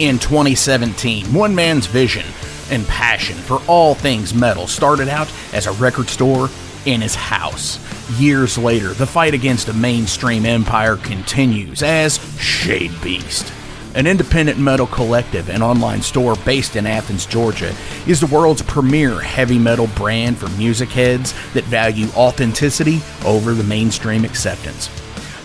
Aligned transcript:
In 0.00 0.18
2017, 0.18 1.26
one 1.26 1.54
man's 1.54 1.84
vision 1.84 2.24
and 2.70 2.86
passion 2.86 3.36
for 3.36 3.60
all 3.68 3.94
things 3.94 4.32
metal 4.32 4.66
started 4.66 5.10
out 5.10 5.30
as 5.52 5.66
a 5.66 5.72
record 5.72 6.08
store 6.08 6.48
in 6.86 7.02
his 7.02 7.14
house. 7.14 7.78
Years 8.18 8.56
later, 8.56 8.94
the 8.94 9.06
fight 9.06 9.34
against 9.34 9.68
a 9.68 9.74
mainstream 9.74 10.46
empire 10.46 10.96
continues 10.96 11.82
as 11.82 12.18
Shade 12.40 12.92
Beast. 13.02 13.52
An 13.94 14.06
independent 14.06 14.58
metal 14.58 14.86
collective 14.86 15.50
and 15.50 15.62
online 15.62 16.00
store 16.00 16.34
based 16.46 16.76
in 16.76 16.86
Athens, 16.86 17.26
Georgia, 17.26 17.74
is 18.06 18.20
the 18.20 18.34
world's 18.34 18.62
premier 18.62 19.20
heavy 19.20 19.58
metal 19.58 19.88
brand 19.88 20.38
for 20.38 20.48
music 20.56 20.88
heads 20.88 21.34
that 21.52 21.64
value 21.64 22.06
authenticity 22.16 23.02
over 23.26 23.52
the 23.52 23.64
mainstream 23.64 24.24
acceptance 24.24 24.88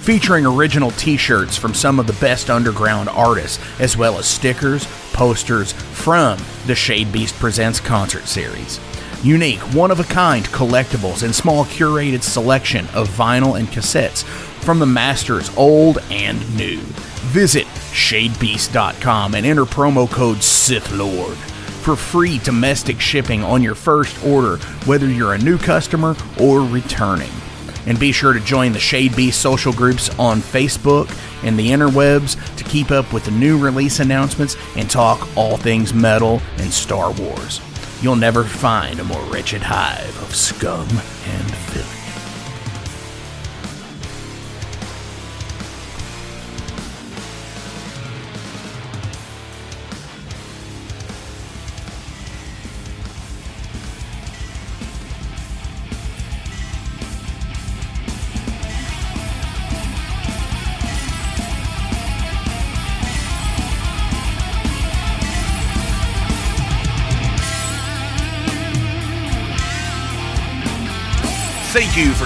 featuring 0.06 0.46
original 0.46 0.92
t 0.92 1.18
shirts 1.18 1.58
from 1.58 1.74
some 1.74 2.00
of 2.00 2.06
the 2.06 2.14
best 2.14 2.52
underground 2.52 3.10
artists, 3.10 3.60
as 3.80 3.98
well 3.98 4.20
as 4.20 4.28
stickers, 4.28 4.86
posters 5.14 5.72
from 5.72 6.38
the 6.68 6.76
Shade 6.76 7.12
Beast 7.12 7.34
Presents 7.40 7.80
concert 7.80 8.28
series. 8.28 8.80
Unique, 9.24 9.60
one 9.74 9.90
of 9.90 10.00
a 10.00 10.04
kind 10.04 10.46
collectibles 10.46 11.24
and 11.24 11.34
small 11.34 11.66
curated 11.66 12.22
selection 12.22 12.86
of 12.94 13.10
vinyl 13.10 13.58
and 13.58 13.68
cassettes 13.70 14.24
from 14.64 14.78
the 14.78 14.86
masters 14.86 15.50
old 15.58 15.98
and 16.12 16.38
new. 16.56 16.78
Visit 17.34 17.66
shadebeast.com 17.66 19.34
and 19.34 19.44
enter 19.44 19.66
promo 19.66 20.08
code 20.08 20.38
SithLord 20.38 21.36
for 21.84 21.96
free 21.96 22.38
domestic 22.40 23.00
shipping 23.00 23.44
on 23.44 23.64
your 23.64 23.76
first 23.76 24.24
order, 24.24 24.58
whether 24.86 25.08
you're 25.08 25.34
a 25.34 25.40
new 25.40 25.58
customer 25.58 26.16
or 26.40 26.62
returning. 26.62 27.32
And 27.85 28.00
be 28.00 28.12
sure 28.12 28.34
to 28.34 28.40
join 28.40 28.73
the 28.73 28.79
Shade 28.79 29.16
Beast 29.16 29.41
social 29.41 29.73
groups 29.73 30.09
on 30.18 30.41
Facebook 30.41 31.09
and 31.44 31.57
the 31.57 31.69
interwebs 31.69 32.35
to 32.57 32.63
keep 32.63 32.91
up 32.91 33.13
with 33.13 33.25
the 33.25 33.31
new 33.31 33.57
release 33.57 34.00
announcements 34.00 34.57
and 34.75 34.90
talk 34.90 35.28
all 35.38 35.57
things 35.57 35.94
metal 35.94 36.41
and 36.57 36.72
Star 36.72 37.12
Wars. 37.12 37.62
You'll 38.01 38.16
never 38.16 38.44
find 38.44 39.00
a 39.00 39.03
more 39.03 39.23
wretched 39.25 39.62
hive 39.63 40.22
of 40.22 40.35
scum 40.35 40.88
and 40.90 41.51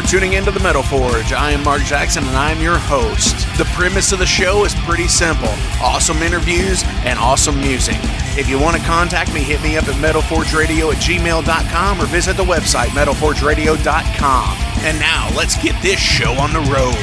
tuning 0.10 0.34
into 0.34 0.50
the 0.50 0.60
Metal 0.62 0.82
Forge. 0.82 1.34
I 1.34 1.52
am 1.52 1.64
Mark 1.64 1.84
Jackson 1.84 2.24
and 2.24 2.36
I'm 2.36 2.60
your 2.60 2.80
host. 2.80 3.36
The 3.60 3.66
premise 3.76 4.12
of 4.12 4.18
the 4.18 4.26
show 4.26 4.66
is 4.66 4.74
pretty 4.74 5.08
simple 5.08 5.54
awesome 5.84 6.24
interviews 6.24 6.82
and 7.06 7.20
awesome 7.20 7.62
music. 7.62 7.98
If 8.36 8.50
you 8.50 8.60
want 8.60 8.76
to 8.76 8.82
contact 8.88 9.32
me, 9.36 9.42
hit 9.42 9.62
me 9.62 9.78
up 9.78 9.88
at 9.88 9.94
metalforgeradio 9.96 10.92
at 10.92 10.98
gmail.com 10.98 12.02
or 12.02 12.06
visit 12.08 12.38
the 12.38 12.44
website 12.44 12.88
metalforgeradio.com. 12.88 14.58
And 14.84 15.00
now 15.00 15.30
let's 15.38 15.62
get 15.62 15.80
this 15.84 16.00
show 16.00 16.32
on 16.32 16.54
the 16.54 16.62
road. 16.72 16.96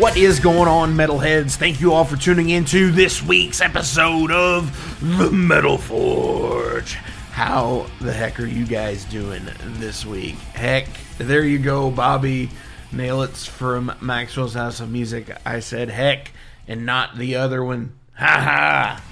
What 0.00 0.16
is 0.16 0.38
going 0.38 0.68
on, 0.68 0.94
metalheads? 0.94 1.56
Thank 1.56 1.80
you 1.80 1.92
all 1.92 2.04
for 2.04 2.16
tuning 2.16 2.50
into 2.50 2.92
this 2.92 3.24
week's 3.24 3.60
episode 3.60 4.30
of 4.30 4.70
The 5.18 5.32
Metal 5.32 5.78
Forge. 5.78 6.96
How 7.38 7.86
the 8.00 8.12
heck 8.12 8.40
are 8.40 8.46
you 8.46 8.66
guys 8.66 9.04
doing 9.04 9.48
this 9.62 10.04
week? 10.04 10.34
Heck, 10.34 10.88
there 11.18 11.44
you 11.44 11.60
go, 11.60 11.88
Bobby 11.88 12.50
Nailits 12.90 13.46
from 13.46 13.92
Maxwell's 14.00 14.54
House 14.54 14.80
of 14.80 14.90
Music. 14.90 15.30
I 15.46 15.60
said 15.60 15.88
heck 15.88 16.32
and 16.66 16.84
not 16.84 17.16
the 17.16 17.36
other 17.36 17.62
one. 17.62 17.92
Ha 18.16 18.26
ha. 18.26 19.02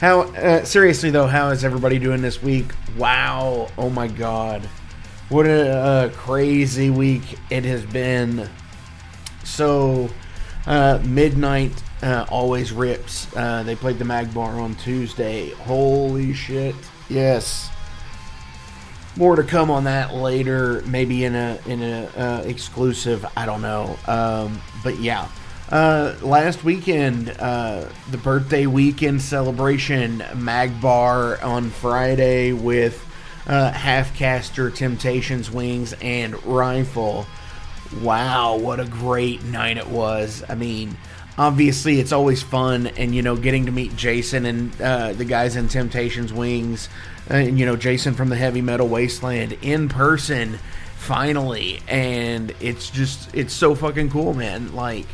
How 0.00 0.20
uh, 0.20 0.64
seriously 0.64 1.08
though, 1.08 1.26
how 1.26 1.48
is 1.48 1.64
everybody 1.64 1.98
doing 1.98 2.20
this 2.20 2.42
week? 2.42 2.66
Wow. 2.98 3.70
Oh 3.78 3.88
my 3.88 4.06
god. 4.06 4.60
What 5.30 5.46
a, 5.46 6.04
a 6.04 6.10
crazy 6.10 6.90
week 6.90 7.38
it 7.48 7.64
has 7.64 7.86
been. 7.86 8.50
So, 9.44 10.10
uh, 10.66 11.00
midnight 11.06 11.82
uh, 12.02 12.26
always 12.28 12.70
rips. 12.70 13.34
Uh, 13.34 13.62
they 13.62 13.76
played 13.76 13.98
the 13.98 14.04
Mag 14.04 14.34
Bar 14.34 14.60
on 14.60 14.74
Tuesday. 14.74 15.52
Holy 15.52 16.34
shit! 16.34 16.74
Yes. 17.12 17.68
More 19.16 19.36
to 19.36 19.42
come 19.42 19.70
on 19.70 19.84
that 19.84 20.14
later, 20.14 20.82
maybe 20.86 21.24
in 21.24 21.34
a 21.34 21.60
in 21.66 21.82
a 21.82 22.06
uh, 22.16 22.42
exclusive. 22.46 23.26
I 23.36 23.44
don't 23.44 23.60
know, 23.60 23.98
um, 24.06 24.58
but 24.82 24.98
yeah. 24.98 25.28
uh, 25.70 26.14
last 26.22 26.64
weekend, 26.64 27.28
uh, 27.38 27.90
the 28.10 28.16
birthday 28.16 28.64
weekend 28.64 29.20
celebration, 29.20 30.20
Magbar 30.32 31.44
on 31.44 31.68
Friday 31.68 32.52
with 32.52 33.06
uh, 33.46 33.72
Halfcaster, 33.72 34.74
Temptations, 34.74 35.50
Wings, 35.50 35.92
and 36.00 36.42
Rifle. 36.46 37.26
Wow, 38.00 38.56
what 38.56 38.80
a 38.80 38.86
great 38.86 39.44
night 39.44 39.76
it 39.76 39.88
was. 39.88 40.42
I 40.48 40.54
mean, 40.54 40.96
obviously 41.38 41.98
it's 41.98 42.12
always 42.12 42.42
fun 42.42 42.88
and 42.88 43.14
you 43.14 43.22
know 43.22 43.36
getting 43.36 43.66
to 43.66 43.72
meet 43.72 43.94
jason 43.96 44.44
and 44.44 44.82
uh, 44.82 45.12
the 45.14 45.24
guys 45.24 45.56
in 45.56 45.68
temptations 45.68 46.32
wings 46.32 46.88
and 47.28 47.58
you 47.58 47.64
know 47.64 47.76
jason 47.76 48.14
from 48.14 48.28
the 48.28 48.36
heavy 48.36 48.60
metal 48.60 48.88
wasteland 48.88 49.52
in 49.62 49.88
person 49.88 50.58
finally 50.96 51.80
and 51.88 52.54
it's 52.60 52.90
just 52.90 53.34
it's 53.34 53.54
so 53.54 53.74
fucking 53.74 54.10
cool 54.10 54.34
man 54.34 54.74
like 54.74 55.06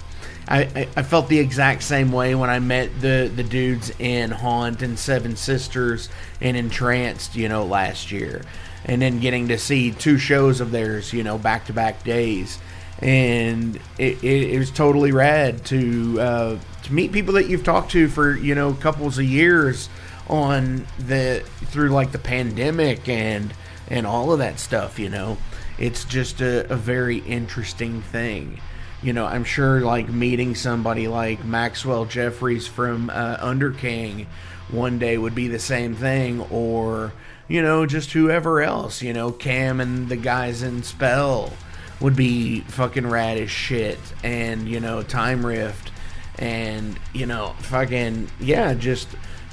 I, 0.51 0.89
I, 0.97 1.03
felt 1.03 1.29
the 1.29 1.39
exact 1.39 1.83
same 1.83 2.11
way 2.11 2.35
when 2.35 2.49
I 2.49 2.59
met 2.59 3.03
the, 3.03 3.31
the 3.35 3.43
dudes 3.43 3.93
in 3.99 4.31
Haunt 4.31 4.81
and 4.81 4.99
Seven 4.99 5.37
Sisters 5.37 6.09
and 6.41 6.57
Entranced, 6.57 7.37
you 7.37 7.51
know, 7.51 7.67
last 7.67 8.11
year. 8.11 8.41
And 8.87 9.03
then 9.03 9.21
getting 9.21 9.49
to 9.49 9.59
see 9.59 9.91
two 9.91 10.17
shows 10.17 10.63
of 10.63 10.71
theirs, 10.71 11.13
you 11.13 11.23
know, 11.23 11.37
back 11.37 11.67
to 11.67 11.75
back 11.75 12.03
days 12.03 12.59
and 13.01 13.77
it, 13.99 14.23
it, 14.25 14.55
it, 14.55 14.59
was 14.59 14.71
totally 14.71 15.13
rad 15.13 15.65
to 15.67 16.21
uh, 16.21 16.59
to 16.83 16.93
meet 16.93 17.13
people 17.13 17.35
that 17.35 17.49
you've 17.49 17.65
talked 17.65 17.93
to 17.93 18.09
for 18.09 18.35
you 18.37 18.55
know 18.55 18.75
couples 18.75 19.19
of 19.19 19.25
years 19.25 19.89
on 20.29 20.87
the 20.99 21.43
through 21.67 21.91
like 21.91 22.13
the 22.13 22.19
pandemic 22.19 23.09
and 23.09 23.55
and 23.89 24.07
all 24.07 24.33
of 24.33 24.41
that 24.41 24.59
stuff. 24.59 24.99
You 24.99 25.11
know, 25.11 25.39
it's 25.79 26.05
just 26.05 26.41
a, 26.41 26.71
a 26.73 26.77
very 26.77 27.19
interesting 27.19 28.03
thing. 28.03 28.61
You 29.01 29.13
know, 29.13 29.27
I'm 29.27 29.45
sure 29.45 29.81
like 29.81 30.09
meeting 30.09 30.57
somebody 30.57 31.07
like 31.07 31.45
Maxwell 31.45 32.05
Jeffries 32.05 32.67
from 32.67 33.11
uh, 33.11 33.37
Underking 33.41 34.27
one 34.71 34.99
day 34.99 35.17
would 35.17 35.37
be 35.37 35.47
the 35.47 35.61
same 35.61 35.95
thing, 35.95 36.41
or 36.51 37.13
you 37.47 37.63
know, 37.63 37.87
just 37.87 38.13
whoever 38.13 38.61
else. 38.61 39.03
You 39.03 39.13
know, 39.13 39.31
Cam 39.31 39.81
and 39.81 40.09
the 40.09 40.17
guys 40.17 40.63
in 40.63 40.83
Spell 40.83 41.53
would 42.01 42.17
be 42.17 42.61
fucking 42.61 43.07
rad 43.07 43.39
as 43.39 43.51
shit. 43.51 43.99
And, 44.23 44.69
you 44.69 44.81
know, 44.81 45.03
Time 45.03 45.45
Rift 45.45 45.91
and, 46.39 46.99
you 47.13 47.27
know, 47.27 47.55
fucking, 47.61 48.31
yeah, 48.41 48.75
just 48.75 49.09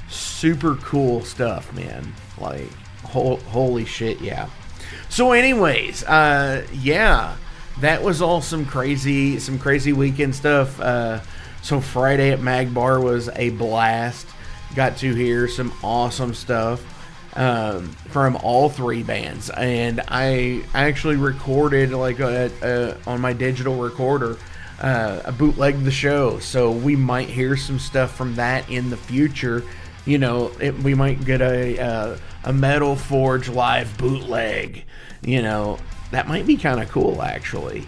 super 0.08 0.76
cool 0.76 1.24
stuff, 1.24 1.72
man. 1.72 2.14
Like, 2.38 2.70
ho- 3.04 3.36
holy 3.36 3.84
shit, 3.84 4.20
yeah. 4.20 4.48
So, 5.08 5.32
anyways, 5.32 6.04
uh, 6.04 6.66
yeah, 6.72 7.36
that 7.80 8.02
was 8.02 8.22
all 8.22 8.40
some 8.40 8.64
crazy, 8.64 9.38
some 9.38 9.58
crazy 9.58 9.92
weekend 9.92 10.34
stuff. 10.34 10.80
Uh, 10.80 11.20
so 11.62 11.80
Friday 11.80 12.30
at 12.30 12.38
Magbar 12.38 13.02
was 13.02 13.28
a 13.34 13.50
blast. 13.50 14.26
Got 14.74 14.98
to 14.98 15.14
hear 15.14 15.48
some 15.48 15.72
awesome 15.82 16.34
stuff 16.34 16.84
um, 17.36 17.88
from 18.08 18.36
all 18.36 18.68
three 18.68 19.02
bands, 19.02 19.50
and 19.50 20.02
I 20.08 20.64
actually 20.74 21.16
recorded 21.16 21.92
like 21.92 22.18
a, 22.18 22.50
a, 22.62 23.08
on 23.08 23.20
my 23.20 23.32
digital 23.32 23.76
recorder. 23.76 24.38
Uh, 24.80 25.22
I 25.24 25.30
bootlegged 25.30 25.84
the 25.84 25.90
show, 25.90 26.38
so 26.38 26.70
we 26.70 26.96
might 26.96 27.28
hear 27.28 27.56
some 27.56 27.78
stuff 27.78 28.16
from 28.16 28.34
that 28.34 28.68
in 28.68 28.90
the 28.90 28.96
future. 28.96 29.62
You 30.04 30.18
know, 30.18 30.52
it, 30.60 30.74
we 30.78 30.94
might 30.94 31.24
get 31.24 31.40
a, 31.40 31.76
a 31.76 32.18
a 32.46 32.52
Metal 32.52 32.96
Forge 32.96 33.48
live 33.48 33.96
bootleg. 33.98 34.84
You 35.22 35.42
know, 35.42 35.78
that 36.12 36.28
might 36.28 36.46
be 36.46 36.56
kind 36.56 36.80
of 36.80 36.88
cool, 36.88 37.20
actually. 37.20 37.86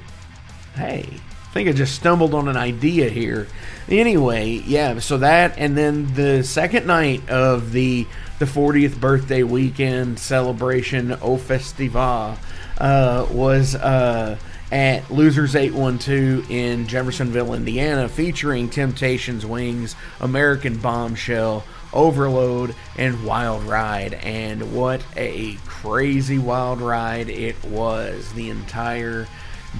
Hey, 0.74 1.06
I 1.08 1.52
think 1.52 1.68
I 1.68 1.72
just 1.72 1.94
stumbled 1.94 2.34
on 2.34 2.48
an 2.48 2.56
idea 2.56 3.08
here. 3.08 3.46
Anyway, 3.88 4.62
yeah, 4.66 4.98
so 4.98 5.18
that, 5.18 5.56
and 5.56 5.76
then 5.76 6.12
the 6.14 6.42
second 6.42 6.86
night 6.86 7.28
of 7.30 7.72
the 7.72 8.06
the 8.38 8.44
40th 8.44 9.00
birthday 9.00 9.42
weekend 9.42 10.18
celebration 10.18 11.12
au 11.22 11.36
festival 11.36 12.36
uh, 12.78 13.26
was 13.30 13.74
uh, 13.74 14.38
at 14.70 15.10
Losers 15.10 15.56
812 15.56 16.50
in 16.50 16.86
Jeffersonville, 16.86 17.54
Indiana, 17.54 18.08
featuring 18.08 18.68
Temptations 18.68 19.44
Wings, 19.44 19.96
American 20.20 20.76
Bombshell, 20.78 21.64
Overload, 21.92 22.74
and 22.96 23.24
Wild 23.24 23.64
Ride. 23.64 24.14
And 24.14 24.74
what 24.74 25.02
a 25.16 25.54
crazy 25.66 26.38
wild 26.38 26.80
ride 26.80 27.28
it 27.28 27.62
was 27.64 28.32
the 28.34 28.50
entire 28.50 29.26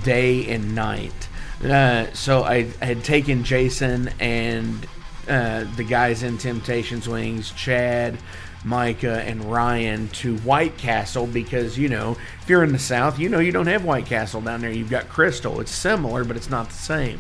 day 0.05 0.49
and 0.49 0.75
night. 0.75 1.29
Uh, 1.63 2.07
so 2.13 2.43
I, 2.43 2.69
I, 2.81 2.85
had 2.85 3.05
taken 3.05 3.43
Jason 3.43 4.11
and 4.21 4.87
uh, 5.29 5.65
the 5.77 5.85
guys 5.85 6.23
in 6.23 6.39
Temptations 6.39 7.09
Wings, 7.09 7.51
Chad, 7.51 8.17
Micah 8.69 9.23
and 9.23 9.45
Ryan 9.45 10.09
to 10.09 10.37
White 10.39 10.77
Castle 10.77 11.27
because, 11.27 11.79
you 11.79 11.89
know, 11.89 12.17
if 12.43 12.49
you're 12.49 12.63
in 12.63 12.73
the 12.73 12.79
South, 12.79 13.19
you 13.19 13.29
know 13.29 13.39
you 13.39 13.51
don't 13.51 13.67
have 13.67 13.85
White 13.85 14.07
Castle 14.07 14.41
down 14.41 14.61
there. 14.61 14.71
You've 14.71 14.91
got 14.91 15.09
Crystal. 15.09 15.61
It's 15.61 15.71
similar, 15.71 16.23
but 16.23 16.37
it's 16.37 16.51
not 16.51 16.69
the 16.69 16.75
same. 16.75 17.19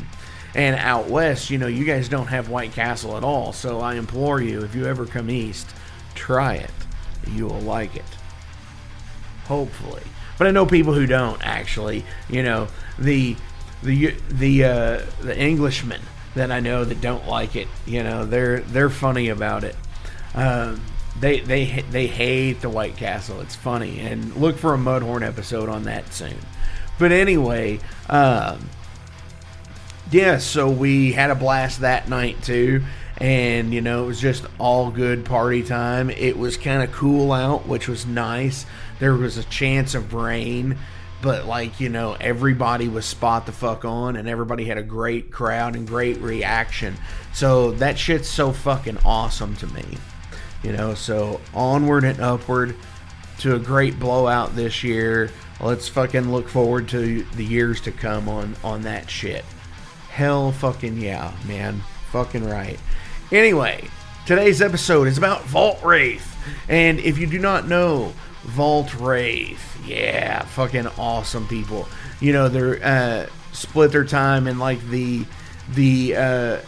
And 0.54 0.76
out 0.76 1.08
west, 1.08 1.50
you 1.50 1.58
know, 1.58 1.66
you 1.66 1.84
guys 1.84 2.08
don't 2.08 2.26
have 2.26 2.48
White 2.48 2.72
Castle 2.72 3.16
at 3.16 3.24
all. 3.24 3.52
So 3.52 3.80
I 3.80 3.94
implore 3.94 4.40
you, 4.40 4.62
if 4.62 4.74
you 4.74 4.86
ever 4.86 5.06
come 5.06 5.30
east, 5.30 5.68
try 6.14 6.54
it. 6.54 6.70
You 7.32 7.46
will 7.46 7.60
like 7.60 7.96
it. 7.96 8.04
Hopefully. 9.46 10.02
But 10.36 10.46
I 10.46 10.50
know 10.50 10.66
people 10.66 10.94
who 10.94 11.06
don't 11.06 11.44
actually. 11.44 12.04
You 12.28 12.42
know, 12.42 12.68
the 12.98 13.36
the 13.82 14.14
the 14.28 14.64
uh, 14.64 15.02
the 15.22 15.38
Englishmen 15.38 16.00
that 16.34 16.52
I 16.52 16.60
know 16.60 16.84
that 16.84 17.00
don't 17.00 17.26
like 17.26 17.56
it. 17.56 17.68
You 17.86 18.02
know, 18.02 18.24
they're 18.24 18.60
they're 18.60 18.90
funny 18.90 19.28
about 19.28 19.64
it. 19.64 19.76
Um, 20.34 20.80
they 21.20 21.40
they 21.40 21.82
they 21.90 22.06
hate 22.06 22.60
the 22.60 22.68
White 22.68 22.96
Castle. 22.96 23.40
It's 23.40 23.54
funny, 23.54 24.00
and 24.00 24.34
look 24.36 24.56
for 24.56 24.74
a 24.74 24.78
Mudhorn 24.78 25.26
episode 25.26 25.68
on 25.68 25.84
that 25.84 26.12
soon. 26.12 26.36
But 26.98 27.12
anyway, 27.12 27.80
um, 28.08 28.68
yeah. 30.10 30.38
So 30.38 30.68
we 30.68 31.12
had 31.12 31.30
a 31.30 31.34
blast 31.34 31.80
that 31.80 32.08
night 32.08 32.42
too, 32.42 32.82
and 33.18 33.72
you 33.72 33.80
know 33.80 34.04
it 34.04 34.06
was 34.06 34.20
just 34.20 34.44
all 34.58 34.90
good 34.90 35.24
party 35.24 35.62
time. 35.62 36.10
It 36.10 36.36
was 36.36 36.56
kind 36.56 36.82
of 36.82 36.92
cool 36.92 37.32
out, 37.32 37.66
which 37.66 37.88
was 37.88 38.06
nice. 38.06 38.64
There 39.00 39.14
was 39.14 39.38
a 39.38 39.44
chance 39.44 39.94
of 39.94 40.14
rain, 40.14 40.76
but 41.20 41.46
like 41.46 41.80
you 41.80 41.88
know 41.88 42.16
everybody 42.20 42.88
was 42.88 43.06
spot 43.06 43.46
the 43.46 43.52
fuck 43.52 43.84
on, 43.84 44.14
and 44.16 44.28
everybody 44.28 44.66
had 44.66 44.78
a 44.78 44.82
great 44.82 45.32
crowd 45.32 45.74
and 45.74 45.86
great 45.86 46.18
reaction. 46.18 46.96
So 47.32 47.72
that 47.72 47.98
shit's 47.98 48.28
so 48.28 48.52
fucking 48.52 48.98
awesome 49.04 49.56
to 49.56 49.66
me. 49.68 49.84
You 50.62 50.72
know, 50.72 50.94
so 50.94 51.40
onward 51.54 52.04
and 52.04 52.20
upward 52.20 52.74
to 53.38 53.54
a 53.54 53.58
great 53.58 53.98
blowout 53.98 54.56
this 54.56 54.82
year. 54.82 55.30
Let's 55.60 55.88
fucking 55.88 56.30
look 56.30 56.48
forward 56.48 56.88
to 56.90 57.22
the 57.22 57.44
years 57.44 57.80
to 57.82 57.92
come 57.92 58.28
on 58.28 58.56
on 58.64 58.82
that 58.82 59.08
shit. 59.08 59.44
Hell 60.10 60.52
fucking 60.52 60.98
yeah, 60.98 61.32
man. 61.46 61.80
Fucking 62.10 62.48
right. 62.48 62.78
Anyway, 63.30 63.88
today's 64.26 64.62
episode 64.62 65.06
is 65.06 65.18
about 65.18 65.44
Vault 65.44 65.82
Wraith. 65.84 66.36
And 66.68 66.98
if 67.00 67.18
you 67.18 67.26
do 67.26 67.38
not 67.38 67.68
know, 67.68 68.12
Vault 68.44 68.94
Wraith, 68.94 69.78
yeah, 69.86 70.44
fucking 70.44 70.86
awesome 70.98 71.46
people. 71.46 71.88
You 72.20 72.32
know, 72.32 72.48
they're 72.48 72.84
uh 72.84 73.26
split 73.52 73.92
their 73.92 74.04
time 74.04 74.46
in 74.46 74.58
like 74.58 74.80
the 74.88 75.24
the 75.74 76.16
uh 76.16 76.58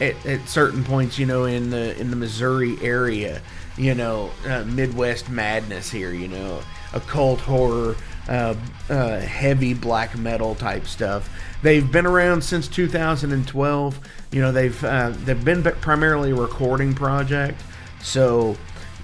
at, 0.00 0.26
at, 0.26 0.48
certain 0.48 0.84
points, 0.84 1.18
you 1.18 1.26
know, 1.26 1.44
in 1.44 1.70
the 1.70 1.98
in 1.98 2.10
the 2.10 2.16
Missouri 2.16 2.76
area, 2.82 3.40
you 3.76 3.94
know, 3.94 4.30
uh, 4.46 4.64
Midwest 4.64 5.30
madness 5.30 5.90
here, 5.90 6.12
you 6.12 6.28
know, 6.28 6.62
occult 6.92 7.40
horror, 7.40 7.96
uh, 8.28 8.54
uh, 8.90 9.20
heavy 9.20 9.74
black 9.74 10.16
metal 10.16 10.54
type 10.54 10.86
stuff. 10.86 11.30
They've 11.62 11.90
been 11.90 12.06
around 12.06 12.42
since 12.42 12.68
2012. 12.68 14.00
You 14.30 14.42
know, 14.42 14.52
they've 14.52 14.84
uh, 14.84 15.10
they've 15.24 15.44
been 15.44 15.62
primarily 15.62 16.32
a 16.32 16.34
recording 16.34 16.94
project. 16.94 17.62
So, 18.02 18.56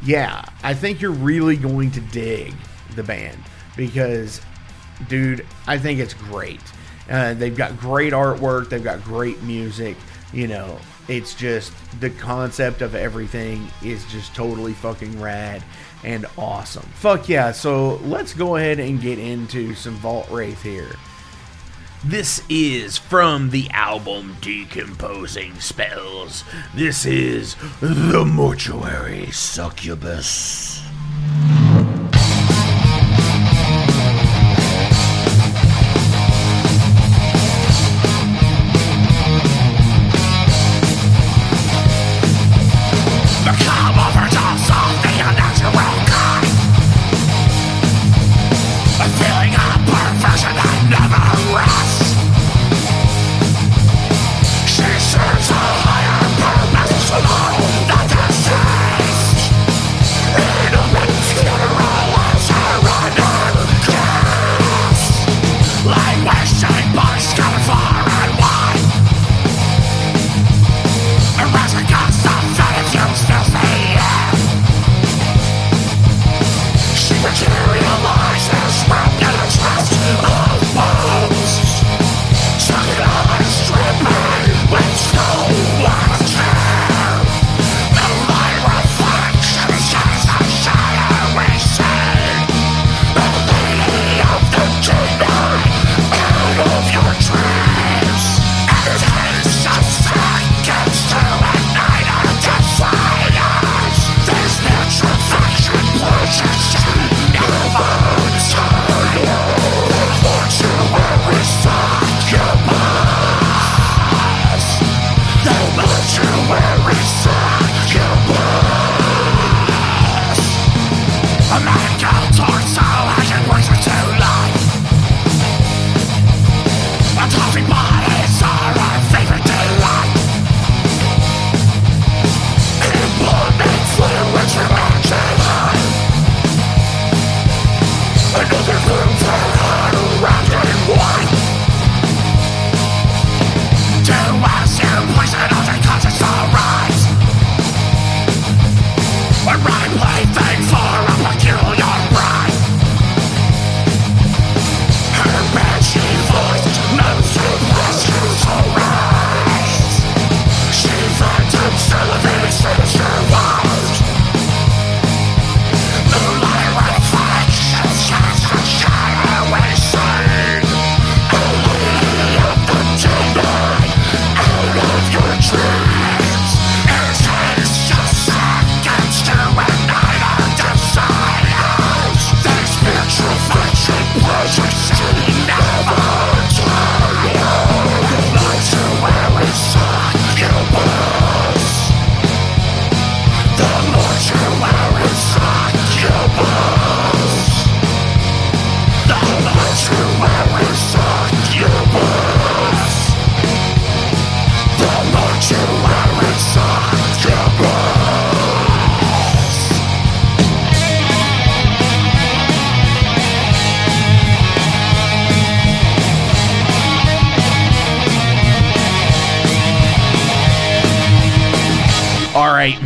yeah, 0.05 0.45
I 0.63 0.75
think 0.75 1.01
you're 1.01 1.13
really 1.13 1.57
going 1.57 1.91
to 1.93 2.01
dig 2.01 2.55
the 2.97 3.03
band 3.03 3.39
because, 3.77 4.41
dude, 5.09 5.47
I 5.67 5.79
think 5.79 6.01
it's 6.01 6.15
great. 6.15 6.61
Uh, 7.09 7.33
they've 7.35 7.57
got 7.57 7.79
great 7.79 8.13
artwork. 8.13 8.69
They've 8.69 8.85
got 8.85 9.03
great 9.03 9.41
music 9.43 9.97
you 10.33 10.47
know, 10.47 10.79
it's 11.09 11.35
just 11.35 11.73
the 12.01 12.11
concept 12.11 12.83
of 12.83 12.95
everything 12.95 13.67
is 13.83 14.05
just 14.07 14.35
totally 14.35 14.75
fucking 14.75 15.21
rad 15.21 15.63
and 16.05 16.27
awesome. 16.37 16.87
Fuck 16.95 17.29
yeah. 17.29 17.53
So 17.53 17.97
let's 18.05 18.35
go 18.35 18.57
ahead 18.57 18.79
and 18.79 19.01
get 19.01 19.19
into 19.19 19.75
some 19.75 19.95
Vault 19.97 20.29
Wraith 20.31 20.63
here. 20.63 20.91
This 22.05 22.43
is 22.49 22.97
from 22.97 23.51
the 23.51 23.69
album 23.71 24.37
Decomposing 24.41 25.59
Spells. 25.59 26.45
This 26.73 27.05
is 27.05 27.57
The 27.81 28.25
Mortuary 28.25 29.33
Succubus. 29.33 30.81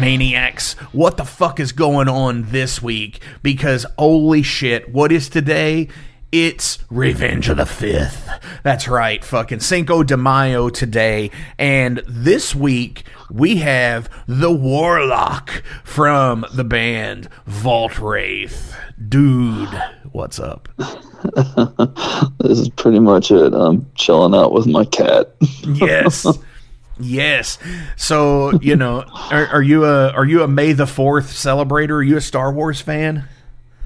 Maniacs. 0.03 0.73
What 0.91 1.17
the 1.17 1.25
fuck 1.25 1.61
is 1.61 1.71
going 1.71 2.09
on 2.09 2.51
this 2.51 2.83
week? 2.83 3.21
Because 3.41 3.87
holy 3.97 4.43
shit, 4.43 4.93
what 4.93 5.13
is 5.13 5.29
today? 5.29 5.87
It's 6.33 6.81
Revenge 6.91 7.49
of 7.49 7.59
the 7.59 7.67
Fifth. 7.67 8.29
That's 8.65 8.89
right, 8.89 9.25
fucking 9.25 9.61
Cinco 9.61 10.03
de 10.03 10.17
Mayo 10.17 10.71
today. 10.71 11.31
And 11.57 12.03
this 12.09 12.53
week, 12.53 13.05
we 13.31 13.59
have 13.59 14.11
the 14.27 14.51
Warlock 14.51 15.63
from 15.85 16.47
the 16.53 16.65
band 16.65 17.29
Vault 17.47 18.01
Wraith. 18.01 18.75
Dude, 19.09 19.69
what's 20.11 20.41
up? 20.41 20.69
this 22.39 22.59
is 22.59 22.71
pretty 22.71 22.99
much 22.99 23.31
it. 23.31 23.55
I'm 23.55 23.89
chilling 23.95 24.35
out 24.35 24.53
with 24.53 24.67
my 24.67 24.85
cat. 24.85 25.33
yes. 25.63 26.27
Yes. 26.99 27.59
So, 27.97 28.53
you 28.61 28.77
know, 28.77 29.05
are, 29.31 29.47
are 29.49 29.63
you 29.63 29.85
a 29.85 30.11
are 30.11 30.25
you 30.25 30.43
a 30.43 30.49
May 30.49 30.73
the 30.73 30.85
4th 30.85 31.33
celebrator? 31.33 31.91
Are 31.91 32.03
you 32.03 32.17
a 32.17 32.21
Star 32.21 32.53
Wars 32.53 32.81
fan? 32.81 33.29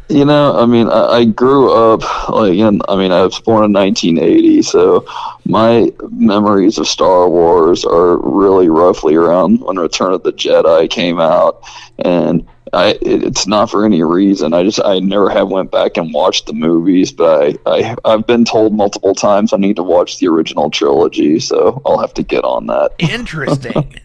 You 0.09 0.25
know, 0.25 0.57
I 0.57 0.67
mean, 0.67 0.89
I, 0.89 1.07
I 1.07 1.25
grew 1.25 1.73
up 1.73 2.29
like 2.29 2.55
in. 2.55 2.81
I 2.89 2.95
mean, 2.95 3.11
I 3.11 3.23
was 3.23 3.41
born 3.41 3.65
in 3.65 3.73
1980, 3.73 4.63
so 4.63 5.05
my 5.45 5.93
memories 6.11 6.79
of 6.79 6.87
Star 6.87 7.29
Wars 7.29 7.85
are 7.85 8.19
really 8.19 8.69
roughly 8.69 9.17
around 9.17 9.63
when 9.63 9.79
Return 9.79 10.13
of 10.13 10.23
the 10.23 10.33
Jedi 10.33 10.89
came 10.89 11.19
out, 11.19 11.65
and 11.99 12.47
I 12.73 12.91
it, 13.01 13.23
it's 13.25 13.47
not 13.47 13.71
for 13.71 13.85
any 13.85 14.03
reason. 14.03 14.53
I 14.53 14.63
just 14.65 14.81
I 14.85 14.99
never 14.99 15.31
have 15.31 15.49
went 15.49 15.71
back 15.71 15.97
and 15.97 16.13
watched 16.13 16.47
the 16.47 16.53
movies, 16.53 17.13
but 17.13 17.59
I, 17.67 17.81
I 17.81 17.97
I've 18.05 18.27
been 18.27 18.45
told 18.45 18.75
multiple 18.75 19.15
times 19.15 19.53
I 19.53 19.57
need 19.57 19.77
to 19.77 19.83
watch 19.83 20.19
the 20.19 20.29
original 20.29 20.71
trilogy, 20.71 21.39
so 21.41 21.81
I'll 21.87 21.99
have 21.99 22.15
to 22.15 22.23
get 22.23 22.45
on 22.45 22.67
that. 22.67 22.93
Interesting. 22.99 24.01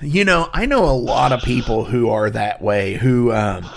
you 0.00 0.24
know, 0.24 0.48
I 0.52 0.66
know 0.66 0.84
a 0.84 0.92
lot 0.92 1.32
of 1.32 1.42
people 1.42 1.84
who 1.84 2.10
are 2.10 2.30
that 2.30 2.62
way 2.62 2.94
who. 2.94 3.32
Um, 3.32 3.68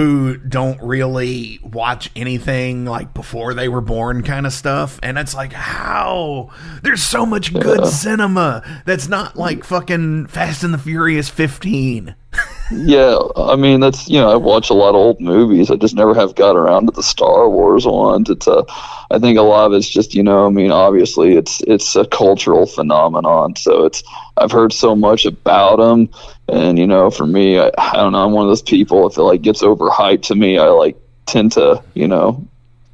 who 0.00 0.38
don't 0.38 0.80
really 0.80 1.60
watch 1.62 2.10
anything 2.16 2.86
like 2.86 3.12
before 3.12 3.52
they 3.52 3.68
were 3.68 3.82
born 3.82 4.22
kind 4.22 4.46
of 4.46 4.52
stuff. 4.54 4.98
And 5.02 5.18
it's 5.18 5.34
like 5.34 5.52
how? 5.52 6.48
There's 6.82 7.02
so 7.02 7.26
much 7.26 7.52
good 7.52 7.80
yeah. 7.80 7.90
cinema 7.90 8.82
that's 8.86 9.08
not 9.08 9.36
like 9.36 9.62
fucking 9.62 10.28
fast 10.28 10.64
and 10.64 10.72
the 10.72 10.78
furious 10.78 11.28
15 11.28 12.14
yeah 12.70 13.18
i 13.34 13.56
mean 13.56 13.80
that's 13.80 14.08
you 14.08 14.20
know 14.20 14.30
i 14.30 14.36
watch 14.36 14.70
a 14.70 14.74
lot 14.74 14.90
of 14.90 14.94
old 14.94 15.20
movies. 15.20 15.68
I 15.68 15.74
just 15.74 15.96
never 15.96 16.14
have 16.14 16.36
got 16.36 16.54
around 16.54 16.86
to 16.86 16.92
the 16.92 17.02
star 17.02 17.50
wars 17.50 17.84
ones. 17.84 18.30
It's 18.30 18.46
a 18.46 18.64
i 19.10 19.18
think 19.18 19.36
a 19.36 19.42
lot 19.42 19.66
of 19.66 19.72
it's 19.72 19.88
just 19.88 20.14
you 20.14 20.22
know 20.22 20.46
i 20.46 20.48
mean 20.48 20.70
obviously 20.70 21.36
it's 21.36 21.60
it's 21.62 21.96
a 21.96 22.06
cultural 22.06 22.66
phenomenon. 22.66 23.56
So 23.56 23.84
it's 23.84 24.04
i've 24.36 24.52
heard 24.52 24.72
so 24.72 24.94
much 24.94 25.26
about 25.26 25.78
them 25.78 26.08
and 26.52 26.78
you 26.78 26.86
know, 26.86 27.10
for 27.10 27.26
me, 27.26 27.58
I, 27.58 27.70
I 27.78 27.92
don't 27.94 28.12
know. 28.12 28.24
I'm 28.24 28.32
one 28.32 28.44
of 28.44 28.50
those 28.50 28.62
people. 28.62 29.06
If 29.08 29.16
it 29.16 29.22
like 29.22 29.42
gets 29.42 29.62
overhyped 29.62 30.22
to 30.24 30.34
me, 30.34 30.58
I 30.58 30.66
like 30.66 30.96
tend 31.26 31.52
to 31.52 31.82
you 31.94 32.08
know 32.08 32.46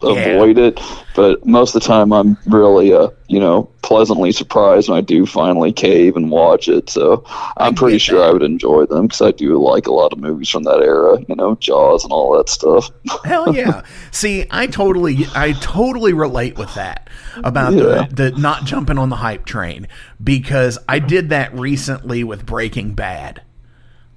avoid 0.02 0.58
yeah. 0.58 0.64
it. 0.64 0.80
But 1.14 1.46
most 1.46 1.74
of 1.74 1.82
the 1.82 1.88
time, 1.88 2.12
I'm 2.12 2.36
really, 2.46 2.92
uh, 2.92 3.08
you 3.28 3.40
know, 3.40 3.70
pleasantly 3.82 4.32
surprised 4.32 4.88
when 4.88 4.98
I 4.98 5.00
do 5.00 5.24
finally 5.24 5.72
cave 5.72 6.16
and 6.16 6.30
watch 6.30 6.68
it. 6.68 6.90
So 6.90 7.24
I'm 7.56 7.74
pretty 7.74 7.98
sure 7.98 8.18
that. 8.18 8.28
I 8.28 8.32
would 8.32 8.42
enjoy 8.42 8.84
them 8.86 9.06
because 9.06 9.22
I 9.22 9.30
do 9.30 9.56
like 9.62 9.86
a 9.86 9.92
lot 9.92 10.12
of 10.12 10.18
movies 10.18 10.50
from 10.50 10.64
that 10.64 10.80
era. 10.80 11.18
You 11.26 11.34
know, 11.34 11.54
Jaws 11.54 12.04
and 12.04 12.12
all 12.12 12.36
that 12.36 12.48
stuff. 12.48 12.90
Hell 13.24 13.54
yeah! 13.54 13.82
See, 14.10 14.46
I 14.50 14.66
totally, 14.66 15.26
I 15.34 15.52
totally 15.52 16.12
relate 16.12 16.58
with 16.58 16.74
that 16.74 17.08
about 17.42 17.72
yeah. 17.72 18.06
the, 18.10 18.30
the 18.30 18.30
not 18.32 18.64
jumping 18.64 18.98
on 18.98 19.08
the 19.08 19.16
hype 19.16 19.46
train 19.46 19.88
because 20.22 20.78
I 20.88 20.98
did 20.98 21.30
that 21.30 21.54
recently 21.54 22.24
with 22.24 22.44
Breaking 22.44 22.94
Bad. 22.94 23.42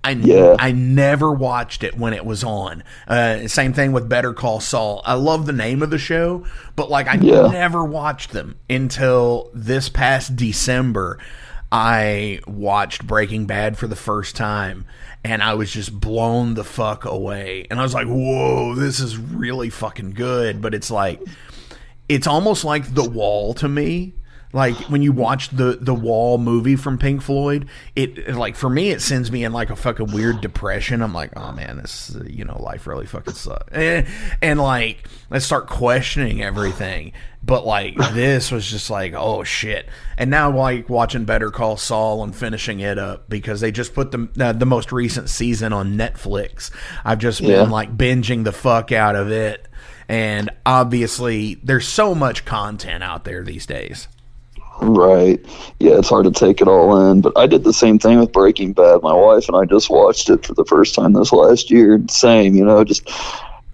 I 0.04 0.12
yeah. 0.12 0.56
I 0.58 0.72
never 0.72 1.32
watched 1.32 1.84
it 1.84 1.98
when 1.98 2.14
it 2.14 2.26
was 2.26 2.44
on. 2.44 2.84
Uh, 3.08 3.48
same 3.48 3.74
thing 3.74 3.92
with 3.92 4.08
Better 4.08 4.34
Call 4.34 4.60
Saul. 4.60 5.02
I 5.06 5.14
love 5.14 5.46
the 5.46 5.54
name 5.54 5.82
of 5.82 5.90
the 5.90 5.98
show, 5.98 6.46
but 6.76 6.90
like 6.90 7.08
I 7.08 7.16
yeah. 7.16 7.48
never 7.48 7.84
watched 7.84 8.32
them 8.32 8.58
until 8.70 9.52
this 9.54 9.90
past 9.90 10.36
December. 10.36 11.20
I 11.72 12.40
watched 12.48 13.06
Breaking 13.06 13.46
Bad 13.46 13.78
for 13.78 13.88
the 13.88 13.96
first 13.96 14.36
time 14.36 14.86
and 15.24 15.44
I 15.44 15.54
was 15.54 15.72
just 15.72 15.98
blown 16.00 16.54
the 16.54 16.64
fuck 16.64 17.06
away. 17.06 17.68
And 17.70 17.80
I 17.80 17.84
was 17.84 17.94
like, 17.94 18.08
"Whoa, 18.08 18.76
this 18.76 19.00
is 19.00 19.18
really 19.18 19.70
fucking 19.70 20.12
good." 20.12 20.62
But 20.62 20.74
it's 20.74 20.90
like 20.90 21.22
it's 22.08 22.28
almost 22.28 22.64
like 22.64 22.94
The 22.94 23.08
Wall 23.08 23.54
to 23.56 23.68
me 23.68 24.14
like 24.52 24.76
when 24.90 25.04
you 25.04 25.12
watch 25.12 25.50
the 25.50 25.78
the 25.80 25.94
Wall 25.94 26.40
movie 26.40 26.76
from 26.76 26.98
Pink 26.98 27.22
Floyd, 27.22 27.68
it 27.96 28.34
like 28.36 28.56
for 28.56 28.70
me 28.70 28.90
it 28.90 29.02
sends 29.02 29.32
me 29.32 29.44
in 29.44 29.54
like 29.54 29.70
a 29.70 29.76
fucking 29.76 30.12
weird 30.12 30.42
depression. 30.42 31.04
I'm 31.04 31.14
like, 31.14 31.34
oh 31.38 31.52
man, 31.52 31.78
this 31.78 32.16
you 32.26 32.46
know 32.46 32.60
life 32.60 32.88
really 32.88 33.06
fucking 33.06 33.36
sucks, 33.36 33.72
and, 33.72 34.08
and 34.42 34.60
like 34.60 35.08
I 35.30 35.38
start 35.38 35.68
questioning 35.68 36.42
everything. 36.42 37.14
But 37.44 37.66
like 37.66 37.96
this 38.14 38.52
was 38.52 38.70
just 38.70 38.90
like, 38.90 39.14
oh 39.16 39.44
shit. 39.44 39.88
And 40.18 40.32
now 40.32 40.52
like 40.52 40.90
watching 40.90 41.26
Better 41.26 41.52
Call 41.52 41.78
Saul 41.78 42.24
and 42.24 42.36
finishing 42.36 42.80
it 42.80 42.98
up 42.98 43.30
because 43.30 43.62
they 43.62 43.72
just 43.72 43.94
put 43.94 44.12
the 44.12 44.30
uh, 44.40 44.54
the 44.54 44.66
most 44.66 44.92
recent 44.92 45.30
season 45.30 45.74
on 45.74 45.96
Netflix. 45.96 46.72
I've 47.06 47.20
just 47.20 47.42
been 47.42 47.52
yeah. 47.52 47.62
like 47.62 47.96
binging 47.96 48.46
the 48.46 48.52
fuck 48.52 48.92
out 48.92 49.16
of 49.16 49.32
it. 49.32 49.68
And 50.08 50.50
obviously, 50.66 51.60
there's 51.64 51.88
so 51.88 52.16
much 52.16 52.44
content 52.44 53.04
out 53.04 53.26
there 53.26 53.44
these 53.44 53.68
days. 53.68 54.08
Right. 54.82 55.44
Yeah, 55.80 55.98
it's 55.98 56.10
hard 56.10 56.26
to 56.26 56.32
take 56.32 56.62
it 56.62 56.68
all 56.68 57.10
in. 57.10 57.22
But 57.22 57.38
I 57.38 57.48
did 57.48 57.64
the 57.64 57.74
same 57.74 58.00
thing 58.00 58.20
with 58.20 58.32
Breaking 58.32 58.74
Bad. 58.74 59.02
My 59.02 59.14
wife 59.14 59.48
and 59.48 59.58
I 59.58 59.66
just 59.66 59.90
watched 59.90 60.30
it 60.30 60.46
for 60.46 60.54
the 60.54 60.66
first 60.66 60.96
time 60.96 61.14
this 61.14 61.32
last 61.32 61.70
year. 61.70 62.02
Same, 62.10 62.56
you 62.56 62.64
know, 62.64 62.84
just 62.84 63.10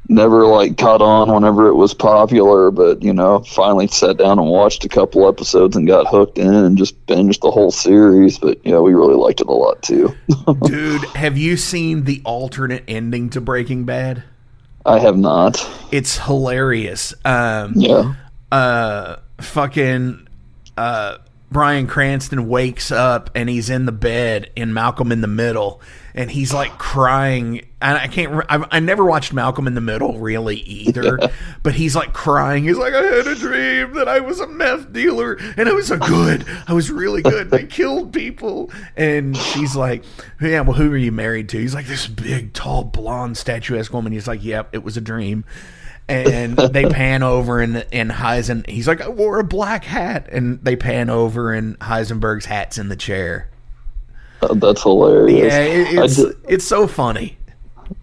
never 0.08 0.46
like 0.46 0.78
caught 0.78 1.02
on 1.02 1.34
whenever 1.34 1.68
it 1.68 1.76
was 1.76 1.94
popular, 1.94 2.72
but 2.72 3.02
you 3.02 3.14
know, 3.14 3.40
finally 3.40 3.88
sat 3.88 4.18
down 4.18 4.40
and 4.40 4.48
watched 4.48 4.86
a 4.86 4.90
couple 4.90 5.28
episodes 5.28 5.76
and 5.76 5.88
got 5.88 6.08
hooked 6.08 6.38
in 6.38 6.54
and 6.54 6.78
just 6.78 7.06
binged 7.06 7.42
the 7.42 7.52
whole 7.52 7.72
series. 7.72 8.40
But 8.40 8.66
yeah, 8.66 8.80
we 8.80 8.94
really 8.94 9.16
liked 9.16 9.42
it 9.42 9.48
a 9.48 9.52
lot 9.52 9.82
too. 9.82 10.16
Dude, 10.64 11.04
have 11.16 11.38
you 11.38 11.58
seen 11.58 12.04
the 12.04 12.22
alternate 12.26 12.84
ending 12.88 13.30
to 13.32 13.42
Breaking 13.42 13.86
Bad? 13.86 14.24
I 14.86 15.00
have 15.00 15.18
not. 15.18 15.68
It's 15.92 16.18
hilarious. 16.18 17.14
Um, 17.24 17.74
yeah. 17.76 18.14
Uh, 18.52 19.18
fucking 19.42 20.25
uh, 20.78 21.18
Bryan 21.52 21.88
Cranston 21.88 22.50
wakes 22.50 22.92
up 22.92 23.30
and 23.36 23.48
he's 23.48 23.70
in 23.70 23.86
the 23.86 23.92
bed 23.92 24.52
in 24.56 24.74
Malcolm 24.74 25.12
in 25.12 25.22
the 25.22 25.28
Middle, 25.28 25.80
and 26.14 26.30
he's 26.30 26.54
like 26.54 26.78
crying. 26.78 27.66
And 27.80 27.98
I 27.98 28.08
can't. 28.08 28.44
I, 28.50 28.66
I 28.72 28.80
never 28.80 29.06
watched 29.06 29.32
Malcolm 29.32 29.68
in 29.68 29.76
the 29.76 29.82
Middle 29.82 30.18
really 30.18 30.58
either, 30.58 31.18
yeah. 31.22 31.32
but 31.64 31.76
he's 31.76 31.96
like 31.96 32.14
crying. 32.14 32.64
He's 32.64 32.78
like, 32.78 32.94
I 32.94 33.04
had 33.04 33.28
a 33.28 33.36
dream 33.36 33.94
that 33.94 34.10
I 34.10 34.20
was 34.20 34.40
a 34.40 34.48
meth 34.48 34.92
dealer, 34.92 35.38
and 35.56 35.70
I 35.70 35.72
was 35.72 35.92
a 35.92 35.98
good. 35.98 36.46
I 36.68 36.74
was 36.74 36.92
really 36.92 37.22
good. 37.22 37.54
I 37.54 37.64
killed 37.64 38.12
people, 38.12 38.72
and 38.98 39.38
she's 39.38 39.76
like, 39.76 40.04
Yeah, 40.42 40.62
well, 40.62 40.74
who 40.74 40.92
are 40.92 40.98
you 40.98 41.12
married 41.12 41.48
to? 41.50 41.60
He's 41.60 41.76
like 41.76 41.86
this 41.86 42.08
big, 42.08 42.54
tall, 42.54 42.84
blonde, 42.84 43.38
statuesque 43.38 43.94
woman. 43.94 44.12
He's 44.12 44.28
like, 44.28 44.44
Yep, 44.44 44.70
it 44.74 44.84
was 44.84 44.98
a 44.98 45.02
dream 45.02 45.46
and 46.08 46.56
they 46.58 46.86
pan 46.86 47.24
over 47.24 47.60
and 47.62 47.86
and 47.92 48.12
Heisen 48.12 48.68
he's 48.70 48.88
like 48.88 49.02
I 49.02 49.10
wore 49.10 49.40
a 49.40 49.44
black 49.44 49.84
hat 49.84 50.30
and 50.32 50.64
they 50.64 50.76
pan 50.76 51.10
over 51.10 51.54
and 51.54 51.78
Heisenberg's 51.80 52.46
hat's 52.46 52.78
in 52.78 52.90
the 52.90 52.96
chair. 52.96 53.50
Uh, 54.42 54.54
that's 54.56 54.84
hilarious. 54.84 55.54
Yeah, 55.54 55.60
it, 55.60 56.04
it's 56.04 56.16
did, 56.18 56.36
it's 56.48 56.66
so 56.66 56.88
funny. 56.88 57.38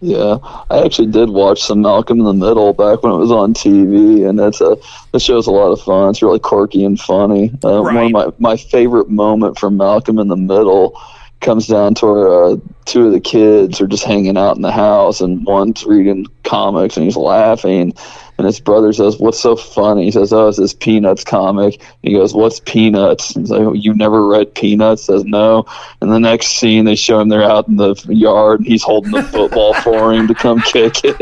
Yeah, 0.00 0.38
I 0.70 0.84
actually 0.84 1.08
did 1.08 1.30
watch 1.30 1.62
some 1.62 1.82
Malcolm 1.82 2.20
in 2.20 2.24
the 2.24 2.32
Middle 2.32 2.72
back 2.72 3.02
when 3.02 3.12
it 3.12 3.16
was 3.16 3.32
on 3.32 3.52
TV, 3.52 4.28
and 4.28 4.38
that's 4.38 4.60
a 4.60 4.76
the 5.12 5.20
show's 5.20 5.46
a 5.46 5.50
lot 5.50 5.72
of 5.72 5.80
fun. 5.80 6.10
It's 6.10 6.22
really 6.22 6.38
quirky 6.38 6.84
and 6.84 6.98
funny. 6.98 7.52
Uh, 7.64 7.82
right. 7.82 7.94
One 7.94 8.06
of 8.06 8.12
my 8.12 8.50
my 8.50 8.56
favorite 8.56 9.08
moment 9.08 9.58
from 9.58 9.76
Malcolm 9.76 10.18
in 10.18 10.28
the 10.28 10.36
Middle 10.36 11.00
comes 11.42 11.66
down 11.66 11.94
to 11.96 12.06
where 12.06 12.44
uh, 12.44 12.56
two 12.84 13.06
of 13.06 13.12
the 13.12 13.20
kids 13.20 13.80
are 13.80 13.86
just 13.86 14.04
hanging 14.04 14.36
out 14.36 14.56
in 14.56 14.62
the 14.62 14.72
house, 14.72 15.20
and 15.20 15.44
one's 15.44 15.84
reading 15.84 16.26
comics 16.44 16.96
and 16.96 17.04
he's 17.04 17.16
laughing. 17.16 17.94
And 18.38 18.46
his 18.46 18.60
brother 18.60 18.92
says, 18.92 19.18
"What's 19.18 19.38
so 19.38 19.56
funny?" 19.56 20.04
He 20.04 20.10
says, 20.10 20.32
"Oh, 20.32 20.48
it's 20.48 20.58
this 20.58 20.74
Peanuts 20.74 21.22
comic." 21.22 21.80
He 22.02 22.12
goes, 22.12 22.34
"What's 22.34 22.60
Peanuts?" 22.60 23.34
He's 23.34 23.50
like, 23.50 23.60
oh, 23.60 23.72
"You 23.72 23.94
never 23.94 24.26
read 24.26 24.54
Peanuts?" 24.54 25.04
Says, 25.04 25.24
"No." 25.24 25.66
And 26.00 26.10
the 26.10 26.18
next 26.18 26.58
scene, 26.58 26.84
they 26.84 26.94
show 26.94 27.20
him 27.20 27.28
they're 27.28 27.42
out 27.42 27.68
in 27.68 27.76
the 27.76 27.94
yard, 28.08 28.60
and 28.60 28.66
he's 28.66 28.82
holding 28.82 29.12
the 29.12 29.22
football 29.22 29.74
for 29.82 30.12
him 30.12 30.26
to 30.28 30.34
come 30.34 30.60
kick 30.60 31.04
it. 31.04 31.16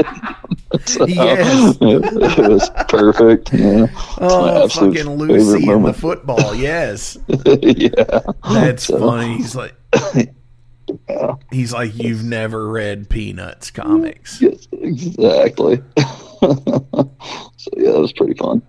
so, 0.86 1.06
yes. 1.06 1.76
it, 1.80 2.38
it, 2.38 2.48
was 2.48 2.70
perfect. 2.88 3.52
Yeah. 3.52 3.88
Oh, 4.18 4.68
fucking 4.68 5.10
Lucy 5.10 5.68
and 5.68 5.84
the 5.84 5.92
football. 5.92 6.54
Yes. 6.54 7.18
yeah. 7.44 8.20
That's 8.50 8.84
so. 8.84 8.98
funny. 8.98 9.36
He's 9.36 9.54
like. 9.54 9.74
Yeah. 9.94 11.34
He's 11.52 11.72
like, 11.72 11.96
you've 11.96 12.24
never 12.24 12.68
read 12.68 13.08
Peanuts 13.08 13.70
comics. 13.70 14.40
Yes, 14.40 14.66
exactly. 14.72 15.80
so 15.96 17.70
yeah, 17.76 17.92
that 17.92 18.00
was 18.00 18.12
pretty 18.12 18.34
fun. 18.34 18.62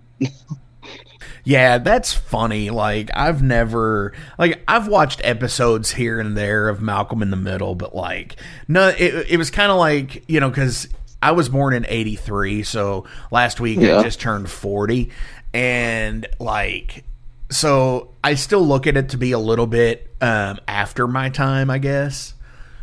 Yeah, 1.43 1.79
that's 1.79 2.13
funny. 2.13 2.69
Like 2.69 3.09
I've 3.13 3.41
never 3.41 4.13
like 4.37 4.63
I've 4.67 4.87
watched 4.87 5.21
episodes 5.23 5.91
here 5.91 6.19
and 6.19 6.37
there 6.37 6.69
of 6.69 6.81
Malcolm 6.81 7.21
in 7.21 7.31
the 7.31 7.37
Middle, 7.37 7.75
but 7.75 7.95
like 7.95 8.35
no, 8.67 8.89
it, 8.89 9.31
it 9.31 9.37
was 9.37 9.49
kind 9.49 9.71
of 9.71 9.77
like 9.77 10.23
you 10.29 10.39
know 10.39 10.49
because 10.49 10.87
I 11.21 11.31
was 11.31 11.49
born 11.49 11.73
in 11.73 11.85
'83, 11.87 12.63
so 12.63 13.05
last 13.31 13.59
week 13.59 13.79
yeah. 13.79 13.97
I 13.97 14.03
just 14.03 14.19
turned 14.19 14.49
40, 14.49 15.09
and 15.53 16.27
like 16.39 17.03
so 17.51 18.09
I 18.23 18.35
still 18.35 18.65
look 18.65 18.87
at 18.87 18.97
it 18.97 19.09
to 19.09 19.17
be 19.17 19.31
a 19.31 19.39
little 19.39 19.67
bit 19.67 20.09
um, 20.21 20.59
after 20.67 21.07
my 21.07 21.29
time, 21.29 21.69
I 21.69 21.77
guess 21.77 22.33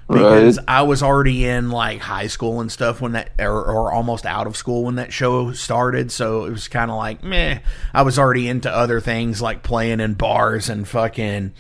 because 0.09 0.57
right. 0.57 0.65
I 0.67 0.83
was 0.83 1.03
already 1.03 1.45
in 1.45 1.71
like 1.71 2.01
high 2.01 2.29
school 2.29 2.61
and 2.61 2.73
stuff 2.73 3.01
when 3.01 3.13
that, 3.13 3.31
or, 3.39 3.63
or 3.63 3.93
almost 3.93 4.25
out 4.25 4.47
of 4.47 4.57
school 4.57 4.85
when 4.85 4.95
that 4.95 5.13
show 5.13 5.53
started. 5.53 6.11
So 6.11 6.47
it 6.47 6.51
was 6.51 6.67
kind 6.67 6.91
of 6.91 6.97
like, 6.97 7.23
meh. 7.23 7.59
I 7.93 8.03
was 8.03 8.19
already 8.19 8.49
into 8.49 8.71
other 8.71 9.01
things 9.01 9.43
like 9.43 9.63
playing 9.63 10.01
in 10.01 10.15
bars 10.15 10.71
and 10.71 10.89
fucking, 10.89 11.53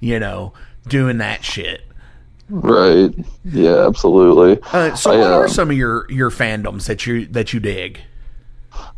you 0.00 0.20
know, 0.20 0.52
doing 0.86 1.18
that 1.18 1.44
shit. 1.44 1.82
Right. 2.50 3.14
Yeah. 3.44 3.86
Absolutely. 3.86 4.60
Uh, 4.70 4.94
so, 4.96 5.12
I, 5.12 5.18
what 5.18 5.32
uh, 5.32 5.36
are 5.38 5.48
some 5.48 5.70
of 5.70 5.76
your 5.76 6.06
your 6.10 6.30
fandoms 6.30 6.86
that 6.86 7.06
you 7.06 7.24
that 7.28 7.54
you 7.54 7.60
dig? 7.60 8.02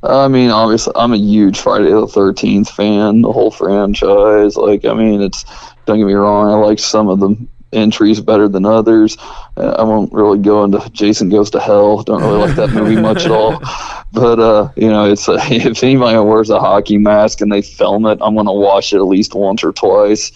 I 0.02 0.28
mean, 0.28 0.50
obviously, 0.50 0.92
I'm 0.96 1.12
a 1.12 1.18
huge 1.18 1.58
Friday 1.58 1.90
the 1.90 2.06
Thirteenth 2.06 2.70
fan. 2.70 3.22
The 3.22 3.32
whole 3.32 3.50
franchise. 3.50 4.56
Like, 4.56 4.84
I 4.84 4.94
mean, 4.94 5.22
it's 5.22 5.44
don't 5.86 5.98
get 5.98 6.06
me 6.06 6.14
wrong. 6.14 6.50
I 6.50 6.54
like 6.54 6.78
some 6.78 7.08
of 7.08 7.20
the 7.20 7.36
entries 7.72 8.20
better 8.20 8.48
than 8.48 8.64
others. 8.64 9.16
I 9.56 9.82
won't 9.82 10.12
really 10.12 10.38
go 10.38 10.64
into 10.64 10.88
Jason 10.90 11.28
Goes 11.28 11.50
to 11.50 11.60
Hell. 11.60 12.02
Don't 12.02 12.22
really 12.22 12.38
like 12.38 12.56
that 12.56 12.70
movie 12.70 13.00
much 13.00 13.24
at 13.24 13.30
all. 13.30 13.60
But 14.12 14.38
uh, 14.38 14.70
you 14.76 14.88
know, 14.88 15.10
it's 15.10 15.28
uh, 15.28 15.38
if 15.50 15.82
anybody 15.82 16.16
wears 16.18 16.48
a 16.48 16.58
hockey 16.58 16.96
mask 16.96 17.42
and 17.42 17.52
they 17.52 17.60
film 17.60 18.06
it, 18.06 18.18
I'm 18.22 18.34
gonna 18.34 18.52
watch 18.52 18.94
it 18.94 18.96
at 18.96 19.02
least 19.02 19.34
once 19.34 19.62
or 19.62 19.72
twice. 19.72 20.32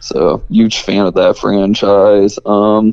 So 0.00 0.42
huge 0.50 0.80
fan 0.80 1.06
of 1.06 1.14
that 1.14 1.38
franchise. 1.38 2.40
Um, 2.44 2.92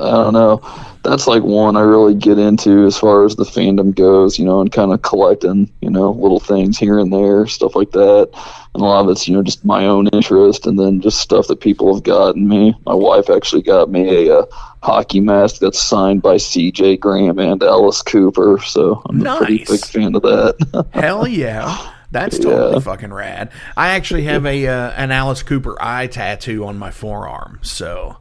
I 0.00 0.10
don't 0.10 0.32
know. 0.32 0.60
That's 1.02 1.26
like 1.26 1.42
one 1.42 1.76
I 1.76 1.80
really 1.80 2.14
get 2.14 2.38
into 2.38 2.86
as 2.86 2.96
far 2.96 3.24
as 3.24 3.36
the 3.36 3.44
fandom 3.44 3.94
goes, 3.94 4.38
you 4.38 4.44
know, 4.44 4.60
and 4.60 4.70
kind 4.70 4.92
of 4.92 5.02
collecting, 5.02 5.70
you 5.80 5.90
know, 5.90 6.10
little 6.12 6.38
things 6.38 6.78
here 6.78 6.98
and 6.98 7.12
there, 7.12 7.46
stuff 7.46 7.74
like 7.74 7.90
that. 7.92 8.28
And 8.74 8.82
a 8.82 8.86
lot 8.86 9.04
of 9.04 9.10
it's, 9.10 9.26
you 9.26 9.34
know, 9.34 9.42
just 9.42 9.64
my 9.64 9.86
own 9.86 10.08
interest 10.08 10.66
and 10.66 10.78
then 10.78 11.00
just 11.00 11.20
stuff 11.20 11.48
that 11.48 11.60
people 11.60 11.92
have 11.94 12.04
gotten 12.04 12.46
me. 12.46 12.74
My 12.86 12.94
wife 12.94 13.30
actually 13.30 13.62
got 13.62 13.90
me 13.90 14.28
a, 14.28 14.40
a 14.40 14.46
hockey 14.82 15.20
mask 15.20 15.60
that's 15.60 15.80
signed 15.80 16.22
by 16.22 16.36
CJ 16.36 17.00
Graham 17.00 17.38
and 17.38 17.62
Alice 17.62 18.02
Cooper. 18.02 18.60
So 18.60 19.02
I'm 19.06 19.18
nice. 19.18 19.40
a 19.40 19.44
pretty 19.44 19.64
big 19.64 19.84
fan 19.84 20.14
of 20.14 20.22
that. 20.22 20.86
Hell 20.92 21.26
yeah. 21.26 21.94
That's 22.10 22.38
totally 22.38 22.74
yeah. 22.74 22.80
fucking 22.80 23.12
rad. 23.12 23.50
I 23.76 23.90
actually 23.90 24.22
have 24.24 24.46
a 24.46 24.66
uh, 24.66 24.90
an 24.92 25.10
Alice 25.10 25.42
Cooper 25.42 25.76
eye 25.80 26.06
tattoo 26.06 26.64
on 26.64 26.78
my 26.78 26.90
forearm. 26.90 27.58
So 27.62 28.16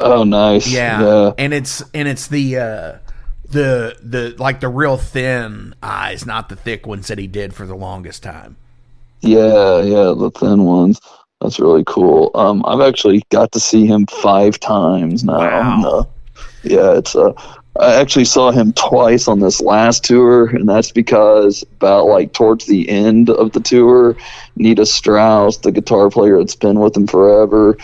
Oh, 0.00 0.24
nice. 0.24 0.70
Yeah. 0.70 1.00
yeah. 1.00 1.32
And 1.38 1.52
it's 1.52 1.82
and 1.94 2.08
it's 2.08 2.28
the 2.28 2.56
uh, 2.58 2.98
the 3.50 3.96
the 4.02 4.34
like 4.38 4.60
the 4.60 4.68
real 4.68 4.96
thin 4.96 5.74
eyes, 5.82 6.26
not 6.26 6.48
the 6.48 6.56
thick 6.56 6.86
ones 6.86 7.08
that 7.08 7.18
he 7.18 7.26
did 7.26 7.54
for 7.54 7.66
the 7.66 7.74
longest 7.74 8.22
time. 8.22 8.56
Yeah, 9.20 9.80
yeah, 9.82 10.14
the 10.16 10.30
thin 10.34 10.64
ones. 10.64 11.00
That's 11.40 11.60
really 11.60 11.84
cool. 11.86 12.30
Um, 12.34 12.64
I've 12.66 12.80
actually 12.80 13.22
got 13.30 13.52
to 13.52 13.60
see 13.60 13.86
him 13.86 14.06
five 14.06 14.58
times 14.58 15.24
now. 15.24 15.38
Wow. 15.38 15.82
Uh, 15.84 16.04
yeah, 16.62 16.98
it's 16.98 17.14
uh, 17.14 17.32
I 17.78 17.94
actually 17.94 18.24
saw 18.24 18.50
him 18.50 18.72
twice 18.72 19.28
on 19.28 19.38
this 19.38 19.60
last 19.60 20.04
tour, 20.04 20.46
and 20.48 20.68
that's 20.68 20.90
because 20.90 21.62
about 21.76 22.06
like 22.06 22.32
towards 22.32 22.66
the 22.66 22.88
end 22.88 23.30
of 23.30 23.52
the 23.52 23.60
tour, 23.60 24.16
Nita 24.56 24.84
Strauss, 24.84 25.58
the 25.58 25.70
guitar 25.70 26.10
player 26.10 26.38
that's 26.38 26.56
been 26.56 26.80
with 26.80 26.96
him 26.96 27.06
forever, 27.06 27.78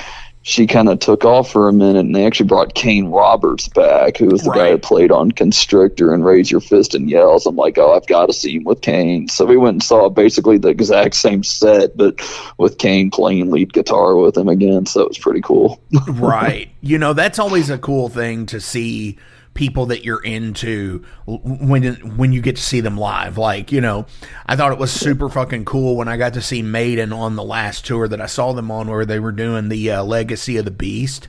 she 0.47 0.67
kind 0.67 0.91
of 0.91 0.99
took 0.99 1.25
off 1.25 1.51
for 1.51 1.69
a 1.69 1.73
minute 1.73 2.01
and 2.01 2.15
they 2.15 2.27
actually 2.27 2.47
brought 2.47 2.75
Kane 2.75 3.07
Roberts 3.07 3.67
back, 3.67 4.19
who 4.19 4.27
was 4.27 4.43
the 4.43 4.51
right. 4.51 4.59
guy 4.59 4.71
that 4.73 4.83
played 4.83 5.11
on 5.11 5.33
Constrictor 5.33 6.13
and 6.13 6.23
Raise 6.23 6.51
Your 6.51 6.61
Fist 6.61 6.95
and 6.95 7.09
Yells. 7.09 7.47
I'm 7.47 7.57
like, 7.57 7.79
oh, 7.79 7.95
I've 7.95 8.07
got 8.07 8.27
to 8.27 8.35
see 8.35 8.57
him 8.57 8.65
with 8.65 8.83
Kane. 8.83 9.27
So 9.29 9.47
we 9.47 9.57
went 9.57 9.77
and 9.77 9.83
saw 9.83 10.11
basically 10.11 10.59
the 10.59 10.69
exact 10.69 11.15
same 11.15 11.43
set, 11.45 11.97
but 11.97 12.21
with 12.59 12.77
Kane 12.77 13.11
playing 13.11 13.51
lead 13.51 13.73
guitar 13.73 14.17
with 14.17 14.37
him 14.37 14.49
again. 14.49 14.85
So 14.85 15.01
it 15.01 15.09
was 15.09 15.19
pretty 15.19 15.41
cool. 15.41 15.81
right. 16.09 16.69
You 16.83 16.99
know, 16.99 17.15
that's 17.15 17.39
always 17.39 17.71
a 17.71 17.79
cool 17.79 18.11
thing 18.11 18.45
to 18.47 18.61
see 18.61 19.17
people 19.55 19.87
that 19.87 20.05
you're 20.05 20.23
into 20.23 21.05
when 21.27 21.95
when 22.17 22.33
you 22.33 22.43
get 22.43 22.57
to 22.57 22.63
see 22.63 22.81
them 22.81 22.99
live. 22.99 23.39
Like, 23.39 23.73
you 23.73 23.81
know, 23.81 24.07
I 24.47 24.57
thought 24.57 24.73
it 24.73 24.79
was 24.79 24.93
super 24.93 25.29
fucking 25.29 25.65
cool 25.65 25.97
when 25.97 26.09
I 26.09 26.17
got 26.17 26.35
to 26.35 26.43
see 26.43 26.63
Maiden 26.63 27.13
on 27.13 27.37
the 27.37 27.45
last 27.45 27.87
tour 27.87 28.09
that 28.09 28.21
I 28.21 28.27
saw 28.27 28.53
them 28.53 28.71
on 28.71 28.89
where 28.89 29.07
they 29.07 29.19
were 29.19 29.33
doing 29.33 29.69
the 29.69 29.91
uh, 29.93 30.05
Legacy 30.05 30.57
of 30.57 30.65
the 30.65 30.71
Beast. 30.71 31.29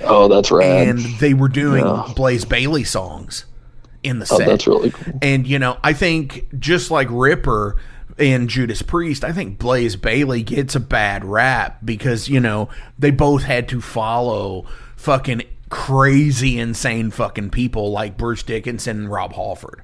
Oh, 0.00 0.28
that's 0.28 0.50
right. 0.50 0.64
And 0.64 0.98
they 1.20 1.34
were 1.34 1.48
doing 1.48 1.84
yeah. 1.84 2.12
Blaze 2.14 2.44
Bayley 2.44 2.84
songs 2.84 3.46
in 4.02 4.18
the 4.18 4.28
oh, 4.30 4.38
set. 4.38 4.46
That's 4.46 4.66
really 4.66 4.90
cool. 4.90 5.18
And 5.22 5.46
you 5.46 5.58
know, 5.58 5.78
I 5.82 5.92
think 5.92 6.46
just 6.58 6.90
like 6.90 7.08
Ripper 7.10 7.76
and 8.18 8.48
Judas 8.48 8.82
Priest, 8.82 9.24
I 9.24 9.32
think 9.32 9.58
Blaze 9.58 9.96
Bayley 9.96 10.42
gets 10.42 10.74
a 10.74 10.80
bad 10.80 11.24
rap 11.24 11.78
because, 11.84 12.28
you 12.28 12.40
know, 12.40 12.68
they 12.98 13.10
both 13.10 13.42
had 13.42 13.68
to 13.70 13.80
follow 13.80 14.66
fucking 14.96 15.42
crazy, 15.68 16.58
insane 16.58 17.10
fucking 17.10 17.50
people 17.50 17.90
like 17.90 18.16
Bruce 18.16 18.42
Dickinson 18.42 18.98
and 18.98 19.10
Rob 19.10 19.32
Halford. 19.32 19.82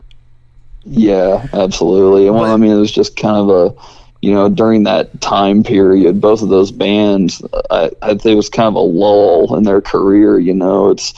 Yeah, 0.85 1.47
absolutely. 1.53 2.29
Well, 2.31 2.45
I 2.45 2.57
mean, 2.57 2.73
it 2.73 2.81
was 2.81 2.93
just 2.93 3.17
kind 3.17 3.37
of 3.37 3.49
a, 3.51 3.75
you 4.21 4.33
know, 4.33 4.49
during 4.49 4.85
that 4.85 5.21
time 5.21 5.63
period, 5.63 6.21
both 6.21 6.43
of 6.43 6.49
those 6.49 6.73
bands, 6.73 7.43
I, 7.71 7.91
I 8.01 8.09
think 8.09 8.27
it 8.27 8.35
was 8.35 8.49
kind 8.49 8.69
of 8.69 8.75
a 8.75 8.81
lull 8.81 9.57
in 9.57 9.65
their 9.65 9.81
career. 9.81 10.39
You 10.39 10.55
know, 10.55 10.91
it's 10.91 11.15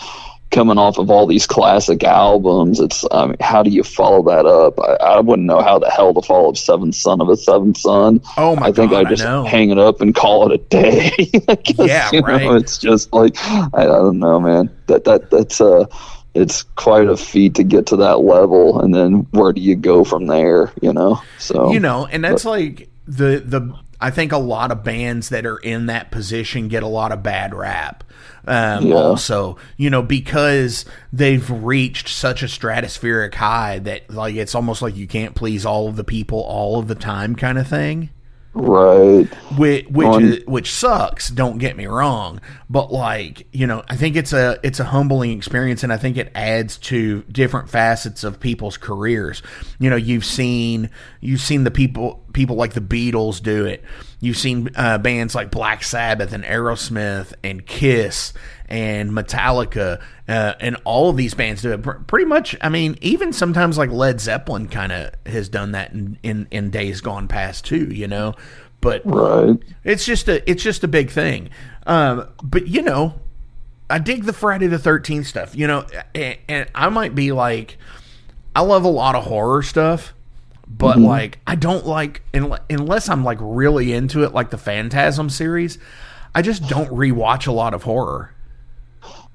coming 0.55 0.79
off 0.79 0.99
of 0.99 1.11
all 1.11 1.27
these 1.27 1.47
classic 1.47 2.05
albums. 2.05 2.81
It's 2.81 3.05
I 3.11 3.27
mean, 3.27 3.37
how 3.41 3.63
do 3.63 3.71
you 3.71 3.83
follow 3.83 4.23
that 4.23 4.47
up? 4.47 4.79
I, 4.81 5.17
I 5.17 5.21
wouldn't 5.21 5.47
know 5.47 5.61
how 5.61 5.79
the 5.79 5.91
hell 5.91 6.15
to 6.15 6.23
follow 6.23 6.51
up 6.51 6.57
Seventh 6.57 6.95
Son 6.95 7.21
of 7.21 7.29
a 7.29 7.37
Seventh 7.37 7.77
Son. 7.77 8.23
Oh 8.37 8.57
my 8.57 8.69
I 8.69 8.73
think 8.73 8.93
God, 8.93 9.07
I 9.07 9.11
just 9.11 9.25
I 9.25 9.47
hang 9.47 9.71
it 9.71 9.79
up 9.79 10.01
and 10.01 10.15
call 10.15 10.51
it 10.51 10.61
a 10.61 10.65
day. 10.65 11.11
guess, 11.17 12.13
yeah, 12.13 12.21
right. 12.21 12.43
Know, 12.43 12.55
it's 12.55 12.79
just 12.79 13.13
like 13.13 13.37
I, 13.43 13.69
I 13.75 13.85
don't 13.85 14.21
know, 14.21 14.39
man. 14.41 14.71
That 14.87 15.05
that 15.05 15.31
that's 15.31 15.61
uh 15.61 15.87
it's 16.35 16.63
quite 16.63 17.09
a 17.09 17.17
feat 17.17 17.57
to 17.57 17.65
get 17.65 17.87
to 17.87 17.97
that 17.97 18.21
level 18.21 18.81
and 18.81 18.95
then 18.95 19.27
where 19.31 19.53
do 19.53 19.61
you 19.61 19.77
go 19.77 20.03
from 20.03 20.27
there 20.27 20.73
you 20.83 20.93
know 20.93 21.23
so 21.39 21.71
you 21.71 21.79
know 21.79 22.07
and 22.07 22.25
that's 22.25 22.43
but, 22.43 22.51
like 22.51 22.89
the 23.07 23.41
the 23.45 23.73
i 24.05 24.11
think 24.11 24.33
a 24.33 24.39
lot 24.39 24.71
of 24.71 24.85
bands 24.85 25.29
that 25.31 25.47
are 25.47 25.59
in 25.59 25.87
that 25.87 26.11
position 26.11 26.69
get 26.69 26.83
a 26.83 26.89
lot 26.89 27.13
of 27.13 27.23
bad 27.23 27.55
rap 27.55 28.05
um, 28.47 28.87
yeah. 28.87 28.95
Also, 28.95 29.57
you 29.77 29.89
know, 29.91 30.03
because 30.03 30.85
they've 31.13 31.49
reached 31.51 32.09
such 32.09 32.43
a 32.43 32.47
stratospheric 32.47 33.35
high 33.35 33.79
that 33.81 34.11
like 34.11 34.35
it's 34.35 34.55
almost 34.55 34.83
like 34.83 34.97
you 34.97 35.07
can't 35.07 35.35
please 35.35 35.65
all 35.65 35.89
of 35.89 35.97
the 35.97 36.05
people 36.05 36.41
all 36.41 36.79
of 36.79 36.89
the 36.89 36.95
time, 36.95 37.37
kind 37.37 37.59
of 37.59 37.67
thing. 37.67 38.11
Right. 38.53 39.25
Which 39.57 39.87
which, 39.89 40.23
is, 40.23 40.47
which 40.47 40.73
sucks. 40.73 41.29
Don't 41.29 41.59
get 41.59 41.77
me 41.77 41.87
wrong, 41.87 42.41
but 42.71 42.93
like 42.93 43.49
you 43.53 43.67
know, 43.67 43.83
I 43.89 43.97
think 43.97 44.15
it's 44.15 44.33
a 44.33 44.61
it's 44.63 44.79
a 44.79 44.85
humbling 44.85 45.33
experience, 45.33 45.83
and 45.83 45.93
I 45.93 45.97
think 45.97 46.17
it 46.17 46.31
adds 46.37 46.79
to 46.79 47.23
different 47.23 47.69
facets 47.69 48.23
of 48.23 48.39
people's 48.39 48.77
careers. 48.77 49.43
You 49.81 49.91
know, 49.91 49.97
you've 49.97 50.25
seen 50.25 50.91
you've 51.21 51.41
seen 51.41 51.65
the 51.65 51.73
people 51.73 52.24
people 52.35 52.57
like 52.57 52.75
the 52.75 52.81
Beatles 52.81 53.43
do 53.43 53.65
it. 53.65 53.83
You've 54.21 54.37
seen 54.37 54.69
uh, 54.77 54.99
bands 54.99 55.35
like 55.35 55.51
Black 55.51 55.83
Sabbath 55.83 56.33
and 56.33 56.45
Aerosmith 56.45 57.33
and 57.43 57.65
Kiss 57.65 58.35
and 58.69 59.13
Metallica 59.13 60.03
uh, 60.29 60.55
and 60.61 60.77
all 60.85 61.11
of 61.11 61.17
these 61.17 61.35
bands 61.35 61.63
do 61.63 61.73
it. 61.73 61.79
pretty 62.07 62.25
much, 62.27 62.57
I 62.61 62.69
mean, 62.69 62.99
even 63.01 63.33
sometimes 63.33 63.79
like 63.79 63.91
Led 63.91 64.21
Zeppelin 64.21 64.69
kind 64.69 64.93
of 64.93 65.13
has 65.27 65.49
done 65.49 65.73
that 65.73 65.93
in, 65.93 66.19
in, 66.23 66.49
in 66.51 66.71
days 66.71 67.01
gone 67.01 67.29
past 67.29 67.65
too. 67.65 67.87
You 67.87 68.09
know, 68.09 68.35
but 68.81 69.03
right. 69.05 69.59
it's 69.85 70.05
just 70.05 70.29
a 70.29 70.49
it's 70.51 70.63
just 70.63 70.85
a 70.85 70.89
big 70.89 71.11
thing. 71.11 71.51
Um, 71.87 72.29
but 72.43 72.67
you 72.67 72.83
know, 72.83 73.21
I 73.89 73.99
dig 73.99 74.25
the 74.25 74.33
Friday 74.33 74.67
the 74.67 74.79
Thirteenth 74.79 75.27
stuff. 75.27 75.55
You 75.55 75.67
know, 75.67 75.87
and, 76.15 76.39
and 76.49 76.69
I 76.75 76.89
might 76.89 77.15
be 77.15 77.33
like, 77.33 77.79
I 78.57 78.63
love 78.63 78.85
a 78.85 78.89
lot 78.89 79.15
of 79.15 79.25
horror 79.25 79.63
stuff 79.63 80.15
but 80.67 80.97
mm-hmm. 80.97 81.07
like 81.07 81.39
I 81.47 81.55
don't 81.55 81.87
like 81.87 82.23
unless 82.33 83.09
I'm 83.09 83.25
like 83.25 83.39
really 83.41 83.93
into 83.93 84.25
it, 84.25 84.33
like 84.33 84.51
the 84.51 84.59
Phantasm 84.59 85.31
series. 85.31 85.79
I 86.35 86.43
just 86.43 86.69
don't 86.69 86.91
rewatch 86.91 87.47
a 87.47 87.53
lot 87.53 87.75
of 87.75 87.85
horror. 87.85 88.33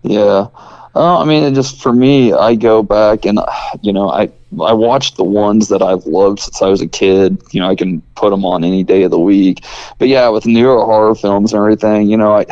Yeah, 0.02 0.48
uh, 0.96 1.20
I 1.20 1.26
mean, 1.26 1.44
it 1.44 1.54
just 1.54 1.82
for 1.82 1.94
me, 1.94 2.34
I 2.34 2.56
go 2.56 2.84
back 2.84 3.26
and 3.26 3.40
you 3.82 3.94
know, 3.94 4.10
I 4.10 4.32
I 4.62 4.74
watch 4.74 5.16
the 5.16 5.24
ones 5.24 5.68
that 5.70 5.82
I've 5.82 6.06
loved 6.06 6.40
since 6.40 6.62
I 6.62 6.68
was 6.68 6.82
a 6.82 6.88
kid. 6.88 7.42
You 7.52 7.62
know, 7.62 7.70
I 7.70 7.76
can 7.76 8.02
put 8.16 8.32
them 8.32 8.46
on 8.46 8.64
any 8.64 8.84
day 8.84 9.04
of 9.04 9.12
the 9.12 9.20
week. 9.20 9.64
But 9.98 10.08
yeah, 10.08 10.30
with 10.30 10.46
newer 10.46 10.84
horror 10.84 11.16
films 11.16 11.54
and 11.54 11.60
everything, 11.60 12.10
you 12.10 12.18
know, 12.18 12.34
I 12.34 12.46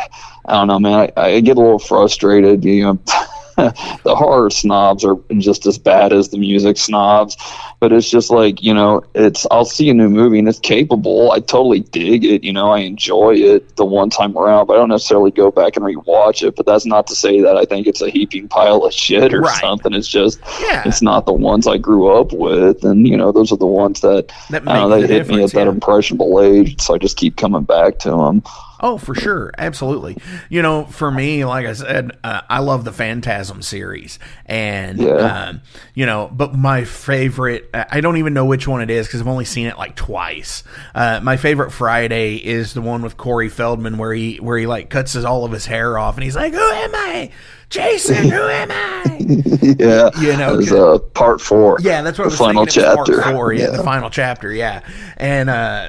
I 0.45 0.53
don't 0.53 0.67
know, 0.67 0.79
man. 0.79 1.11
I, 1.17 1.21
I 1.21 1.39
get 1.39 1.57
a 1.57 1.61
little 1.61 1.79
frustrated. 1.79 2.63
You 2.63 2.83
know. 2.83 2.99
the 4.04 4.15
horror 4.15 4.50
snobs 4.52 5.04
are 5.04 5.15
just 5.39 5.65
as 5.65 5.80
bad 5.80 6.13
as 6.13 6.30
the 6.30 6.38
music 6.38 6.78
snobs. 6.78 7.36
but 7.80 7.91
it's 7.91 8.10
just 8.10 8.30
like 8.30 8.62
you 8.62 8.72
know 8.74 9.02
it's 9.15 9.48
i'll 9.50 9.65
see 9.65 9.89
a 9.89 9.93
new 9.96 10.10
movie 10.10 10.38
and 10.38 10.48
it's 10.48 10.60
capable 10.60 11.32
i 11.32 11.39
totally 11.39 11.80
dig 11.80 12.24
it 12.24 12.43
you 12.43 12.54
know 12.54 12.70
i 12.72 12.80
enjoy 12.80 13.34
it 13.34 13.76
the 13.76 13.84
one 13.86 14.12
time 14.12 14.38
around 14.38 14.67
but 14.67 14.74
i 14.74 14.76
don't 14.78 14.89
necessarily 14.89 15.32
go 15.32 15.50
back 15.50 15.76
and 15.76 15.84
rewatch 15.84 16.48
it 16.48 16.56
but 16.56 16.67
that's 16.67 16.86
not 16.86 17.08
to 17.08 17.15
say 17.15 17.41
that 17.41 17.58
i 17.58 17.65
think 17.65 17.88
it's 17.88 18.02
a 18.02 18.10
heaping 18.12 18.48
pile 18.48 18.84
of 18.84 18.93
shit 18.93 19.34
or 19.34 19.41
Right. 19.41 19.60
something 19.60 19.91
it's 19.93 20.08
just 20.08 20.39
Yeah. 20.62 20.84
it's 20.86 21.02
not 21.02 21.26
the 21.26 21.34
ones 21.34 21.65
i 21.67 21.78
grew 21.80 22.10
up 22.15 22.32
with 22.34 22.84
and 22.84 23.08
you 23.08 23.17
know 23.17 23.32
those 23.32 23.52
are 23.52 23.58
the 23.58 23.65
ones 23.65 24.02
that, 24.02 24.32
That 24.52 24.67
I 24.67 24.76
don't 24.76 24.89
know, 24.91 24.98
make 25.00 25.08
they 25.08 25.13
hit 25.15 25.28
me 25.28 25.36
at 25.36 25.48
difference, 25.48 25.52
that 25.54 25.67
impressionable 25.67 26.41
age 26.41 26.80
so 26.80 26.93
i 26.93 27.00
just 27.00 27.17
keep 27.17 27.38
coming 27.38 27.63
back 27.63 27.98
to 28.00 28.12
them 28.12 28.43
Oh, 28.79 28.97
for 28.97 29.15
sure, 29.15 29.51
absolutely. 29.57 30.17
You 30.49 30.61
know, 30.61 30.85
for 30.85 31.09
me, 31.09 31.45
like 31.45 31.65
I 31.65 31.73
said, 31.73 32.11
uh, 32.23 32.41
I 32.49 32.59
love 32.59 32.83
the 32.85 32.91
Phantasm 32.91 33.61
series, 33.63 34.19
and 34.45 34.99
Yeah. 34.99 35.13
um, 35.49 35.61
you 35.95 36.05
know, 36.05 36.29
but 36.31 36.53
my 36.53 36.83
favorite, 36.83 37.69
I 37.73 38.01
don't 38.01 38.17
even 38.17 38.33
know 38.33 38.45
which 38.45 38.67
one 38.67 38.81
it 38.81 38.89
is 38.91 39.07
because 39.07 39.21
I've 39.21 39.27
only 39.27 39.45
seen 39.45 39.65
it 39.67 39.77
like 39.77 39.95
twice. 39.95 40.63
Uh, 40.93 41.19
my 41.23 41.37
favorite 41.37 41.71
Friday 41.71 42.35
is 42.35 42.73
the 42.73 42.81
one 42.81 43.01
with 43.01 43.17
Corey 43.17 43.49
Feldman 43.49 43.97
where 43.97 44.13
he 44.13 44.37
where 44.37 44.57
he 44.57 44.67
like 44.67 44.89
cuts 44.89 45.13
his, 45.13 45.25
all 45.25 45.43
of 45.43 45.51
his 45.51 45.65
hair 45.65 45.97
off, 45.97 46.15
and 46.15 46.23
he's 46.23 46.35
like, 46.35 46.53
"Who 46.53 46.59
am 46.59 46.91
I, 46.93 47.31
Jason? 47.69 48.29
Who 48.29 48.41
am 48.41 48.69
I?" 48.71 49.17
yeah 49.79 50.09
You 50.19 50.37
know, 50.37 50.59
it's 50.59 50.71
uh, 50.71 50.99
part 51.15 51.41
four 51.41 51.77
Yeah, 51.81 52.03
that's 52.03 52.19
what 52.19 52.25
the 52.25 52.29
I 52.29 52.33
was 52.33 52.37
final 52.37 52.65
thinking. 52.65 52.83
Was 52.83 52.95
chapter 53.07 53.21
Part 53.21 53.35
four, 53.35 53.53
yeah, 53.53 53.71
the 53.71 53.83
final 53.83 54.09
chapter, 54.11 54.53
yeah, 54.53 54.81
and 55.17 55.49
uh, 55.49 55.87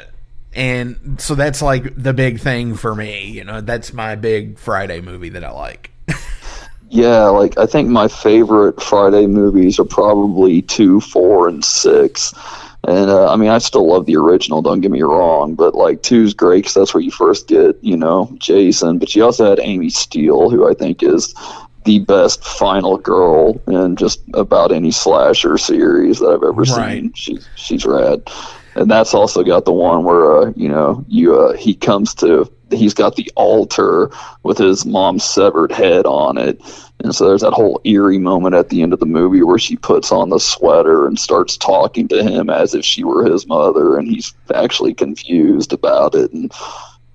and 0.55 1.17
so 1.21 1.35
that's 1.35 1.63
like 1.63 1.95
the 1.97 2.13
big 2.13 2.41
thing 2.41 2.75
for 2.75 2.95
me. 2.95 3.27
You 3.31 3.45
know, 3.45 3.61
that's 3.61 3.93
my 3.93 4.15
big 4.17 4.59
Friday 4.59 5.01
movie 5.01 5.29
that 5.31 5.45
I 5.45 5.51
like. 5.51 5.91
Yeah, 6.91 7.25
like 7.27 7.59
I 7.59 7.67
think 7.67 7.91
my 7.91 8.09
favorite 8.09 8.81
Friday 8.83 9.27
movies 9.27 9.79
are 9.79 9.85
probably 9.85 10.63
two, 10.63 11.01
four, 11.03 11.47
and 11.47 11.63
six. 11.63 12.33
And 12.87 13.11
uh, 13.11 13.31
I 13.31 13.37
mean, 13.37 13.51
I 13.51 13.59
still 13.59 13.87
love 13.87 14.07
the 14.07 14.17
original. 14.17 14.63
Don't 14.63 14.81
get 14.81 14.91
me 14.91 15.03
wrong, 15.03 15.55
but 15.55 15.75
like 15.75 16.03
two's 16.03 16.33
great 16.33 16.61
because 16.61 16.73
that's 16.75 16.95
where 16.95 17.03
you 17.03 17.11
first 17.11 17.47
get, 17.47 17.77
you 17.83 17.97
know, 17.99 18.35
Jason. 18.39 18.99
But 18.99 19.15
you 19.15 19.23
also 19.23 19.51
had 19.51 19.61
Amy 19.61 19.91
Steele, 19.91 20.49
who 20.49 20.67
I 20.67 20.73
think 20.73 21.03
is 21.03 21.35
the 21.85 21.99
best 21.99 22.43
final 22.43 22.97
girl 22.97 23.61
in 23.67 23.97
just 23.97 24.21
about 24.33 24.73
any 24.73 24.91
slasher 24.91 25.59
series 25.59 26.21
that 26.21 26.29
I've 26.29 26.43
ever 26.43 26.63
Right. 26.63 27.03
seen. 27.03 27.13
She's 27.15 27.47
she's 27.57 27.85
rad. 27.85 28.23
And 28.79 28.88
that's 28.88 29.12
also 29.12 29.43
got 29.43 29.64
the 29.64 29.73
one 29.73 30.05
where 30.05 30.38
uh, 30.38 30.53
you 30.55 30.69
know 30.69 31.05
you 31.09 31.37
uh, 31.37 31.53
he 31.55 31.75
comes 31.75 32.14
to 32.17 32.49
he's 32.71 32.95
got 32.95 33.17
the 33.17 33.29
altar 33.35 34.11
with 34.45 34.59
his 34.59 34.87
mom's 34.87 35.25
severed 35.25 35.73
head 35.73 36.07
on 36.07 36.38
it, 36.38 36.61
and 37.03 37.12
so 37.12 37.27
there's 37.27 37.41
that 37.41 37.53
whole 37.55 37.81
eerie 37.83 38.19
moment 38.19 38.55
at 38.55 38.69
the 38.69 38.83
end 38.83 38.93
of 38.93 39.01
the 39.01 39.07
movie 39.07 39.43
where 39.43 39.59
she 39.59 39.75
puts 39.75 40.12
on 40.12 40.29
the 40.29 40.38
sweater 40.38 41.09
and 41.09 41.19
starts 41.19 41.57
talking 41.57 42.07
to 42.07 42.23
him 42.23 42.49
as 42.49 42.73
if 42.73 42.85
she 42.85 43.03
were 43.03 43.25
his 43.25 43.49
mother, 43.49 43.99
and 43.99 44.07
he's 44.07 44.33
actually 44.55 44.95
confused 44.95 45.73
about 45.73 46.14
it, 46.14 46.33
and 46.33 46.53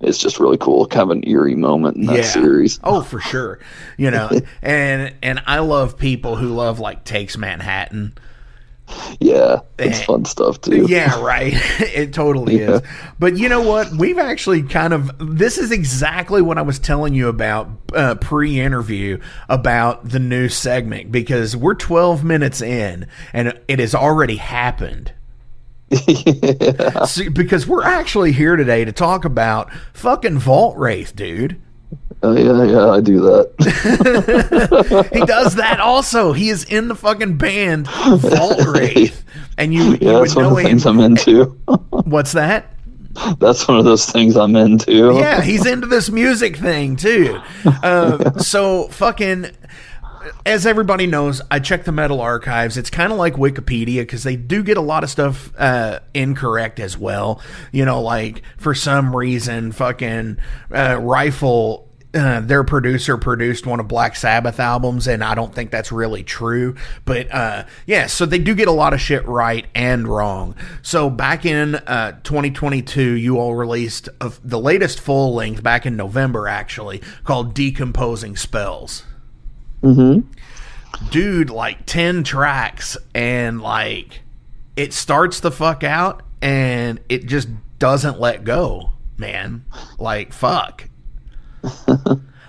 it's 0.02 0.18
just 0.18 0.42
really 0.42 0.58
cool, 0.58 0.86
kind 0.86 1.04
of 1.04 1.12
an 1.12 1.24
eerie 1.26 1.56
moment 1.56 1.96
in 1.96 2.08
that 2.08 2.18
Yeah. 2.18 2.24
series. 2.24 2.78
Oh, 2.84 3.02
for 3.02 3.22
sure. 3.22 3.60
You 3.96 4.12
know, 4.12 4.30
and 4.62 5.14
and 5.24 5.42
I 5.48 5.60
love 5.60 5.98
people 5.98 6.36
who 6.36 6.50
love 6.50 6.82
like 6.82 7.06
takes 7.06 7.38
Manhattan. 7.38 8.16
Yeah, 9.20 9.60
it's 9.80 10.00
Eh. 10.02 10.06
fun 10.06 10.26
stuff 10.26 10.60
too. 10.62 10.86
Yeah, 10.88 11.22
right. 11.22 11.54
it 11.80 12.14
totally 12.14 12.60
Yeah. 12.60 12.76
is. 12.76 12.82
But 13.20 13.38
you 13.38 13.50
know 13.50 13.62
what? 13.62 13.92
We've 13.92 14.18
actually 14.18 14.64
kind 14.64 14.94
of. 14.94 15.12
This 15.20 15.58
is 15.58 15.72
exactly 15.72 16.42
what 16.42 16.58
I 16.58 16.62
was 16.62 16.80
telling 16.80 17.14
you 17.14 17.28
about 17.30 17.70
uh, 17.94 18.16
pre 18.16 18.60
interview 18.60 19.20
about 19.50 20.10
the 20.10 20.20
new 20.20 20.50
segment 20.50 21.12
because 21.12 21.56
we're 21.56 21.76
12 21.76 22.24
minutes 22.24 22.62
in 22.62 23.08
and 23.34 23.60
it 23.68 23.80
has 23.80 23.94
already 23.96 24.36
happened. 24.38 25.14
See, 27.06 27.30
because 27.30 27.68
we're 27.68 27.84
actually 27.84 28.32
here 28.32 28.56
today 28.56 28.84
to 28.86 28.92
talk 28.92 29.26
about 29.26 29.72
fucking 29.94 30.40
Vault 30.40 30.76
Wraith, 30.78 31.16
dude. 31.16 31.62
Oh 32.26 32.34
yeah, 32.36 32.64
yeah, 32.64 32.90
I 32.90 33.02
do 33.02 33.20
that. 33.22 35.10
He 35.14 35.26
does 35.26 35.56
that 35.56 35.80
also. 35.80 36.32
He 36.34 36.50
is 36.50 36.64
in 36.64 36.88
the 36.88 36.96
fucking 36.96 37.38
band 37.38 37.88
Vault 37.88 38.66
Wraith. 38.68 39.24
And 39.58 39.74
you, 39.74 39.84
you 39.84 39.98
Yeah, 40.02 40.14
would 40.20 40.22
that's 40.30 40.36
one 40.36 40.46
of 40.46 40.52
the 40.56 40.62
him. 40.62 40.66
things 40.68 40.86
I'm 40.86 41.00
into. 41.00 41.46
What's 41.90 42.32
that? 42.34 42.70
that's 43.38 43.68
one 43.68 43.78
of 43.78 43.86
those 43.86 44.10
things 44.10 44.36
I'm 44.36 44.56
into. 44.56 45.14
yeah, 45.16 45.42
he's 45.42 45.68
into 45.68 45.86
this 45.86 46.10
music 46.10 46.58
thing 46.58 46.96
too. 46.96 47.40
Um, 47.84 48.40
so 48.40 48.88
fucking. 48.88 49.48
As 50.46 50.66
everybody 50.66 51.06
knows, 51.06 51.42
I 51.52 51.60
check 51.60 51.84
the 51.84 51.92
metal 51.92 52.22
archives. 52.22 52.78
It's 52.78 52.90
kind 52.90 53.12
of 53.12 53.18
like 53.20 53.34
Wikipedia 53.34 54.04
because 54.04 54.24
they 54.24 54.38
do 54.38 54.64
get 54.64 54.78
a 54.78 54.82
lot 54.82 55.04
of 55.04 55.10
stuff 55.10 55.52
uh, 55.58 56.00
incorrect 56.14 56.80
as 56.80 56.98
well. 56.98 57.42
You 57.74 57.84
know, 57.84 58.02
like 58.02 58.42
for 58.58 58.74
some 58.74 59.14
reason, 59.14 59.74
fucking 59.74 60.38
uh, 60.74 60.98
Rifle 61.02 61.90
uh, 62.14 62.42
their 62.42 62.64
producer 62.64 63.18
produced 63.18 63.66
one 63.66 63.80
of 63.80 63.88
Black 63.88 64.16
Sabbath 64.16 64.60
albums, 64.60 65.08
and 65.08 65.24
I 65.24 65.34
don't 65.34 65.54
think 65.54 65.72
that's 65.72 65.92
really 65.92 66.24
true. 66.24 66.76
But 67.06 67.34
uh, 67.34 67.66
yeah, 67.88 68.06
so 68.06 68.26
they 68.26 68.38
do 68.38 68.54
get 68.54 68.68
a 68.68 68.72
lot 68.72 68.94
of 68.94 69.02
shit 69.02 69.28
right 69.28 69.66
and 69.74 70.08
wrong. 70.08 70.56
So 70.84 71.10
back 71.10 71.46
in 71.46 71.76
uh, 71.76 72.20
2022, 72.24 73.14
you 73.14 73.40
all 73.40 73.56
released 73.56 74.10
a, 74.22 74.32
the 74.44 74.60
latest 74.60 75.00
full 75.00 75.34
length 75.34 75.64
back 75.64 75.86
in 75.86 75.96
November, 75.96 76.48
actually 76.48 77.02
called 77.24 77.56
"Decomposing 77.56 78.36
Spells." 78.36 79.04
Mm-hmm. 79.82 80.30
Dude, 81.10 81.50
like 81.50 81.86
ten 81.88 82.24
tracks, 82.24 82.96
and 83.16 83.60
like 83.60 84.22
it 84.76 84.94
starts 84.94 85.40
the 85.40 85.52
fuck 85.52 85.84
out, 85.84 86.22
and 86.44 87.00
it 87.10 87.26
just 87.26 87.50
doesn't 87.80 88.20
let 88.20 88.44
go, 88.44 88.92
man. 89.18 89.66
Like 89.98 90.32
fuck. 90.32 90.90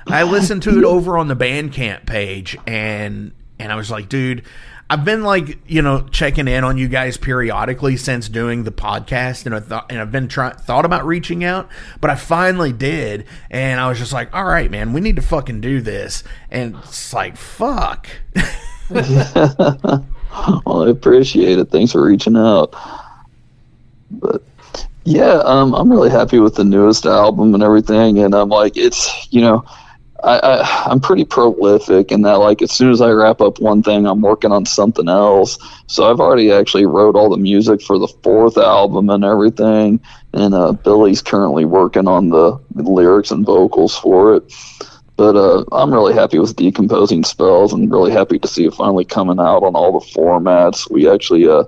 I 0.07 0.23
listened 0.25 0.63
to 0.65 0.79
it 0.79 0.85
over 0.85 1.17
on 1.17 1.29
the 1.29 1.37
Bandcamp 1.37 2.07
page, 2.07 2.57
and 2.67 3.33
and 3.59 3.73
I 3.73 3.77
was 3.77 3.91
like, 3.91 4.09
dude, 4.09 4.43
I've 4.91 5.05
been 5.05 5.23
like, 5.23 5.59
you 5.67 5.81
know, 5.81 6.07
checking 6.11 6.47
in 6.47 6.63
on 6.63 6.77
you 6.77 6.89
guys 6.89 7.17
periodically 7.17 7.97
since 7.97 8.29
doing 8.29 8.65
the 8.65 8.73
podcast, 8.73 9.47
and 9.47 9.55
I 9.55 9.61
thought, 9.61 9.87
and 9.91 10.01
I've 10.01 10.13
been 10.13 10.29
trying 10.29 10.57
thought 10.57 10.85
about 10.85 11.07
reaching 11.07 11.43
out, 11.43 11.69
but 12.01 12.11
I 12.11 12.17
finally 12.17 12.73
did, 12.73 13.27
and 13.51 13.81
I 13.81 13.89
was 13.89 13.99
just 13.99 14.13
like, 14.13 14.35
all 14.35 14.45
right, 14.45 14.71
man, 14.71 14.93
we 14.93 15.01
need 15.01 15.17
to 15.17 15.23
fucking 15.23 15.61
do 15.61 15.81
this, 15.81 16.23
and 16.51 16.77
it's 16.77 17.13
like, 17.13 17.37
fuck. 17.37 18.09
Well, 20.67 20.83
I 20.83 20.91
appreciate 20.91 21.59
it. 21.61 21.71
Thanks 21.71 21.93
for 21.93 22.05
reaching 22.05 22.37
out. 22.37 22.75
But 24.11 24.43
yeah, 25.05 25.43
um, 25.45 25.75
I'm 25.75 25.91
really 25.91 26.11
happy 26.11 26.39
with 26.39 26.55
the 26.55 26.65
newest 26.65 27.07
album 27.07 27.55
and 27.55 27.63
everything. 27.63 28.19
And 28.19 28.35
I'm 28.35 28.49
like, 28.49 28.77
it's 28.77 29.29
you 29.33 29.41
know, 29.43 29.65
I, 30.23 30.39
I 30.39 30.85
I'm 30.87 31.01
pretty 31.01 31.25
prolific 31.25 32.11
in 32.11 32.23
that 32.23 32.35
like 32.35 32.63
as 32.63 32.73
soon 32.73 32.91
as 32.91 33.01
I 33.01 33.11
wrap 33.11 33.41
up 33.41 33.61
one 33.61 33.83
thing, 33.83 34.07
I'm 34.07 34.23
working 34.23 34.53
on 34.53 34.65
something 34.65 35.09
else. 35.09 35.59
So 35.87 36.11
I've 36.11 36.21
already 36.21 36.51
actually 36.53 36.87
wrote 36.87 37.17
all 37.17 37.29
the 37.29 37.37
music 37.37 37.83
for 37.83 37.99
the 37.99 38.09
fourth 38.09 38.57
album 38.57 39.11
and 39.11 39.25
everything. 39.25 40.01
And 40.33 40.55
uh, 40.55 40.73
Billy's 40.73 41.23
currently 41.23 41.65
working 41.65 42.09
on 42.09 42.31
the 42.31 42.59
lyrics 42.75 43.31
and 43.31 43.45
vocals 43.45 43.97
for 43.97 44.37
it. 44.37 44.53
But 45.17 45.37
uh, 45.37 45.65
I'm 45.71 45.93
really 45.93 46.15
happy 46.15 46.39
with 46.41 46.57
decomposing 46.57 47.23
spells, 47.23 47.73
and 47.73 47.91
really 47.91 48.11
happy 48.11 48.39
to 48.39 48.49
see 48.49 48.65
it 48.67 48.75
finally 48.75 49.05
coming 49.05 49.39
out 49.39 49.63
on 49.63 49.77
all 49.77 49.93
the 50.01 50.05
formats. 50.05 50.91
We 50.91 51.09
actually, 51.09 51.47
uh, 51.47 51.65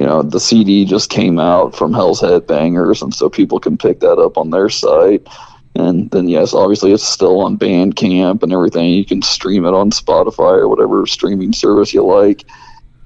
you 0.00 0.06
know, 0.06 0.22
the 0.22 0.40
CD 0.40 0.86
just 0.86 1.10
came 1.10 1.38
out 1.38 1.76
from 1.76 1.92
Hell's 1.92 2.22
Headbangers, 2.22 3.02
and 3.02 3.14
so 3.14 3.28
people 3.28 3.60
can 3.60 3.76
pick 3.76 4.00
that 4.00 4.18
up 4.18 4.38
on 4.38 4.48
their 4.48 4.70
site. 4.70 5.28
And 5.74 6.10
then, 6.10 6.26
yes, 6.26 6.54
obviously 6.54 6.92
it's 6.92 7.06
still 7.06 7.42
on 7.42 7.58
Bandcamp 7.58 8.42
and 8.42 8.50
everything. 8.50 8.94
You 8.94 9.04
can 9.04 9.20
stream 9.20 9.66
it 9.66 9.74
on 9.74 9.90
Spotify 9.90 10.56
or 10.58 10.68
whatever 10.68 11.06
streaming 11.06 11.52
service 11.52 11.92
you 11.92 12.02
like. 12.02 12.44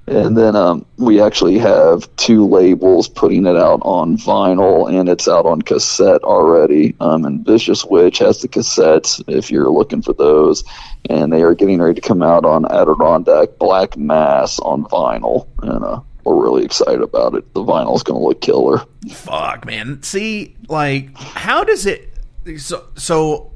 And 0.07 0.37
then 0.37 0.55
um, 0.55 0.85
we 0.97 1.19
actually 1.19 1.57
have 1.57 2.15
two 2.15 2.47
labels 2.47 3.09
putting 3.09 3.45
it 3.45 3.57
out 3.57 3.81
on 3.81 4.17
vinyl, 4.17 4.89
and 4.89 5.09
it's 5.09 5.27
out 5.27 5.45
on 5.45 5.63
cassette 5.63 6.23
already. 6.23 6.95
Um, 7.01 7.25
and 7.25 7.45
Vicious 7.45 7.83
Witch 7.83 8.19
has 8.19 8.39
the 8.41 8.47
cassettes 8.47 9.21
if 9.27 9.51
you're 9.51 9.69
looking 9.69 10.01
for 10.01 10.13
those, 10.13 10.63
and 11.09 11.33
they 11.33 11.41
are 11.41 11.55
getting 11.55 11.81
ready 11.81 11.99
to 11.99 12.07
come 12.07 12.21
out 12.23 12.45
on 12.45 12.65
Adirondack 12.65 13.57
Black 13.57 13.97
Mass 13.97 14.59
on 14.59 14.85
vinyl, 14.85 15.47
and 15.61 15.83
uh, 15.83 15.99
we're 16.25 16.41
really 16.43 16.65
excited 16.65 17.01
about 17.01 17.35
it. 17.35 17.53
The 17.53 17.63
vinyl's 17.63 18.03
going 18.03 18.19
to 18.19 18.27
look 18.27 18.41
killer. 18.41 18.81
Fuck, 19.11 19.65
man. 19.65 20.01
See, 20.03 20.55
like, 20.67 21.15
how 21.15 21.63
does 21.63 21.85
it? 21.85 22.11
So, 22.57 22.85
so 22.95 23.51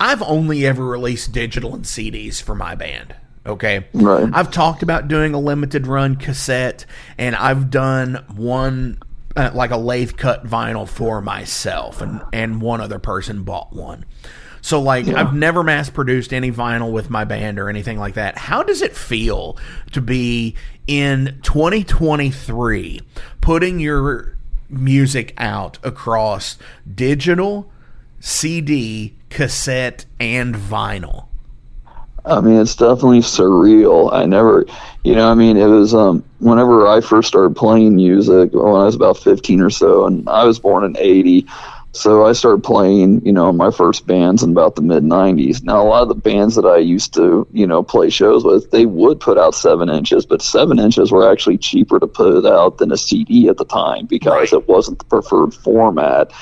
I've 0.00 0.22
only 0.22 0.66
ever 0.66 0.84
released 0.84 1.32
digital 1.32 1.74
and 1.74 1.84
CDs 1.84 2.42
for 2.42 2.54
my 2.54 2.74
band. 2.74 3.14
Okay, 3.46 3.86
Right. 3.92 4.28
I've 4.32 4.50
talked 4.50 4.82
about 4.82 5.06
doing 5.06 5.34
a 5.34 5.38
limited 5.38 5.86
run 5.86 6.16
cassette, 6.16 6.86
and 7.18 7.36
I've 7.36 7.70
done 7.70 8.24
one 8.34 8.98
uh, 9.36 9.50
like 9.52 9.70
a 9.70 9.76
lathe 9.76 10.16
cut 10.16 10.46
vinyl 10.46 10.88
for 10.88 11.20
myself, 11.20 12.00
and 12.00 12.22
and 12.32 12.62
one 12.62 12.80
other 12.80 12.98
person 12.98 13.42
bought 13.44 13.72
one. 13.74 14.06
So 14.62 14.80
like 14.80 15.04
yeah. 15.04 15.20
I've 15.20 15.34
never 15.34 15.62
mass 15.62 15.90
produced 15.90 16.32
any 16.32 16.50
vinyl 16.50 16.90
with 16.90 17.10
my 17.10 17.24
band 17.24 17.58
or 17.58 17.68
anything 17.68 17.98
like 17.98 18.14
that. 18.14 18.38
How 18.38 18.62
does 18.62 18.80
it 18.80 18.96
feel 18.96 19.58
to 19.92 20.00
be 20.00 20.54
in 20.86 21.38
2023 21.42 23.00
putting 23.40 23.80
your 23.80 24.36
music 24.68 25.34
out 25.38 25.78
across 25.82 26.58
digital, 26.92 27.70
CD, 28.20 29.14
cassette 29.30 30.06
and 30.18 30.54
vinyl? 30.54 31.28
I 32.26 32.40
mean, 32.40 32.58
it's 32.58 32.76
definitely 32.76 33.20
surreal. 33.20 34.10
I 34.12 34.24
never, 34.24 34.64
you 35.02 35.14
know, 35.14 35.30
I 35.30 35.34
mean, 35.34 35.58
it 35.58 35.66
was 35.66 35.94
um, 35.94 36.24
whenever 36.38 36.86
I 36.86 37.02
first 37.02 37.28
started 37.28 37.54
playing 37.54 37.96
music 37.96 38.54
when 38.54 38.64
I 38.64 38.84
was 38.84 38.94
about 38.94 39.18
15 39.18 39.60
or 39.60 39.68
so, 39.68 40.06
and 40.06 40.26
I 40.28 40.44
was 40.44 40.58
born 40.58 40.84
in 40.84 40.96
80. 40.98 41.46
So 41.94 42.26
I 42.26 42.32
started 42.32 42.64
playing, 42.64 43.24
you 43.24 43.32
know, 43.32 43.52
my 43.52 43.70
first 43.70 44.04
bands 44.04 44.42
in 44.42 44.50
about 44.50 44.74
the 44.74 44.82
mid 44.82 45.04
90s. 45.04 45.62
Now, 45.62 45.80
a 45.80 45.86
lot 45.86 46.02
of 46.02 46.08
the 46.08 46.16
bands 46.16 46.56
that 46.56 46.66
I 46.66 46.78
used 46.78 47.14
to, 47.14 47.46
you 47.52 47.68
know, 47.68 47.84
play 47.84 48.10
shows 48.10 48.44
with, 48.44 48.72
they 48.72 48.84
would 48.84 49.20
put 49.20 49.38
out 49.38 49.54
seven 49.54 49.88
inches, 49.88 50.26
but 50.26 50.42
seven 50.42 50.80
inches 50.80 51.12
were 51.12 51.30
actually 51.30 51.56
cheaper 51.56 52.00
to 52.00 52.08
put 52.08 52.44
out 52.46 52.78
than 52.78 52.90
a 52.90 52.96
CD 52.96 53.48
at 53.48 53.58
the 53.58 53.64
time 53.64 54.06
because 54.06 54.52
right. 54.52 54.60
it 54.60 54.68
wasn't 54.68 54.98
the 54.98 55.04
preferred 55.04 55.54
format. 55.54 56.32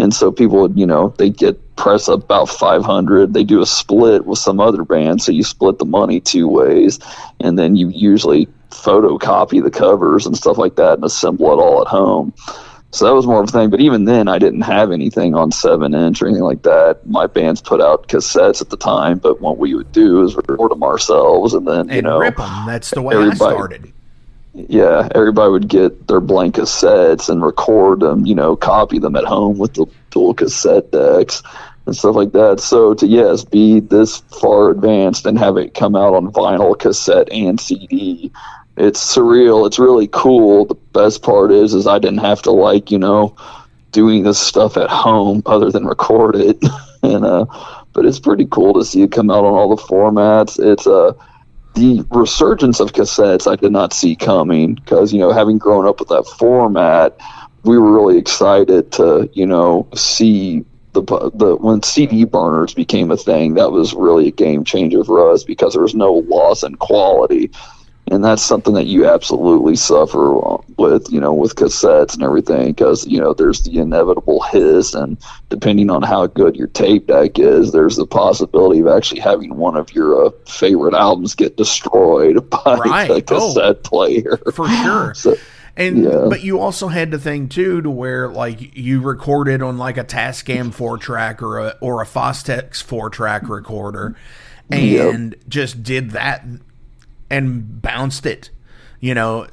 And 0.00 0.12
so 0.12 0.32
people 0.32 0.60
would, 0.62 0.76
you 0.76 0.86
know, 0.86 1.14
they 1.18 1.30
get 1.30 1.76
press 1.76 2.08
up 2.08 2.24
about 2.24 2.48
500. 2.48 3.32
They 3.32 3.44
do 3.44 3.62
a 3.62 3.66
split 3.66 4.26
with 4.26 4.40
some 4.40 4.58
other 4.58 4.84
band. 4.84 5.22
So 5.22 5.30
you 5.30 5.44
split 5.44 5.78
the 5.78 5.84
money 5.84 6.20
two 6.20 6.48
ways. 6.48 6.98
And 7.38 7.56
then 7.56 7.76
you 7.76 7.90
usually 7.90 8.48
photocopy 8.70 9.62
the 9.62 9.70
covers 9.70 10.26
and 10.26 10.36
stuff 10.36 10.58
like 10.58 10.76
that 10.76 10.94
and 10.94 11.04
assemble 11.04 11.52
it 11.52 11.62
all 11.62 11.82
at 11.82 11.86
home. 11.86 12.34
So 12.92 13.04
that 13.04 13.14
was 13.14 13.26
more 13.26 13.42
of 13.42 13.48
a 13.48 13.52
thing. 13.52 13.70
But 13.70 13.80
even 13.80 14.04
then, 14.04 14.28
I 14.28 14.38
didn't 14.38 14.62
have 14.62 14.90
anything 14.90 15.34
on 15.34 15.52
seven 15.52 15.94
inch 15.94 16.22
or 16.22 16.26
anything 16.26 16.44
like 16.44 16.62
that. 16.62 17.06
My 17.06 17.26
bands 17.26 17.60
put 17.60 17.80
out 17.80 18.08
cassettes 18.08 18.62
at 18.62 18.70
the 18.70 18.76
time, 18.76 19.18
but 19.18 19.40
what 19.40 19.58
we 19.58 19.74
would 19.74 19.92
do 19.92 20.24
is 20.24 20.34
record 20.36 20.70
them 20.70 20.82
ourselves, 20.82 21.52
and 21.52 21.66
then 21.66 21.88
you 21.88 22.02
know, 22.02 22.18
rip 22.18 22.36
them. 22.36 22.66
That's 22.66 22.90
the 22.90 23.02
way 23.02 23.16
I 23.16 23.34
started. 23.34 23.92
Yeah, 24.54 25.08
everybody 25.14 25.50
would 25.50 25.68
get 25.68 26.08
their 26.08 26.20
blank 26.20 26.54
cassettes 26.54 27.28
and 27.28 27.42
record 27.42 28.00
them. 28.00 28.24
You 28.24 28.34
know, 28.34 28.56
copy 28.56 28.98
them 28.98 29.16
at 29.16 29.24
home 29.24 29.58
with 29.58 29.74
the 29.74 29.86
dual 30.10 30.32
cassette 30.32 30.90
decks 30.92 31.42
and 31.84 31.94
stuff 31.96 32.16
like 32.16 32.32
that. 32.32 32.60
So 32.60 32.94
to 32.94 33.06
yes, 33.06 33.44
be 33.44 33.80
this 33.80 34.18
far 34.40 34.70
advanced 34.70 35.26
and 35.26 35.38
have 35.38 35.56
it 35.56 35.74
come 35.74 35.94
out 35.94 36.14
on 36.14 36.32
vinyl, 36.32 36.78
cassette, 36.78 37.30
and 37.30 37.60
CD 37.60 38.32
it's 38.76 39.16
surreal. 39.16 39.66
It's 39.66 39.78
really 39.78 40.08
cool. 40.08 40.66
The 40.66 40.74
best 40.74 41.22
part 41.22 41.50
is, 41.50 41.74
is 41.74 41.86
I 41.86 41.98
didn't 41.98 42.18
have 42.18 42.42
to 42.42 42.50
like, 42.50 42.90
you 42.90 42.98
know, 42.98 43.36
doing 43.90 44.22
this 44.22 44.38
stuff 44.38 44.76
at 44.76 44.90
home 44.90 45.42
other 45.46 45.70
than 45.70 45.86
record 45.86 46.36
it. 46.36 46.62
and, 47.02 47.24
uh, 47.24 47.46
but 47.92 48.04
it's 48.04 48.20
pretty 48.20 48.46
cool 48.50 48.74
to 48.74 48.84
see 48.84 49.02
it 49.02 49.12
come 49.12 49.30
out 49.30 49.44
on 49.44 49.54
all 49.54 49.74
the 49.74 49.82
formats. 49.82 50.62
It's, 50.62 50.86
uh, 50.86 51.14
the 51.74 52.06
resurgence 52.10 52.80
of 52.80 52.92
cassettes 52.92 53.50
I 53.50 53.56
did 53.56 53.72
not 53.72 53.92
see 53.92 54.16
coming 54.16 54.74
because, 54.74 55.12
you 55.12 55.18
know, 55.18 55.30
having 55.30 55.58
grown 55.58 55.86
up 55.86 56.00
with 56.00 56.08
that 56.08 56.26
format, 56.26 57.18
we 57.64 57.78
were 57.78 57.92
really 57.92 58.18
excited 58.18 58.92
to, 58.92 59.28
you 59.34 59.46
know, 59.46 59.86
see 59.94 60.64
the, 60.92 61.02
the 61.34 61.56
when 61.56 61.82
CD 61.82 62.24
burners 62.24 62.72
became 62.72 63.10
a 63.10 63.16
thing, 63.18 63.54
that 63.54 63.72
was 63.72 63.92
really 63.92 64.28
a 64.28 64.30
game 64.30 64.64
changer 64.64 65.04
for 65.04 65.30
us 65.30 65.44
because 65.44 65.74
there 65.74 65.82
was 65.82 65.94
no 65.94 66.14
loss 66.14 66.62
in 66.62 66.76
quality 66.76 67.50
and 68.10 68.24
that's 68.24 68.42
something 68.42 68.74
that 68.74 68.86
you 68.86 69.06
absolutely 69.06 69.74
suffer 69.74 70.38
with 70.76 71.10
you 71.10 71.20
know 71.20 71.32
with 71.32 71.56
cassettes 71.56 72.14
and 72.14 72.22
everything 72.22 72.68
because 72.68 73.06
you 73.06 73.18
know 73.18 73.34
there's 73.34 73.62
the 73.62 73.78
inevitable 73.78 74.42
hiss 74.42 74.94
and 74.94 75.16
depending 75.48 75.90
on 75.90 76.02
how 76.02 76.26
good 76.26 76.56
your 76.56 76.68
tape 76.68 77.06
deck 77.06 77.38
is 77.38 77.72
there's 77.72 77.96
the 77.96 78.06
possibility 78.06 78.80
of 78.80 78.86
actually 78.86 79.20
having 79.20 79.56
one 79.56 79.76
of 79.76 79.92
your 79.92 80.26
uh, 80.26 80.30
favorite 80.46 80.94
albums 80.94 81.34
get 81.34 81.56
destroyed 81.56 82.48
by 82.64 82.76
right. 82.76 83.08
the 83.08 83.22
cassette 83.22 83.76
oh, 83.76 83.88
player 83.88 84.36
for 84.52 84.68
sure 84.68 85.14
so, 85.14 85.36
and 85.76 86.04
yeah. 86.04 86.26
but 86.28 86.42
you 86.42 86.58
also 86.58 86.88
had 86.88 87.10
the 87.10 87.18
thing 87.18 87.48
too 87.48 87.82
to 87.82 87.90
where 87.90 88.28
like 88.28 88.76
you 88.76 89.02
recorded 89.02 89.60
on 89.60 89.76
like 89.76 89.98
a 89.98 90.04
Tascam 90.04 90.72
four 90.72 90.96
track 90.96 91.42
or 91.42 91.58
a 91.58 91.76
or 91.82 92.00
a 92.00 92.06
Fostex 92.06 92.82
four 92.82 93.10
track 93.10 93.48
recorder 93.48 94.16
and 94.70 95.32
yep. 95.32 95.40
just 95.48 95.82
did 95.82 96.12
that 96.12 96.44
and 97.30 97.80
bounced 97.82 98.26
it. 98.26 98.50
You 99.00 99.14
know, 99.14 99.46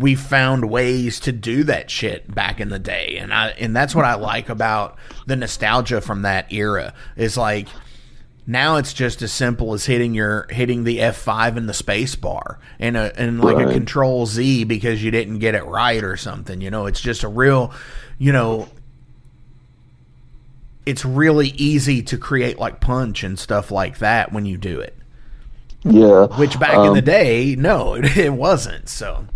we 0.00 0.14
found 0.14 0.70
ways 0.70 1.20
to 1.20 1.32
do 1.32 1.64
that 1.64 1.90
shit 1.90 2.32
back 2.34 2.60
in 2.60 2.68
the 2.68 2.78
day, 2.78 3.16
and 3.18 3.32
I 3.32 3.48
and 3.50 3.74
that's 3.76 3.94
what 3.94 4.04
I 4.04 4.14
like 4.14 4.48
about 4.48 4.96
the 5.26 5.36
nostalgia 5.36 6.00
from 6.00 6.22
that 6.22 6.52
era. 6.52 6.94
Is 7.16 7.36
like 7.36 7.68
now 8.46 8.76
it's 8.76 8.92
just 8.92 9.22
as 9.22 9.32
simple 9.32 9.74
as 9.74 9.86
hitting 9.86 10.14
your 10.14 10.46
hitting 10.50 10.84
the 10.84 11.00
F 11.00 11.16
five 11.16 11.56
in 11.56 11.66
the 11.66 11.74
space 11.74 12.14
bar 12.14 12.58
and 12.78 12.96
a 12.96 13.18
and 13.18 13.42
like 13.42 13.56
right. 13.56 13.68
a 13.68 13.72
Control 13.72 14.26
Z 14.26 14.64
because 14.64 15.02
you 15.02 15.10
didn't 15.10 15.38
get 15.38 15.54
it 15.54 15.64
right 15.64 16.02
or 16.02 16.16
something. 16.16 16.60
You 16.60 16.70
know, 16.70 16.86
it's 16.86 17.00
just 17.00 17.22
a 17.22 17.28
real, 17.28 17.72
you 18.18 18.32
know. 18.32 18.68
It's 20.86 21.02
really 21.02 21.48
easy 21.48 22.02
to 22.02 22.18
create 22.18 22.58
like 22.58 22.80
punch 22.80 23.24
and 23.24 23.38
stuff 23.38 23.70
like 23.70 23.98
that 23.98 24.32
when 24.32 24.44
you 24.44 24.58
do 24.58 24.80
it. 24.80 24.94
Yeah. 25.84 26.26
Which 26.38 26.58
back 26.58 26.76
um, 26.76 26.88
in 26.88 26.92
the 26.94 26.98
um, 27.00 27.04
day, 27.04 27.56
no, 27.56 27.94
it, 28.02 28.32
wasn't. 28.32 28.88
So. 28.88 29.26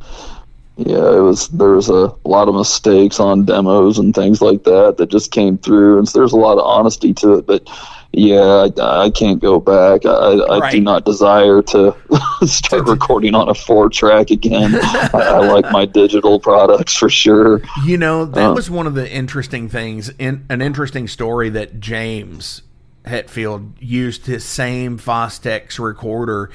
Yeah, 0.76 1.16
it 1.16 1.20
was. 1.20 1.48
There 1.48 1.70
was 1.70 1.88
a 1.88 2.14
lot 2.24 2.48
of 2.48 2.54
mistakes 2.54 3.18
on 3.18 3.44
demos 3.44 3.98
and 3.98 4.14
things 4.14 4.40
like 4.40 4.64
that 4.64 4.96
that 4.98 5.10
just 5.10 5.32
came 5.32 5.58
through, 5.58 5.98
and 5.98 6.08
so 6.08 6.20
there's 6.20 6.32
a 6.32 6.36
lot 6.36 6.56
of 6.56 6.64
honesty 6.64 7.12
to 7.14 7.34
it. 7.34 7.46
But 7.46 7.68
yeah, 8.12 8.68
I, 8.78 9.04
I 9.04 9.10
can't 9.10 9.40
go 9.40 9.60
back. 9.60 10.06
I, 10.06 10.10
I 10.10 10.58
right. 10.58 10.72
do 10.72 10.80
not 10.80 11.04
desire 11.04 11.62
to 11.62 11.96
start 12.46 12.86
recording 12.86 13.34
on 13.34 13.48
a 13.48 13.54
four 13.54 13.88
track 13.90 14.30
again. 14.30 14.76
I, 14.76 15.10
I, 15.12 15.38
like 15.52 15.70
my 15.72 15.84
digital 16.00 16.38
products 16.40 16.96
for 16.96 17.10
sure. 17.10 17.60
You 17.84 17.98
know, 17.98 18.24
that 18.24 18.50
uh, 18.50 18.54
was 18.54 18.70
one 18.70 18.86
of 18.86 18.94
the 18.94 19.10
interesting 19.10 19.68
things 19.68 20.10
in 20.10 20.46
an 20.48 20.62
interesting 20.62 21.08
story 21.08 21.50
that 21.50 21.80
James 21.80 22.62
Hetfield 23.08 23.72
used 23.80 24.26
his 24.26 24.44
same 24.44 24.98
Fostex 24.98 25.78
recorder 25.78 26.50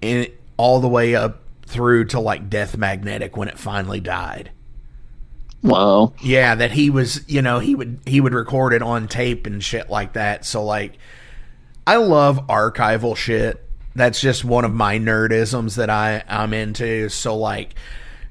in 0.00 0.28
all 0.56 0.80
the 0.80 0.88
way 0.88 1.14
up 1.14 1.40
through 1.66 2.06
to 2.06 2.20
like 2.20 2.48
Death 2.48 2.76
Magnetic 2.76 3.36
when 3.36 3.48
it 3.48 3.58
finally 3.58 4.00
died. 4.00 4.50
Wow. 5.62 6.12
Yeah, 6.22 6.54
that 6.56 6.72
he 6.72 6.90
was, 6.90 7.26
you 7.26 7.40
know, 7.40 7.58
he 7.58 7.74
would 7.74 8.00
he 8.04 8.20
would 8.20 8.34
record 8.34 8.74
it 8.74 8.82
on 8.82 9.08
tape 9.08 9.46
and 9.46 9.64
shit 9.64 9.88
like 9.88 10.12
that. 10.12 10.44
So 10.44 10.62
like 10.62 10.98
I 11.86 11.96
love 11.96 12.46
archival 12.48 13.16
shit. 13.16 13.66
That's 13.94 14.20
just 14.20 14.44
one 14.44 14.64
of 14.64 14.74
my 14.74 14.98
nerdisms 14.98 15.76
that 15.76 15.88
I 15.88 16.22
I'm 16.28 16.52
into. 16.52 17.08
So 17.08 17.36
like, 17.36 17.74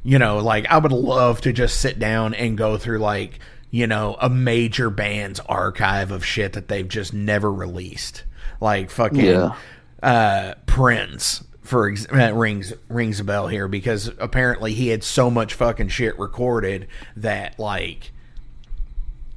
you 0.04 0.20
know, 0.20 0.38
like 0.38 0.68
I 0.68 0.78
would 0.78 0.92
love 0.92 1.42
to 1.42 1.54
just 1.54 1.80
sit 1.82 1.98
down 1.98 2.36
and 2.36 2.58
go 2.58 2.78
through 2.78 3.00
like 3.00 3.40
you 3.74 3.88
know, 3.88 4.16
a 4.22 4.30
major 4.30 4.92
band's 4.92 5.40
archive 5.40 6.12
of 6.12 6.24
shit 6.24 6.54
that 6.54 6.68
they've 6.68 6.88
just 6.88 7.12
never 7.12 7.52
released. 7.52 8.24
Like 8.62 8.92
fucking 8.92 9.26
yeah. 9.26 9.56
uh, 10.04 10.54
Prince, 10.68 11.44
for 11.64 11.90
ex- 11.90 12.06
uh, 12.14 12.36
rings 12.36 12.72
rings 12.88 13.20
a 13.20 13.24
bell 13.24 13.48
here 13.48 13.68
because 13.68 14.12
apparently 14.20 14.76
he 14.76 14.90
had 14.90 15.04
so 15.04 15.32
much 15.32 15.56
fucking 15.56 15.88
shit 15.88 16.20
recorded 16.20 16.88
that 17.16 17.58
like 17.58 18.12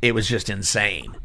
it 0.02 0.12
was 0.12 0.28
just 0.28 0.50
insane. 0.50 1.16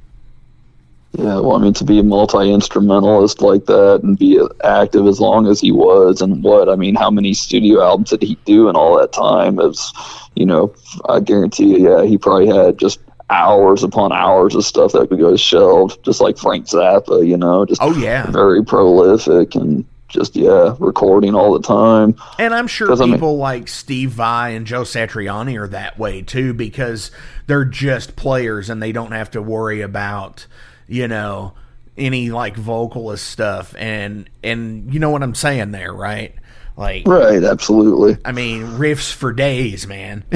Yeah, 1.14 1.40
well, 1.40 1.54
I 1.54 1.60
mean, 1.60 1.74
to 1.74 1.84
be 1.84 2.00
a 2.00 2.04
multi 2.04 2.52
instrumentalist 2.52 3.42
like 3.42 3.66
that 3.66 4.00
and 4.02 4.18
be 4.18 4.42
active 4.64 5.08
as 5.08 5.20
long 5.20 5.46
as 5.48 5.60
he 5.60 5.72
was, 5.72 6.22
and 6.22 6.42
what 6.42 6.70
I 6.70 6.76
mean, 6.76 6.96
how 6.96 7.12
many 7.12 7.34
studio 7.34 7.82
albums 7.82 8.12
did 8.12 8.22
he 8.22 8.36
do 8.46 8.70
in 8.70 8.78
all 8.78 8.98
that 8.98 9.12
time? 9.12 9.60
Is 9.60 9.94
you 10.36 10.46
know, 10.46 10.74
I 11.10 11.20
guarantee 11.20 11.78
you, 11.78 11.90
yeah, 11.90 12.06
he 12.06 12.18
probably 12.18 12.48
had 12.48 12.78
just 12.78 13.00
hours 13.30 13.84
upon 13.84 14.14
hours 14.14 14.56
of 14.56 14.64
stuff 14.64 14.94
that 14.94 15.10
could 15.10 15.20
go 15.20 15.36
shelved, 15.36 16.04
just 16.04 16.22
like 16.22 16.38
Frank 16.38 16.68
Zappa, 16.68 17.28
you 17.28 17.38
know, 17.38 17.66
just 17.66 17.82
oh 17.82 17.96
yeah, 17.98 18.32
very 18.32 18.64
prolific 18.64 19.56
and 19.56 19.86
just 20.08 20.36
yeah, 20.36 20.76
recording 20.80 21.36
all 21.36 21.54
the 21.54 21.66
time. 21.66 22.16
And 22.40 22.54
I'm 22.54 22.68
sure 22.68 22.88
people 22.88 23.04
I 23.04 23.32
mean, 23.32 23.40
like 23.40 23.68
Steve 23.68 24.12
Vai 24.12 24.52
and 24.52 24.66
Joe 24.66 24.84
Satriani 24.84 25.60
are 25.60 25.68
that 25.68 26.00
way 26.00 26.22
too 26.22 26.54
because 26.54 27.12
they're 27.48 27.66
just 27.66 28.16
players 28.16 28.70
and 28.70 28.82
they 28.82 28.92
don't 28.92 29.14
have 29.14 29.32
to 29.32 29.42
worry 29.42 29.82
about 29.82 30.46
you 30.92 31.08
know 31.08 31.54
any 31.98 32.30
like 32.32 32.56
vocalist 32.56 33.26
stuff 33.28 33.74
and 33.78 34.30
and 34.44 34.94
you 34.94 35.00
know 35.00 35.10
what 35.10 35.24
I'm 35.24 35.36
saying 35.36 35.72
there, 35.72 35.94
right? 35.94 36.36
Like 36.78 37.08
Right, 37.08 37.44
absolutely. 37.44 38.18
I 38.26 38.32
mean, 38.32 38.64
riffs 38.64 39.12
for 39.12 39.34
days, 39.34 39.88
man. 39.88 40.24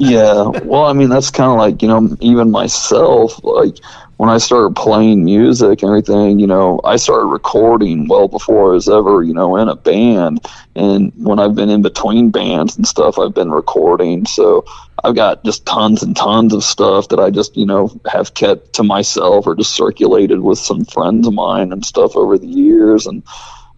yeah. 0.00 0.48
Well, 0.64 0.86
I 0.86 0.94
mean, 0.94 1.10
that's 1.10 1.30
kind 1.30 1.50
of 1.50 1.58
like, 1.58 1.82
you 1.82 1.88
know, 1.88 2.16
even 2.20 2.50
myself, 2.50 3.44
like 3.44 3.76
when 4.16 4.30
I 4.30 4.38
started 4.38 4.74
playing 4.74 5.24
music 5.24 5.82
and 5.82 5.90
everything, 5.90 6.38
you 6.38 6.46
know, 6.46 6.80
I 6.84 6.96
started 6.96 7.26
recording 7.26 8.08
well 8.08 8.26
before 8.26 8.70
I 8.70 8.74
was 8.74 8.88
ever, 8.88 9.22
you 9.22 9.34
know, 9.34 9.56
in 9.56 9.68
a 9.68 9.76
band. 9.76 10.46
And 10.74 11.12
when 11.16 11.38
I've 11.38 11.54
been 11.54 11.68
in 11.68 11.82
between 11.82 12.30
bands 12.30 12.76
and 12.76 12.86
stuff, 12.86 13.18
I've 13.18 13.34
been 13.34 13.50
recording. 13.50 14.24
So 14.24 14.64
I've 15.04 15.14
got 15.14 15.44
just 15.44 15.66
tons 15.66 16.02
and 16.02 16.16
tons 16.16 16.54
of 16.54 16.64
stuff 16.64 17.08
that 17.08 17.20
I 17.20 17.28
just, 17.30 17.56
you 17.56 17.66
know, 17.66 18.00
have 18.10 18.32
kept 18.32 18.74
to 18.74 18.82
myself 18.82 19.46
or 19.46 19.54
just 19.54 19.74
circulated 19.74 20.40
with 20.40 20.58
some 20.58 20.86
friends 20.86 21.26
of 21.26 21.34
mine 21.34 21.72
and 21.72 21.84
stuff 21.84 22.16
over 22.16 22.38
the 22.38 22.46
years. 22.46 23.06
And, 23.06 23.22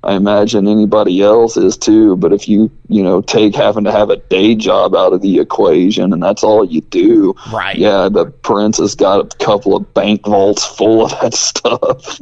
I 0.04 0.14
imagine 0.14 0.66
anybody 0.66 1.22
else 1.22 1.56
is 1.56 1.76
too. 1.76 2.16
But 2.16 2.32
if 2.32 2.48
you, 2.48 2.70
you 2.88 3.02
know, 3.02 3.20
take 3.22 3.54
having 3.54 3.84
to 3.84 3.92
have 3.92 4.10
a 4.10 4.16
day 4.16 4.54
job 4.54 4.94
out 4.94 5.12
of 5.12 5.22
the 5.22 5.38
equation 5.38 6.12
and 6.12 6.22
that's 6.22 6.42
all 6.42 6.64
you 6.64 6.80
do, 6.80 7.34
right? 7.52 7.76
Yeah, 7.76 8.08
the 8.08 8.26
prince 8.26 8.78
has 8.78 8.94
got 8.94 9.34
a 9.34 9.36
couple 9.44 9.76
of 9.76 9.94
bank 9.94 10.24
vaults 10.24 10.64
full 10.64 11.04
of 11.04 11.10
that 11.20 11.34
stuff. 11.34 12.18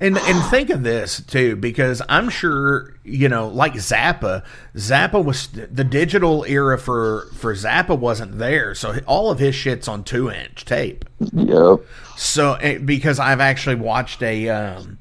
and 0.00 0.16
and 0.16 0.44
think 0.50 0.70
of 0.70 0.82
this 0.82 1.20
too, 1.20 1.56
because 1.56 2.00
I'm 2.08 2.30
sure 2.30 2.94
you 3.04 3.28
know, 3.28 3.48
like 3.48 3.74
Zappa, 3.74 4.44
Zappa 4.76 5.22
was 5.22 5.48
the 5.48 5.84
digital 5.84 6.44
era 6.44 6.78
for 6.78 7.28
for 7.34 7.54
Zappa 7.54 7.98
wasn't 7.98 8.38
there, 8.38 8.74
so 8.74 8.98
all 9.06 9.30
of 9.30 9.38
his 9.38 9.54
shit's 9.54 9.88
on 9.88 10.04
two 10.04 10.30
inch 10.30 10.64
tape. 10.64 11.04
Yep. 11.32 11.80
So 12.16 12.54
eh, 12.54 12.78
because 12.78 13.18
I've 13.18 13.40
actually 13.40 13.76
watched 13.76 14.22
a. 14.22 14.48
Um, 14.48 14.98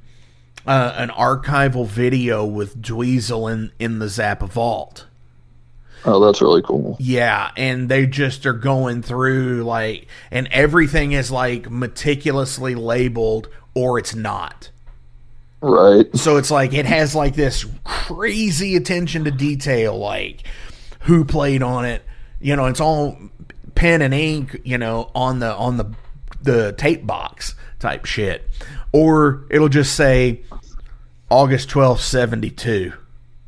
uh, 0.66 0.94
an 0.98 1.10
archival 1.10 1.88
video 1.88 2.46
with 2.46 2.82
Dweezil 2.82 3.52
in 3.52 3.72
in 3.80 4.00
the 4.00 4.08
Zappa 4.08 4.50
vault. 4.50 5.06
Oh, 6.04 6.20
that's 6.20 6.42
really 6.42 6.64
cool. 6.64 6.98
Yeah, 7.00 7.52
and 7.56 7.88
they 7.88 8.08
just 8.08 8.46
are 8.46 8.54
going 8.54 9.04
through 9.04 9.64
like, 9.64 10.08
and 10.32 10.48
everything 10.52 11.12
is 11.12 11.30
like 11.30 11.70
meticulously 11.70 12.76
labeled, 12.76 13.50
or 13.76 14.00
it's 14.00 14.16
not. 14.16 14.72
Right. 15.62 16.08
So 16.18 16.38
it's 16.38 16.50
like 16.50 16.74
it 16.74 16.88
has 16.88 17.14
like 17.14 17.36
this 17.36 17.66
crazy 17.84 18.76
attention 18.76 19.26
to 19.26 19.32
detail, 19.32 19.98
like 19.98 20.44
who 21.02 21.24
played 21.24 21.62
on 21.62 21.86
it. 21.86 22.04
You 22.40 22.56
know, 22.56 22.66
it's 22.66 22.82
all 22.82 23.18
pen 23.76 24.02
and 24.02 24.14
ink. 24.14 24.60
You 24.64 24.80
know, 24.80 25.12
on 25.14 25.38
the 25.40 25.54
on 25.54 25.78
the 25.78 25.94
the 26.42 26.74
tape 26.74 27.06
box 27.06 27.54
type 27.80 28.06
shit, 28.06 28.50
or 28.92 29.46
it'll 29.50 29.70
just 29.70 29.96
say 29.96 30.42
August 31.30 31.70
twelfth, 31.70 32.02
seventy 32.02 32.50
two. 32.50 32.94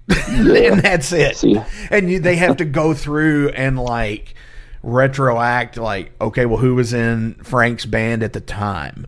and 0.28 0.82
that's 0.82 1.12
it. 1.14 1.38
See. 1.38 1.60
And 1.90 2.12
you, 2.12 2.20
they 2.20 2.36
have 2.36 2.58
to 2.58 2.66
go 2.66 2.94
through 2.94 3.50
and 3.50 3.80
like 3.80 4.36
retroact, 4.84 5.78
like, 5.78 6.12
okay, 6.20 6.46
well, 6.46 6.58
who 6.58 6.76
was 6.76 6.94
in 6.94 7.36
Frank's 7.36 7.86
band 7.86 8.22
at 8.22 8.34
the 8.34 8.42
time? 8.42 9.08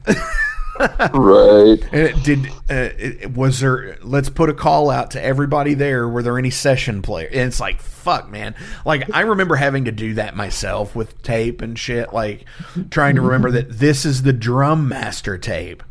right. 1.14 1.78
And 1.92 2.24
did 2.24 2.48
uh, 2.70 3.30
was 3.34 3.60
there? 3.60 3.98
Let's 4.02 4.30
put 4.30 4.50
a 4.50 4.54
call 4.54 4.90
out 4.90 5.12
to 5.12 5.24
everybody 5.24 5.74
there. 5.74 6.08
Were 6.08 6.24
there 6.24 6.38
any 6.38 6.50
session 6.50 7.02
players? 7.02 7.34
And 7.34 7.48
it's 7.48 7.60
like, 7.60 7.82
fuck, 7.82 8.30
man. 8.30 8.56
Like 8.86 9.14
I 9.14 9.22
remember 9.22 9.56
having 9.56 9.86
to 9.86 9.92
do 9.92 10.16
that 10.16 10.36
myself 10.36 10.96
with 10.96 11.22
tape 11.24 11.62
and 11.62 11.78
shit. 11.80 12.14
Like 12.14 12.46
trying 12.90 13.16
to 13.16 13.22
remember 13.22 13.52
that 13.52 13.72
this 13.72 14.06
is 14.06 14.24
the 14.24 14.34
drum 14.34 14.90
master 14.90 15.38
tape 15.38 15.84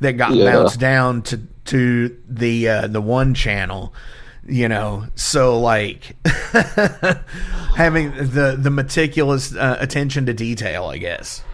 that 0.00 0.12
got 0.12 0.34
yeah. 0.34 0.52
bounced 0.52 0.78
down 0.78 1.22
to 1.22 1.40
to 1.66 2.16
the 2.28 2.68
uh, 2.68 2.86
the 2.86 3.00
one 3.00 3.34
channel 3.34 3.92
you 4.46 4.68
know 4.68 5.06
so 5.14 5.60
like 5.60 6.16
having 7.76 8.10
the 8.12 8.56
the 8.58 8.70
meticulous 8.70 9.54
uh, 9.54 9.76
attention 9.78 10.26
to 10.26 10.34
detail 10.34 10.86
i 10.86 10.98
guess 10.98 11.44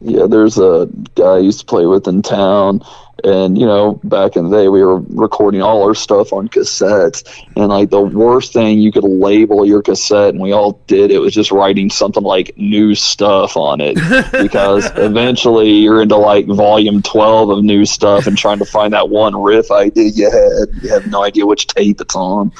yeah 0.00 0.26
there's 0.26 0.58
a 0.58 0.88
guy 1.14 1.34
i 1.34 1.38
used 1.38 1.60
to 1.60 1.66
play 1.66 1.86
with 1.86 2.08
in 2.08 2.22
town 2.22 2.80
and 3.24 3.58
you 3.58 3.66
know 3.66 4.00
back 4.04 4.36
in 4.36 4.48
the 4.48 4.56
day 4.56 4.68
we 4.68 4.82
were 4.82 5.00
recording 5.00 5.62
all 5.62 5.82
our 5.82 5.94
stuff 5.94 6.32
on 6.32 6.48
cassettes. 6.48 7.24
And 7.56 7.68
like 7.68 7.90
the 7.90 8.00
worst 8.00 8.52
thing 8.52 8.78
you 8.78 8.92
could 8.92 9.04
label 9.04 9.66
your 9.66 9.82
cassette 9.82 10.30
and 10.30 10.40
we 10.40 10.52
all 10.52 10.80
did 10.86 11.10
it 11.10 11.18
was 11.18 11.34
just 11.34 11.50
writing 11.50 11.90
something 11.90 12.22
like 12.22 12.56
new 12.56 12.94
stuff 12.94 13.56
on 13.56 13.80
it. 13.80 13.98
Because 14.40 14.90
eventually 14.96 15.70
you're 15.70 16.02
into 16.02 16.16
like 16.16 16.46
volume 16.46 17.02
12 17.02 17.50
of 17.50 17.64
new 17.64 17.84
stuff 17.84 18.26
and 18.26 18.36
trying 18.36 18.58
to 18.58 18.64
find 18.64 18.92
that 18.92 19.08
one 19.08 19.40
riff 19.40 19.70
idea 19.70 20.10
you 20.14 20.30
had. 20.30 20.82
You 20.82 20.90
have 20.90 21.06
no 21.06 21.22
idea 21.22 21.46
which 21.46 21.66
tape 21.66 22.00
it's 22.00 22.14
on. 22.14 22.52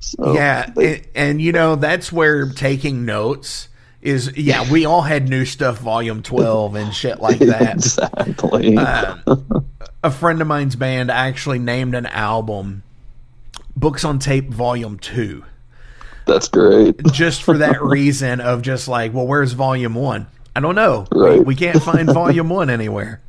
So, 0.00 0.34
yeah 0.34 0.70
and, 0.76 1.06
and 1.14 1.42
you 1.42 1.50
know 1.52 1.76
that's 1.76 2.12
where 2.12 2.50
taking 2.50 3.04
notes 3.04 3.68
is 4.04 4.36
yeah 4.36 4.70
we 4.70 4.84
all 4.84 5.02
had 5.02 5.28
new 5.28 5.44
stuff 5.44 5.78
volume 5.78 6.22
12 6.22 6.76
and 6.76 6.94
shit 6.94 7.20
like 7.20 7.38
that 7.40 7.74
exactly 7.74 8.76
um, 8.76 9.66
a 10.04 10.10
friend 10.10 10.40
of 10.40 10.46
mine's 10.46 10.76
band 10.76 11.10
actually 11.10 11.58
named 11.58 11.94
an 11.96 12.06
album 12.06 12.84
Books 13.76 14.04
on 14.04 14.18
Tape 14.18 14.50
Volume 14.50 14.98
2. 14.98 15.44
That's 16.26 16.48
great. 16.48 17.02
just 17.12 17.42
for 17.42 17.58
that 17.58 17.82
reason 17.82 18.40
of 18.40 18.62
just 18.62 18.88
like, 18.88 19.12
well, 19.12 19.26
where's 19.26 19.52
Volume 19.52 19.94
1? 19.94 20.26
I 20.56 20.60
don't 20.60 20.74
know. 20.74 21.06
Right. 21.12 21.38
We, 21.38 21.44
we 21.44 21.54
can't 21.56 21.82
find 21.82 22.10
Volume 22.10 22.48
1 22.50 22.70
anywhere. 22.70 23.20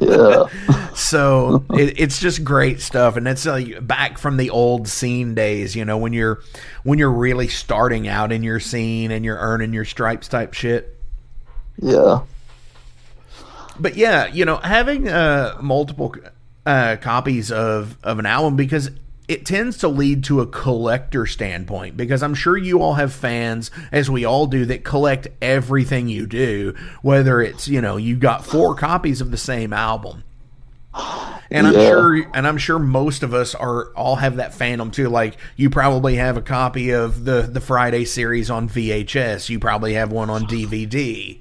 Yeah. 0.00 0.44
so 0.94 1.64
it, 1.70 1.98
it's 2.00 2.20
just 2.20 2.44
great 2.44 2.80
stuff, 2.80 3.16
and 3.16 3.26
it's 3.28 3.46
like 3.46 3.86
back 3.86 4.18
from 4.18 4.36
the 4.36 4.50
old 4.50 4.88
scene 4.88 5.34
days. 5.34 5.76
You 5.76 5.84
know, 5.84 5.98
when 5.98 6.12
you're 6.12 6.40
when 6.82 6.98
you're 6.98 7.12
really 7.12 7.48
starting 7.48 8.08
out 8.08 8.32
in 8.32 8.42
your 8.42 8.60
scene 8.60 9.10
and 9.10 9.24
you're 9.24 9.38
earning 9.38 9.72
your 9.72 9.84
stripes 9.84 10.28
type 10.28 10.54
shit. 10.54 10.98
Yeah 11.80 12.20
but 13.78 13.96
yeah, 13.96 14.26
you 14.26 14.44
know, 14.44 14.56
having 14.56 15.08
uh, 15.08 15.58
multiple 15.60 16.14
uh, 16.66 16.96
copies 17.00 17.50
of 17.50 17.96
of 18.02 18.18
an 18.18 18.26
album 18.26 18.56
because 18.56 18.90
it 19.26 19.46
tends 19.46 19.78
to 19.78 19.88
lead 19.88 20.24
to 20.24 20.40
a 20.40 20.46
collector 20.46 21.26
standpoint 21.26 21.96
because 21.96 22.22
I'm 22.22 22.34
sure 22.34 22.56
you 22.56 22.82
all 22.82 22.94
have 22.94 23.12
fans, 23.12 23.70
as 23.90 24.10
we 24.10 24.24
all 24.24 24.46
do, 24.46 24.66
that 24.66 24.84
collect 24.84 25.28
everything 25.40 26.08
you 26.08 26.26
do, 26.26 26.74
whether 27.00 27.40
it's, 27.40 27.66
you 27.66 27.80
know, 27.80 27.96
you 27.96 28.16
got 28.16 28.44
four 28.44 28.74
copies 28.74 29.20
of 29.20 29.30
the 29.30 29.38
same 29.38 29.72
album. 29.72 30.24
And 31.50 31.66
I'm 31.66 31.74
sure 31.74 32.30
and 32.34 32.46
I'm 32.46 32.58
sure 32.58 32.78
most 32.78 33.22
of 33.22 33.34
us 33.34 33.54
are 33.54 33.86
all 33.94 34.16
have 34.16 34.36
that 34.36 34.52
fandom 34.52 34.92
too. 34.92 35.08
Like 35.08 35.36
you 35.56 35.68
probably 35.70 36.16
have 36.16 36.36
a 36.36 36.42
copy 36.42 36.90
of 36.90 37.24
the 37.24 37.42
the 37.42 37.60
Friday 37.60 38.04
series 38.04 38.50
on 38.50 38.68
VHS. 38.68 39.48
You 39.48 39.58
probably 39.58 39.94
have 39.94 40.12
one 40.12 40.30
on 40.30 40.44
DVD. 40.44 41.40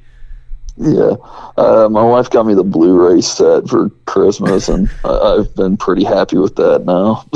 Yeah, 0.76 1.18
uh, 1.56 1.88
my 1.92 2.02
wife 2.02 2.32
got 2.32 2.48
me 2.48 2.56
the 2.56 2.64
Blu-ray 2.64 3.22
set 3.22 3.70
for 3.70 3.90
Christmas, 4.06 4.68
and 4.70 4.90
I, 5.06 5.36
have 5.38 5.56
been 5.56 5.78
pretty 5.78 6.04
happy 6.04 6.38
with 6.38 6.56
that 6.56 6.86
now. 6.86 7.26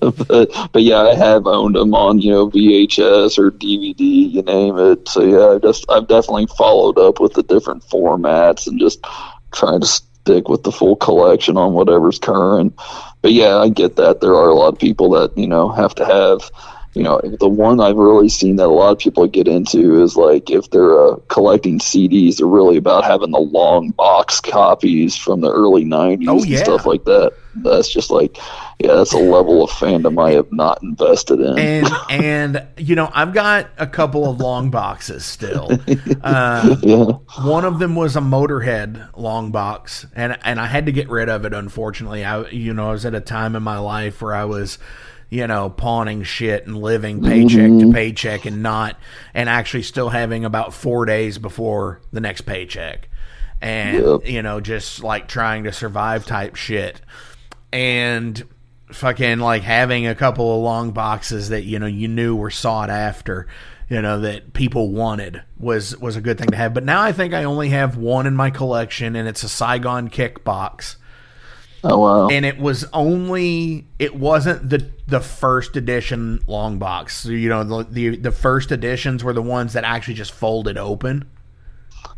but, 0.00 0.72
but 0.72 0.82
yeah, 0.82 1.00
I 1.00 1.14
have 1.14 1.46
owned 1.46 1.74
them 1.74 1.94
on 1.94 2.22
you 2.22 2.30
know 2.30 2.50
VHS 2.50 3.38
or 3.38 3.50
DVD, 3.50 3.98
you 3.98 4.42
name 4.42 4.78
it. 4.78 5.06
So 5.08 5.22
yeah, 5.22 5.56
I 5.56 5.58
just 5.58 5.84
I've 5.90 6.08
definitely 6.08 6.46
followed 6.46 6.98
up 6.98 7.20
with 7.20 7.34
the 7.34 7.42
different 7.42 7.82
formats 7.82 8.66
and 8.66 8.80
just 8.80 9.04
trying 9.52 9.82
to 9.82 9.86
stick 9.86 10.48
with 10.48 10.62
the 10.62 10.72
full 10.72 10.96
collection 10.96 11.58
on 11.58 11.74
whatever's 11.74 12.18
current. 12.18 12.74
But 13.20 13.32
yeah, 13.32 13.58
I 13.58 13.68
get 13.68 13.96
that 13.96 14.22
there 14.22 14.34
are 14.34 14.48
a 14.48 14.54
lot 14.54 14.72
of 14.72 14.78
people 14.78 15.10
that 15.10 15.36
you 15.36 15.46
know 15.46 15.68
have 15.68 15.94
to 15.96 16.06
have 16.06 16.50
you 16.94 17.02
know, 17.02 17.20
the 17.40 17.48
one 17.48 17.80
I've 17.80 17.96
really 17.96 18.28
seen 18.28 18.56
that 18.56 18.66
a 18.66 18.68
lot 18.68 18.92
of 18.92 18.98
people 18.98 19.26
get 19.26 19.48
into 19.48 20.00
is 20.00 20.16
like 20.16 20.48
if 20.48 20.70
they're 20.70 20.96
uh, 20.96 21.16
collecting 21.26 21.80
CDs, 21.80 22.36
they're 22.36 22.46
really 22.46 22.76
about 22.76 23.04
having 23.04 23.32
the 23.32 23.40
long 23.40 23.90
box 23.90 24.40
copies 24.40 25.16
from 25.16 25.40
the 25.40 25.50
early 25.50 25.84
90s 25.84 26.26
oh, 26.28 26.44
yeah. 26.44 26.58
and 26.58 26.64
stuff 26.64 26.86
like 26.86 27.04
that. 27.04 27.32
That's 27.56 27.88
just 27.92 28.10
like, 28.10 28.36
yeah, 28.78 28.94
that's 28.94 29.12
a 29.12 29.18
level 29.18 29.64
of 29.64 29.70
fandom 29.70 30.24
I 30.24 30.32
have 30.32 30.52
not 30.52 30.82
invested 30.84 31.40
in. 31.40 31.58
And, 31.58 31.88
and 32.10 32.66
you 32.76 32.94
know, 32.94 33.10
I've 33.12 33.34
got 33.34 33.70
a 33.76 33.88
couple 33.88 34.30
of 34.30 34.38
long 34.40 34.70
boxes 34.70 35.24
still. 35.24 35.70
Uh, 36.22 36.76
yeah. 36.82 37.04
One 37.44 37.66
of 37.66 37.78
them 37.78 37.94
was 37.94 38.16
a 38.16 38.20
Motorhead 38.20 39.10
long 39.14 39.50
box, 39.52 40.06
and, 40.14 40.38
and 40.42 40.58
I 40.58 40.66
had 40.66 40.86
to 40.86 40.92
get 40.92 41.10
rid 41.10 41.28
of 41.28 41.44
it, 41.44 41.52
unfortunately. 41.52 42.24
I, 42.24 42.48
you 42.48 42.72
know, 42.72 42.88
I 42.88 42.92
was 42.92 43.04
at 43.04 43.14
a 43.14 43.20
time 43.20 43.54
in 43.54 43.62
my 43.62 43.78
life 43.78 44.22
where 44.22 44.34
I 44.34 44.44
was 44.44 44.78
you 45.34 45.48
know, 45.48 45.68
pawning 45.68 46.22
shit 46.22 46.64
and 46.64 46.80
living 46.80 47.20
paycheck 47.20 47.68
mm-hmm. 47.68 47.90
to 47.90 47.92
paycheck 47.92 48.46
and 48.46 48.62
not, 48.62 48.96
and 49.34 49.48
actually 49.48 49.82
still 49.82 50.08
having 50.08 50.44
about 50.44 50.72
four 50.72 51.06
days 51.06 51.38
before 51.38 52.00
the 52.12 52.20
next 52.20 52.42
paycheck. 52.42 53.08
And, 53.60 54.06
yep. 54.06 54.28
you 54.28 54.42
know, 54.42 54.60
just 54.60 55.02
like 55.02 55.26
trying 55.26 55.64
to 55.64 55.72
survive 55.72 56.24
type 56.24 56.54
shit. 56.54 57.00
And 57.72 58.44
fucking 58.92 59.40
like 59.40 59.62
having 59.62 60.06
a 60.06 60.14
couple 60.14 60.54
of 60.54 60.62
long 60.62 60.92
boxes 60.92 61.48
that, 61.48 61.64
you 61.64 61.80
know, 61.80 61.86
you 61.86 62.06
knew 62.06 62.36
were 62.36 62.52
sought 62.52 62.88
after 62.88 63.48
you 63.90 64.00
know 64.00 64.20
that 64.20 64.54
people 64.54 64.92
wanted 64.92 65.42
was 65.58 65.94
was 65.98 66.16
a 66.16 66.20
good 66.22 66.38
thing 66.38 66.48
to 66.48 66.56
have 66.56 66.72
but 66.72 66.84
now 66.84 67.02
i 67.02 67.12
think 67.12 67.34
i 67.34 67.44
only 67.44 67.68
have 67.68 67.98
one 67.98 68.26
in 68.26 68.34
my 68.34 68.48
collection 68.48 69.14
and 69.14 69.28
it's 69.28 69.42
a 69.42 69.48
saigon 69.48 70.08
kick 70.08 70.42
box 70.42 70.96
Oh 71.86 71.98
wow! 71.98 72.28
And 72.28 72.46
it 72.46 72.58
was 72.58 72.86
only 72.94 73.86
it 73.98 74.16
wasn't 74.16 74.70
the 74.70 74.90
the 75.06 75.20
first 75.20 75.76
edition 75.76 76.40
long 76.46 76.78
box. 76.78 77.18
So, 77.18 77.28
you 77.28 77.50
know, 77.50 77.62
the, 77.62 77.84
the 77.84 78.16
the 78.16 78.32
first 78.32 78.72
editions 78.72 79.22
were 79.22 79.34
the 79.34 79.42
ones 79.42 79.74
that 79.74 79.84
actually 79.84 80.14
just 80.14 80.32
folded 80.32 80.78
open. 80.78 81.28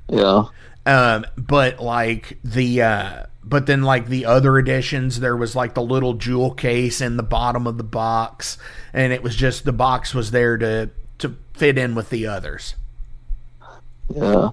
Yeah. 0.08 0.44
Um, 0.86 1.26
but 1.36 1.80
like 1.80 2.38
the 2.44 2.80
uh, 2.82 3.26
but 3.42 3.66
then 3.66 3.82
like 3.82 4.06
the 4.06 4.26
other 4.26 4.56
editions, 4.56 5.18
there 5.18 5.36
was 5.36 5.56
like 5.56 5.74
the 5.74 5.82
little 5.82 6.14
jewel 6.14 6.52
case 6.52 7.00
in 7.00 7.16
the 7.16 7.24
bottom 7.24 7.66
of 7.66 7.76
the 7.76 7.84
box, 7.84 8.58
and 8.92 9.12
it 9.12 9.22
was 9.22 9.34
just 9.34 9.64
the 9.64 9.72
box 9.72 10.14
was 10.14 10.30
there 10.30 10.56
to 10.58 10.90
to 11.18 11.36
fit 11.54 11.76
in 11.76 11.96
with 11.96 12.10
the 12.10 12.28
others. 12.28 12.76
Yeah. 14.14 14.50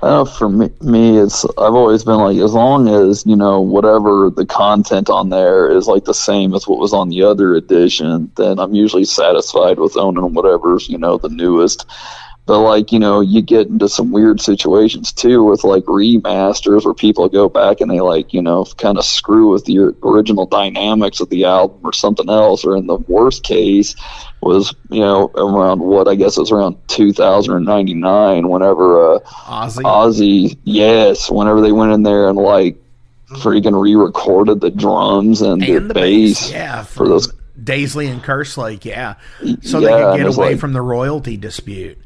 I 0.00 0.10
know 0.10 0.24
for 0.26 0.48
me, 0.48 0.70
me, 0.80 1.18
it's 1.18 1.44
I've 1.44 1.74
always 1.74 2.04
been 2.04 2.18
like 2.18 2.38
as 2.38 2.54
long 2.54 2.88
as 2.88 3.26
you 3.26 3.34
know 3.34 3.60
whatever 3.60 4.30
the 4.30 4.46
content 4.46 5.10
on 5.10 5.30
there 5.30 5.68
is 5.68 5.88
like 5.88 6.04
the 6.04 6.14
same 6.14 6.54
as 6.54 6.68
what 6.68 6.78
was 6.78 6.92
on 6.92 7.08
the 7.08 7.24
other 7.24 7.56
edition, 7.56 8.30
then 8.36 8.60
I'm 8.60 8.74
usually 8.74 9.04
satisfied 9.04 9.78
with 9.80 9.96
owning 9.96 10.34
whatever's 10.34 10.88
you 10.88 10.98
know 10.98 11.18
the 11.18 11.28
newest. 11.28 11.84
But 12.48 12.60
like 12.60 12.92
you 12.92 12.98
know, 12.98 13.20
you 13.20 13.42
get 13.42 13.66
into 13.66 13.90
some 13.90 14.10
weird 14.10 14.40
situations 14.40 15.12
too 15.12 15.44
with 15.44 15.64
like 15.64 15.84
remasters 15.84 16.86
where 16.86 16.94
people 16.94 17.28
go 17.28 17.46
back 17.50 17.82
and 17.82 17.90
they 17.90 18.00
like 18.00 18.32
you 18.32 18.40
know 18.40 18.64
kind 18.78 18.96
of 18.96 19.04
screw 19.04 19.52
with 19.52 19.66
the 19.66 19.94
original 20.02 20.46
dynamics 20.46 21.20
of 21.20 21.28
the 21.28 21.44
album 21.44 21.80
or 21.84 21.92
something 21.92 22.30
else. 22.30 22.64
Or 22.64 22.74
in 22.74 22.86
the 22.86 22.96
worst 22.96 23.42
case, 23.42 23.94
was 24.40 24.74
you 24.88 25.00
know 25.00 25.26
around 25.34 25.80
what 25.80 26.08
I 26.08 26.14
guess 26.14 26.38
it 26.38 26.40
was 26.40 26.50
around 26.50 26.78
2099 26.88 28.48
whenever 28.48 29.16
uh, 29.16 29.18
Ozzy. 29.20 29.82
Ozzy, 29.82 30.58
yes, 30.64 31.30
whenever 31.30 31.60
they 31.60 31.72
went 31.72 31.92
in 31.92 32.02
there 32.02 32.30
and 32.30 32.38
like 32.38 32.78
freaking 33.28 33.78
re-recorded 33.78 34.62
the 34.62 34.70
drums 34.70 35.42
and, 35.42 35.62
and 35.62 35.90
the, 35.90 35.92
bass, 35.94 36.40
bass, 36.44 36.50
yeah, 36.50 36.82
for 36.82 37.06
those. 37.06 37.30
Daisley 37.62 38.10
and 38.10 38.22
Kerslake, 38.22 38.86
yeah, 38.86 39.16
so 39.60 39.80
Yeah, 39.80 39.88
they 39.88 40.02
could 40.02 40.16
get 40.16 40.34
away 40.38 40.50
like- 40.52 40.58
from 40.58 40.72
the 40.72 40.80
royalty 40.80 41.36
dispute. 41.36 41.98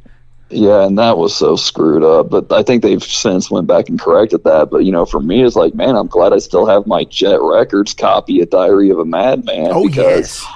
Yeah, 0.53 0.85
and 0.87 0.99
that 0.99 1.19
was 1.19 1.35
so 1.35 1.57
screwed 1.57 2.03
up. 2.05 2.31
But 2.31 2.53
I 2.53 2.63
think 2.63 2.83
they've 2.83 3.03
since 3.03 3.51
went 3.51 3.67
back 3.67 3.89
and 3.89 3.99
corrected 4.01 4.45
that. 4.45 4.71
But 4.71 4.85
you 4.85 4.93
know, 4.93 5.07
for 5.07 5.21
me, 5.21 5.43
it's 5.43 5.57
like, 5.57 5.75
man, 5.75 5.97
I'm 5.97 6.07
glad 6.09 6.33
I 6.33 6.39
still 6.39 6.67
have 6.67 6.87
my 6.87 7.05
Jet 7.05 7.41
Records 7.41 7.95
copy 7.95 8.41
of 8.41 8.51
Diary 8.51 8.91
of 8.91 8.99
a 8.99 9.05
Madman. 9.05 9.69
Oh 9.73 9.87
because, 9.89 10.41
yes. 10.43 10.47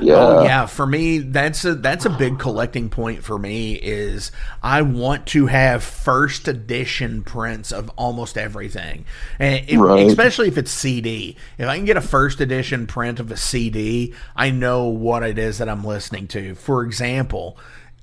yeah, 0.00 0.14
Oh 0.16 0.42
yeah, 0.42 0.66
for 0.66 0.86
me 0.86 1.18
that's 1.18 1.64
a 1.64 1.76
that's 1.76 2.04
a 2.04 2.10
big 2.10 2.38
collecting 2.40 2.88
point 2.90 3.22
for 3.22 3.38
me 3.38 3.74
is 3.74 4.32
I 4.62 4.82
want 4.82 5.26
to 5.28 5.46
have 5.46 5.84
first 5.84 6.48
edition 6.48 7.22
prints 7.22 7.70
of 7.70 7.90
almost 7.96 8.36
everything. 8.36 9.04
And 9.38 9.64
it- 9.68 9.78
Right. 9.78 10.06
especially 10.06 10.48
if 10.48 10.58
it's 10.58 10.72
CD. 10.72 11.36
If 11.58 11.68
I 11.68 11.76
can 11.76 11.84
get 11.84 11.96
a 11.96 12.00
first 12.00 12.40
edition 12.40 12.88
print 12.88 13.20
of 13.20 13.30
a 13.30 13.36
CD, 13.36 14.14
I 14.34 14.50
know 14.50 14.86
what 14.88 15.22
it 15.22 15.38
is 15.38 15.58
that 15.58 15.68
I'm 15.68 15.84
listening 15.84 16.26
to. 16.28 16.56
For 16.56 16.82
example, 16.82 17.56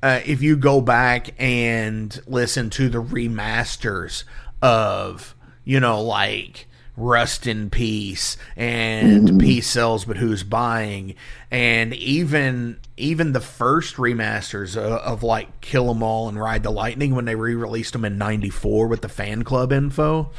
uh, 0.03 0.21
if 0.25 0.41
you 0.41 0.55
go 0.55 0.81
back 0.81 1.29
and 1.37 2.19
listen 2.27 2.69
to 2.71 2.89
the 2.89 3.01
remasters 3.01 4.23
of, 4.61 5.35
you 5.63 5.79
know, 5.79 6.01
like 6.01 6.67
Rust 6.97 7.47
in 7.47 7.69
Peace 7.69 8.37
and 8.55 9.39
Peace 9.39 9.67
Sells 9.67 10.05
But 10.05 10.17
Who's 10.17 10.43
Buying 10.43 11.15
and 11.49 11.93
even 11.93 12.79
even 12.97 13.31
the 13.31 13.39
first 13.41 13.95
remasters 13.95 14.75
of, 14.75 14.93
of 14.93 15.23
like 15.23 15.61
Kill 15.61 15.89
'Em 15.89 16.03
All 16.03 16.29
and 16.29 16.39
Ride 16.39 16.63
the 16.63 16.71
Lightning 16.71 17.15
when 17.15 17.25
they 17.25 17.35
re-released 17.35 17.93
them 17.93 18.05
in 18.05 18.17
94 18.17 18.87
with 18.87 19.01
the 19.01 19.09
fan 19.09 19.43
club 19.43 19.71
info 19.71 20.31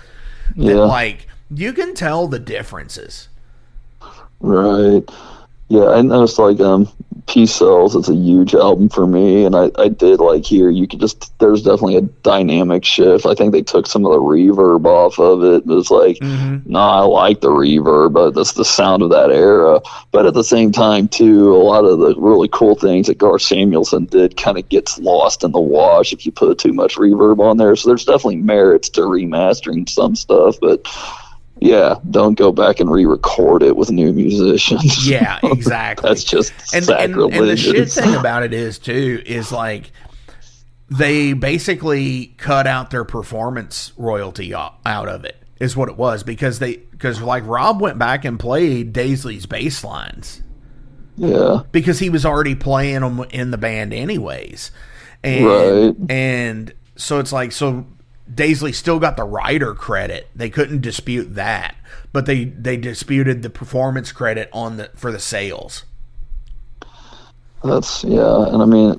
that, 0.56 0.76
like 0.76 1.26
you 1.50 1.72
can 1.72 1.94
tell 1.94 2.28
the 2.28 2.38
differences. 2.38 3.28
right. 4.40 5.08
Yeah, 5.72 5.86
I 5.86 6.02
noticed 6.02 6.38
like 6.38 6.60
um, 6.60 6.86
Peace 7.26 7.54
Sells. 7.54 7.96
It's 7.96 8.10
a 8.10 8.14
huge 8.14 8.54
album 8.54 8.90
for 8.90 9.06
me, 9.06 9.46
and 9.46 9.56
I 9.56 9.70
I 9.78 9.88
did 9.88 10.20
like 10.20 10.44
here. 10.44 10.68
You 10.68 10.86
could 10.86 11.00
just 11.00 11.38
there's 11.38 11.62
definitely 11.62 11.96
a 11.96 12.02
dynamic 12.02 12.84
shift. 12.84 13.24
I 13.24 13.34
think 13.34 13.52
they 13.52 13.62
took 13.62 13.86
some 13.86 14.04
of 14.04 14.12
the 14.12 14.18
reverb 14.18 14.84
off 14.84 15.18
of 15.18 15.42
it. 15.42 15.62
It 15.62 15.66
was 15.66 15.90
like, 15.90 16.18
nah, 16.66 17.00
I 17.00 17.04
like 17.04 17.40
the 17.40 17.48
reverb, 17.48 18.12
but 18.12 18.34
that's 18.34 18.52
the 18.52 18.66
sound 18.66 19.02
of 19.02 19.08
that 19.12 19.30
era. 19.30 19.80
But 20.10 20.26
at 20.26 20.34
the 20.34 20.44
same 20.44 20.72
time, 20.72 21.08
too, 21.08 21.56
a 21.56 21.64
lot 21.64 21.86
of 21.86 22.00
the 22.00 22.16
really 22.16 22.48
cool 22.52 22.74
things 22.74 23.06
that 23.06 23.16
Gar 23.16 23.38
Samuelson 23.38 24.04
did 24.04 24.36
kind 24.36 24.58
of 24.58 24.68
gets 24.68 24.98
lost 24.98 25.42
in 25.42 25.52
the 25.52 25.60
wash 25.60 26.12
if 26.12 26.26
you 26.26 26.32
put 26.32 26.58
too 26.58 26.74
much 26.74 26.96
reverb 26.96 27.38
on 27.38 27.56
there. 27.56 27.76
So 27.76 27.88
there's 27.88 28.04
definitely 28.04 28.36
merits 28.36 28.90
to 28.90 29.00
remastering 29.00 29.88
some 29.88 30.16
stuff, 30.16 30.60
but. 30.60 30.86
Yeah, 31.64 31.94
don't 32.10 32.34
go 32.34 32.50
back 32.50 32.80
and 32.80 32.90
re-record 32.90 33.62
it 33.62 33.76
with 33.76 33.90
new 33.90 34.12
musicians. 34.12 35.08
Yeah, 35.08 35.38
exactly. 35.44 36.08
That's 36.08 36.24
just 36.24 36.52
and, 36.74 36.78
and, 36.78 36.84
sacrilege. 36.84 37.34
and 37.36 37.48
the 37.48 37.56
shit 37.56 37.90
thing 37.90 38.14
about 38.14 38.42
it 38.42 38.52
is 38.52 38.78
too 38.78 39.22
is 39.24 39.52
like 39.52 39.92
they 40.90 41.32
basically 41.32 42.26
cut 42.38 42.66
out 42.66 42.90
their 42.90 43.04
performance 43.04 43.92
royalty 43.96 44.52
out 44.54 45.08
of 45.08 45.24
it 45.24 45.36
is 45.60 45.76
what 45.76 45.88
it 45.88 45.96
was 45.96 46.22
because 46.22 46.58
they 46.58 46.76
because 46.76 47.22
like 47.22 47.46
Rob 47.46 47.80
went 47.80 47.98
back 47.98 48.24
and 48.24 48.38
played 48.38 48.92
Daisley's 48.92 49.46
bass 49.46 49.84
lines 49.84 50.42
yeah, 51.16 51.62
because 51.72 51.98
he 51.98 52.10
was 52.10 52.26
already 52.26 52.54
playing 52.54 53.00
them 53.00 53.20
in 53.30 53.50
the 53.52 53.58
band 53.58 53.92
anyways 53.94 54.70
and 55.22 55.46
Right. 55.46 55.94
and 56.10 56.74
so 56.96 57.20
it's 57.20 57.32
like 57.32 57.52
so 57.52 57.86
Daisley 58.32 58.74
still 58.74 58.98
got 58.98 59.16
the 59.16 59.24
writer 59.24 59.74
credit 59.74 60.28
they 60.34 60.50
couldn't 60.50 60.80
dispute 60.80 61.34
that 61.34 61.76
but 62.12 62.26
they 62.26 62.44
they 62.44 62.76
disputed 62.76 63.42
the 63.42 63.50
performance 63.50 64.12
credit 64.12 64.48
on 64.52 64.76
the 64.76 64.90
for 64.94 65.12
the 65.12 65.20
sales 65.20 65.84
that's 67.64 68.02
yeah. 68.02 68.48
And 68.48 68.60
I 68.60 68.64
mean, 68.64 68.96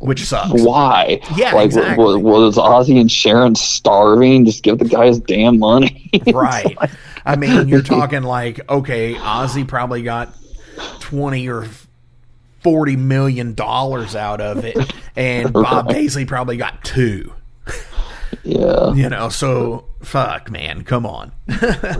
which 0.00 0.26
sucks 0.26 0.50
why? 0.52 1.22
Yeah, 1.34 1.54
like 1.54 1.64
exactly. 1.64 2.04
was, 2.04 2.18
was 2.18 2.56
Ozzy 2.58 3.00
and 3.00 3.10
Sharon 3.10 3.54
starving? 3.54 4.44
Just 4.44 4.62
give 4.62 4.78
the 4.78 4.84
guy 4.84 5.06
his 5.06 5.18
damn 5.18 5.58
money. 5.58 6.10
right 6.34 6.76
i 7.24 7.36
mean 7.36 7.68
you're 7.68 7.82
talking 7.82 8.22
like 8.22 8.60
okay 8.70 9.14
ozzy 9.14 9.66
probably 9.66 10.02
got 10.02 10.34
20 11.00 11.48
or 11.48 11.66
40 12.62 12.96
million 12.96 13.54
dollars 13.54 14.16
out 14.16 14.40
of 14.40 14.64
it 14.64 14.76
and 15.16 15.52
bob 15.52 15.88
daisley 15.88 16.26
probably 16.26 16.56
got 16.56 16.82
two 16.84 17.32
yeah, 18.42 18.92
you 18.94 19.08
know 19.08 19.28
so 19.28 19.84
fuck 20.02 20.50
man 20.50 20.82
come 20.82 21.04
on 21.04 21.30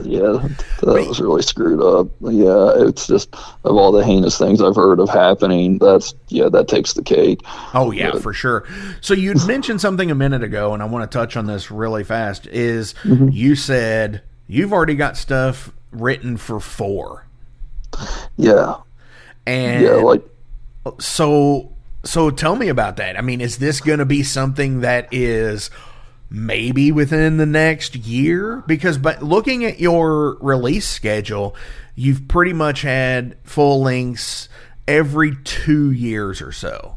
yeah. 0.03 0.47
That 0.81 1.05
was 1.07 1.19
really 1.19 1.43
screwed 1.43 1.81
up. 1.81 2.07
Yeah, 2.21 2.87
it's 2.87 3.05
just 3.05 3.33
of 3.63 3.75
all 3.75 3.91
the 3.91 4.03
heinous 4.03 4.37
things 4.37 4.61
I've 4.61 4.75
heard 4.75 4.99
of 4.99 5.09
happening. 5.09 5.77
That's 5.77 6.15
yeah, 6.29 6.49
that 6.49 6.67
takes 6.67 6.93
the 6.93 7.03
cake. 7.03 7.41
oh 7.73 7.91
yeah 7.91 8.17
for 8.19 8.33
sure 8.33 8.67
so 9.01 9.13
you 9.13 9.33
mentioned 9.47 9.81
something 9.81 10.09
a 10.09 10.15
minute 10.15 10.43
ago 10.43 10.73
and 10.73 10.81
i 10.81 10.85
want 10.85 11.09
to 11.09 11.17
touch 11.17 11.35
on 11.37 11.45
this 11.45 11.69
really 11.69 12.03
fast 12.03 12.47
is 12.47 12.93
mm-hmm. 13.03 13.29
you 13.29 13.55
said 13.55 14.21
you've 14.47 14.73
already 14.73 14.95
got 14.95 15.17
stuff 15.17 15.71
written 15.91 16.37
for 16.37 16.59
four 16.59 17.25
Yeah, 18.37 18.77
and 19.45 19.83
yeah. 19.83 19.91
Like 19.95 20.23
So 20.99 21.73
so 22.03 22.31
tell 22.31 22.55
me 22.55 22.69
about 22.69 22.97
that. 22.97 23.17
I 23.17 23.21
mean, 23.21 23.41
is 23.41 23.59
this 23.59 23.79
going 23.81 23.99
to 23.99 24.05
be 24.05 24.23
something 24.23 24.81
that 24.81 25.07
is 25.11 25.69
maybe 26.31 26.91
within 26.91 27.37
the 27.37 27.45
next 27.45 27.95
year? 27.95 28.63
Because 28.65 28.97
but 28.97 29.21
looking 29.21 29.65
at 29.65 29.79
your 29.79 30.37
release 30.39 30.87
schedule, 30.87 31.55
you've 31.93 32.27
pretty 32.27 32.53
much 32.53 32.81
had 32.81 33.35
full 33.43 33.83
lengths 33.83 34.47
every 34.87 35.35
2 35.43 35.91
years 35.91 36.41
or 36.41 36.51
so. 36.51 36.95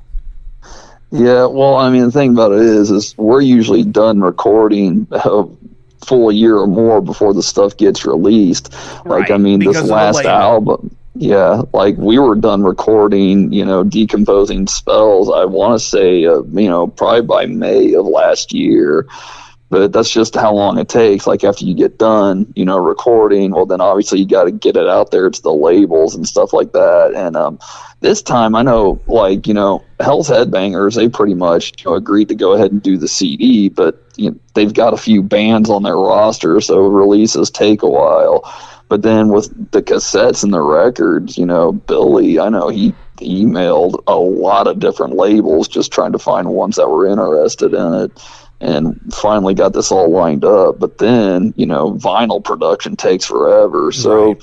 Yeah, 1.11 1.47
well, 1.47 1.77
I 1.77 1.91
mean, 1.91 2.03
the 2.03 2.11
thing 2.11 2.33
about 2.33 2.53
it 2.53 2.61
is, 2.61 2.91
is 2.91 3.17
we're 3.19 3.41
usually 3.41 3.85
done 3.85 4.21
recording 4.21 5.07
a 5.13 5.45
full 6.05 6.33
year 6.33 6.57
or 6.57 6.67
more 6.67 7.01
before 7.01 7.33
the 7.33 7.43
stuff 7.43 7.77
gets 7.77 8.05
released. 8.05 8.75
Like, 9.05 9.31
I 9.31 9.37
mean, 9.37 9.61
this 9.61 9.83
last 9.83 10.25
album, 10.25 10.97
yeah, 11.15 11.63
like 11.73 11.97
we 11.97 12.19
were 12.19 12.35
done 12.35 12.65
recording, 12.65 13.53
you 13.53 13.65
know, 13.65 13.85
decomposing 13.85 14.67
spells. 14.67 15.31
I 15.31 15.45
want 15.45 15.81
to 15.81 15.87
say, 15.87 16.27
uh, 16.27 16.43
you 16.43 16.69
know, 16.69 16.89
probably 16.89 17.23
by 17.23 17.47
May 17.47 17.95
of 17.95 18.07
last 18.07 18.53
year. 18.53 19.07
But 19.71 19.93
that's 19.93 20.11
just 20.11 20.35
how 20.37 20.55
long 20.55 20.79
it 20.79 20.89
takes. 20.89 21.27
Like 21.27 21.43
after 21.43 21.65
you 21.65 21.75
get 21.75 21.99
done, 21.99 22.53
you 22.55 22.65
know, 22.65 22.79
recording, 22.79 23.53
well, 23.53 23.67
then 23.67 23.81
obviously 23.81 24.21
you 24.21 24.27
got 24.27 24.45
to 24.45 24.53
get 24.53 24.77
it 24.77 24.87
out 24.87 25.11
there 25.11 25.29
to 25.31 25.43
the 25.43 25.53
labels 25.53 26.15
and 26.15 26.29
stuff 26.29 26.53
like 26.53 26.73
that. 26.73 27.13
And 27.17 27.35
um, 27.35 27.59
this 28.01 28.23
time 28.23 28.55
I 28.55 28.63
know 28.63 29.01
like, 29.09 29.47
you 29.47 29.55
know, 29.55 29.83
Hell's 29.99 30.29
Headbangers, 30.29 30.95
they 30.95 31.09
pretty 31.09 31.35
much 31.35 31.73
you 31.79 31.91
know, 31.91 31.97
agreed 31.97 32.29
to 32.29 32.35
go 32.35 32.53
ahead 32.53 32.71
and 32.71 32.83
do 32.83 32.99
the 32.99 33.09
CD, 33.09 33.69
but 33.69 34.01
you 34.17 34.31
know, 34.31 34.39
they've 34.55 34.75
got 34.75 34.95
a 34.95 34.99
few 34.99 35.23
bands 35.23 35.71
on 35.71 35.83
their 35.83 35.97
roster, 35.97 36.61
so 36.61 36.87
releases 36.87 37.51
take 37.51 37.83
a 37.83 37.89
while. 37.89 38.45
But 38.95 39.03
then 39.03 39.27
with 39.27 39.73
the 39.73 39.83
cassettes 39.83 40.45
and 40.45 40.55
the 40.55 40.61
records, 40.61 41.37
you 41.37 41.47
know, 41.47 41.73
Billy, 41.73 42.39
I 42.39 42.49
know 42.49 42.69
he 42.69 42.95
emailed 43.17 44.01
a 44.07 44.15
lot 44.15 44.69
of 44.69 44.79
different 44.79 45.17
labels 45.17 45.67
just 45.67 45.91
trying 45.91 46.13
to 46.13 46.19
find 46.21 46.49
ones 46.49 46.77
that 46.77 46.89
were 46.89 47.09
interested 47.09 47.75
in 47.75 47.95
it. 47.95 48.13
and 48.61 49.13
finally 49.13 49.53
got 49.53 49.73
this 49.73 49.91
all 49.91 50.09
lined 50.13 50.45
up. 50.45 50.79
But 50.79 50.99
then, 50.99 51.55
you 51.57 51.67
know, 51.67 51.95
vinyl 51.95 52.45
production 52.45 52.95
takes 52.95 53.25
forever. 53.25 53.91
So, 53.91 54.35
right. 54.35 54.43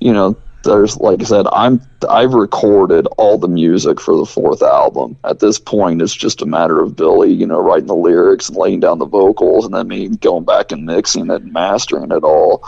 you 0.00 0.12
know, 0.12 0.36
there's 0.64 0.96
like 0.96 1.20
I 1.20 1.24
said, 1.24 1.46
I'm 1.52 1.80
I've 2.08 2.34
recorded 2.34 3.06
all 3.18 3.38
the 3.38 3.46
music 3.46 4.00
for 4.00 4.16
the 4.16 4.26
fourth 4.26 4.62
album. 4.62 5.16
At 5.22 5.38
this 5.38 5.60
point, 5.60 6.02
it's 6.02 6.12
just 6.12 6.42
a 6.42 6.46
matter 6.46 6.80
of 6.80 6.96
Billy, 6.96 7.32
you 7.32 7.46
know, 7.46 7.60
writing 7.60 7.86
the 7.86 7.94
lyrics 7.94 8.48
and 8.48 8.58
laying 8.58 8.80
down 8.80 8.98
the 8.98 9.06
vocals, 9.06 9.64
and 9.64 9.72
then 9.72 9.86
me 9.86 10.08
going 10.08 10.44
back 10.44 10.72
and 10.72 10.86
mixing 10.86 11.30
it 11.30 11.42
and 11.42 11.52
mastering 11.52 12.10
it 12.10 12.24
all. 12.24 12.64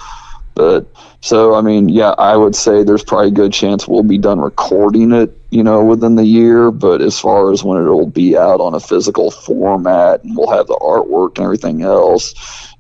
But 0.55 0.87
so, 1.21 1.55
I 1.55 1.63
mean, 1.63 1.89
yeah, 1.89 2.11
I 2.11 2.37
would 2.37 2.55
say 2.55 2.85
there's 2.85 3.03
probably 3.03 3.29
a 3.29 3.33
good 3.33 3.53
chance 3.53 3.89
we'll 3.89 4.03
be 4.03 4.19
done 4.19 4.41
recording 4.41 5.13
it, 5.13 5.37
you 5.51 5.63
know, 5.63 5.85
within 5.85 6.15
the 6.15 6.25
year. 6.25 6.71
But 6.71 7.03
as 7.03 7.19
far 7.19 7.51
as 7.51 7.65
when 7.65 7.83
it'll 7.83 8.07
be 8.07 8.37
out 8.37 8.61
on 8.61 8.75
a 8.75 8.81
physical 8.81 9.31
format 9.31 10.23
and 10.23 10.37
we'll 10.37 10.51
have 10.51 10.69
the 10.69 10.77
artwork 10.77 11.37
and 11.39 11.45
everything 11.45 11.83
else, 11.83 12.35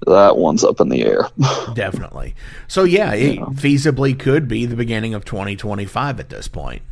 that 0.07 0.37
one's 0.37 0.63
up 0.63 0.81
in 0.81 0.89
the 0.89 1.05
air. 1.05 1.29
Definitely. 1.75 2.35
So, 2.69 2.85
yeah, 2.85 3.13
it 3.13 3.37
yeah. 3.37 3.45
feasibly 3.47 4.19
could 4.19 4.47
be 4.47 4.67
the 4.67 4.77
beginning 4.77 5.15
of 5.15 5.25
2025 5.25 6.21
at 6.21 6.29
this 6.29 6.47
point. 6.47 6.83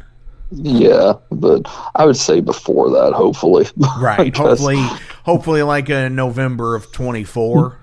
Yeah, 0.54 1.14
but 1.30 1.62
I 1.94 2.04
would 2.04 2.16
say 2.16 2.40
before 2.40 2.90
that, 2.90 3.12
hopefully. 3.14 3.66
Right. 3.98 4.36
hopefully, 4.36 4.84
hopefully, 5.24 5.62
like 5.62 5.88
a 5.88 6.10
November 6.10 6.74
of 6.74 6.92
24. 6.92 7.81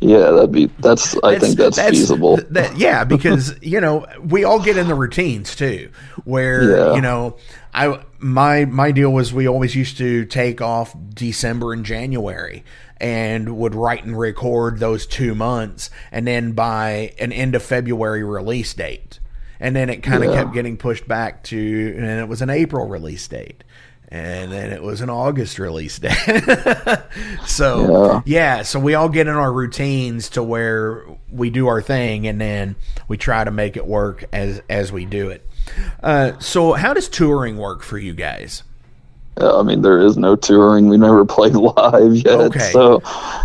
Yeah, 0.00 0.30
that'd 0.30 0.52
be 0.52 0.66
that's. 0.78 1.16
I 1.22 1.38
think 1.38 1.56
that's, 1.56 1.76
that's 1.76 1.90
feasible. 1.90 2.36
That, 2.50 2.76
yeah, 2.76 3.04
because 3.04 3.54
you 3.62 3.80
know 3.80 4.06
we 4.22 4.44
all 4.44 4.60
get 4.60 4.76
in 4.76 4.88
the 4.88 4.94
routines 4.94 5.56
too, 5.56 5.90
where 6.24 6.70
yeah. 6.70 6.94
you 6.94 7.00
know 7.00 7.36
I 7.72 8.02
my 8.18 8.64
my 8.66 8.92
deal 8.92 9.12
was 9.12 9.32
we 9.32 9.48
always 9.48 9.74
used 9.74 9.98
to 9.98 10.24
take 10.26 10.60
off 10.60 10.94
December 11.14 11.72
and 11.72 11.84
January 11.84 12.64
and 12.98 13.58
would 13.58 13.74
write 13.74 14.04
and 14.04 14.18
record 14.18 14.78
those 14.78 15.06
two 15.06 15.34
months, 15.34 15.90
and 16.10 16.26
then 16.26 16.52
by 16.52 17.14
an 17.18 17.32
end 17.32 17.54
of 17.54 17.62
February 17.62 18.24
release 18.24 18.72
date, 18.74 19.20
and 19.60 19.74
then 19.74 19.90
it 19.90 20.02
kind 20.02 20.24
of 20.24 20.30
yeah. 20.30 20.42
kept 20.42 20.54
getting 20.54 20.76
pushed 20.76 21.06
back 21.08 21.42
to, 21.44 21.94
and 21.96 22.04
it 22.06 22.28
was 22.28 22.42
an 22.42 22.50
April 22.50 22.86
release 22.86 23.26
date 23.28 23.64
and 24.08 24.52
then 24.52 24.72
it 24.72 24.82
was 24.82 25.00
an 25.00 25.10
August 25.10 25.58
release 25.58 25.98
day. 25.98 26.14
so 27.46 28.22
yeah. 28.24 28.58
yeah. 28.58 28.62
so 28.62 28.78
we 28.78 28.94
all 28.94 29.08
get 29.08 29.26
in 29.26 29.34
our 29.34 29.52
routines 29.52 30.28
to 30.30 30.42
where 30.42 31.04
we 31.30 31.50
do 31.50 31.66
our 31.66 31.82
thing, 31.82 32.26
and 32.26 32.40
then 32.40 32.76
we 33.08 33.16
try 33.16 33.44
to 33.44 33.50
make 33.50 33.76
it 33.76 33.86
work 33.86 34.24
as 34.32 34.62
as 34.68 34.92
we 34.92 35.04
do 35.04 35.28
it. 35.30 35.48
Uh, 36.02 36.38
so 36.38 36.74
how 36.74 36.94
does 36.94 37.08
touring 37.08 37.58
work 37.58 37.82
for 37.82 37.98
you 37.98 38.14
guys? 38.14 38.62
I 39.38 39.62
mean, 39.62 39.82
there 39.82 40.00
is 40.00 40.16
no 40.16 40.34
touring. 40.34 40.88
We 40.88 40.96
never 40.96 41.24
played 41.26 41.54
live 41.54 42.14
yet. 42.16 42.40
Okay. 42.40 42.70
So, 42.72 43.00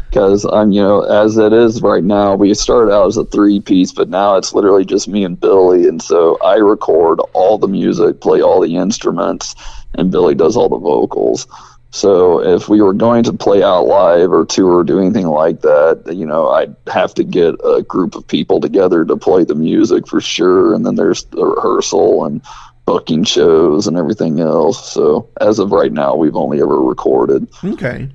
because 0.10 0.46
I'm, 0.46 0.72
you 0.72 0.82
know, 0.82 1.02
as 1.02 1.38
it 1.38 1.54
is 1.54 1.82
right 1.82 2.04
now, 2.04 2.36
we 2.36 2.54
started 2.54 2.92
out 2.92 3.08
as 3.08 3.18
a 3.18 3.26
three 3.26 3.60
piece, 3.60 3.92
but 3.92 4.10
now 4.10 4.36
it's 4.36 4.54
literally 4.54 4.86
just 4.86 5.08
me 5.08 5.24
and 5.24 5.40
Billy. 5.40 5.88
And 5.88 6.02
so 6.02 6.38
I 6.42 6.56
record 6.56 7.20
all 7.34 7.58
the 7.58 7.68
music, 7.68 8.22
play 8.22 8.42
all 8.42 8.62
the 8.62 8.76
instruments, 8.76 9.56
and 9.94 10.12
Billy 10.12 10.36
does 10.36 10.58
all 10.58 10.70
the 10.70 10.78
vocals. 10.78 11.48
So 11.94 12.42
if 12.42 12.70
we 12.70 12.82
were 12.82 12.94
going 12.94 13.24
to 13.26 13.34
play 13.34 13.62
out 13.62 13.84
live 13.84 14.32
or 14.32 14.46
tour 14.46 14.76
or 14.76 14.84
do 14.86 15.00
anything 15.00 15.28
like 15.28 15.60
that, 15.62 16.04
you 16.14 16.26
know, 16.26 16.48
I'd 16.48 16.74
have 16.88 17.14
to 17.16 17.24
get 17.26 17.56
a 17.66 17.84
group 17.84 18.16
of 18.16 18.26
people 18.26 18.62
together 18.62 19.04
to 19.04 19.18
play 19.18 19.44
the 19.44 19.56
music 19.56 20.08
for 20.08 20.22
sure. 20.22 20.74
And 20.74 20.86
then 20.86 20.96
there's 20.96 21.26
the 21.26 21.46
rehearsal 21.46 22.24
and 22.24 22.42
booking 22.92 23.24
shows 23.24 23.88
and 23.88 23.96
everything 23.96 24.42
else. 24.42 24.92
So 24.92 25.30
as 25.40 25.60
of 25.60 25.72
right 25.72 25.94
now, 25.94 26.14
we've 26.14 26.36
only 26.36 26.62
ever 26.62 26.78
recorded. 26.78 27.48
Okay. 27.64 28.10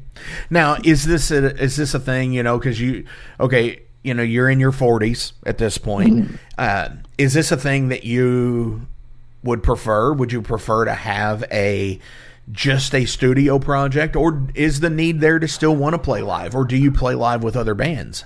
Now, 0.50 0.76
is 0.84 1.06
this 1.06 1.30
a, 1.30 1.56
is 1.56 1.76
this 1.76 1.94
a 1.94 1.98
thing? 1.98 2.34
You 2.34 2.42
know, 2.42 2.58
because 2.58 2.78
you 2.78 3.06
okay, 3.40 3.80
you 4.02 4.12
know, 4.12 4.22
you're 4.22 4.50
in 4.50 4.60
your 4.60 4.72
40s 4.72 5.32
at 5.46 5.56
this 5.56 5.78
point. 5.78 6.14
Mm-hmm. 6.14 6.34
Uh, 6.58 6.88
is 7.16 7.32
this 7.32 7.50
a 7.50 7.56
thing 7.56 7.88
that 7.88 8.04
you 8.04 8.86
would 9.42 9.62
prefer? 9.62 10.12
Would 10.12 10.30
you 10.30 10.42
prefer 10.42 10.84
to 10.84 10.94
have 10.94 11.42
a 11.50 11.98
just 12.52 12.94
a 12.94 13.06
studio 13.06 13.58
project, 13.58 14.14
or 14.14 14.42
is 14.54 14.80
the 14.80 14.90
need 14.90 15.20
there 15.20 15.38
to 15.38 15.48
still 15.48 15.74
want 15.74 15.94
to 15.94 15.98
play 15.98 16.20
live, 16.20 16.54
or 16.54 16.66
do 16.66 16.76
you 16.76 16.92
play 16.92 17.14
live 17.14 17.42
with 17.42 17.56
other 17.56 17.74
bands? 17.74 18.24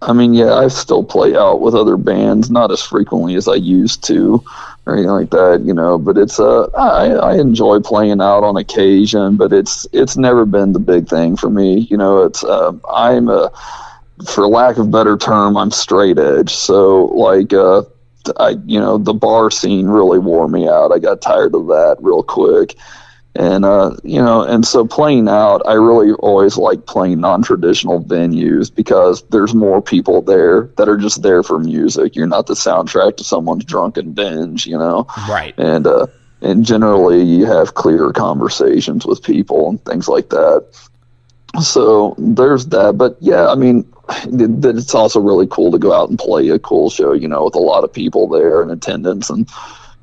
I 0.00 0.12
mean, 0.12 0.32
yeah, 0.32 0.54
I 0.54 0.68
still 0.68 1.02
play 1.02 1.34
out 1.34 1.60
with 1.60 1.74
other 1.74 1.96
bands, 1.96 2.50
not 2.50 2.70
as 2.70 2.80
frequently 2.80 3.34
as 3.34 3.48
I 3.48 3.56
used 3.56 4.04
to, 4.04 4.44
or 4.88 4.94
anything 4.94 5.10
like 5.10 5.30
that, 5.30 5.62
you 5.64 5.74
know. 5.74 5.98
But 5.98 6.18
it's 6.18 6.40
uh, 6.40 6.64
I, 6.76 7.12
I 7.12 7.34
enjoy 7.38 7.80
playing 7.80 8.20
out 8.20 8.42
on 8.44 8.56
occasion, 8.56 9.36
but 9.36 9.52
it's 9.52 9.86
it's 9.92 10.16
never 10.16 10.46
been 10.46 10.72
the 10.72 10.80
big 10.80 11.08
thing 11.08 11.36
for 11.36 11.50
me, 11.50 11.80
you 11.90 11.96
know. 11.96 12.24
It's 12.24 12.42
uh, 12.42 12.72
I'm 12.92 13.28
a, 13.28 13.50
for 14.26 14.48
lack 14.48 14.78
of 14.78 14.90
better 14.90 15.16
term, 15.16 15.56
I'm 15.56 15.70
straight 15.70 16.18
edge, 16.18 16.50
so 16.54 17.06
like 17.06 17.52
uh, 17.52 17.82
I, 18.38 18.56
you 18.66 18.80
know, 18.80 18.98
the 18.98 19.14
bar 19.14 19.50
scene 19.50 19.86
really 19.86 20.18
wore 20.18 20.48
me 20.48 20.68
out. 20.68 20.92
I 20.92 20.98
got 20.98 21.20
tired 21.22 21.54
of 21.54 21.66
that 21.68 21.96
real 22.00 22.22
quick. 22.22 22.76
And, 23.34 23.64
uh, 23.64 23.94
you 24.02 24.20
know, 24.20 24.42
and 24.42 24.66
so 24.66 24.84
playing 24.86 25.28
out, 25.28 25.62
I 25.64 25.74
really 25.74 26.12
always 26.12 26.56
like 26.56 26.86
playing 26.86 27.20
non 27.20 27.42
traditional 27.42 28.02
venues 28.02 28.74
because 28.74 29.22
there's 29.28 29.54
more 29.54 29.80
people 29.80 30.22
there 30.22 30.70
that 30.76 30.88
are 30.88 30.96
just 30.96 31.22
there 31.22 31.42
for 31.42 31.58
music. 31.58 32.16
You're 32.16 32.26
not 32.26 32.46
the 32.46 32.54
soundtrack 32.54 33.16
to 33.18 33.24
someone's 33.24 33.64
drunken 33.64 34.12
binge, 34.12 34.66
you 34.66 34.76
know? 34.76 35.06
Right. 35.28 35.54
And, 35.56 35.86
uh, 35.86 36.06
and 36.40 36.64
generally 36.64 37.22
you 37.22 37.46
have 37.46 37.74
clear 37.74 38.12
conversations 38.12 39.06
with 39.06 39.22
people 39.22 39.68
and 39.68 39.84
things 39.84 40.08
like 40.08 40.30
that. 40.30 40.66
So 41.62 42.16
there's 42.18 42.66
that. 42.66 42.98
But 42.98 43.18
yeah, 43.20 43.48
I 43.48 43.54
mean, 43.54 43.82
that 44.26 44.74
it's 44.76 44.94
also 44.94 45.20
really 45.20 45.46
cool 45.48 45.70
to 45.70 45.78
go 45.78 45.92
out 45.92 46.08
and 46.08 46.18
play 46.18 46.48
a 46.48 46.58
cool 46.58 46.90
show, 46.90 47.12
you 47.12 47.28
know, 47.28 47.44
with 47.44 47.54
a 47.54 47.60
lot 47.60 47.84
of 47.84 47.92
people 47.92 48.26
there 48.26 48.62
in 48.62 48.70
attendance. 48.70 49.30
And, 49.30 49.48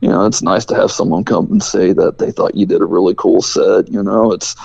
you 0.06 0.12
know, 0.12 0.28
it's 0.28 0.44
nice 0.44 0.66
to 0.66 0.76
have 0.76 0.92
someone 0.92 1.24
come 1.24 1.52
and 1.52 1.64
say 1.64 1.92
that 1.92 2.20
they 2.20 2.32
thought 2.32 2.54
you 2.54 2.68
did 2.68 2.80
a 2.80 2.86
really 2.86 3.16
cool 3.16 3.42
set. 3.42 3.92
You 3.92 4.04
know, 4.04 4.32
it's 4.34 4.56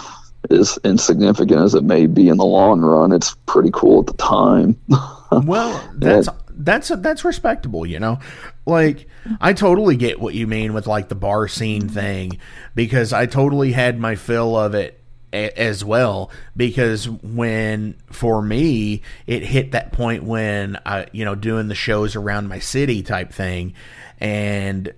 as 0.50 0.78
insignificant 0.84 1.62
as 1.62 1.74
it 1.74 1.82
may 1.82 2.06
be 2.06 2.28
in 2.28 2.36
the 2.36 2.44
long 2.44 2.82
run. 2.82 3.10
It's 3.10 3.34
pretty 3.46 3.70
cool 3.72 4.00
at 4.00 4.06
the 4.08 4.12
time. 4.22 4.78
well, 5.46 5.82
that's. 5.94 6.28
that's 6.50 6.88
that's 6.94 7.24
respectable, 7.24 7.86
you 7.86 7.98
know. 7.98 8.18
Like 8.66 9.08
I 9.40 9.54
totally 9.54 9.96
get 9.96 10.20
what 10.20 10.34
you 10.34 10.46
mean 10.46 10.74
with 10.74 10.86
like 10.86 11.08
the 11.08 11.14
bar 11.14 11.48
scene 11.48 11.88
thing 11.88 12.38
because 12.74 13.14
I 13.14 13.24
totally 13.24 13.72
had 13.72 13.98
my 13.98 14.16
fill 14.16 14.54
of 14.54 14.74
it 14.74 15.02
as 15.32 15.82
well 15.82 16.30
because 16.54 17.08
when 17.08 17.94
for 18.10 18.42
me 18.42 19.00
it 19.28 19.44
hit 19.44 19.72
that 19.72 19.92
point 19.92 20.24
when 20.24 20.76
I 20.84 21.06
you 21.12 21.24
know 21.24 21.36
doing 21.36 21.68
the 21.68 21.74
shows 21.76 22.16
around 22.16 22.48
my 22.48 22.58
city 22.58 23.02
type 23.04 23.32
thing 23.32 23.74
and 24.18 24.92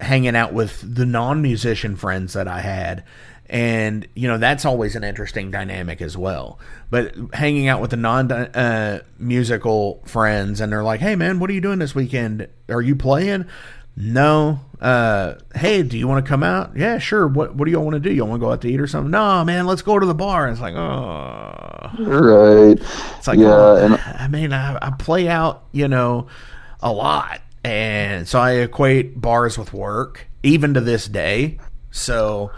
hanging 0.00 0.36
out 0.36 0.52
with 0.52 0.82
the 0.94 1.04
non-musician 1.04 1.96
friends 1.96 2.32
that 2.34 2.46
I 2.48 2.60
had 2.60 3.04
and 3.50 4.06
you 4.14 4.28
know 4.28 4.36
that's 4.36 4.64
always 4.66 4.94
an 4.94 5.02
interesting 5.02 5.50
dynamic 5.50 6.02
as 6.02 6.16
well 6.16 6.58
but 6.90 7.14
hanging 7.32 7.66
out 7.66 7.80
with 7.80 7.90
the 7.90 7.96
non 7.96 8.30
uh, 8.30 9.00
musical 9.18 10.02
friends 10.04 10.60
and 10.60 10.70
they're 10.70 10.84
like 10.84 11.00
hey 11.00 11.16
man 11.16 11.38
what 11.38 11.48
are 11.48 11.54
you 11.54 11.60
doing 11.60 11.78
this 11.78 11.94
weekend 11.94 12.46
are 12.68 12.82
you 12.82 12.94
playing 12.94 13.46
no. 14.00 14.60
Uh, 14.80 15.34
hey, 15.56 15.82
do 15.82 15.98
you 15.98 16.06
want 16.06 16.24
to 16.24 16.28
come 16.28 16.44
out? 16.44 16.76
Yeah, 16.76 16.98
sure. 16.98 17.26
What 17.26 17.56
What 17.56 17.64
do 17.64 17.72
you 17.72 17.80
want 17.80 17.94
to 17.94 18.00
do? 18.00 18.12
You 18.12 18.24
want 18.24 18.40
to 18.40 18.46
go 18.46 18.52
out 18.52 18.60
to 18.60 18.68
eat 18.68 18.80
or 18.80 18.86
something? 18.86 19.10
No, 19.10 19.44
man. 19.44 19.66
Let's 19.66 19.82
go 19.82 19.98
to 19.98 20.06
the 20.06 20.14
bar. 20.14 20.46
And 20.46 20.52
it's 20.52 20.60
like, 20.60 20.74
oh, 20.74 21.90
right. 21.98 22.78
It's 23.18 23.26
like, 23.26 23.40
yeah. 23.40 23.48
Oh, 23.48 23.76
and 23.76 23.94
I 23.96 24.28
mean, 24.28 24.52
I, 24.52 24.78
I 24.80 24.90
play 24.92 25.26
out, 25.26 25.64
you 25.72 25.88
know, 25.88 26.28
a 26.80 26.92
lot, 26.92 27.40
and 27.68 28.26
so 28.26 28.40
I 28.40 28.52
equate 28.52 29.20
bars 29.20 29.58
with 29.58 29.74
work, 29.74 30.26
even 30.42 30.72
to 30.72 30.80
this 30.80 31.06
day. 31.06 31.58
So, 31.90 32.50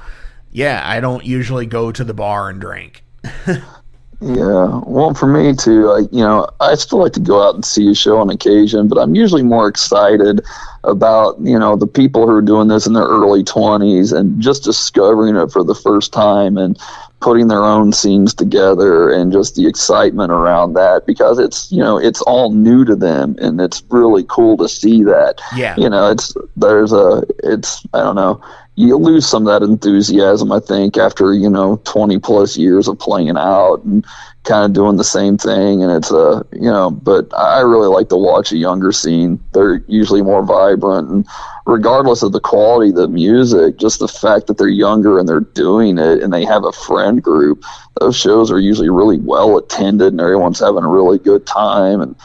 yeah, 0.53 0.83
I 0.85 1.01
don't 1.01 1.25
usually 1.25 1.67
go 1.67 1.91
to 1.91 2.05
the 2.05 2.15
bar 2.15 2.49
and 2.49 2.61
drink. 2.61 3.03
Yeah, 4.23 4.83
well, 4.85 5.15
for 5.15 5.27
me 5.27 5.55
too, 5.55 5.91
I 5.91 6.01
you 6.13 6.23
know 6.23 6.47
I 6.61 6.75
still 6.75 6.99
like 6.99 7.15
to 7.15 7.21
go 7.21 7.43
out 7.43 7.55
and 7.55 7.65
see 7.65 7.91
a 7.91 7.95
show 7.95 8.19
on 8.19 8.29
occasion, 8.29 8.87
but 8.87 8.99
I'm 8.99 9.15
usually 9.15 9.43
more 9.43 9.67
excited 9.67 10.45
about 10.85 11.41
you 11.41 11.59
know 11.59 11.75
the 11.75 11.87
people 11.87 12.27
who 12.27 12.35
are 12.35 12.43
doing 12.43 12.69
this 12.69 12.87
in 12.87 12.93
their 12.93 13.05
early 13.05 13.43
20s 13.43 14.17
and 14.17 14.39
just 14.41 14.65
discovering 14.65 15.37
it 15.37 15.51
for 15.51 15.65
the 15.65 15.75
first 15.75 16.13
time 16.13 16.59
and 16.59 16.79
putting 17.21 17.49
their 17.49 17.65
own 17.65 17.93
scenes 17.93 18.35
together 18.35 19.11
and 19.11 19.33
just 19.33 19.57
the 19.57 19.67
excitement 19.67 20.33
around 20.33 20.75
that 20.75 21.07
because 21.07 21.39
it's 21.39 21.73
you 21.73 21.79
know 21.81 21.97
it's 21.97 22.21
all 22.23 22.53
new 22.53 22.85
to 22.85 22.97
them 22.97 23.37
and 23.41 23.59
it's 23.59 23.83
really 23.89 24.25
cool 24.29 24.55
to 24.59 24.69
see 24.69 25.03
that. 25.03 25.41
Yeah. 25.57 25.75
You 25.79 25.89
know 25.89 26.11
it's 26.11 26.35
there's 26.57 26.93
a 26.93 27.23
it's 27.43 27.83
i 27.95 28.01
don't 28.01 28.17
know 28.17 28.43
you 28.81 28.97
lose 28.97 29.27
some 29.27 29.47
of 29.47 29.53
that 29.53 29.67
enthusiasm. 29.67 30.51
I 30.51 30.61
think 30.61 30.97
after 30.97 31.35
you 31.35 31.51
know 31.51 31.77
20 31.85 32.19
plus 32.19 32.57
years 32.57 32.89
of 32.89 32.99
playing 32.99 33.37
out 33.37 33.85
and 33.85 34.05
kind 34.45 34.65
of 34.65 34.73
doing 34.73 34.97
the 34.97 35.05
same 35.05 35.37
thing, 35.37 35.83
and 35.83 35.93
it's 35.93 36.11
a 36.11 36.17
uh, 36.17 36.43
you 36.53 36.71
know. 36.71 36.91
But 36.91 37.29
I 37.37 37.61
really 37.61 37.89
like 37.89 38.09
to 38.09 38.17
watch 38.17 38.53
a 38.53 38.57
younger 38.57 38.91
scene. 38.91 39.39
They're 39.53 39.85
usually 39.87 40.23
more 40.23 40.43
vibrant, 40.43 41.11
and 41.11 41.27
regardless 41.67 42.23
of 42.23 42.33
the 42.33 42.41
quality 42.41 42.91
of 42.91 42.97
the 42.97 43.09
music, 43.09 43.77
just 43.77 43.99
the 43.99 44.09
fact 44.09 44.47
that 44.47 44.57
they're 44.57 44.69
younger 44.69 45.19
and 45.19 45.29
they're 45.29 45.41
doing 45.41 45.99
it, 45.99 46.23
and 46.23 46.33
they 46.33 46.45
have 46.47 46.65
a 46.65 46.73
friend 46.73 47.23
group. 47.23 47.63
Those 48.01 48.17
shows 48.17 48.51
are 48.51 48.61
usually 48.61 48.89
really 48.89 49.19
well 49.19 49.59
attended, 49.59 50.15
and 50.15 50.21
everyone's 50.21 50.61
having 50.61 50.85
a 50.85 50.89
really 50.89 51.19
good 51.19 51.47
time 51.47 52.01
and 52.01 52.17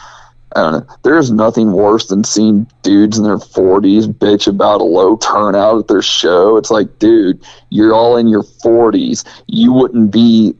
I 0.55 0.61
don't 0.61 0.71
know. 0.87 0.95
There's 1.03 1.31
nothing 1.31 1.73
worse 1.73 2.07
than 2.07 2.23
seeing 2.23 2.65
dudes 2.81 3.17
in 3.17 3.25
their 3.25 3.37
40s 3.37 4.07
bitch 4.07 4.47
about 4.47 4.79
a 4.79 4.85
low 4.85 5.17
turnout 5.17 5.79
at 5.79 5.87
their 5.89 6.01
show. 6.01 6.55
It's 6.55 6.71
like, 6.71 6.97
dude, 6.97 7.43
you're 7.69 7.93
all 7.93 8.15
in 8.15 8.29
your 8.29 8.43
40s. 8.43 9.25
You 9.47 9.73
wouldn't 9.73 10.11
be 10.11 10.55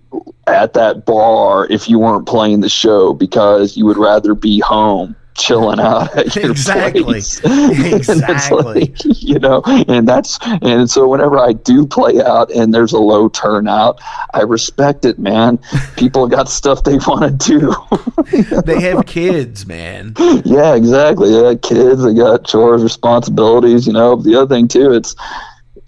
at 0.48 0.74
that 0.74 1.06
bar 1.06 1.66
if 1.68 1.90
you 1.90 1.98
weren't 2.00 2.28
playing 2.28 2.60
the 2.60 2.70
show 2.70 3.14
because 3.14 3.78
you 3.78 3.86
would 3.86 3.98
rather 3.98 4.36
be 4.36 4.60
home 4.60 5.16
chilling 5.36 5.80
out 5.80 6.16
at 6.16 6.36
your 6.36 6.52
exactly. 6.52 7.04
place. 7.04 7.42
Exactly. 7.96 8.64
Like, 8.64 9.22
you 9.22 9.40
know, 9.40 9.62
and 9.88 10.08
that's 10.08 10.38
and 10.62 10.90
so 10.90 11.08
whenever 11.08 11.38
I 11.38 11.54
do 11.54 11.86
play 11.86 12.22
out 12.22 12.52
and 12.52 12.74
there's 12.74 12.94
a 12.94 13.00
low 13.00 13.30
turnout, 13.30 14.00
I 14.34 14.42
respect 14.42 15.06
it, 15.06 15.20
man. 15.20 15.60
People 15.98 16.28
got 16.28 16.50
stuff 16.50 16.84
they 16.84 16.98
want 16.98 17.42
to 17.42 17.60
do. 17.60 18.62
they 18.62 18.82
have 18.82 19.06
kids, 19.06 19.66
man. 19.66 20.14
Yeah, 20.46 20.76
exactly. 20.76 21.32
They 21.32 21.42
got 21.42 21.62
kids. 21.62 22.04
They 22.04 22.14
got 22.14 22.46
chores, 22.46 22.84
responsibilities. 22.84 23.88
You 23.88 23.94
know, 23.94 24.16
the 24.16 24.36
other 24.36 24.56
thing 24.56 24.68
too, 24.68 24.94
it's 24.94 25.16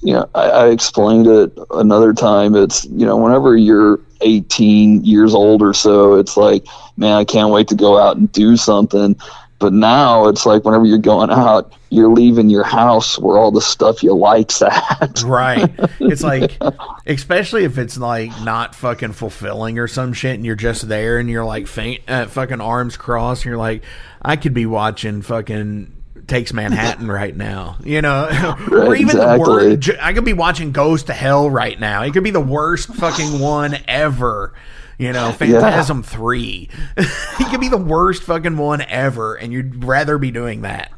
you 0.02 0.14
know, 0.14 0.30
I, 0.36 0.50
I 0.50 0.68
explained 0.70 1.28
it 1.28 1.58
another 1.72 2.14
time. 2.14 2.56
It's 2.56 2.86
you 2.86 3.06
know, 3.06 3.18
whenever 3.18 3.58
you're 3.58 4.00
18 4.22 5.04
years 5.04 5.34
old 5.34 5.62
or 5.62 5.74
so, 5.74 6.16
it's 6.16 6.38
like, 6.38 6.66
man, 6.98 7.14
I 7.14 7.26
can't 7.26 7.52
wait 7.52 7.68
to 7.70 7.76
go 7.76 7.98
out 7.98 8.18
and 8.18 8.32
do 8.32 8.58
something. 8.58 9.16
But 9.60 9.74
now 9.74 10.28
it's 10.28 10.46
like 10.46 10.64
whenever 10.66 10.86
you're 10.86 11.00
going 11.00 11.32
out, 11.32 11.74
you're 11.90 12.12
leaving 12.12 12.48
your 12.48 12.64
house 12.64 13.18
where 13.18 13.38
all 13.38 13.52
the 13.52 13.62
stuff 13.62 14.04
you 14.04 14.14
like's 14.14 14.62
at. 14.62 15.24
right. 15.26 15.68
It's 16.00 16.22
like, 16.22 16.56
especially 17.08 17.64
if 17.64 17.80
it's 17.80 17.98
like 17.98 18.30
not 18.44 18.76
fucking 18.76 19.14
fulfilling 19.14 19.80
or 19.80 19.88
some 19.88 20.14
shit, 20.14 20.36
and 20.36 20.46
you're 20.46 20.56
just 20.56 20.88
there 20.88 21.18
and 21.18 21.28
you're 21.28 21.46
like 21.46 21.66
faint, 21.66 22.04
uh, 22.08 22.28
fucking 22.28 22.62
arms 22.62 22.98
crossed, 22.98 23.46
and 23.46 23.50
you're 23.50 23.58
like, 23.58 23.84
I 24.22 24.36
could 24.36 24.54
be 24.54 24.68
watching 24.68 25.24
fucking 25.24 25.97
takes 26.28 26.54
Manhattan 26.54 27.10
right 27.10 27.36
now. 27.36 27.78
You 27.84 28.02
know, 28.02 28.28
right, 28.70 28.88
or 28.88 28.96
even 28.96 29.18
exactly. 29.18 29.44
the 29.44 29.50
worst. 29.50 29.90
I 30.02 30.14
could 30.14 30.26
be 30.26 30.34
watching 30.34 30.72
Goes 30.72 31.04
to 31.04 31.14
Hell 31.14 31.50
right 31.50 31.80
now. 31.80 32.04
It 32.04 32.14
could 32.14 32.24
be 32.24 32.32
the 32.32 32.40
worst 32.40 32.90
fucking 32.94 33.40
one 33.40 33.78
ever. 33.88 34.54
You 34.98 35.14
know, 35.14 35.32
Phantasm 35.32 36.00
yeah. 36.00 36.04
3. 36.04 36.70
he 37.38 37.44
could 37.46 37.62
be 37.62 37.70
the 37.70 37.78
worst 37.78 38.24
fucking 38.24 38.58
one 38.58 38.82
ever, 38.82 39.36
and 39.36 39.54
you'd 39.54 39.84
rather 39.84 40.18
be 40.18 40.32
doing 40.32 40.64
that. 40.64 40.92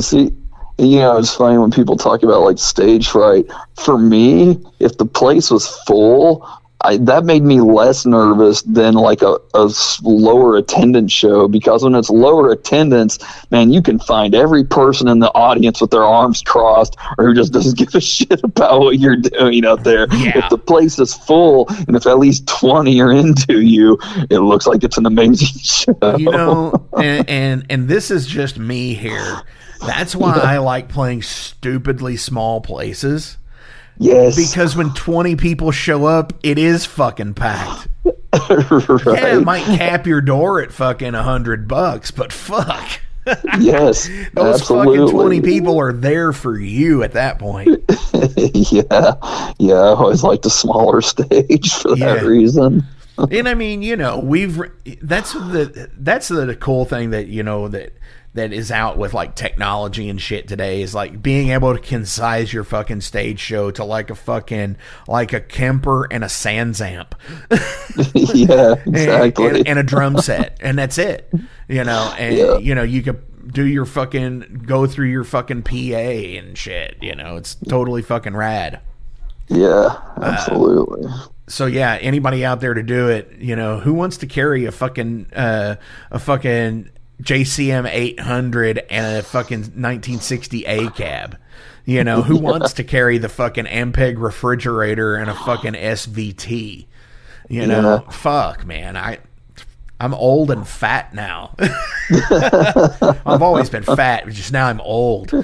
See, 0.00 0.32
you 0.78 0.98
know, 0.98 1.16
it's 1.16 1.34
funny 1.34 1.56
when 1.56 1.70
people 1.70 1.96
talk 1.96 2.22
about 2.22 2.42
like 2.42 2.58
stage 2.58 3.08
fright. 3.08 3.46
For 3.76 3.96
me, 3.96 4.58
if 4.80 4.98
the 4.98 5.06
place 5.06 5.50
was 5.50 5.68
full, 5.86 6.46
I, 6.86 6.98
that 6.98 7.24
made 7.24 7.42
me 7.42 7.60
less 7.60 8.06
nervous 8.06 8.62
than 8.62 8.94
like 8.94 9.20
a, 9.20 9.38
a 9.54 9.70
lower 10.02 10.56
attendance 10.56 11.10
show 11.10 11.48
because 11.48 11.82
when 11.82 11.96
it's 11.96 12.10
lower 12.10 12.52
attendance, 12.52 13.18
man, 13.50 13.72
you 13.72 13.82
can 13.82 13.98
find 13.98 14.36
every 14.36 14.62
person 14.62 15.08
in 15.08 15.18
the 15.18 15.32
audience 15.34 15.80
with 15.80 15.90
their 15.90 16.04
arms 16.04 16.42
crossed 16.42 16.96
or 17.18 17.26
who 17.26 17.34
just 17.34 17.52
doesn't 17.52 17.76
give 17.76 17.92
a 17.96 18.00
shit 18.16 18.40
about 18.44 18.80
what 18.80 19.00
you're 19.00 19.16
doing 19.16 19.66
out 19.66 19.82
there. 19.82 20.06
Yeah. 20.12 20.44
If 20.44 20.50
the 20.50 20.58
place 20.58 21.00
is 21.00 21.12
full 21.12 21.66
and 21.88 21.96
if 21.96 22.06
at 22.06 22.20
least 22.20 22.46
20 22.46 23.00
are 23.00 23.10
into 23.10 23.60
you, 23.60 23.98
it 24.30 24.38
looks 24.38 24.68
like 24.68 24.84
it's 24.84 24.96
an 24.96 25.06
amazing 25.06 25.48
show. 25.62 26.16
You 26.16 26.30
know, 26.30 26.86
and, 26.96 27.28
and, 27.28 27.66
and 27.68 27.88
this 27.88 28.12
is 28.12 28.28
just 28.28 28.58
me 28.58 28.94
here. 28.94 29.42
That's 29.80 30.14
why. 30.14 30.34
I 30.34 30.58
like 30.58 30.88
playing 30.88 31.22
stupidly 31.22 32.16
small 32.16 32.60
places 32.60 33.38
Yes. 33.98 34.36
Because 34.36 34.76
when 34.76 34.92
20 34.92 35.36
people 35.36 35.70
show 35.70 36.04
up, 36.04 36.32
it 36.42 36.58
is 36.58 36.84
fucking 36.84 37.34
packed. 37.34 37.88
right. 38.04 38.16
Yeah, 39.06 39.38
it 39.38 39.44
might 39.44 39.64
cap 39.64 40.06
your 40.06 40.20
door 40.20 40.60
at 40.60 40.70
fucking 40.70 41.14
100 41.14 41.66
bucks, 41.66 42.10
but 42.10 42.32
fuck. 42.32 43.00
yes. 43.58 44.08
Those 44.34 44.60
absolutely. 44.60 44.98
fucking 44.98 45.12
20 45.12 45.40
people 45.40 45.80
are 45.80 45.92
there 45.92 46.32
for 46.32 46.58
you 46.58 47.02
at 47.02 47.12
that 47.12 47.38
point. 47.38 47.68
yeah. 48.70 49.52
Yeah. 49.58 49.74
I 49.74 49.94
always 49.94 50.22
like 50.22 50.42
the 50.42 50.50
smaller 50.50 51.00
stage 51.00 51.72
for 51.72 51.96
that 51.96 51.98
yeah. 51.98 52.20
reason. 52.20 52.84
and 53.30 53.48
I 53.48 53.54
mean, 53.54 53.80
you 53.82 53.96
know, 53.96 54.18
we've 54.18 54.60
that's 55.00 55.32
the 55.32 55.90
that's 55.96 56.28
the 56.28 56.54
cool 56.56 56.84
thing 56.84 57.10
that 57.10 57.28
you 57.28 57.42
know 57.42 57.68
that 57.68 57.94
that 58.36 58.52
is 58.52 58.70
out 58.70 58.96
with 58.98 59.14
like 59.14 59.34
technology 59.34 60.08
and 60.08 60.20
shit 60.20 60.46
today 60.46 60.82
is 60.82 60.94
like 60.94 61.20
being 61.22 61.50
able 61.50 61.74
to 61.74 61.80
concise 61.80 62.52
your 62.52 62.64
fucking 62.64 63.00
stage 63.00 63.40
show 63.40 63.70
to 63.70 63.82
like 63.82 64.10
a 64.10 64.14
fucking 64.14 64.76
like 65.08 65.32
a 65.32 65.40
Kemper 65.40 66.06
and 66.10 66.22
a 66.22 66.28
SansAmp. 66.28 67.12
yeah, 68.14 68.74
exactly. 68.86 69.46
And, 69.46 69.56
and, 69.56 69.68
and, 69.68 69.78
a 69.78 69.82
drum 69.82 70.18
set, 70.18 70.58
and 70.60 70.78
that's 70.78 70.98
it. 70.98 71.30
You 71.68 71.84
know, 71.84 72.14
and 72.18 72.36
yeah. 72.36 72.58
you 72.58 72.74
know 72.74 72.82
you 72.82 73.02
could 73.02 73.52
do 73.52 73.66
your 73.66 73.86
fucking 73.86 74.62
go 74.66 74.86
through 74.86 75.08
your 75.08 75.24
fucking 75.24 75.62
PA 75.62 75.74
and 75.74 76.56
shit. 76.56 76.98
You 77.00 77.14
know, 77.14 77.36
it's 77.36 77.54
totally 77.54 78.02
fucking 78.02 78.36
rad. 78.36 78.80
Yeah, 79.48 79.98
absolutely. 80.20 81.06
Uh, 81.08 81.26
so 81.48 81.66
yeah, 81.66 81.96
anybody 82.00 82.44
out 82.44 82.60
there 82.60 82.74
to 82.74 82.82
do 82.82 83.08
it, 83.08 83.32
you 83.38 83.56
know, 83.56 83.78
who 83.78 83.94
wants 83.94 84.18
to 84.18 84.26
carry 84.26 84.64
a 84.66 84.72
fucking 84.72 85.32
uh, 85.34 85.76
a 86.10 86.18
fucking 86.18 86.90
JCM 87.22 87.88
800 87.90 88.78
and 88.90 89.18
a 89.18 89.22
fucking 89.22 89.60
1960 89.60 90.64
A 90.64 90.90
cab. 90.90 91.38
You 91.84 92.02
know, 92.02 92.22
who 92.22 92.36
wants 92.36 92.74
to 92.74 92.84
carry 92.84 93.18
the 93.18 93.28
fucking 93.28 93.66
Ampeg 93.66 94.18
refrigerator 94.18 95.14
and 95.14 95.30
a 95.30 95.34
fucking 95.34 95.74
SVT? 95.74 96.86
You 97.48 97.66
know, 97.66 98.02
yeah. 98.04 98.10
fuck, 98.10 98.66
man. 98.66 98.96
I 98.96 99.18
I'm 99.98 100.12
old 100.12 100.50
and 100.50 100.66
fat 100.66 101.14
now. 101.14 101.54
I've 102.10 103.40
always 103.40 103.70
been 103.70 103.84
fat, 103.84 104.28
just 104.28 104.52
now 104.52 104.66
I'm 104.66 104.80
old. 104.80 105.32
yeah. 105.32 105.42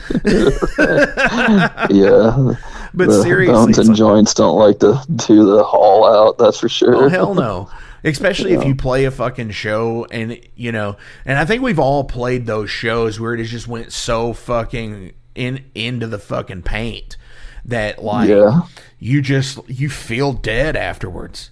But 2.95 3.09
the 3.09 3.23
seriously, 3.23 3.55
bones 3.55 3.79
and 3.79 3.89
like, 3.89 3.97
joints 3.97 4.35
don't 4.35 4.59
like 4.59 4.81
to 4.81 5.01
do 5.16 5.47
the 5.47 5.64
haul 5.64 6.05
out. 6.05 6.37
That's 6.37 6.61
for 6.61 6.68
sure. 6.68 6.97
Oh 6.97 7.09
hell 7.09 7.35
no 7.35 7.70
especially 8.05 8.53
yeah. 8.53 8.61
if 8.61 8.67
you 8.67 8.75
play 8.75 9.05
a 9.05 9.11
fucking 9.11 9.51
show 9.51 10.07
and 10.11 10.39
you 10.55 10.73
know 10.73 10.97
and 11.25 11.39
i 11.39 11.45
think 11.45 11.63
we've 11.63 11.79
all 11.79 12.05
played 12.05 12.47
those 12.47 12.71
shows 12.71 13.19
where 13.19 13.35
it 13.35 13.45
just 13.45 13.69
went 13.69 13.93
so 13.93 14.33
fucking 14.33 15.13
in 15.35 15.65
into 15.75 16.07
the 16.07 16.19
fucking 16.19 16.63
paint 16.63 17.17
that 17.65 18.03
like 18.03 18.29
yeah. 18.29 18.63
you 18.99 19.23
just 19.23 19.59
you 19.69 19.89
feel 19.89 20.33
dead 20.33 20.77
afterwards 20.77 21.51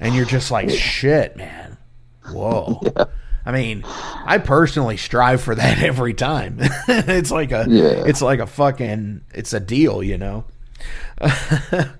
and 0.00 0.14
you're 0.14 0.24
just 0.24 0.50
like 0.50 0.70
shit 0.70 1.36
man 1.36 1.76
whoa. 2.30 2.80
I 3.46 3.52
mean, 3.52 3.84
I 3.86 4.38
personally 4.38 4.96
strive 4.96 5.40
for 5.40 5.54
that 5.54 5.78
every 5.82 6.14
time. 6.14 6.56
it's 6.60 7.30
like 7.30 7.52
a, 7.52 7.64
yeah. 7.68 8.04
it's 8.04 8.20
like 8.20 8.40
a 8.40 8.46
fucking, 8.46 9.22
it's 9.32 9.52
a 9.52 9.60
deal, 9.60 10.02
you 10.02 10.18
know. 10.18 10.44
but 11.18 11.96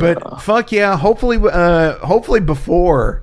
yeah. 0.00 0.38
fuck 0.38 0.72
yeah, 0.72 0.96
hopefully, 0.96 1.38
uh, 1.42 1.98
hopefully 1.98 2.40
before 2.40 3.22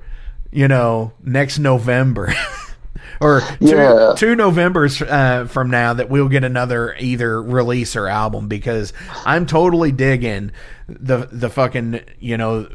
you 0.50 0.68
know 0.68 1.12
next 1.22 1.58
November. 1.58 2.32
or 3.20 3.42
two, 3.58 3.66
yeah. 3.66 4.14
two 4.16 4.34
Novembers 4.34 5.00
uh, 5.02 5.46
from 5.48 5.70
now 5.70 5.92
that 5.94 6.08
we'll 6.08 6.28
get 6.28 6.42
another 6.42 6.96
either 6.98 7.42
release 7.42 7.94
or 7.94 8.08
album 8.08 8.48
because 8.48 8.92
I'm 9.24 9.46
totally 9.46 9.92
digging 9.92 10.52
the 10.88 11.28
the 11.30 11.50
fucking 11.50 12.00
you 12.18 12.36
know 12.36 12.68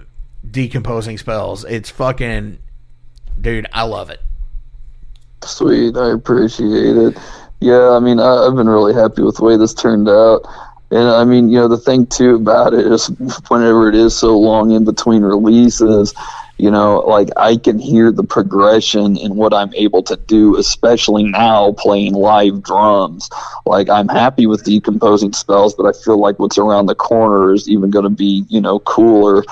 decomposing 0.50 1.18
spells. 1.18 1.66
It's 1.66 1.90
fucking 1.90 2.60
dude, 3.40 3.68
I 3.74 3.84
love 3.84 4.10
it. 4.10 4.22
Sweet, 5.44 5.98
I 5.98 6.12
appreciate 6.12 6.98
it. 6.98 7.18
Yeah, 7.60 7.92
I 7.92 8.00
mean, 8.00 8.20
I, 8.20 8.46
I've 8.46 8.56
been 8.56 8.70
really 8.70 8.94
happy 8.94 9.22
with 9.22 9.38
the 9.38 9.44
way 9.44 9.58
this 9.58 9.74
turned 9.74 10.10
out. 10.10 10.42
And 10.92 11.10
I 11.10 11.24
mean, 11.24 11.50
you 11.50 11.60
know, 11.60 11.68
the 11.68 11.78
thing 11.78 12.06
too 12.06 12.36
about 12.36 12.74
it 12.74 12.86
is 12.86 13.08
whenever 13.48 13.90
it 13.90 13.96
is 13.96 14.18
so 14.18 14.38
long 14.38 14.72
in 14.72 14.86
between 14.86 15.24
releases, 15.24 16.14
you 16.58 16.72
know, 16.72 17.00
like 17.00 17.30
I 17.36 17.58
can 17.58 17.80
hear 17.80 18.12
the 18.12 18.24
progression 18.24 19.18
in 19.18 19.36
what 19.36 19.54
I'm 19.54 19.74
able 19.74 20.04
to 20.04 20.16
do, 20.16 20.58
especially 20.58 21.24
now 21.24 21.74
playing 21.74 22.14
live 22.14 22.64
drums. 22.64 23.30
Like 23.66 23.90
I'm 23.90 24.08
happy 24.08 24.48
with 24.48 24.64
decomposing 24.64 25.34
spells, 25.34 25.74
but 25.74 25.86
I 25.86 25.92
feel 25.92 26.18
like 26.18 26.40
what's 26.40 26.58
around 26.58 26.86
the 26.86 26.96
corner 26.96 27.54
is 27.54 27.68
even 27.68 27.90
going 27.90 28.04
to 28.04 28.10
be, 28.10 28.46
you 28.48 28.62
know, 28.62 28.80
cooler 28.80 29.44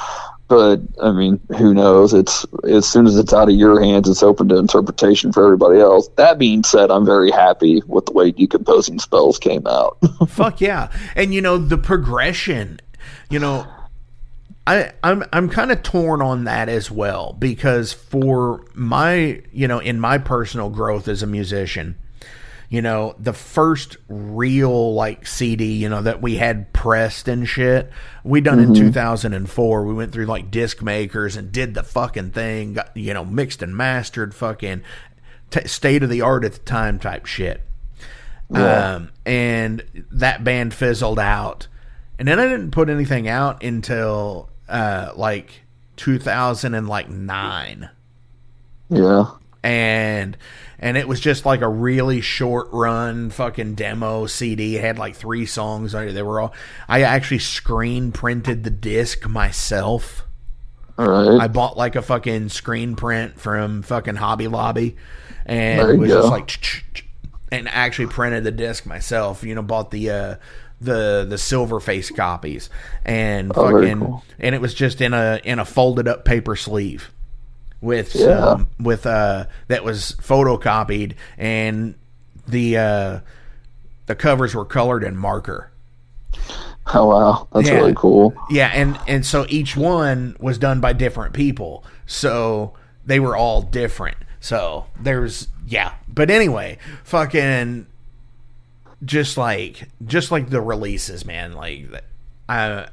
but 0.47 0.81
I 1.01 1.11
mean, 1.11 1.39
who 1.57 1.73
knows? 1.73 2.13
It's 2.13 2.45
as 2.63 2.85
soon 2.85 3.07
as 3.07 3.17
it's 3.17 3.33
out 3.33 3.49
of 3.49 3.55
your 3.55 3.81
hands, 3.81 4.09
it's 4.09 4.23
open 4.23 4.49
to 4.49 4.57
interpretation 4.57 5.31
for 5.31 5.43
everybody 5.43 5.79
else. 5.79 6.09
That 6.17 6.37
being 6.37 6.63
said, 6.63 6.91
I'm 6.91 7.05
very 7.05 7.31
happy 7.31 7.81
with 7.87 8.05
the 8.05 8.11
way 8.11 8.31
decomposing 8.31 8.99
spells 8.99 9.39
came 9.39 9.65
out. 9.65 9.97
Fuck 10.27 10.61
yeah! 10.61 10.91
And 11.15 11.33
you 11.33 11.41
know 11.41 11.57
the 11.57 11.77
progression. 11.77 12.79
You 13.29 13.39
know, 13.39 13.67
I 14.67 14.91
I'm 15.03 15.23
I'm 15.33 15.49
kind 15.49 15.71
of 15.71 15.81
torn 15.81 16.21
on 16.21 16.43
that 16.43 16.69
as 16.69 16.91
well 16.91 17.35
because 17.39 17.93
for 17.93 18.65
my 18.73 19.41
you 19.51 19.67
know 19.67 19.79
in 19.79 19.99
my 19.99 20.17
personal 20.17 20.69
growth 20.69 21.07
as 21.07 21.23
a 21.23 21.27
musician, 21.27 21.97
you 22.73 22.81
know, 22.81 23.13
the 23.19 23.33
first 23.33 23.97
real 24.07 24.95
like 24.95 25.27
CD, 25.27 25.73
you 25.73 25.89
know, 25.89 26.01
that 26.01 26.23
we 26.23 26.37
had 26.37 26.73
pressed 26.73 27.27
and 27.27 27.47
shit, 27.47 27.91
we 28.23 28.41
done 28.41 28.57
mm-hmm. 28.57 28.73
in 28.73 28.91
2004. 28.91 29.85
We 29.85 29.93
went 29.93 30.11
through 30.11 30.25
like 30.25 30.49
disc 30.49 30.81
makers 30.81 31.35
and 31.35 31.51
did 31.51 31.75
the 31.75 31.83
fucking 31.83 32.31
thing, 32.31 32.73
got, 32.73 32.97
you 32.97 33.13
know, 33.13 33.23
mixed 33.23 33.61
and 33.61 33.77
mastered 33.77 34.33
fucking 34.33 34.81
t- 35.51 35.67
state 35.67 36.01
of 36.01 36.09
the 36.09 36.21
art 36.21 36.45
at 36.45 36.53
the 36.53 36.59
time 36.61 36.97
type 36.97 37.27
shit. 37.27 37.61
Yeah. 38.49 38.95
Um, 38.95 39.11
and 39.23 39.83
that 40.11 40.43
band 40.43 40.73
fizzled 40.73 41.19
out. 41.19 41.67
And 42.17 42.27
then 42.27 42.39
I 42.39 42.47
didn't 42.47 42.71
put 42.71 42.89
anything 42.89 43.27
out 43.27 43.63
until 43.63 44.49
uh 44.67 45.11
like 45.15 45.61
2009. 45.97 47.89
Yeah. 48.89 49.25
And 49.63 50.37
and 50.79 50.97
it 50.97 51.07
was 51.07 51.19
just 51.19 51.45
like 51.45 51.61
a 51.61 51.69
really 51.69 52.21
short 52.21 52.67
run 52.71 53.29
fucking 53.29 53.75
demo 53.75 54.25
CD. 54.25 54.77
It 54.77 54.81
had 54.81 54.97
like 54.97 55.15
three 55.15 55.45
songs 55.45 55.95
on 55.95 56.07
it. 56.07 56.13
They 56.13 56.23
were 56.23 56.41
all. 56.41 56.53
I 56.87 57.01
actually 57.01 57.39
screen 57.39 58.11
printed 58.11 58.63
the 58.63 58.69
disc 58.69 59.27
myself. 59.27 60.25
All 60.97 61.07
right. 61.07 61.41
I 61.41 61.47
bought 61.47 61.77
like 61.77 61.95
a 61.95 62.01
fucking 62.01 62.49
screen 62.49 62.95
print 62.95 63.39
from 63.39 63.81
fucking 63.81 64.15
Hobby 64.15 64.47
Lobby, 64.47 64.95
and 65.45 65.89
it 65.89 65.97
was 65.97 66.09
go. 66.09 66.21
just 66.21 66.31
like, 66.31 67.05
and 67.51 67.67
actually 67.69 68.07
printed 68.07 68.43
the 68.43 68.51
disc 68.51 68.85
myself. 68.85 69.43
You 69.43 69.55
know, 69.55 69.61
bought 69.61 69.91
the. 69.91 70.09
uh 70.09 70.35
the 70.81 71.25
the 71.29 71.37
silver 71.37 71.79
face 71.79 72.11
copies 72.11 72.69
and 73.05 73.53
oh, 73.55 73.71
fucking 73.71 73.99
cool. 73.99 74.23
and 74.37 74.53
it 74.53 74.59
was 74.59 74.73
just 74.73 74.99
in 74.99 75.13
a 75.13 75.39
in 75.45 75.57
a 75.57 75.63
folded 75.63 76.09
up 76.09 76.25
paper 76.25 76.57
sleeve 76.57 77.12
with 77.83 78.15
yeah. 78.15 78.39
um, 78.39 78.69
with 78.79 79.05
uh 79.05 79.45
that 79.67 79.83
was 79.83 80.15
photocopied 80.21 81.15
and 81.37 81.95
the 82.47 82.77
uh 82.77 83.19
the 84.05 84.15
covers 84.15 84.55
were 84.55 84.65
colored 84.65 85.03
in 85.03 85.17
marker. 85.17 85.69
Oh 86.87 87.09
wow, 87.09 87.47
that's 87.53 87.67
yeah. 87.67 87.75
really 87.75 87.93
cool. 87.95 88.33
Yeah, 88.49 88.71
and 88.73 88.97
and 89.07 89.25
so 89.25 89.45
each 89.49 89.75
one 89.75 90.35
was 90.39 90.57
done 90.57 90.79
by 90.79 90.93
different 90.93 91.33
people. 91.33 91.83
So 92.05 92.73
they 93.05 93.19
were 93.19 93.35
all 93.35 93.61
different. 93.61 94.17
So 94.39 94.85
there's 94.99 95.47
yeah. 95.67 95.93
But 96.07 96.29
anyway, 96.29 96.77
fucking 97.03 97.87
just 99.03 99.37
like 99.37 99.89
just 100.05 100.31
like 100.31 100.49
the 100.49 100.61
releases, 100.61 101.25
man, 101.25 101.53
like 101.53 101.87
I 102.47 102.87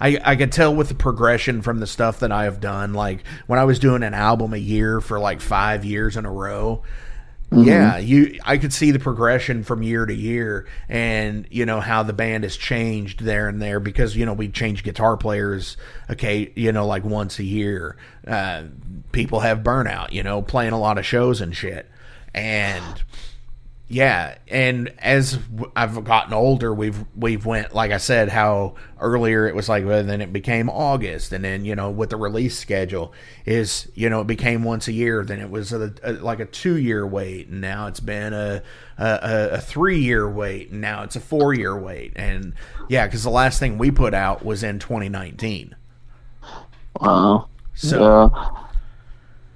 I, 0.00 0.18
I 0.24 0.36
could 0.36 0.52
tell 0.52 0.74
with 0.74 0.88
the 0.88 0.94
progression 0.94 1.62
from 1.62 1.80
the 1.80 1.86
stuff 1.86 2.20
that 2.20 2.32
I 2.32 2.44
have 2.44 2.60
done. 2.60 2.92
Like 2.94 3.24
when 3.46 3.58
I 3.58 3.64
was 3.64 3.78
doing 3.78 4.02
an 4.02 4.14
album 4.14 4.54
a 4.54 4.58
year 4.58 5.00
for 5.00 5.18
like 5.18 5.40
five 5.40 5.84
years 5.84 6.16
in 6.16 6.24
a 6.24 6.32
row, 6.32 6.82
Mm-hmm. 7.50 7.64
Yeah, 7.64 7.98
you 7.98 8.38
I 8.44 8.58
could 8.58 8.72
see 8.72 8.92
the 8.92 9.00
progression 9.00 9.64
from 9.64 9.82
year 9.82 10.06
to 10.06 10.14
year 10.14 10.68
and 10.88 11.48
you 11.50 11.66
know 11.66 11.80
how 11.80 12.04
the 12.04 12.12
band 12.12 12.44
has 12.44 12.56
changed 12.56 13.24
there 13.24 13.48
and 13.48 13.60
there 13.60 13.80
because 13.80 14.14
you 14.14 14.24
know 14.24 14.34
we 14.34 14.48
change 14.50 14.84
guitar 14.84 15.16
players 15.16 15.76
okay, 16.08 16.52
you 16.54 16.70
know 16.70 16.86
like 16.86 17.04
once 17.04 17.40
a 17.40 17.44
year. 17.44 17.96
Uh, 18.24 18.64
people 19.10 19.40
have 19.40 19.60
burnout, 19.60 20.12
you 20.12 20.22
know, 20.22 20.42
playing 20.42 20.72
a 20.72 20.78
lot 20.78 20.96
of 20.96 21.04
shows 21.04 21.40
and 21.40 21.56
shit. 21.56 21.90
And 22.32 23.02
yeah, 23.92 24.38
and 24.46 24.92
as 25.00 25.36
I've 25.74 26.04
gotten 26.04 26.32
older, 26.32 26.72
we've 26.72 27.04
we've 27.16 27.44
went 27.44 27.74
like 27.74 27.90
I 27.90 27.96
said 27.96 28.28
how 28.28 28.76
earlier 29.00 29.48
it 29.48 29.54
was 29.56 29.68
like 29.68 29.84
well, 29.84 30.04
then 30.04 30.20
it 30.20 30.32
became 30.32 30.70
August, 30.70 31.32
and 31.32 31.44
then 31.44 31.64
you 31.64 31.74
know 31.74 31.90
with 31.90 32.10
the 32.10 32.16
release 32.16 32.56
schedule 32.56 33.12
is 33.44 33.90
you 33.96 34.08
know 34.08 34.20
it 34.20 34.28
became 34.28 34.62
once 34.62 34.86
a 34.86 34.92
year, 34.92 35.24
then 35.24 35.40
it 35.40 35.50
was 35.50 35.72
a, 35.72 35.92
a, 36.04 36.12
like 36.12 36.38
a 36.38 36.44
two 36.44 36.76
year 36.76 37.04
wait, 37.04 37.48
and 37.48 37.60
now 37.60 37.88
it's 37.88 37.98
been 37.98 38.32
a 38.32 38.62
a, 38.96 39.48
a 39.54 39.60
three 39.60 39.98
year 39.98 40.30
wait, 40.30 40.70
and 40.70 40.80
now 40.80 41.02
it's 41.02 41.16
a 41.16 41.20
four 41.20 41.52
year 41.52 41.76
wait, 41.76 42.12
and 42.14 42.54
yeah, 42.88 43.08
because 43.08 43.24
the 43.24 43.30
last 43.30 43.58
thing 43.58 43.76
we 43.76 43.90
put 43.90 44.14
out 44.14 44.44
was 44.44 44.62
in 44.62 44.78
2019. 44.78 45.74
Wow. 47.00 47.48
So. 47.74 48.30
Yeah. 48.32 48.69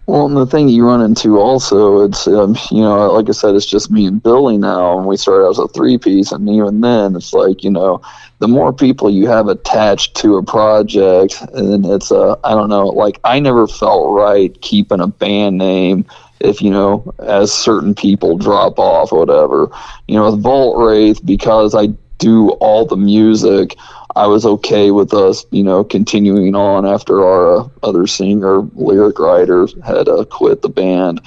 Well, 0.06 0.26
and 0.26 0.36
the 0.36 0.44
thing 0.46 0.68
you 0.68 0.86
run 0.86 1.00
into 1.00 1.38
also, 1.38 2.02
it's 2.02 2.26
um, 2.26 2.56
you 2.70 2.82
know, 2.82 3.10
like 3.12 3.28
I 3.28 3.32
said, 3.32 3.54
it's 3.54 3.64
just 3.64 3.90
me 3.90 4.04
and 4.06 4.22
Billy 4.22 4.58
now, 4.58 4.98
and 4.98 5.06
we 5.06 5.16
started 5.16 5.48
as 5.48 5.58
a 5.58 5.66
three 5.68 5.96
piece, 5.96 6.30
and 6.30 6.48
even 6.48 6.82
then, 6.82 7.16
it's 7.16 7.32
like 7.32 7.64
you 7.64 7.70
know, 7.70 8.02
the 8.38 8.48
more 8.48 8.72
people 8.72 9.08
you 9.08 9.28
have 9.28 9.48
attached 9.48 10.14
to 10.16 10.36
a 10.36 10.42
project, 10.42 11.40
and 11.54 11.86
it's 11.86 12.10
a, 12.10 12.38
uh, 12.44 12.54
don't 12.54 12.68
know, 12.68 12.88
like 12.88 13.18
I 13.24 13.40
never 13.40 13.66
felt 13.66 14.12
right 14.14 14.60
keeping 14.60 15.00
a 15.00 15.06
band 15.06 15.56
name 15.56 16.04
if 16.40 16.60
you 16.60 16.70
know, 16.70 17.14
as 17.20 17.50
certain 17.52 17.94
people 17.94 18.36
drop 18.36 18.78
off 18.78 19.10
or 19.12 19.20
whatever, 19.20 19.70
you 20.06 20.16
know, 20.16 20.30
with 20.30 20.42
Vaultwraith 20.42 21.24
because 21.24 21.74
I 21.74 21.88
do 22.18 22.50
all 22.50 22.86
the 22.86 22.96
music. 22.96 23.76
I 24.16 24.26
was 24.26 24.46
okay 24.46 24.90
with 24.90 25.12
us, 25.12 25.44
you 25.50 25.64
know, 25.64 25.82
continuing 25.82 26.54
on 26.54 26.86
after 26.86 27.24
our 27.24 27.56
uh, 27.56 27.68
other 27.82 28.06
singer, 28.06 28.60
lyric 28.74 29.18
writer, 29.18 29.66
had 29.84 30.08
uh, 30.08 30.24
quit 30.24 30.62
the 30.62 30.68
band 30.68 31.20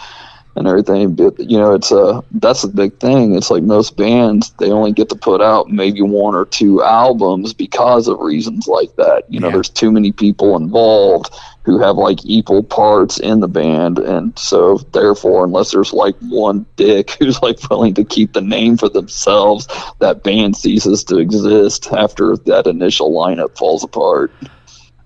and 0.56 0.68
everything. 0.68 1.14
But 1.14 1.40
you 1.40 1.58
know, 1.58 1.74
it's 1.74 1.92
a 1.92 2.00
uh, 2.00 2.22
that's 2.32 2.64
a 2.64 2.68
big 2.68 2.98
thing. 3.00 3.36
It's 3.36 3.52
like 3.52 3.64
most 3.64 3.96
bands, 3.96 4.52
they 4.60 4.72
only 4.72 4.92
get 4.92 5.10
to 5.10 5.16
put 5.16 5.42
out 5.42 5.70
maybe 5.70 6.02
one 6.02 6.36
or 6.36 6.46
two 6.46 6.84
albums 6.84 7.54
because 7.54 8.08
of 8.08 8.20
reasons 8.20 8.68
like 8.68 8.96
that. 8.96 9.24
You 9.30 9.40
know, 9.40 9.48
yeah. 9.48 9.54
there's 9.54 9.70
too 9.70 9.92
many 9.92 10.12
people 10.12 10.56
involved 10.56 11.30
who 11.68 11.78
have 11.80 11.98
like 11.98 12.20
equal 12.24 12.64
parts 12.64 13.20
in 13.20 13.42
the 13.42 13.48
band 13.48 14.00
and 14.00 14.40
so 14.40 14.78
therefore 14.94 15.44
unless 15.44 15.72
there's 15.72 15.92
like 15.92 16.16
one 16.22 16.66
dick 16.78 17.12
who's 17.20 17.42
like 17.42 17.60
willing 17.70 17.94
to 17.94 18.06
keep 18.06 18.32
the 18.32 18.42
name 18.42 18.78
for 18.78 18.88
themselves 18.88 19.68
that 20.00 20.24
band 20.24 20.56
ceases 20.56 21.04
to 21.04 21.18
exist 21.18 21.92
after 21.92 22.38
that 22.38 22.66
initial 22.66 23.12
lineup 23.12 23.56
falls 23.58 23.84
apart 23.84 24.32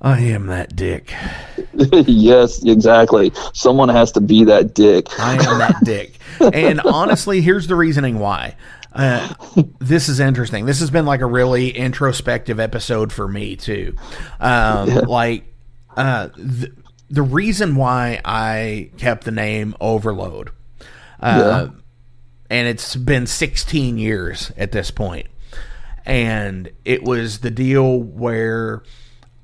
I 0.03 0.20
am 0.20 0.47
that 0.47 0.76
dick. 0.76 1.14
yes, 1.74 2.64
exactly. 2.64 3.32
Someone 3.53 3.89
has 3.89 4.12
to 4.14 4.20
be 4.20 4.45
that 4.45 4.74
dick. 4.74 5.07
I 5.20 5.34
am 5.34 5.59
that 5.59 5.76
dick. 5.84 6.18
And 6.39 6.82
honestly, 6.86 7.39
here's 7.41 7.68
the 7.68 7.76
reasoning 7.76 8.18
why. 8.18 8.55
Uh, 8.93 9.32
this 9.80 10.09
is 10.09 10.20
interesting. 10.20 10.66
This 10.66 10.80
has 10.80 10.89
been 10.89 11.05
like 11.05 11.22
a 11.22 11.28
really 11.28 11.70
introspective 11.70 12.59
episode 12.59 13.14
for 13.14 13.28
me 13.28 13.55
too. 13.55 13.95
Um, 14.39 14.89
yeah. 14.89 14.99
Like 15.01 15.51
uh, 15.98 16.30
the, 16.36 16.72
the 17.10 17.22
reason 17.22 17.76
why 17.76 18.22
I 18.24 18.92
kept 18.98 19.26
the 19.26 19.32
name 19.32 19.76
Overload, 19.80 20.52
uh, 21.20 21.68
yeah. 21.70 21.80
and 22.50 22.68
it's 22.68 22.96
been 22.96 23.28
16 23.28 23.98
years 23.98 24.52
at 24.58 24.72
this 24.72 24.92
point, 24.92 25.28
and 26.06 26.72
it 26.86 27.04
was 27.04 27.39
the 27.39 27.52
deal 27.52 27.98
where 27.98 28.84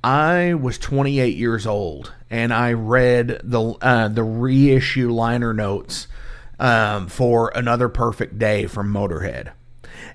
I 0.04 0.54
was 0.54 0.78
28 0.78 1.36
years 1.36 1.68
old 1.68 2.14
and 2.30 2.54
I 2.54 2.74
read 2.74 3.42
the 3.44 3.76
uh, 3.82 4.08
the 4.08 4.24
reissue 4.24 5.12
liner 5.12 5.54
notes 5.54 6.08
um, 6.60 7.08
for 7.08 7.52
another 7.56 7.90
perfect 7.90 8.38
day 8.38 8.68
from 8.68 8.92
Motorhead. 8.92 9.52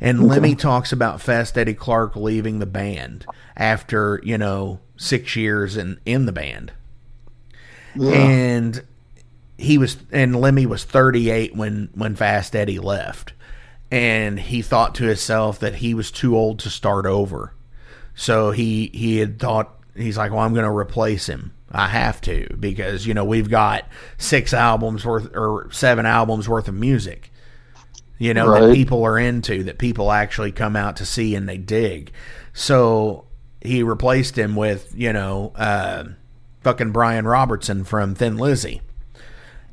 And 0.00 0.18
okay. 0.18 0.28
Lemmy 0.28 0.54
talks 0.54 0.92
about 0.92 1.20
Fast 1.20 1.56
Eddie 1.56 1.74
Clarke 1.74 2.16
leaving 2.16 2.58
the 2.58 2.66
band 2.66 3.26
after, 3.56 4.20
you 4.24 4.38
know, 4.38 4.80
six 4.96 5.36
years 5.36 5.76
in, 5.76 6.00
in 6.04 6.26
the 6.26 6.32
band. 6.32 6.72
Yeah. 7.94 8.12
And 8.12 8.82
he 9.58 9.78
was 9.78 9.96
and 10.10 10.40
Lemmy 10.40 10.66
was 10.66 10.84
38 10.84 11.54
when 11.54 11.90
when 11.94 12.16
Fast 12.16 12.56
Eddie 12.56 12.78
left. 12.78 13.32
And 13.90 14.40
he 14.40 14.62
thought 14.62 14.94
to 14.96 15.04
himself 15.04 15.58
that 15.60 15.76
he 15.76 15.92
was 15.94 16.10
too 16.10 16.36
old 16.36 16.58
to 16.60 16.70
start 16.70 17.06
over. 17.06 17.54
So 18.14 18.50
he 18.50 18.90
he 18.92 19.18
had 19.18 19.38
thought 19.38 19.74
he's 19.94 20.16
like, 20.16 20.32
"Well, 20.32 20.40
I'm 20.40 20.54
going 20.54 20.64
to 20.64 20.74
replace 20.74 21.26
him. 21.26 21.52
I 21.70 21.88
have 21.88 22.20
to 22.22 22.54
because, 22.58 23.06
you 23.06 23.14
know, 23.14 23.24
we've 23.24 23.50
got 23.50 23.86
six 24.18 24.52
albums 24.52 25.04
worth 25.04 25.34
or 25.34 25.68
seven 25.72 26.06
albums 26.06 26.48
worth 26.48 26.68
of 26.68 26.74
music." 26.74 27.32
You 28.23 28.35
know, 28.35 28.47
right. 28.47 28.61
that 28.61 28.75
people 28.75 29.03
are 29.03 29.18
into, 29.18 29.64
that 29.64 29.79
people 29.79 30.12
actually 30.12 30.53
come 30.53 30.77
out 30.77 30.95
to 30.99 31.05
see 31.05 31.35
and 31.35 31.49
they 31.49 31.59
dig. 31.59 32.12
So 32.53 33.25
he 33.61 33.83
replaced 33.83 34.39
him 34.39 34.55
with 34.55 34.93
you 34.95 35.12
know 35.12 35.53
uh, 35.57 36.05
fucking 36.61 36.93
Brian 36.93 37.27
Robertson 37.27 37.83
from 37.83 38.14
Thin 38.14 38.37
Lizzy, 38.37 38.81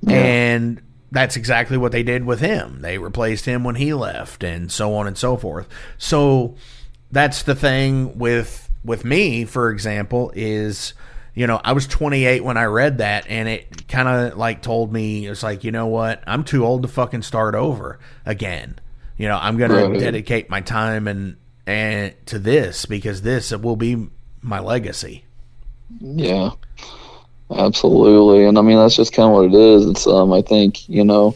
yeah. 0.01 0.15
and 0.15 0.81
that's 1.11 1.35
exactly 1.35 1.77
what 1.77 1.91
they 1.91 2.01
did 2.01 2.25
with 2.25 2.39
him. 2.39 2.81
They 2.81 2.97
replaced 2.97 3.45
him 3.45 3.63
when 3.63 3.75
he 3.75 3.93
left, 3.93 4.43
and 4.43 4.71
so 4.71 4.95
on 4.95 5.05
and 5.05 5.15
so 5.15 5.37
forth. 5.37 5.67
So 5.99 6.55
that's 7.11 7.43
the 7.43 7.53
thing 7.53 8.17
with 8.17 8.67
with 8.83 9.05
me, 9.05 9.45
for 9.45 9.69
example, 9.69 10.31
is 10.33 10.95
you 11.39 11.47
know, 11.47 11.61
I 11.63 11.71
was 11.71 11.87
28 11.87 12.43
when 12.43 12.57
I 12.57 12.65
read 12.65 12.97
that, 12.97 13.25
and 13.29 13.47
it 13.47 13.87
kind 13.87 14.09
of 14.09 14.37
like 14.37 14.61
told 14.61 14.91
me 14.91 15.25
it's 15.25 15.41
like, 15.41 15.63
you 15.63 15.71
know 15.71 15.87
what, 15.87 16.21
I'm 16.27 16.43
too 16.43 16.65
old 16.65 16.81
to 16.81 16.89
fucking 16.89 17.21
start 17.21 17.55
over 17.55 17.97
again. 18.25 18.77
You 19.15 19.29
know, 19.29 19.37
I'm 19.41 19.55
gonna 19.57 19.85
Right. 19.85 19.97
dedicate 19.97 20.49
my 20.49 20.59
time 20.59 21.07
and 21.07 21.37
and 21.65 22.13
to 22.25 22.39
this 22.39 22.85
because 22.85 23.21
this 23.21 23.51
will 23.51 23.77
be 23.77 24.09
my 24.41 24.59
legacy. 24.59 25.23
Yeah, 26.01 26.51
absolutely. 27.51 28.45
And 28.45 28.57
I 28.57 28.61
mean, 28.61 28.77
that's 28.77 28.95
just 28.95 29.13
kind 29.13 29.27
of 29.29 29.35
what 29.35 29.45
it 29.45 29.53
is. 29.53 29.85
It's, 29.87 30.07
um, 30.07 30.33
I 30.33 30.41
think, 30.41 30.87
you 30.89 31.03
know, 31.03 31.35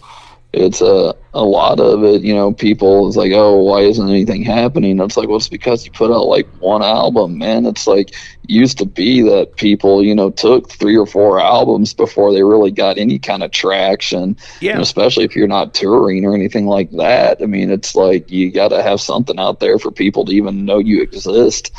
it's 0.53 0.81
a, 0.81 1.15
a 1.33 1.43
lot 1.43 1.79
of 1.79 2.03
it, 2.03 2.21
you 2.21 2.33
know, 2.33 2.53
people 2.53 3.07
is 3.09 3.17
like, 3.17 3.31
oh, 3.33 3.57
why 3.57 3.79
isn't 3.81 4.07
anything 4.07 4.43
happening? 4.43 4.99
It's 4.99 5.17
like, 5.17 5.27
well, 5.27 5.37
it's 5.37 5.49
because 5.49 5.83
you 5.83 5.91
put 5.91 6.11
out 6.11 6.27
like 6.27 6.47
one 6.59 6.83
album, 6.83 7.39
man. 7.39 7.65
It's 7.65 7.87
like, 7.87 8.11
it 8.11 8.49
used 8.49 8.77
to 8.77 8.85
be 8.85 9.23
that 9.23 9.55
people, 9.55 10.03
you 10.03 10.13
know, 10.13 10.29
took 10.29 10.69
three 10.69 10.95
or 10.95 11.07
four 11.07 11.39
albums 11.39 11.95
before 11.95 12.31
they 12.31 12.43
really 12.43 12.69
got 12.69 12.99
any 12.99 13.17
kind 13.17 13.41
of 13.41 13.49
traction. 13.49 14.37
Yeah. 14.61 14.79
Especially 14.79 15.25
if 15.25 15.35
you're 15.35 15.47
not 15.47 15.73
touring 15.73 16.23
or 16.23 16.35
anything 16.35 16.67
like 16.67 16.91
that. 16.91 17.41
I 17.41 17.47
mean, 17.47 17.71
it's 17.71 17.95
like 17.95 18.29
you 18.29 18.51
got 18.51 18.67
to 18.67 18.83
have 18.83 19.01
something 19.01 19.39
out 19.39 19.59
there 19.59 19.79
for 19.79 19.91
people 19.91 20.23
to 20.25 20.33
even 20.33 20.65
know 20.65 20.77
you 20.77 21.01
exist. 21.01 21.71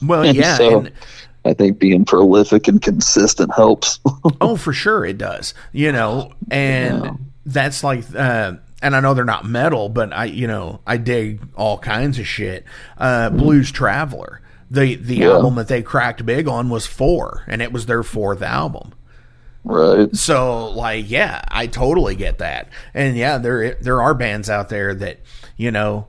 Well, 0.00 0.24
yeah, 0.34 0.56
so- 0.56 0.78
and, 0.78 0.92
I 1.44 1.54
think 1.54 1.78
being 1.78 2.04
prolific 2.04 2.66
and 2.66 2.82
consistent 2.82 3.54
helps. 3.54 4.00
oh, 4.40 4.56
for 4.56 4.72
sure 4.72 5.04
it 5.04 5.16
does. 5.16 5.54
You 5.72 5.92
know, 5.92 6.32
and 6.50 7.04
Yeah. 7.04 7.12
That's 7.46 7.82
like, 7.82 8.04
uh, 8.14 8.52
and 8.82 8.94
I 8.94 9.00
know 9.00 9.14
they're 9.14 9.24
not 9.24 9.46
metal, 9.46 9.88
but 9.88 10.12
I, 10.12 10.26
you 10.26 10.46
know, 10.46 10.80
I 10.86 10.98
dig 10.98 11.40
all 11.56 11.78
kinds 11.78 12.18
of 12.18 12.26
shit. 12.26 12.64
Uh, 12.98 13.30
Blues 13.30 13.70
Traveler, 13.72 14.42
the 14.70 14.96
the 14.96 15.16
Yeah. 15.16 15.30
album 15.30 15.54
that 15.54 15.68
they 15.68 15.80
cracked 15.82 16.26
big 16.26 16.46
on 16.48 16.68
was 16.68 16.84
four, 16.86 17.44
and 17.46 17.62
it 17.62 17.72
was 17.72 17.86
their 17.86 18.02
fourth 18.02 18.42
album. 18.42 18.92
right. 19.64 20.14
So 20.14 20.68
like, 20.70 21.08
yeah, 21.10 21.42
I 21.48 21.66
totally 21.68 22.14
get 22.16 22.38
that. 22.38 22.68
And 22.92 23.16
yeah, 23.16 23.38
there 23.38 23.74
there 23.80 24.02
are 24.02 24.14
bands 24.14 24.50
out 24.50 24.68
there 24.68 24.94
that, 24.94 25.20
you 25.56 25.70
know, 25.70 26.06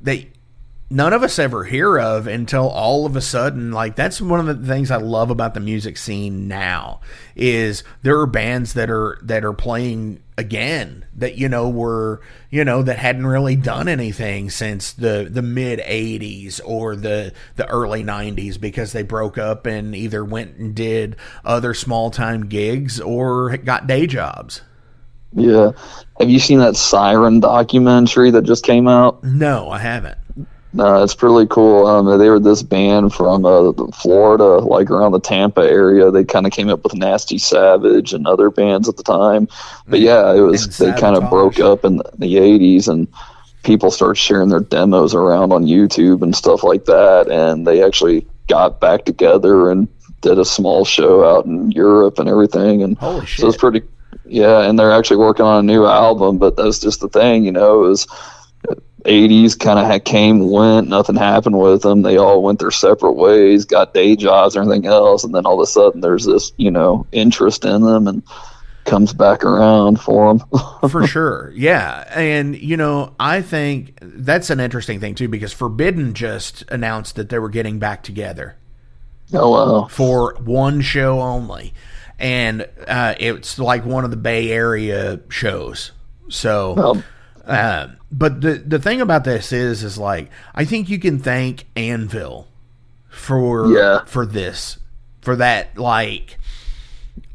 they 0.00 0.30
none 0.88 1.12
of 1.12 1.22
us 1.22 1.38
ever 1.38 1.64
hear 1.64 1.98
of 1.98 2.26
until 2.26 2.68
all 2.68 3.06
of 3.06 3.16
a 3.16 3.20
sudden 3.20 3.72
like 3.72 3.96
that's 3.96 4.20
one 4.20 4.38
of 4.48 4.60
the 4.60 4.66
things 4.66 4.90
I 4.90 4.96
love 4.98 5.30
about 5.30 5.54
the 5.54 5.60
music 5.60 5.96
scene 5.96 6.46
now 6.46 7.00
is 7.34 7.82
there 8.02 8.20
are 8.20 8.26
bands 8.26 8.74
that 8.74 8.88
are 8.88 9.18
that 9.22 9.44
are 9.44 9.52
playing 9.52 10.22
again 10.38 11.04
that 11.16 11.36
you 11.36 11.48
know 11.48 11.68
were 11.68 12.20
you 12.50 12.64
know 12.64 12.82
that 12.82 12.98
hadn't 12.98 13.26
really 13.26 13.56
done 13.56 13.88
anything 13.88 14.48
since 14.48 14.92
the 14.92 15.28
the 15.28 15.42
mid 15.42 15.80
80s 15.80 16.60
or 16.64 16.94
the 16.94 17.32
the 17.56 17.66
early 17.66 18.04
90s 18.04 18.60
because 18.60 18.92
they 18.92 19.02
broke 19.02 19.38
up 19.38 19.66
and 19.66 19.94
either 19.94 20.24
went 20.24 20.56
and 20.56 20.74
did 20.74 21.16
other 21.44 21.74
small 21.74 22.10
time 22.10 22.46
gigs 22.46 23.00
or 23.00 23.56
got 23.56 23.88
day 23.88 24.06
jobs. 24.06 24.62
Yeah. 25.32 25.72
Have 26.18 26.30
you 26.30 26.38
seen 26.38 26.60
that 26.60 26.76
Siren 26.76 27.40
documentary 27.40 28.30
that 28.30 28.42
just 28.44 28.64
came 28.64 28.88
out? 28.88 29.22
No, 29.22 29.68
I 29.68 29.78
haven't. 29.78 30.16
No, 30.72 31.02
it's 31.02 31.14
pretty 31.14 31.46
cool. 31.48 31.86
Um, 31.86 32.18
they 32.18 32.28
were 32.28 32.40
this 32.40 32.62
band 32.62 33.14
from 33.14 33.46
uh, 33.46 33.72
Florida, 33.92 34.58
like 34.58 34.90
around 34.90 35.12
the 35.12 35.20
Tampa 35.20 35.62
area. 35.62 36.10
They 36.10 36.24
kind 36.24 36.44
of 36.44 36.52
came 36.52 36.68
up 36.68 36.82
with 36.84 36.94
Nasty 36.94 37.38
Savage 37.38 38.12
and 38.12 38.26
other 38.26 38.50
bands 38.50 38.88
at 38.88 38.96
the 38.96 39.02
time. 39.02 39.48
But 39.86 40.00
yeah, 40.00 40.34
it 40.34 40.40
was 40.40 40.66
Mm. 40.66 40.80
And 40.86 40.94
they 40.94 41.00
kind 41.00 41.16
of 41.16 41.30
broke 41.30 41.60
up 41.60 41.84
in 41.84 41.98
the, 41.98 42.10
the 42.18 42.34
'80s, 42.34 42.88
and 42.88 43.08
people 43.62 43.90
started 43.90 44.16
sharing 44.16 44.48
their 44.48 44.60
demos 44.60 45.14
around 45.14 45.52
on 45.52 45.66
YouTube 45.66 46.22
and 46.22 46.34
stuff 46.34 46.62
like 46.62 46.84
that. 46.86 47.28
And 47.30 47.66
they 47.66 47.82
actually 47.82 48.26
got 48.48 48.80
back 48.80 49.04
together 49.04 49.70
and 49.70 49.88
did 50.20 50.38
a 50.38 50.44
small 50.44 50.84
show 50.84 51.24
out 51.24 51.46
in 51.46 51.70
Europe 51.72 52.18
and 52.18 52.28
everything. 52.28 52.82
And 52.82 52.98
so 52.98 53.48
it's 53.48 53.56
pretty, 53.56 53.82
yeah. 54.24 54.62
And 54.62 54.78
they're 54.78 54.92
actually 54.92 55.18
working 55.18 55.44
on 55.44 55.60
a 55.60 55.66
new 55.66 55.86
album, 55.86 56.38
but 56.38 56.56
that's 56.56 56.78
just 56.78 57.00
the 57.00 57.08
thing, 57.08 57.44
you 57.44 57.52
know. 57.52 57.84
It 57.84 57.88
was 57.88 58.06
80s 59.06 59.58
kind 59.58 59.78
of 59.78 60.04
came, 60.04 60.50
went, 60.50 60.88
nothing 60.88 61.16
happened 61.16 61.58
with 61.58 61.82
them. 61.82 62.02
They 62.02 62.16
all 62.16 62.42
went 62.42 62.58
their 62.58 62.70
separate 62.70 63.12
ways, 63.12 63.64
got 63.64 63.94
day 63.94 64.16
jobs 64.16 64.56
or 64.56 64.62
anything 64.62 64.86
else, 64.86 65.24
and 65.24 65.34
then 65.34 65.46
all 65.46 65.54
of 65.54 65.60
a 65.60 65.66
sudden 65.66 66.00
there's 66.00 66.24
this, 66.24 66.52
you 66.56 66.70
know, 66.70 67.06
interest 67.12 67.64
in 67.64 67.82
them 67.82 68.06
and 68.06 68.22
comes 68.84 69.12
back 69.12 69.44
around 69.44 70.00
for 70.00 70.34
them. 70.34 70.48
for 70.88 71.06
sure. 71.06 71.52
Yeah. 71.54 72.04
And, 72.14 72.56
you 72.56 72.76
know, 72.76 73.14
I 73.18 73.42
think 73.42 73.98
that's 74.00 74.50
an 74.50 74.60
interesting 74.60 75.00
thing, 75.00 75.14
too, 75.14 75.28
because 75.28 75.52
Forbidden 75.52 76.14
just 76.14 76.64
announced 76.68 77.16
that 77.16 77.28
they 77.28 77.38
were 77.38 77.48
getting 77.48 77.78
back 77.78 78.02
together 78.02 78.56
oh 79.34 79.50
wow, 79.50 79.88
for 79.88 80.34
one 80.44 80.80
show 80.80 81.20
only. 81.20 81.74
And 82.18 82.66
uh, 82.88 83.14
it's 83.18 83.58
like 83.58 83.84
one 83.84 84.04
of 84.04 84.10
the 84.10 84.16
Bay 84.16 84.50
Area 84.50 85.20
shows. 85.28 85.92
So, 86.28 86.72
well, 86.72 87.02
uh, 87.44 87.88
but 88.16 88.40
the, 88.40 88.54
the 88.54 88.78
thing 88.78 89.02
about 89.02 89.24
this 89.24 89.52
is, 89.52 89.82
is 89.82 89.98
like, 89.98 90.30
I 90.54 90.64
think 90.64 90.88
you 90.88 90.98
can 90.98 91.18
thank 91.18 91.64
Anvil 91.76 92.48
for, 93.08 93.70
Yeah. 93.70 94.04
for 94.06 94.24
this, 94.24 94.78
for 95.20 95.36
that, 95.36 95.76
like, 95.76 96.38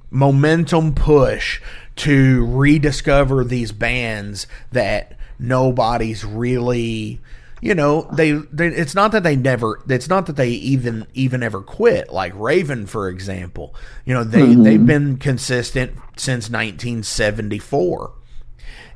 momentum 0.09 0.95
push 0.95 1.61
to 1.97 2.45
rediscover 2.47 3.43
these 3.43 3.71
bands 3.71 4.47
that 4.71 5.17
nobody's 5.37 6.25
really 6.25 7.19
you 7.61 7.75
know 7.75 8.09
they, 8.13 8.31
they 8.31 8.67
it's 8.67 8.95
not 8.95 9.11
that 9.11 9.23
they 9.23 9.35
never 9.35 9.79
it's 9.87 10.09
not 10.09 10.25
that 10.25 10.35
they 10.35 10.49
even 10.49 11.05
even 11.13 11.43
ever 11.43 11.61
quit. 11.61 12.11
Like 12.11 12.33
raven 12.35 12.87
for 12.87 13.07
example 13.07 13.75
you 14.05 14.13
know 14.13 14.23
they 14.23 14.41
they've 14.41 14.79
mm-hmm. 14.79 14.85
been 14.85 15.17
consistent 15.17 15.93
since 16.17 16.49
1974 16.49 18.11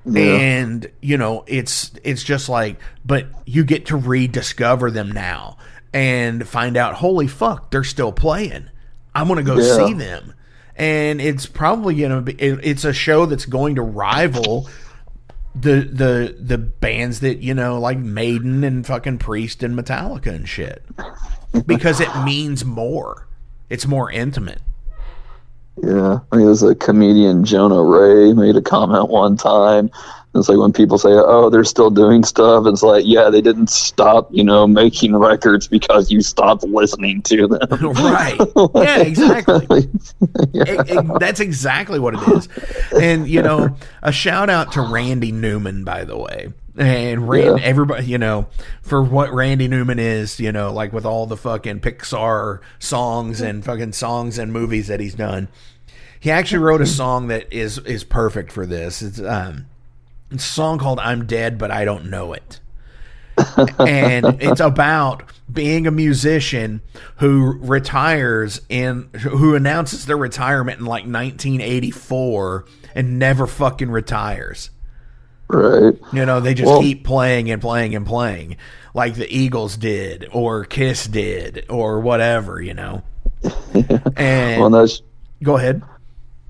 and 0.08 0.90
you 1.02 1.18
know 1.18 1.44
it's 1.48 1.92
it's 2.04 2.24
just 2.24 2.48
like 2.48 2.78
but 3.04 3.26
you 3.46 3.64
get 3.64 3.88
to 3.88 3.98
rediscover 3.98 4.92
them 4.92 5.12
now 5.12 5.58
and 5.94 6.48
find 6.48 6.78
out 6.78 6.94
holy 6.96 7.28
fuck 7.28 7.72
they're 7.72 7.84
still 7.84 8.12
playing. 8.12 8.70
I'm 9.16 9.28
gonna 9.28 9.44
go 9.44 9.58
Yeah. 9.58 9.88
see 9.88 9.94
them. 9.94 10.34
And 10.76 11.22
it's 11.22 11.46
probably 11.46 11.96
gonna 11.96 12.22
be 12.22 12.34
it's 12.34 12.84
a 12.84 12.94
show 12.94 13.26
that's 13.26 13.46
going 13.46 13.76
to 13.76 13.82
rival 13.82 14.70
the 15.56 15.82
the 15.90 16.36
the 16.38 16.58
bands 16.58 17.22
that 17.22 17.38
you 17.38 17.54
know 17.54 17.80
like 17.80 17.98
maiden 17.98 18.64
and 18.66 18.86
fucking 18.86 19.18
priest 19.20 19.64
and 19.64 19.76
metallica 19.78 20.28
and 20.28 20.48
shit. 20.50 20.84
Because 21.66 22.02
it 22.02 22.10
means 22.26 22.66
more. 22.66 23.26
It's 23.70 23.88
more 23.88 24.12
intimate 24.12 24.62
yeah. 25.82 26.20
I 26.32 26.36
mean, 26.38 26.46
there's 26.46 26.64
a 26.64 26.76
comedian 26.76 27.44
Jonah 27.46 27.84
Ray 27.84 28.34
made 28.34 28.56
a 28.56 28.62
comment 28.62 29.10
one 29.10 29.38
time. 29.38 29.90
It's 30.34 30.50
like 30.50 30.58
when 30.58 30.74
people 30.74 30.98
say, 30.98 31.12
"Oh, 31.12 31.50
they're 31.50 31.64
still 31.64 31.90
doing 31.90 32.26
stuff." 32.26 32.66
It's 32.68 32.84
like, 32.84 33.06
yeah, 33.08 33.30
they 33.30 33.40
didn't 33.40 33.70
stop, 33.70 34.28
you 34.32 34.44
know, 34.44 34.68
making 34.68 35.16
records 35.16 35.66
because 35.66 36.12
you 36.12 36.22
stopped 36.22 36.64
listening 36.66 37.22
to 37.24 37.48
them. 37.48 37.70
right 37.94 38.38
yeah 38.76 39.00
exactly 39.00 39.90
yeah. 40.52 40.64
It- 40.68 40.90
it- 40.90 41.20
that's 41.20 41.40
exactly 41.40 42.00
what 42.00 42.16
it 42.16 42.28
is. 42.36 42.50
And 43.02 43.30
you 43.30 43.42
know, 43.42 43.78
a 44.04 44.12
shout 44.12 44.50
out 44.50 44.74
to 44.74 44.82
Randy 44.82 45.32
Newman, 45.32 45.86
by 45.86 46.04
the 46.04 46.18
way. 46.18 46.52
And 46.78 47.30
Rand, 47.30 47.60
Yeah. 47.60 47.66
everybody, 47.66 48.06
you 48.06 48.18
know, 48.18 48.48
for 48.82 49.02
what 49.02 49.34
Randy 49.34 49.68
Newman 49.68 49.98
is, 50.00 50.40
you 50.40 50.52
know, 50.52 50.74
like 50.74 50.92
with 50.92 51.06
all 51.06 51.26
the 51.26 51.38
fucking 51.38 51.80
Pixar 51.80 52.60
songs 52.80 53.40
and 53.42 53.64
fucking 53.64 53.94
songs 53.94 54.38
and 54.38 54.52
movies 54.52 54.88
that 54.88 55.00
he's 55.00 55.14
done, 55.16 55.48
he 56.20 56.32
actually 56.32 56.60
wrote 56.60 56.82
a 56.82 56.86
song 56.86 57.28
that 57.28 57.52
is 57.54 57.78
is 57.80 58.04
perfect 58.04 58.52
for 58.52 58.66
this. 58.66 59.02
It's 59.02 59.22
um, 59.22 59.68
it's 60.32 60.44
a 60.44 60.48
song 60.48 60.78
called 60.80 61.00
"I'm 61.00 61.26
Dead, 61.26 61.58
but 61.58 61.72
I 61.72 61.86
Don't 61.86 62.10
Know 62.10 62.34
It." 62.34 62.60
and 63.80 64.26
it's 64.42 64.60
about 64.62 65.24
being 65.52 65.86
a 65.88 65.92
musician 65.92 66.82
who 67.18 67.58
retires 67.60 68.62
in 68.70 69.10
who 69.22 69.56
announces 69.56 70.06
their 70.08 70.18
retirement 70.18 70.80
in 70.80 70.86
like 70.86 71.04
1984 71.06 72.66
and 72.96 73.20
never 73.20 73.46
fucking 73.48 73.92
retires. 73.92 74.70
Right. 75.48 75.94
You 76.12 76.26
know, 76.26 76.40
they 76.40 76.54
just 76.54 76.70
Well- 76.72 76.82
keep 76.82 77.04
playing 77.04 77.52
and 77.52 77.62
playing 77.62 77.96
and 77.96 78.06
playing 78.06 78.58
like 78.94 79.16
the 79.16 79.28
Eagles 79.34 79.78
did 79.78 80.28
or 80.32 80.64
Kiss 80.66 81.06
did 81.08 81.66
or 81.70 82.00
whatever, 82.00 82.62
you 82.62 82.74
know. 82.74 83.04
And 84.18 84.62
Well, 84.62 84.70
that's 84.70 85.02
go 85.44 85.58
ahead. 85.58 85.82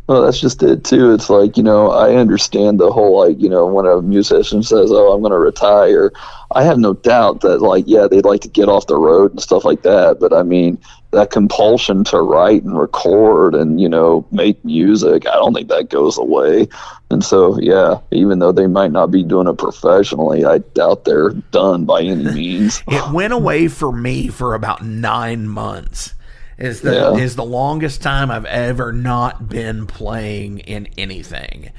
Well, 0.08 0.22
that's 0.22 0.40
just 0.40 0.62
it 0.62 0.84
too. 0.84 1.14
It's 1.14 1.30
like 1.32 1.58
you 1.58 1.64
know, 1.64 1.90
I 1.90 2.16
understand 2.16 2.80
the 2.80 2.92
whole 2.92 3.26
like 3.26 3.42
you 3.42 3.50
know 3.50 3.66
when 3.66 3.88
a 3.88 4.02
musician 4.02 4.62
says, 4.62 4.92
"Oh, 4.92 5.12
I'm 5.12 5.22
going 5.22 5.32
to 5.32 5.40
retire," 5.40 6.12
I 6.52 6.64
have 6.64 6.78
no 6.78 6.94
doubt 6.94 7.42
that 7.42 7.62
like 7.62 7.86
yeah, 7.88 8.08
they'd 8.08 8.26
like 8.26 8.42
to 8.42 8.48
get 8.48 8.70
off 8.70 8.86
the 8.86 8.98
road 8.98 9.32
and 9.32 9.42
stuff 9.42 9.66
like 9.66 9.82
that. 9.82 10.20
But 10.20 10.32
I 10.32 10.44
mean, 10.44 10.78
that 11.12 11.32
compulsion 11.32 12.04
to 12.06 12.22
write 12.22 12.64
and 12.64 12.78
record 12.78 13.56
and 13.56 13.82
you 13.82 13.90
know 13.90 14.28
make 14.32 14.64
music, 14.64 15.28
I 15.28 15.34
don't 15.34 15.54
think 15.54 15.70
that 15.70 15.90
goes 15.90 16.20
away. 16.20 16.68
And 17.10 17.24
so 17.24 17.60
yeah, 17.60 18.00
even 18.12 18.40
though 18.40 18.52
they 18.52 18.68
might 18.68 18.92
not 18.92 19.10
be 19.10 19.24
doing 19.24 19.48
it 19.48 19.58
professionally, 19.58 20.46
I 20.46 20.60
doubt 20.60 21.06
they're 21.06 21.32
done 21.52 21.86
by 21.86 22.02
any 22.02 22.26
means. 22.26 22.84
It 22.88 23.12
went 23.12 23.34
away 23.34 23.68
for 23.68 23.92
me 23.92 24.28
for 24.28 24.54
about 24.54 24.86
nine 24.86 25.48
months. 25.48 26.15
Is 26.58 26.82
the 26.82 26.94
Yeah. 26.94 27.14
is 27.16 27.36
the 27.36 27.44
longest 27.46 28.02
time 28.02 28.32
I've 28.32 28.46
ever 28.46 28.92
not 28.94 29.50
been 29.50 29.88
playing 29.88 30.60
in 30.60 30.88
anything, 30.98 31.72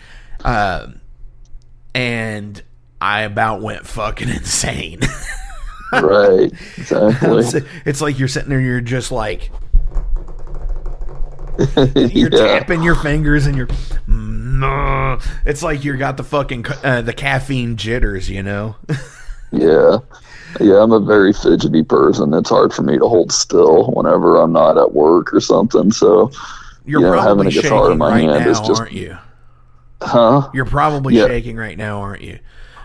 um, 0.44 1.00
and 1.94 2.62
I 3.00 3.22
about 3.22 3.62
went 3.62 3.86
fucking 3.86 4.28
insane. 4.30 5.00
right. 5.92 6.52
Exactly. 6.78 7.38
it's, 7.38 7.54
it's 7.84 8.00
like 8.00 8.18
you're 8.18 8.28
sitting 8.28 8.50
there, 8.50 8.60
you're 8.60 8.80
just 8.80 9.10
like 9.12 9.50
you're 11.96 12.30
yeah. 12.32 12.58
tapping 12.58 12.82
your 12.82 12.94
fingers 12.96 13.46
and 13.46 13.56
you're. 13.56 13.66
Mm, 14.08 15.22
it's 15.46 15.62
like 15.62 15.84
you 15.84 15.96
got 15.96 16.16
the 16.18 16.24
fucking 16.24 16.66
uh, 16.84 17.00
the 17.02 17.12
caffeine 17.14 17.76
jitters, 17.76 18.28
you 18.28 18.42
know. 18.42 18.76
Yeah. 19.52 19.98
Yeah, 20.60 20.82
I'm 20.82 20.92
a 20.92 21.00
very 21.00 21.32
fidgety 21.34 21.82
person. 21.82 22.32
It's 22.32 22.48
hard 22.48 22.72
for 22.72 22.82
me 22.82 22.98
to 22.98 23.06
hold 23.06 23.30
still 23.32 23.88
whenever 23.92 24.36
I'm 24.40 24.52
not 24.52 24.78
at 24.78 24.92
work 24.94 25.34
or 25.34 25.40
something. 25.40 25.92
So, 25.92 26.30
You're 26.88 27.00
Yeah, 27.02 27.08
having 27.20 27.22
probably 27.24 27.46
a 27.48 27.50
guitar 27.62 27.78
shaking 27.80 27.92
in 27.92 27.98
my 27.98 28.10
right 28.10 28.20
hand 28.30 28.44
now, 28.44 28.50
is 28.50 28.60
just- 28.60 28.80
aren't 28.80 28.92
you? 28.92 29.16
huh? 30.02 30.48
You're 30.54 30.64
probably 30.66 31.16
Yeah. 31.16 31.26
shaking 31.26 31.56
right 31.56 31.76
now, 31.76 31.98
aren't 32.00 32.22
you? 32.22 32.38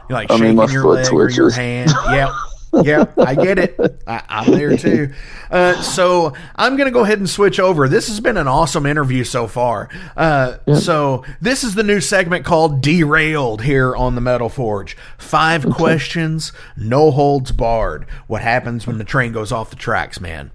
You're 0.09 0.17
like 0.17 0.31
I 0.31 0.35
shaking 0.35 0.47
mean, 0.47 0.55
my 0.57 0.65
your 0.71 0.81
foot 0.83 1.03
leg 1.03 1.13
or 1.13 1.29
your 1.29 1.49
hand. 1.51 1.91
Yeah. 2.09 2.29
Yeah, 2.73 3.05
I 3.17 3.35
get 3.35 3.59
it. 3.59 4.01
I, 4.07 4.23
I'm 4.29 4.51
there 4.51 4.77
too. 4.77 5.11
Uh, 5.49 5.81
so 5.81 6.33
I'm 6.55 6.77
going 6.77 6.85
to 6.87 6.91
go 6.93 7.03
ahead 7.03 7.17
and 7.19 7.29
switch 7.29 7.59
over. 7.59 7.89
This 7.89 8.07
has 8.07 8.19
been 8.21 8.37
an 8.37 8.47
awesome 8.47 8.85
interview 8.85 9.23
so 9.25 9.45
far. 9.47 9.89
Uh, 10.15 10.57
So 10.75 11.25
this 11.41 11.63
is 11.65 11.75
the 11.75 11.83
new 11.83 11.99
segment 11.99 12.45
called 12.45 12.81
Derailed 12.81 13.63
here 13.63 13.93
on 13.95 14.15
the 14.15 14.21
Metal 14.21 14.47
Forge. 14.47 14.95
Five 15.17 15.69
questions, 15.69 16.53
no 16.77 17.11
holds 17.11 17.51
barred. 17.51 18.05
What 18.27 18.41
happens 18.41 18.87
when 18.87 18.97
the 18.97 19.03
train 19.03 19.33
goes 19.33 19.51
off 19.51 19.69
the 19.69 19.75
tracks, 19.75 20.21
man? 20.21 20.51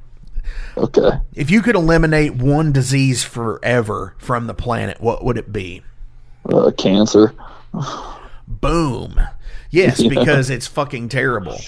Okay. 0.77 1.11
If 1.35 1.51
you 1.51 1.61
could 1.61 1.75
eliminate 1.75 2.35
one 2.37 2.73
disease 2.73 3.25
forever 3.25 4.15
from 4.19 4.47
the 4.47 4.55
planet, 4.55 5.01
what 5.01 5.23
would 5.25 5.37
it 5.37 5.53
be? 5.53 5.83
Uh, 6.51 6.71
cancer. 6.79 7.35
Boom. 8.49 9.21
Yes, 9.71 10.03
because 10.03 10.49
it's 10.49 10.67
fucking 10.67 11.09
terrible. 11.09 11.59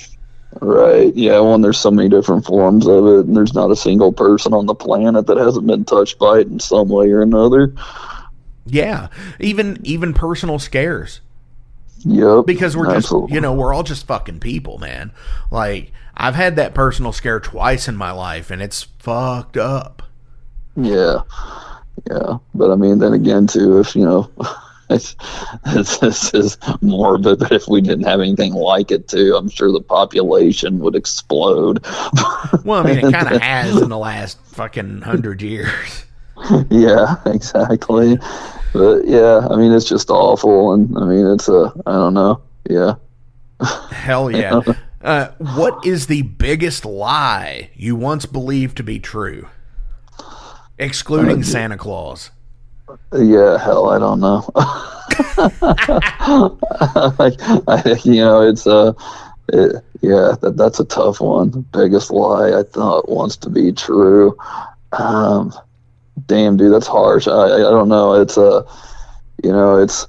Right. 0.60 1.14
Yeah. 1.14 1.40
Well, 1.40 1.54
and 1.54 1.62
there's 1.64 1.78
so 1.78 1.90
many 1.90 2.08
different 2.08 2.44
forms 2.44 2.86
of 2.86 3.06
it, 3.06 3.26
and 3.26 3.36
there's 3.36 3.54
not 3.54 3.70
a 3.70 3.76
single 3.76 4.12
person 4.12 4.54
on 4.54 4.66
the 4.66 4.74
planet 4.74 5.26
that 5.26 5.36
hasn't 5.36 5.66
been 5.66 5.84
touched 5.84 6.18
by 6.18 6.40
it 6.40 6.46
in 6.48 6.58
some 6.58 6.88
way 6.88 7.10
or 7.10 7.20
another. 7.20 7.74
Yeah, 8.66 9.08
even 9.40 9.78
even 9.84 10.12
personal 10.14 10.58
scares 10.58 11.20
Yep. 12.04 12.46
because 12.46 12.76
we're 12.76 12.86
just 12.86 12.96
Absolutely. 13.06 13.34
you 13.34 13.40
know 13.40 13.52
we're 13.54 13.72
all 13.74 13.82
just 13.82 14.06
fucking 14.06 14.40
people, 14.40 14.78
man. 14.78 15.10
Like 15.50 15.92
I've 16.16 16.34
had 16.34 16.56
that 16.56 16.74
personal 16.74 17.12
scare 17.12 17.40
twice 17.40 17.88
in 17.88 17.96
my 17.96 18.10
life, 18.10 18.50
and 18.50 18.60
it's 18.62 18.82
fucked 18.98 19.56
up. 19.56 20.02
Yeah, 20.76 21.22
yeah, 22.10 22.38
but 22.54 22.70
I 22.70 22.76
mean, 22.76 22.98
then 22.98 23.12
again, 23.12 23.46
too, 23.46 23.78
if 23.80 23.96
you 23.96 24.04
know, 24.04 24.30
it's, 24.90 25.16
it's, 25.66 25.98
this 25.98 26.34
is 26.34 26.58
morbid, 26.80 27.40
but 27.40 27.52
if 27.52 27.68
we 27.68 27.80
didn't 27.80 28.04
have 28.04 28.20
anything 28.20 28.54
like 28.54 28.90
it, 28.90 29.08
too, 29.08 29.34
I'm 29.36 29.48
sure 29.48 29.70
the 29.72 29.80
population 29.80 30.78
would 30.80 30.94
explode. 30.94 31.84
Well, 32.64 32.80
I 32.80 32.94
mean, 32.94 32.98
it 32.98 33.12
kind 33.12 33.34
of 33.34 33.40
has 33.40 33.80
in 33.80 33.88
the 33.88 33.98
last 33.98 34.38
fucking 34.46 35.02
hundred 35.02 35.42
years. 35.42 36.04
yeah, 36.70 37.16
exactly. 37.26 38.18
But 38.72 39.06
yeah, 39.06 39.46
I 39.50 39.56
mean, 39.56 39.72
it's 39.72 39.88
just 39.88 40.10
awful, 40.10 40.72
and 40.72 40.96
I 40.96 41.04
mean, 41.04 41.26
it's 41.26 41.48
a, 41.48 41.72
I 41.86 41.92
don't 41.92 42.14
know, 42.14 42.42
yeah. 42.68 42.94
Hell 43.90 44.30
yeah. 44.34 44.60
Uh, 45.00 45.28
what 45.38 45.86
is 45.86 46.06
the 46.06 46.22
biggest 46.22 46.84
lie 46.84 47.70
you 47.74 47.94
once 47.96 48.26
believed 48.26 48.76
to 48.76 48.82
be 48.82 48.98
true, 48.98 49.48
excluding 50.78 51.42
Santa 51.42 51.76
Claus? 51.76 52.30
Yeah, 53.12 53.58
hell, 53.58 53.90
I 53.90 53.98
don't 53.98 54.20
know. 54.20 54.44
like, 57.18 57.34
I, 57.68 57.96
you 58.04 58.16
know, 58.16 58.42
it's 58.42 58.66
uh, 58.66 58.92
it, 59.48 59.82
yeah, 60.00 60.34
that 60.40 60.54
that's 60.56 60.80
a 60.80 60.84
tough 60.84 61.20
one. 61.20 61.66
Biggest 61.72 62.10
lie 62.10 62.58
I 62.58 62.62
thought 62.62 63.08
wants 63.08 63.36
to 63.38 63.50
be 63.50 63.72
true. 63.72 64.36
Um, 64.92 65.52
damn, 66.26 66.56
dude, 66.56 66.72
that's 66.72 66.86
harsh. 66.86 67.26
I 67.28 67.32
I, 67.32 67.56
I 67.56 67.70
don't 67.70 67.88
know. 67.88 68.14
It's 68.14 68.38
uh, 68.38 68.62
you 69.42 69.52
know, 69.52 69.78
it's 69.78 70.06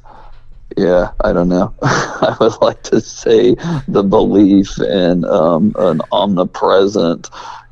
yeah, 0.78 1.12
I 1.22 1.34
don't 1.34 1.50
know. 1.50 1.74
I 1.82 2.36
would 2.40 2.62
like 2.62 2.84
to 2.84 3.02
say 3.02 3.56
the 3.88 4.04
belief 4.04 4.80
in 4.80 5.26
um, 5.26 5.74
an 5.78 6.02
omnipresent, 6.12 7.30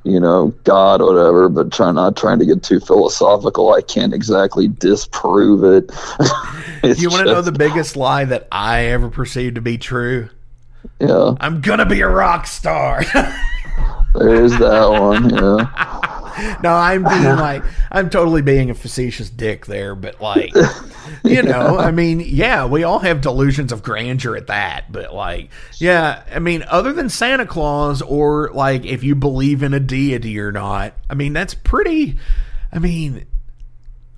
you 0.07 0.19
know, 0.19 0.47
God 0.63 1.01
or 1.01 1.13
whatever, 1.13 1.49
but 1.49 1.71
try 1.71 1.91
not 1.91 2.15
trying 2.15 2.39
to 2.39 2.45
get 2.45 2.63
too 2.63 2.79
philosophical. 2.79 3.73
I 3.73 3.81
can't 3.81 4.13
exactly 4.13 4.67
disprove 4.67 5.63
it. 5.63 5.91
You 6.83 7.09
want 7.09 7.25
to 7.25 7.33
know 7.33 7.41
the 7.41 7.51
biggest 7.51 7.95
lie 7.95 8.23
that 8.25 8.47
I 8.51 8.85
ever 8.85 9.09
perceived 9.09 9.55
to 9.55 9.61
be 9.61 9.79
true? 9.79 10.29
Yeah, 10.99 11.33
I'm 11.39 11.59
gonna 11.59 11.87
be 11.87 12.01
a 12.01 12.07
rock 12.07 12.45
star. 12.45 13.03
there 14.13 14.43
is 14.45 14.57
that 14.59 14.87
one. 14.87 15.31
Yeah, 15.31 16.16
no, 16.63 16.73
I'm 16.73 17.03
being 17.03 17.23
like, 17.23 17.63
I'm 17.91 18.09
totally 18.09 18.41
being 18.41 18.69
a 18.69 18.75
facetious 18.75 19.29
dick 19.29 19.65
there, 19.65 19.95
but 19.95 20.21
like, 20.21 20.53
you 21.23 21.43
know, 21.43 21.77
I 21.79 21.91
mean, 21.91 22.19
yeah, 22.19 22.65
we 22.65 22.83
all 22.83 22.99
have 22.99 23.21
delusions 23.21 23.71
of 23.71 23.83
grandeur 23.83 24.35
at 24.35 24.47
that, 24.47 24.91
but 24.91 25.13
like, 25.13 25.49
yeah, 25.77 26.23
I 26.33 26.39
mean, 26.39 26.63
other 26.67 26.93
than 26.93 27.09
Santa 27.09 27.45
Claus 27.45 28.01
or 28.01 28.51
like 28.53 28.85
if 28.85 29.03
you 29.03 29.15
believe 29.15 29.63
in 29.63 29.73
a 29.73 29.79
deity 29.79 30.39
or 30.39 30.51
not, 30.51 30.93
I 31.09 31.15
mean, 31.15 31.33
that's 31.33 31.53
pretty, 31.53 32.17
I 32.71 32.79
mean, 32.79 33.25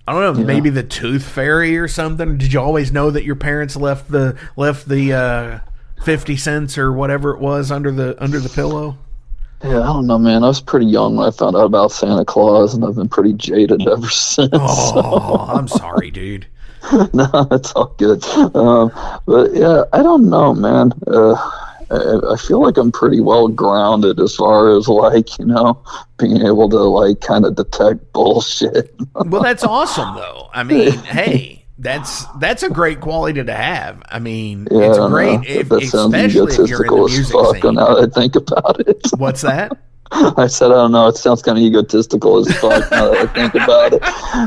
I 0.08 0.14
don't 0.14 0.38
know, 0.40 0.44
maybe 0.44 0.72
the 0.72 0.84
tooth 0.84 1.24
fairy 1.24 1.78
or 1.78 1.88
something. 1.88 2.40
Did 2.40 2.52
you 2.52 2.60
always 2.60 2.92
know 2.92 3.12
that 3.12 3.24
your 3.24 3.36
parents 3.36 3.76
left 3.76 4.10
the 4.10 4.40
left 4.58 4.90
the 4.90 5.14
uh, 5.14 5.60
fifty 6.04 6.36
cents 6.36 6.80
or 6.80 6.92
whatever 6.92 7.36
it 7.36 7.40
was 7.40 7.72
under 7.72 7.92
the 7.92 8.22
under 8.22 8.40
the 8.40 8.50
pillow? 8.50 8.98
Yeah. 9.64 9.82
I 9.82 9.86
don't 9.86 10.08
know, 10.08 10.18
man. 10.18 10.44
I 10.44 10.48
was 10.48 10.62
pretty 10.62 10.86
young 10.86 11.16
when 11.16 11.28
I 11.28 11.32
found 11.32 11.56
out 11.56 11.66
about 11.66 11.92
Santa 11.92 12.26
Claus, 12.26 12.74
and 12.74 12.86
I've 12.86 12.96
been 12.96 13.10
pretty 13.10 13.34
jaded 13.34 13.88
ever 13.88 14.10
since. 14.10 14.50
Oh, 14.54 15.48
I'm 15.50 15.68
sorry, 15.68 16.12
dude. 16.20 16.48
no, 17.14 17.48
it's 17.52 17.74
all 17.74 17.94
good. 17.98 18.24
Um, 18.56 18.92
but 19.26 19.54
yeah, 19.54 19.84
I 19.92 20.02
don't 20.02 20.30
know, 20.30 20.54
man. 20.54 20.94
Uh, 21.08 21.36
I, 21.92 22.34
I 22.34 22.36
feel 22.38 22.62
like 22.62 22.78
I'm 22.78 22.92
pretty 22.92 23.20
well 23.20 23.48
grounded 23.48 24.20
as 24.20 24.36
far 24.36 24.76
as 24.78 24.88
like 24.88 25.38
you 25.40 25.46
know 25.46 25.82
being 26.18 26.38
able 26.46 26.70
to 26.70 26.78
like 26.78 27.22
kind 27.22 27.46
of 27.46 27.56
detect 27.56 28.14
bullshit. 28.14 28.94
Well, 29.16 29.42
that's 29.42 29.64
awesome, 29.64 30.16
though. 30.16 30.50
I 30.54 30.64
mean, 30.64 30.92
hey, 31.04 31.59
that's 31.80 32.26
that's 32.40 32.64
a 32.64 32.70
great 32.70 33.00
quality 33.00 33.44
to 33.44 33.54
have. 33.56 34.04
I 34.10 34.20
mean, 34.20 34.68
Yeah, 34.70 34.90
it's 34.90 34.98
I 35.00 35.08
great, 35.08 35.46
if, 35.46 35.72
especially 35.72 36.56
if 36.56 36.68
you're 36.68 36.86
in 36.86 36.92
the 36.96 37.06
egotistical 37.06 37.06
as 37.06 37.12
music 37.14 37.34
fuck. 37.34 37.56
scene. 37.62 37.74
Now 37.76 37.96
that 37.96 38.12
I 38.12 38.20
think 38.20 38.36
about 38.36 38.80
it. 38.82 39.02
What's 39.18 39.42
that? 39.42 39.78
I 40.12 40.48
said, 40.48 40.72
I 40.72 40.76
don't 40.76 40.92
know. 40.92 41.08
It 41.08 41.18
sounds 41.18 41.42
kind 41.44 41.58
of 41.58 41.64
egotistical 41.64 42.40
as 42.40 42.52
fuck 42.58 42.92
now 42.92 43.12
that 43.12 43.18
I 43.18 43.26
think 43.28 43.54
about 43.56 43.94
it. 43.94 44.02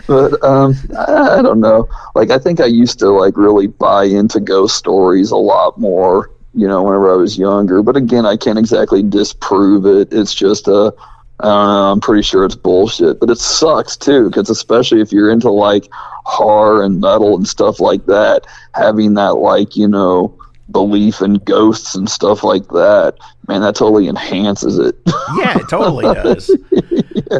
But 0.09 0.43
um, 0.45 0.75
I, 0.99 1.39
I 1.39 1.43
don't 1.43 1.61
know. 1.61 1.89
Like, 2.17 2.31
I 2.31 2.39
think 2.39 2.61
I 2.61 2.67
used 2.67 2.99
to 2.99 3.11
like 3.11 3.37
really 3.37 3.69
buy 3.69 4.05
into 4.05 4.41
ghost 4.41 4.77
stories 4.77 5.31
a 5.31 5.37
lot 5.37 5.79
more. 5.79 6.31
You 6.55 6.67
know, 6.69 6.83
whenever 6.83 7.11
I 7.11 7.17
was 7.17 7.39
younger. 7.39 7.83
But 7.83 7.97
again, 7.97 8.27
I 8.27 8.37
can't 8.37 8.59
exactly 8.59 9.03
disprove 9.03 9.87
it. 9.87 10.13
It's 10.13 10.35
just 10.35 10.69
a. 10.69 10.93
I 11.41 11.45
don't 11.45 11.67
know. 11.67 11.93
I'm 11.93 12.01
pretty 12.01 12.23
sure 12.23 12.45
it's 12.45 12.55
bullshit, 12.55 13.19
but 13.19 13.31
it 13.31 13.39
sucks 13.39 13.97
too, 13.97 14.29
because 14.29 14.49
especially 14.51 15.01
if 15.01 15.13
you're 15.13 15.31
into 15.31 15.51
like 15.51 15.89
horror 16.25 16.85
and 16.85 17.01
metal 17.01 17.37
and 17.37 17.47
stuff 17.49 17.81
like 17.81 18.07
that, 18.07 18.47
having 18.75 19.15
that 19.15 19.37
like 19.37 19.77
you 19.77 19.89
know 19.89 20.39
belief 20.71 21.21
in 21.21 21.35
ghosts 21.35 21.95
and 21.95 22.09
stuff 22.09 22.45
like 22.45 22.69
that, 22.69 23.17
man, 23.49 23.61
that 23.63 23.75
totally 23.75 24.09
enhances 24.09 24.79
it. 24.79 24.97
Yeah, 25.37 25.59
it 25.59 25.69
totally 25.69 26.05
does. 26.15 26.51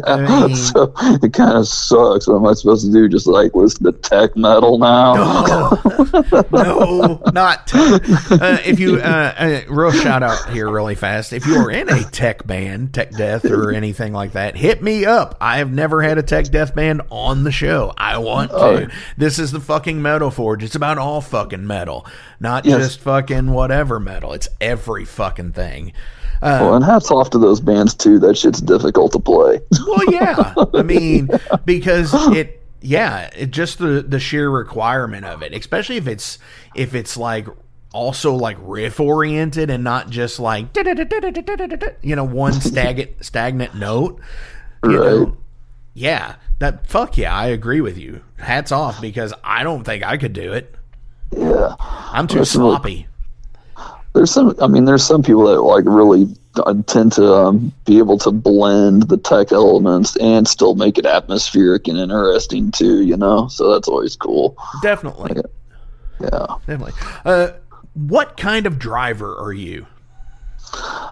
I 0.05 0.17
mean- 0.47 0.55
so 0.55 0.93
it 0.97 1.33
kind 1.33 1.57
of 1.57 1.67
sucks. 1.67 2.27
What 2.27 2.35
am 2.37 2.45
I 2.47 2.53
supposed 2.53 2.85
to 2.85 2.91
do? 2.91 3.07
Just 3.09 3.27
like 3.27 3.53
listen 3.55 3.83
to 3.85 3.91
tech 3.91 4.35
metal 4.35 4.77
now? 4.77 5.13
No, 5.13 6.43
no, 6.51 7.21
not 7.33 7.67
tech. 7.67 8.01
Uh, 8.31 8.57
if 8.65 8.79
you, 8.79 8.97
uh, 8.97 9.33
uh, 9.37 9.61
real 9.73 9.91
shout 9.91 10.23
out 10.23 10.49
here, 10.49 10.69
really 10.69 10.95
fast. 10.95 11.33
If 11.33 11.45
you 11.45 11.55
are 11.57 11.71
in 11.71 11.89
a 11.89 12.03
tech 12.03 12.45
band, 12.45 12.93
tech 12.93 13.11
death, 13.11 13.45
or 13.45 13.71
anything 13.71 14.13
like 14.13 14.33
that, 14.33 14.55
hit 14.55 14.81
me 14.81 15.05
up. 15.05 15.37
I 15.41 15.57
have 15.57 15.71
never 15.71 16.01
had 16.01 16.17
a 16.17 16.23
tech 16.23 16.45
death 16.45 16.75
band 16.75 17.01
on 17.09 17.43
the 17.43 17.51
show. 17.51 17.93
I 17.97 18.17
want 18.17 18.51
to. 18.51 18.55
Oh. 18.57 18.87
This 19.17 19.39
is 19.39 19.51
the 19.51 19.59
fucking 19.59 20.01
Metal 20.01 20.31
Forge. 20.31 20.63
It's 20.63 20.75
about 20.75 20.97
all 20.97 21.21
fucking 21.21 21.65
metal, 21.67 22.05
not 22.39 22.65
Yes. 22.65 22.79
just 22.79 22.99
fucking 23.01 23.51
whatever 23.51 23.99
metal. 23.99 24.33
It's 24.33 24.47
every 24.61 25.05
fucking 25.05 25.53
thing. 25.53 25.93
Uh, 26.43 26.59
well, 26.61 26.75
and 26.75 26.83
hats 26.83 27.09
off 27.09 27.29
to 27.31 27.39
those 27.39 27.61
bands 27.61 27.93
too. 27.93 28.19
That 28.19 28.37
shit's 28.37 28.59
difficult 28.61 29.13
to 29.13 29.19
play. 29.19 29.61
Well, 29.87 30.11
yeah. 30.11 30.53
I 30.73 30.81
mean, 30.83 31.29
because 31.63 32.11
it, 32.35 32.61
yeah, 32.81 33.29
it 33.35 33.51
just 33.51 33.77
the 33.79 34.01
the 34.07 34.19
sheer 34.19 34.49
requirement 34.49 35.25
of 35.25 35.41
it, 35.41 35.53
especially 35.53 35.95
if 35.97 36.07
it's 36.07 36.37
if 36.75 36.93
it's 36.95 37.15
like 37.15 37.47
also 37.93 38.33
like 38.33 38.57
riff 38.59 38.99
oriented 38.99 39.69
and 39.69 39.83
not 39.83 40.09
just 40.09 40.39
like 40.39 40.65
you 42.01 42.15
know 42.15 42.23
one 42.25 42.51
stagnant 42.61 43.23
stagnant 43.23 43.75
note. 43.75 44.19
You 44.83 44.99
Right. 45.01 45.09
know, 45.11 45.37
Yeah, 45.93 46.35
that 46.59 46.87
fuck 46.87 47.17
yeah, 47.17 47.33
I 47.33 47.47
agree 47.47 47.79
with 47.79 47.97
you. 47.97 48.21
Hats 48.37 48.73
off 48.73 48.99
because 48.99 49.33
I 49.45 49.63
don't 49.63 49.83
think 49.85 50.03
I 50.03 50.17
could 50.17 50.33
do 50.33 50.51
it. 50.51 50.75
Yeah, 51.31 51.75
I'm 51.79 52.27
too 52.27 52.43
sloppy. 52.43 53.07
There's 54.13 54.31
some. 54.31 54.55
I 54.61 54.67
mean, 54.67 54.85
there's 54.85 55.05
some 55.05 55.23
people 55.23 55.45
that 55.45 55.61
like 55.61 55.85
really 55.85 56.27
tend 56.85 57.13
to 57.13 57.33
um, 57.33 57.73
be 57.85 57.97
able 57.97 58.17
to 58.19 58.31
blend 58.31 59.03
the 59.09 59.17
tech 59.17 59.51
elements 59.51 60.15
and 60.17 60.47
still 60.47 60.75
make 60.75 60.97
it 60.99 61.05
atmospheric 61.05 61.87
and 61.87 61.97
interesting 61.97 62.71
too. 62.71 63.03
You 63.03 63.17
know, 63.17 63.47
so 63.47 63.71
that's 63.73 63.87
always 63.87 64.15
cool. 64.15 64.55
Definitely. 64.81 65.31
Yeah, 65.35 66.27
yeah. 66.31 66.45
definitely. 66.67 66.93
Uh, 67.25 67.51
what 67.93 68.37
kind 68.37 68.65
of 68.65 68.77
driver 68.77 69.35
are 69.35 69.53
you? 69.53 69.87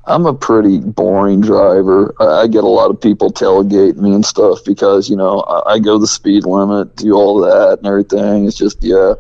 I'm 0.05 0.25
a 0.25 0.33
pretty 0.33 0.79
boring 0.79 1.41
driver. 1.41 2.15
I, 2.19 2.47
get 2.47 2.63
a 2.63 2.67
lot 2.67 2.89
of 2.89 2.99
people 2.99 3.31
tailgate 3.31 3.97
me 3.97 4.13
and 4.13 4.25
stuff 4.25 4.59
because 4.65 5.09
you 5.09 5.15
know 5.15 5.41
I, 5.41 5.73
I, 5.73 5.79
go 5.79 5.99
the 5.99 6.07
speed 6.07 6.45
limit, 6.45 6.95
do 6.95 7.13
all 7.13 7.39
that 7.41 7.77
and 7.79 7.87
everything. 7.87 8.45
It's 8.45 8.57
just 8.57 8.83
yeah, 8.83 9.13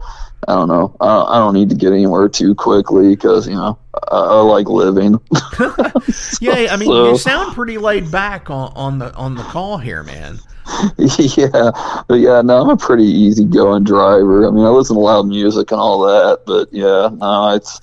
I 0.47 0.53
don't 0.53 0.67
know. 0.67 0.95
I, 0.99 1.23
I 1.23 1.39
don't 1.39 1.53
need 1.53 1.69
to 1.69 1.75
get 1.75 1.93
anywhere 1.93 2.27
too 2.27 2.55
quickly 2.55 3.09
because 3.09 3.47
you 3.47 3.55
know 3.55 3.77
I, 4.11 4.17
I 4.17 4.41
like 4.41 4.67
living. 4.67 5.19
so, 5.53 5.73
yeah, 6.41 6.73
I 6.73 6.77
mean 6.77 6.89
so. 6.89 7.09
you 7.09 7.17
sound 7.17 7.53
pretty 7.53 7.77
laid 7.77 8.11
back 8.11 8.49
on, 8.49 8.71
on 8.75 8.99
the 8.99 9.13
on 9.15 9.35
the 9.35 9.43
call 9.43 9.77
here, 9.77 10.03
man. 10.03 10.39
yeah, 10.97 11.71
but 12.07 12.19
yeah, 12.19 12.41
no, 12.41 12.61
I'm 12.61 12.69
a 12.69 12.77
pretty 12.77 13.05
easygoing 13.05 13.83
driver. 13.83 14.47
I 14.47 14.51
mean, 14.51 14.63
I 14.63 14.69
listen 14.69 14.95
to 14.95 15.01
loud 15.01 15.27
music 15.27 15.71
and 15.71 15.79
all 15.79 16.01
that, 16.01 16.43
but 16.45 16.71
yeah, 16.71 17.09
no, 17.13 17.55
it's 17.55 17.79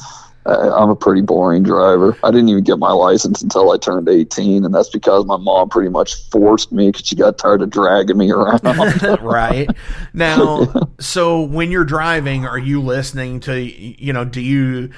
I'm 0.49 0.91
a 0.91 0.97
pretty 0.97 1.21
boring 1.21 1.63
driver. 1.63 2.17
I 2.25 2.31
didn't 2.31 2.49
even 2.49 2.65
get 2.65 2.79
my 2.79 2.93
license 2.93 3.43
until 3.43 3.71
I 3.71 3.79
turned 3.79 4.09
18, 4.09 4.65
and 4.65 4.75
that's 4.75 4.89
because 4.89 5.25
my 5.27 5.37
mom 5.37 5.69
pretty 5.69 5.91
much 5.91 6.15
forced 6.31 6.73
me 6.73 6.89
because 6.89 7.07
she 7.07 7.17
got 7.17 7.39
tired 7.39 7.63
of 7.63 7.71
dragging 7.71 8.17
me 8.17 8.31
around. 8.31 8.63
right 9.23 9.69
now, 10.13 10.89
so 11.01 11.43
when 11.43 11.71
you're 11.71 11.85
driving, 11.85 12.47
are 12.47 12.59
you 12.59 12.81
listening 12.81 13.41
to 13.41 13.61
you 13.61 14.13
know? 14.13 14.25
Do 14.25 14.41
you 14.41 14.91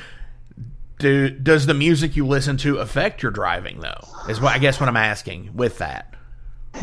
do 0.99 1.31
does 1.31 1.67
the 1.67 1.75
music 1.75 2.15
you 2.15 2.27
listen 2.27 2.57
to 2.59 2.79
affect 2.79 3.23
your 3.23 3.33
driving 3.33 3.81
though? 3.81 4.07
Is 4.29 4.41
what 4.41 4.55
I 4.55 4.59
guess 4.59 4.79
what 4.79 4.89
I'm 4.89 4.97
asking 4.97 5.55
with 5.55 5.79
that. 5.79 6.10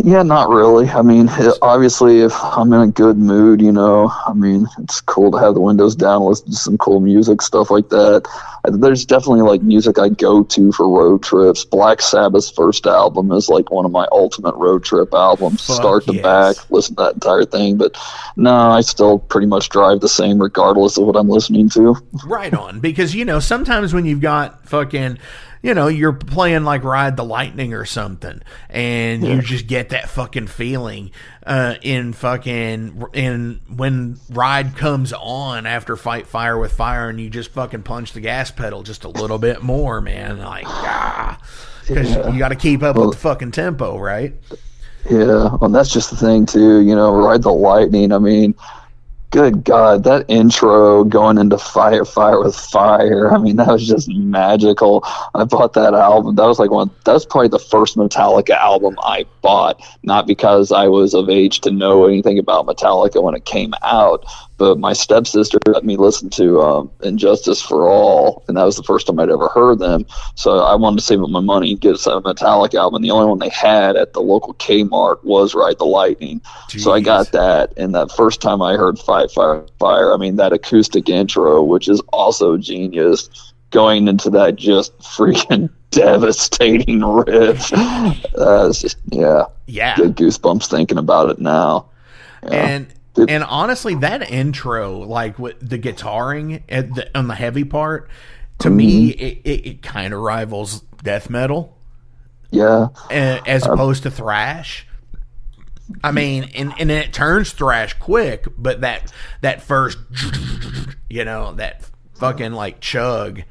Yeah, 0.03 0.21
not 0.21 0.49
really. 0.49 0.89
I 0.89 1.01
mean, 1.01 1.29
obviously, 1.61 2.19
if 2.21 2.33
I'm 2.41 2.71
in 2.73 2.81
a 2.81 2.87
good 2.87 3.17
mood, 3.17 3.61
you 3.61 3.71
know, 3.71 4.11
I 4.25 4.33
mean, 4.33 4.67
it's 4.79 5.01
cool 5.01 5.31
to 5.31 5.37
have 5.37 5.53
the 5.53 5.61
windows 5.61 5.95
down, 5.95 6.23
listen 6.23 6.51
to 6.51 6.55
some 6.55 6.77
cool 6.77 6.99
music, 6.99 7.41
stuff 7.41 7.71
like 7.71 7.89
that. 7.89 8.27
There's 8.65 9.05
definitely 9.05 9.41
like 9.41 9.61
music 9.61 9.97
I 9.97 10.09
go 10.09 10.43
to 10.43 10.71
for 10.73 10.87
road 10.87 11.23
trips. 11.23 11.63
Black 11.63 12.01
Sabbath's 12.01 12.51
first 12.51 12.85
album 12.85 13.31
is 13.31 13.49
like 13.49 13.71
one 13.71 13.85
of 13.85 13.91
my 13.91 14.07
ultimate 14.11 14.55
road 14.55 14.83
trip 14.83 15.13
albums, 15.13 15.65
Fuck 15.65 15.75
start 15.77 16.05
to 16.05 16.13
yes. 16.13 16.23
back, 16.23 16.69
listen 16.69 16.95
to 16.97 17.03
that 17.03 17.13
entire 17.15 17.45
thing. 17.45 17.77
But 17.77 17.97
no, 18.35 18.53
I 18.53 18.81
still 18.81 19.19
pretty 19.19 19.47
much 19.47 19.69
drive 19.69 20.01
the 20.01 20.09
same 20.09 20.39
regardless 20.39 20.97
of 20.97 21.05
what 21.05 21.15
I'm 21.15 21.29
listening 21.29 21.69
to. 21.69 21.95
Right 22.25 22.53
on, 22.53 22.81
because 22.81 23.15
you 23.15 23.25
know 23.25 23.39
sometimes 23.39 23.93
when 23.93 24.05
you've 24.05 24.21
got 24.21 24.67
fucking 24.67 25.17
you 25.61 25.73
know, 25.73 25.87
you're 25.87 26.13
playing 26.13 26.63
like 26.63 26.83
Ride 26.83 27.17
the 27.17 27.23
Lightning 27.23 27.73
or 27.73 27.85
something, 27.85 28.41
and 28.69 29.23
yeah. 29.23 29.35
you 29.35 29.41
just 29.41 29.67
get 29.67 29.89
that 29.89 30.09
fucking 30.09 30.47
feeling 30.47 31.11
uh, 31.45 31.75
in 31.81 32.13
fucking 32.13 33.03
in 33.13 33.61
when 33.75 34.19
Ride 34.29 34.75
comes 34.75 35.13
on 35.13 35.65
after 35.65 35.95
Fight 35.95 36.27
Fire 36.27 36.57
with 36.57 36.73
Fire, 36.73 37.09
and 37.09 37.19
you 37.19 37.29
just 37.29 37.51
fucking 37.51 37.83
punch 37.83 38.13
the 38.13 38.21
gas 38.21 38.51
pedal 38.51 38.83
just 38.83 39.03
a 39.03 39.09
little 39.09 39.39
bit 39.39 39.63
more, 39.63 40.01
man. 40.01 40.39
Like 40.39 40.65
ah, 40.67 41.39
because 41.81 42.09
yeah. 42.11 42.29
you 42.29 42.39
got 42.39 42.49
to 42.49 42.55
keep 42.55 42.83
up 42.83 42.95
well, 42.95 43.07
with 43.07 43.15
the 43.15 43.21
fucking 43.21 43.51
tempo, 43.51 43.97
right? 43.97 44.33
Yeah, 45.09 45.55
well, 45.55 45.69
that's 45.69 45.91
just 45.91 46.09
the 46.09 46.17
thing 46.17 46.45
too. 46.45 46.79
You 46.79 46.95
know, 46.95 47.15
Ride 47.15 47.43
the 47.43 47.51
Lightning. 47.51 48.11
I 48.11 48.19
mean, 48.19 48.55
good 49.31 49.63
God, 49.63 50.03
that 50.05 50.25
intro 50.27 51.03
going 51.03 51.37
into 51.37 51.57
Fight 51.57 52.07
Fire 52.07 52.41
with 52.41 52.55
Fire. 52.55 53.31
I 53.33 53.37
mean, 53.37 53.57
that 53.57 53.67
was 53.67 53.87
just 53.87 54.09
magical. 54.09 55.03
I 55.35 55.43
bought 55.43 55.73
that 55.73 55.93
album. 55.93 56.35
That 56.35 56.45
was 56.45 56.59
like 56.59 56.71
one. 56.71 56.89
That 57.05 57.13
was 57.13 57.25
probably 57.25 57.49
the 57.49 57.59
first 57.59 57.97
Metallica 57.97 58.51
album 58.51 58.97
I 59.03 59.25
bought. 59.41 59.81
Not 60.03 60.27
because 60.27 60.71
I 60.71 60.87
was 60.87 61.13
of 61.13 61.29
age 61.29 61.61
to 61.61 61.71
know 61.71 62.05
anything 62.05 62.39
about 62.39 62.65
Metallica 62.65 63.21
when 63.21 63.35
it 63.35 63.45
came 63.45 63.73
out, 63.83 64.25
but 64.57 64.79
my 64.79 64.93
stepsister 64.93 65.59
let 65.67 65.85
me 65.85 65.97
listen 65.97 66.29
to 66.31 66.61
um, 66.61 66.91
And 67.01 67.19
Justice 67.19 67.61
for 67.61 67.87
All, 67.87 68.43
and 68.47 68.57
that 68.57 68.63
was 68.63 68.75
the 68.75 68.83
first 68.83 69.07
time 69.07 69.19
I'd 69.19 69.29
ever 69.29 69.49
heard 69.49 69.79
them. 69.79 70.05
So 70.35 70.59
I 70.59 70.75
wanted 70.75 70.97
to 70.97 71.05
save 71.05 71.21
up 71.21 71.29
my 71.29 71.39
money 71.39 71.71
and 71.71 71.81
get 71.81 71.95
a 71.95 72.21
Metallica 72.21 72.75
album. 72.75 73.01
The 73.01 73.11
only 73.11 73.27
one 73.27 73.39
they 73.39 73.49
had 73.49 73.95
at 73.95 74.13
the 74.13 74.21
local 74.21 74.53
Kmart 74.55 75.23
was 75.23 75.53
Ride 75.53 75.77
the 75.77 75.85
Lightning. 75.85 76.41
Jeez. 76.69 76.81
So 76.81 76.91
I 76.91 77.01
got 77.01 77.31
that, 77.33 77.73
and 77.77 77.93
that 77.93 78.11
first 78.11 78.41
time 78.41 78.61
I 78.61 78.75
heard 78.75 78.97
Fire 79.25 79.65
Fire, 79.79 80.13
I 80.13 80.17
mean 80.17 80.35
that 80.35 80.53
acoustic 80.53 81.09
intro, 81.09 81.63
which 81.63 81.87
is 81.87 82.01
also 82.13 82.57
genius, 82.57 83.53
going 83.71 84.07
into 84.07 84.29
that 84.31 84.55
just 84.55 84.97
freaking 84.99 85.69
devastating 85.91 87.03
riff. 87.03 87.73
Uh, 87.73 88.71
just 88.71 88.97
yeah, 89.07 89.45
yeah, 89.65 89.95
get 89.95 90.15
goosebumps 90.15 90.69
thinking 90.69 90.97
about 90.97 91.29
it 91.29 91.39
now. 91.39 91.89
Yeah. 92.43 92.49
And 92.53 92.93
and 93.29 93.43
honestly, 93.43 93.95
that 93.95 94.29
intro, 94.29 94.99
like 94.99 95.39
with 95.39 95.57
the 95.59 95.79
guitaring 95.79 96.61
at 96.69 96.93
the, 96.93 97.17
on 97.17 97.27
the 97.27 97.35
heavy 97.35 97.63
part, 97.63 98.09
to 98.59 98.67
mm-hmm. 98.67 98.77
me, 98.77 99.09
it, 99.09 99.41
it, 99.43 99.67
it 99.67 99.81
kind 99.81 100.13
of 100.13 100.21
rivals 100.21 100.81
death 101.03 101.29
metal. 101.29 101.77
Yeah. 102.51 102.89
As 103.09 103.65
opposed 103.65 104.03
to 104.03 104.11
thrash. 104.11 104.86
I 106.03 106.11
mean, 106.11 106.51
and, 106.55 106.73
and 106.79 106.91
it 106.91 107.13
turns 107.13 107.51
thrash 107.51 107.93
quick, 107.93 108.47
but 108.57 108.81
that 108.81 109.11
that 109.41 109.61
first, 109.61 109.97
you 111.09 111.25
know, 111.25 111.53
that 111.53 111.89
fucking 112.15 112.53
like 112.53 112.79
chug 112.79 113.43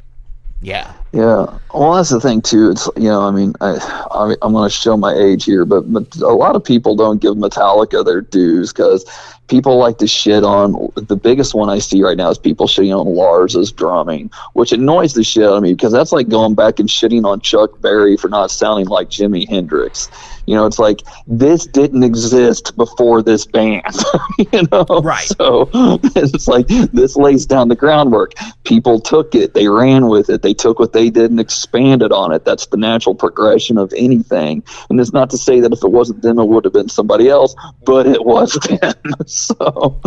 yeah. 0.62 0.94
Yeah. 1.12 1.58
Well, 1.74 1.94
that's 1.94 2.10
the 2.10 2.20
thing 2.20 2.40
too. 2.40 2.70
It's 2.70 2.88
you 2.96 3.08
know, 3.08 3.22
I 3.22 3.30
mean, 3.30 3.52
I, 3.60 3.76
I 4.10 4.34
am 4.44 4.52
going 4.52 4.68
to 4.68 4.74
show 4.74 4.96
my 4.96 5.12
age 5.12 5.44
here, 5.44 5.64
but 5.64 5.84
a 6.16 6.34
lot 6.34 6.56
of 6.56 6.64
people 6.64 6.96
don't 6.96 7.20
give 7.20 7.34
Metallica 7.34 8.04
their 8.04 8.22
dues 8.22 8.72
because 8.72 9.04
people 9.48 9.76
like 9.78 9.98
to 9.98 10.06
shit 10.06 10.44
on. 10.44 10.90
The 10.96 11.16
biggest 11.16 11.54
one 11.54 11.68
I 11.68 11.78
see 11.78 12.02
right 12.02 12.16
now 12.16 12.30
is 12.30 12.38
people 12.38 12.66
shitting 12.66 12.98
on 12.98 13.14
Lars's 13.14 13.72
drumming, 13.72 14.30
which 14.52 14.72
annoys 14.72 15.14
the 15.14 15.24
shit 15.24 15.44
out 15.44 15.56
of 15.56 15.62
me 15.62 15.74
because 15.74 15.92
that's 15.92 16.12
like 16.12 16.28
going 16.28 16.54
back 16.54 16.78
and 16.78 16.88
shitting 16.88 17.24
on 17.24 17.40
Chuck 17.40 17.80
Berry 17.80 18.16
for 18.16 18.28
not 18.28 18.50
sounding 18.50 18.86
like 18.86 19.08
Jimi 19.08 19.48
Hendrix. 19.48 20.08
You 20.46 20.54
know, 20.54 20.66
it's 20.66 20.78
like 20.78 21.02
this 21.26 21.66
didn't 21.66 22.04
exist 22.04 22.76
before 22.76 23.22
this 23.22 23.44
band. 23.46 23.82
you 24.52 24.62
know, 24.70 24.84
right? 25.02 25.26
So 25.26 25.68
it's 26.14 26.46
like 26.46 26.68
this 26.68 27.16
lays 27.16 27.46
down 27.46 27.68
the 27.68 27.74
groundwork. 27.74 28.34
People 28.64 29.00
took 29.00 29.34
it, 29.34 29.54
they 29.54 29.68
ran 29.68 30.06
with 30.08 30.30
it, 30.30 30.42
they 30.42 30.54
took 30.54 30.78
what 30.78 30.92
they 30.92 31.10
did 31.10 31.30
and 31.30 31.40
expanded 31.40 32.12
on 32.12 32.32
it. 32.32 32.44
That's 32.44 32.66
the 32.66 32.76
natural 32.76 33.14
progression 33.14 33.76
of 33.76 33.92
anything. 33.96 34.62
And 34.88 35.00
it's 35.00 35.12
not 35.12 35.30
to 35.30 35.38
say 35.38 35.60
that 35.60 35.72
if 35.72 35.82
it 35.82 35.90
wasn't 35.90 36.22
them, 36.22 36.38
it 36.38 36.46
would 36.46 36.64
have 36.64 36.72
been 36.72 36.88
somebody 36.88 37.28
else, 37.28 37.54
but 37.84 38.06
it 38.06 38.24
was 38.24 38.52
them. 38.80 38.94
so 39.58 40.00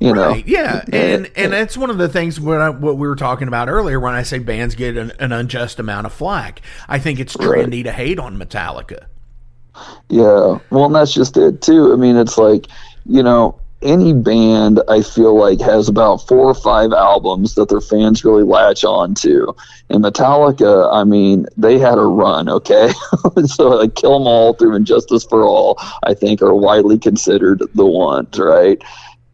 you 0.00 0.12
know, 0.12 0.30
right, 0.30 0.46
yeah, 0.48 0.84
and 0.92 1.30
and 1.36 1.52
that's 1.52 1.76
one 1.76 1.88
of 1.88 1.98
the 1.98 2.08
things 2.08 2.40
what 2.40 2.60
I, 2.60 2.68
what 2.70 2.96
we 2.96 3.06
were 3.06 3.14
talking 3.14 3.46
about 3.46 3.68
earlier 3.68 4.00
when 4.00 4.12
I 4.12 4.24
say 4.24 4.40
bands 4.40 4.74
get 4.74 4.96
an, 4.96 5.12
an 5.20 5.30
unjust 5.30 5.78
amount 5.78 6.06
of 6.06 6.12
flack. 6.12 6.62
I 6.88 6.98
think 6.98 7.20
it's 7.20 7.36
trendy 7.36 7.76
right. 7.76 7.82
to 7.84 7.92
hate 7.92 8.18
on 8.18 8.36
Metallica. 8.36 9.06
Yeah, 10.08 10.58
well, 10.70 10.86
and 10.86 10.94
that's 10.94 11.14
just 11.14 11.36
it 11.36 11.62
too. 11.62 11.92
I 11.92 11.96
mean, 11.96 12.16
it's 12.16 12.36
like 12.36 12.66
you 13.06 13.22
know, 13.22 13.60
any 13.82 14.12
band 14.12 14.80
I 14.88 15.02
feel 15.02 15.38
like 15.38 15.60
has 15.60 15.88
about 15.88 16.26
four 16.28 16.48
or 16.48 16.54
five 16.54 16.92
albums 16.92 17.54
that 17.54 17.68
their 17.68 17.80
fans 17.80 18.24
really 18.24 18.42
latch 18.42 18.84
on 18.84 19.14
to. 19.16 19.54
And 19.90 20.02
Metallica, 20.02 20.92
I 20.92 21.04
mean, 21.04 21.46
they 21.56 21.78
had 21.78 21.98
a 21.98 22.02
run, 22.02 22.48
okay? 22.48 22.90
so 23.46 23.68
like 23.68 23.94
Kill 23.94 24.16
'Em 24.16 24.26
All 24.26 24.54
through 24.54 24.74
And 24.76 24.86
Justice 24.86 25.24
for 25.24 25.44
All, 25.44 25.78
I 26.02 26.14
think 26.14 26.42
are 26.42 26.54
widely 26.54 26.98
considered 26.98 27.62
the 27.74 27.86
ones, 27.86 28.38
right? 28.38 28.82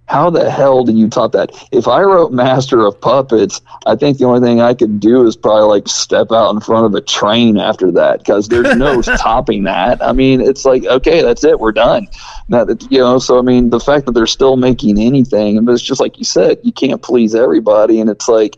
How 0.09 0.31
the 0.31 0.51
hell 0.51 0.85
do 0.85 0.93
you 0.93 1.09
top 1.09 1.33
that? 1.33 1.51
If 1.71 1.87
I 1.87 2.01
wrote 2.01 2.33
Master 2.33 2.87
of 2.87 2.99
Puppets, 3.01 3.61
I 3.87 3.95
think 3.95 4.17
the 4.19 4.25
only 4.25 4.41
thing 4.41 4.61
I 4.61 4.73
could 4.73 5.01
do 5.01 5.27
is 5.27 5.37
probably 5.37 5.69
like 5.69 5.87
step 5.87 6.33
out 6.33 6.51
in 6.51 6.61
front 6.61 6.87
of 6.87 6.95
a 6.95 7.01
train 7.01 7.59
after 7.59 7.91
that 7.93 8.21
because 8.21 8.49
there's 8.49 8.75
no 8.75 9.03
topping 9.19 9.65
that. 9.65 10.03
I 10.03 10.13
mean, 10.13 10.41
it's 10.41 10.65
like, 10.65 10.85
okay, 10.85 11.21
that's 11.21 11.45
it, 11.45 11.61
we're 11.61 11.73
done. 11.73 12.09
That 12.49 12.87
you 12.91 13.01
know, 13.01 13.19
so 13.19 13.39
I 13.39 13.43
mean, 13.43 13.69
the 13.69 13.81
fact 13.81 14.07
that 14.07 14.13
they're 14.13 14.27
still 14.27 14.57
making 14.57 14.99
anything, 14.99 15.59
and 15.59 15.69
it's 15.69 15.83
just 15.83 16.01
like 16.01 16.19
you 16.19 16.25
said, 16.25 16.59
you 16.63 16.73
can't 16.73 17.03
please 17.03 17.35
everybody, 17.35 18.01
and 18.01 18.09
it's 18.09 18.29
like 18.29 18.57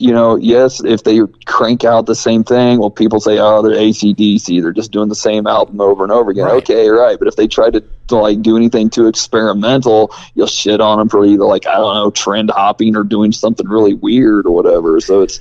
you 0.00 0.12
know, 0.12 0.36
yes, 0.36 0.82
if 0.82 1.04
they 1.04 1.20
crank 1.44 1.84
out 1.84 2.06
the 2.06 2.14
same 2.14 2.42
thing, 2.42 2.78
well, 2.78 2.90
people 2.90 3.20
say, 3.20 3.38
oh, 3.38 3.60
they're 3.60 3.76
ACDC. 3.76 4.62
They're 4.62 4.72
just 4.72 4.92
doing 4.92 5.10
the 5.10 5.14
same 5.14 5.46
album 5.46 5.78
over 5.78 6.04
and 6.04 6.10
over 6.10 6.30
again. 6.30 6.46
Right. 6.46 6.54
Okay, 6.54 6.88
right. 6.88 7.18
But 7.18 7.28
if 7.28 7.36
they 7.36 7.46
try 7.46 7.68
to, 7.68 7.84
to, 8.08 8.16
like 8.16 8.40
do 8.40 8.56
anything 8.56 8.88
too 8.88 9.08
experimental, 9.08 10.14
you'll 10.34 10.46
shit 10.46 10.80
on 10.80 10.98
them 10.98 11.10
for 11.10 11.26
either 11.26 11.44
like, 11.44 11.66
I 11.66 11.74
don't 11.74 11.94
know, 11.94 12.10
trend 12.10 12.50
hopping 12.50 12.96
or 12.96 13.04
doing 13.04 13.30
something 13.30 13.68
really 13.68 13.92
weird 13.92 14.46
or 14.46 14.52
whatever. 14.52 15.00
So 15.00 15.20
it's, 15.20 15.38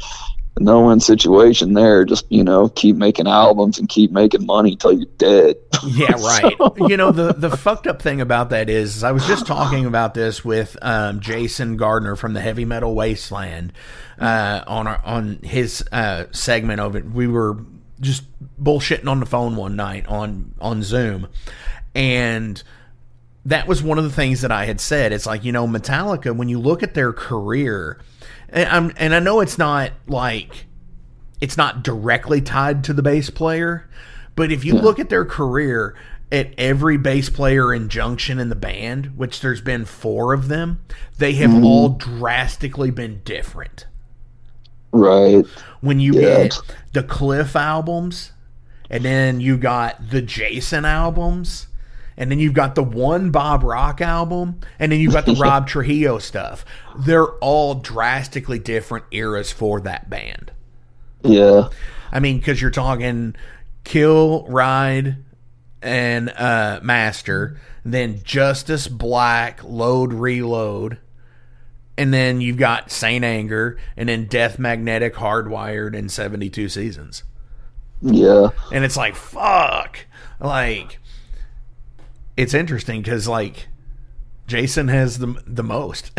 no 0.60 0.88
win 0.88 0.99
situation 0.99 1.73
there. 1.73 2.06
Just 2.06 2.26
you 2.30 2.44
know, 2.44 2.69
keep 2.69 2.95
making 2.95 3.27
albums 3.27 3.80
and 3.80 3.88
keep 3.88 4.11
making 4.11 4.45
money 4.45 4.76
till 4.76 4.94
you're 4.94 5.07
dead. 5.18 5.56
Yeah, 5.86 6.11
right. 6.19 6.56
so. 6.57 6.88
You 6.88 6.98
know, 6.98 7.11
the 7.11 7.34
the 7.34 7.56
fucked 7.56 7.88
up 7.88 8.02
thing 8.02 8.22
about 8.22 8.49
that 8.52 8.69
is, 8.69 8.98
is 8.98 9.03
I 9.03 9.11
was 9.11 9.26
just 9.26 9.45
talking 9.45 9.86
about 9.86 10.14
this 10.14 10.44
with 10.44 10.77
um, 10.81 11.19
Jason 11.19 11.77
Gardner 11.77 12.15
from 12.15 12.34
the 12.34 12.41
Heavy 12.41 12.65
Metal 12.65 12.94
Wasteland 12.94 13.73
uh, 14.19 14.64
on 14.68 14.88
our, 14.88 15.02
on 15.06 15.40
his 15.44 15.84
uh, 15.91 16.26
segment 16.31 16.80
of 16.80 16.95
it. 16.95 17.06
We 17.06 17.27
were 17.27 17.57
just 17.99 18.23
bullshitting 18.61 19.07
on 19.07 19.19
the 19.19 19.26
phone 19.26 19.56
one 19.56 19.76
night 19.76 20.07
on 20.07 20.53
on 20.60 20.84
Zoom, 20.84 21.27
and 21.95 22.61
that 23.45 23.68
was 23.68 23.81
one 23.81 23.98
of 23.98 24.03
the 24.03 24.11
things 24.11 24.41
that 24.41 24.52
I 24.52 24.65
had 24.65 24.80
said. 24.80 25.11
It's 25.11 25.26
like 25.26 25.44
you 25.44 25.52
know, 25.52 25.68
Metallica. 25.68 26.36
When 26.36 26.49
you 26.49 26.60
look 26.60 26.84
at 26.84 26.94
their 26.94 27.14
career, 27.14 27.99
and, 28.52 28.70
I'm, 28.70 28.94
and 28.98 29.16
I 29.16 29.20
know 29.20 29.40
it's 29.40 29.58
not 29.58 29.92
like 30.08 30.66
it's 31.42 31.58
not 31.58 31.84
directly 31.84 32.42
tied 32.42 32.84
to 32.86 32.94
the 32.94 33.02
bass 33.02 33.30
player, 33.30 33.90
but 34.36 34.52
if 34.52 34.66
you 34.66 34.76
yeah. 34.76 34.82
look 34.82 35.00
at 35.00 35.10
their 35.10 35.26
career, 35.26 35.96
at 36.32 36.54
every 36.58 36.98
bass 36.98 37.30
player 37.30 37.74
in 37.74 37.90
Junction 37.90 38.40
in 38.40 38.50
the 38.50 38.56
band, 38.56 39.18
which 39.18 39.42
there's 39.42 39.62
been 39.62 39.86
four 39.86 40.34
of 40.34 40.48
them, 40.48 40.80
they 41.18 41.34
have 41.34 41.50
mm. 41.50 41.64
all 41.64 41.90
drastically 41.90 42.92
been 42.92 43.22
different. 43.24 43.86
Right. 44.92 45.46
When 45.82 46.00
you 46.00 46.14
yeah. 46.16 46.44
get 46.44 46.60
the 46.94 47.04
Cliff 47.04 47.56
albums, 47.56 48.32
and 48.90 49.04
then 49.04 49.40
you 49.40 49.58
got 49.58 50.10
the 50.10 50.22
Jason 50.22 50.86
albums, 50.86 51.68
and 52.20 52.30
then 52.30 52.38
you've 52.38 52.54
got 52.54 52.76
the 52.76 52.84
one 52.84 53.32
Bob 53.32 53.64
Rock 53.64 54.02
album, 54.02 54.60
and 54.78 54.91
then 54.91 55.00
you've 55.00 55.14
got 55.14 55.26
the 55.26 55.34
Rob 55.40 55.68
Trujillo 55.68 56.20
stuff. 56.20 56.64
They're 56.96 57.30
all 57.40 57.74
drastically 57.76 58.60
different 58.60 59.06
eras 59.12 59.52
for 59.52 59.82
that 59.82 60.08
band. 60.10 60.52
Yeah. 61.24 61.70
I 62.12 62.20
mean, 62.20 62.38
because 62.38 62.62
you're 62.62 62.70
talking 62.70 63.36
Kill, 63.84 64.46
Ride, 64.48 65.18
and 65.82 66.30
uh, 66.30 66.80
Master, 66.84 67.60
then 67.84 68.22
Justice, 68.24 68.88
Black, 68.88 69.64
Load, 69.64 70.14
Reload 70.14 71.00
and 72.00 72.14
then 72.14 72.40
you've 72.40 72.56
got 72.56 72.91
Saint 72.91 73.26
Anger, 73.26 73.78
and 73.98 74.08
then 74.08 74.24
Death 74.24 74.58
Magnetic, 74.58 75.16
Hardwired, 75.16 75.98
and 75.98 76.10
72 76.10 76.70
Seasons. 76.70 77.24
Yeah. 78.02 78.52
And 78.72 78.86
it's 78.86 78.96
like, 78.96 79.18
fuck. 79.18 80.06
Like, 80.40 80.99
it's 82.40 82.53
interesting 82.53 83.02
because, 83.02 83.28
like, 83.28 83.68
Jason 84.48 84.88
has 84.88 85.20
the, 85.20 85.41
the 85.45 85.64
most. 85.64 86.11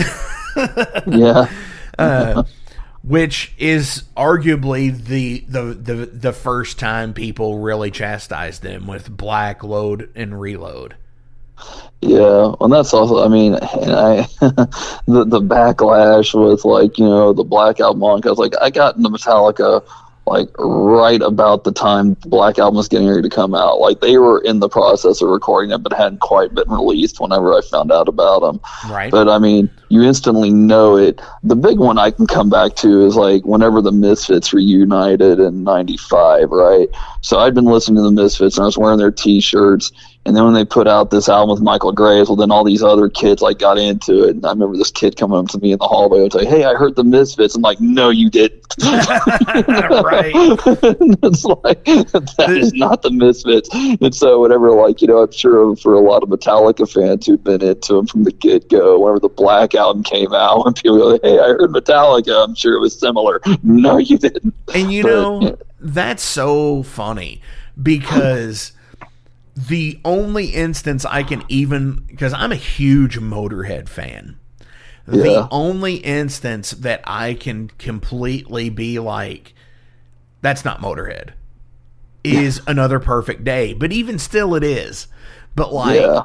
yeah. 1.07 1.51
uh, 1.99 2.43
which 3.03 3.55
is 3.57 4.05
arguably 4.15 4.95
the, 5.05 5.43
the 5.49 5.63
the 5.63 5.95
the 6.07 6.33
first 6.35 6.79
time 6.79 7.15
people 7.15 7.59
really 7.59 7.91
chastised 7.91 8.63
them 8.63 8.87
with 8.87 9.17
Black 9.17 9.65
Load 9.65 10.11
and 10.15 10.39
Reload. 10.39 10.97
Yeah, 12.03 12.55
and 12.61 12.71
that's 12.71 12.93
also. 12.93 13.25
I 13.25 13.29
mean, 13.29 13.55
and 13.55 13.93
I 13.93 14.23
the 15.07 15.25
the 15.25 15.41
backlash 15.41 16.35
with 16.35 16.67
like 16.67 16.99
you 16.99 17.07
know 17.07 17.33
the 17.33 17.45
blackout 17.45 17.97
monk. 17.97 18.27
I 18.27 18.31
was 18.31 18.39
like 18.39 18.53
I 18.61 18.69
got 18.69 18.97
into 18.97 19.09
Metallica 19.09 19.83
like 20.31 20.49
right 20.59 21.21
about 21.23 21.65
the 21.65 21.73
time 21.73 22.15
Black 22.25 22.61
Album 22.61 22.77
was 22.77 22.87
getting 22.87 23.09
ready 23.09 23.23
to 23.23 23.29
come 23.29 23.53
out. 23.53 23.81
Like 23.81 24.01
they 24.01 24.17
were 24.17 24.41
in 24.41 24.61
the 24.61 24.69
process 24.69 25.21
of 25.21 25.29
recording 25.29 25.73
it, 25.73 25.79
but 25.79 25.93
hadn't 25.93 26.21
quite 26.21 26.55
been 26.55 26.71
released. 26.71 27.19
Whenever 27.19 27.53
I 27.53 27.61
found 27.63 27.91
out 27.91 28.09
about 28.09 28.41
them, 28.41 28.61
right? 28.89 29.11
But 29.11 29.29
I 29.29 29.39
mean, 29.39 29.69
you 29.89 30.05
instantly 30.05 30.51
know 30.51 30.97
it. 30.97 31.21
The 31.43 31.57
big 31.57 31.81
one 31.81 31.99
I 31.99 32.13
can 32.13 32.29
come 32.29 32.49
back 32.49 32.77
to 32.77 33.05
is 33.07 33.17
like 33.17 33.45
whenever 33.45 33.83
the 33.83 33.91
Misfits 33.91 34.53
reunited 34.53 35.41
in 35.41 35.65
'95, 35.65 36.51
right? 36.53 36.89
So 37.23 37.41
I'd 37.41 37.55
been 37.55 37.65
listening 37.65 37.97
to 37.97 38.03
the 38.03 38.13
Misfits 38.13 38.57
and 38.57 38.63
I 38.63 38.67
was 38.67 38.79
wearing 38.79 38.99
their 38.99 39.11
T-shirts 39.11 39.91
and 40.27 40.37
then 40.37 40.45
when 40.45 40.53
they 40.53 40.67
put 40.67 40.87
out 40.87 41.11
this 41.11 41.31
album 41.31 41.51
with 41.51 41.63
Michael 41.63 41.93
Graves, 41.93 42.29
well, 42.29 42.37
then 42.37 42.51
all 42.51 42.63
these 42.63 42.83
other 42.83 43.09
kids 43.09 43.41
like 43.41 43.59
got 43.59 43.79
into 43.79 44.25
it. 44.25 44.37
And 44.37 44.45
I 44.45 44.51
remember 44.51 44.77
this 44.77 44.91
kid 44.91 45.17
coming 45.17 45.39
up 45.39 45.49
to 45.49 45.59
me 45.59 45.73
in 45.73 45.79
the 45.79 45.89
hallway 45.89 46.23
and 46.23 46.33
say, 46.33 46.45
"Hey, 46.45 46.65
I 46.65 46.75
heard 46.75 46.95
the 46.95 47.05
Misfits." 47.05 47.55
I'm 47.55 47.63
like, 47.63 47.81
"No, 47.81 48.11
you 48.11 48.29
didn't." 48.29 48.61
right. 48.83 50.31
it's 51.23 51.45
like 51.45 51.85
that 51.85 52.51
is 52.51 52.75
not 52.75 53.01
the 53.01 53.11
Misfits. 53.11 53.71
And 53.73 54.15
so, 54.15 54.39
whatever, 54.41 54.73
like 54.73 55.01
you 55.01 55.09
know, 55.09 55.19
I'm 55.19 55.33
sure 55.33 55.75
for 55.77 55.95
a 55.95 56.01
lot 56.01 56.23
of 56.23 56.29
Metallica 56.29 56.91
fans 56.91 57.25
who've 57.25 57.43
been 57.43 57.63
into 57.63 57.95
them 57.95 58.07
from 58.07 58.25
the 58.25 58.33
get 58.33 58.69
go, 58.69 58.99
whenever 58.99 59.21
the 59.21 59.31
Black 59.31 59.75
album 59.75 60.03
came 60.03 60.35
out, 60.35 60.67
when 60.67 60.75
people 60.75 60.99
go, 60.99 61.19
"Hey, 61.23 61.39
I 61.39 61.49
heard 61.49 61.71
Metallica," 61.71 62.45
I'm 62.45 62.55
sure 62.55 62.75
it 62.75 62.81
was 62.81 62.99
similar. 62.99 63.41
No, 63.63 63.97
you 63.97 64.19
didn't. 64.19 64.55
And 64.75 64.93
you 64.93 65.03
but, 65.03 65.09
know, 65.09 65.41
yeah. 65.41 65.53
that's 65.81 66.23
so 66.23 66.83
funny 66.83 67.41
because 67.83 68.73
the 69.69 70.01
only 70.05 70.47
instance 70.47 71.05
I 71.05 71.23
can 71.23 71.43
even 71.49 72.05
because 72.07 72.33
I'm 72.33 72.53
a 72.53 72.57
huge 72.57 73.19
Motorhead 73.19 73.89
fan. 73.89 74.39
Yeah. 75.11 75.23
The 75.23 75.49
only 75.51 75.97
instance 75.97 76.71
that 76.71 77.03
I 77.05 77.35
can 77.35 77.69
completely 77.79 78.71
be 78.71 78.99
like, 78.99 79.55
that's 80.41 80.65
not 80.65 80.81
Motorhead, 80.81 81.31
is 82.23 82.61
another 82.67 83.01
perfect 83.01 83.43
day. 83.43 83.73
But 83.75 83.93
even 83.93 84.19
still, 84.19 84.55
it 84.55 84.63
is. 84.63 85.09
But 85.57 85.73
like, 85.73 86.01
yeah. 86.01 86.23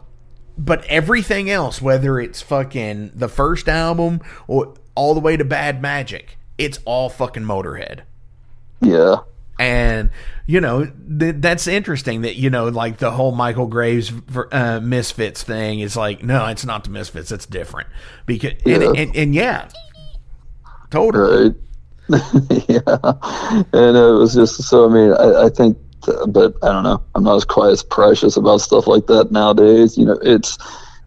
but 0.57 0.85
everything 0.85 1.49
else, 1.49 1.81
whether 1.81 2.19
it's 2.19 2.41
fucking 2.41 3.11
the 3.15 3.29
first 3.29 3.67
album 3.67 4.21
or 4.47 4.75
all 4.93 5.13
the 5.13 5.19
way 5.19 5.35
to 5.35 5.43
Bad 5.43 5.81
Magic, 5.81 6.37
it's 6.57 6.79
all 6.85 7.09
fucking 7.09 7.43
Motorhead. 7.43 8.01
Yeah. 8.81 9.17
And 9.57 10.09
you 10.47 10.61
know 10.61 10.85
th- 10.85 11.35
that's 11.39 11.67
interesting 11.67 12.21
that 12.21 12.35
you 12.35 12.49
know 12.49 12.67
like 12.67 12.97
the 12.97 13.11
whole 13.11 13.31
Michael 13.31 13.67
Graves 13.67 14.11
uh, 14.51 14.79
Misfits 14.81 15.43
thing 15.43 15.79
is 15.79 15.95
like 15.95 16.23
no, 16.23 16.45
it's 16.47 16.65
not 16.65 16.83
the 16.83 16.89
Misfits, 16.89 17.31
it's 17.31 17.45
different 17.45 17.87
because 18.25 18.53
yeah. 18.65 18.75
And, 18.75 18.97
and, 18.97 19.15
and, 19.15 19.35
yeah, 19.35 19.69
totally. 20.89 21.47
Right. 21.47 21.55
yeah, 22.67 23.63
and 23.73 23.97
it 23.97 24.13
was 24.13 24.35
just 24.35 24.61
so. 24.63 24.89
I 24.89 24.93
mean, 24.93 25.13
I, 25.13 25.45
I 25.45 25.49
think, 25.49 25.77
but 26.27 26.53
I 26.61 26.67
don't 26.67 26.83
know. 26.83 27.01
I'm 27.15 27.23
not 27.23 27.37
as 27.37 27.45
quite 27.45 27.71
as 27.71 27.81
precious 27.81 28.37
about 28.37 28.61
stuff 28.61 28.85
like 28.85 29.07
that 29.07 29.31
nowadays. 29.31 29.97
You 29.97 30.05
know, 30.05 30.19
it's 30.21 30.59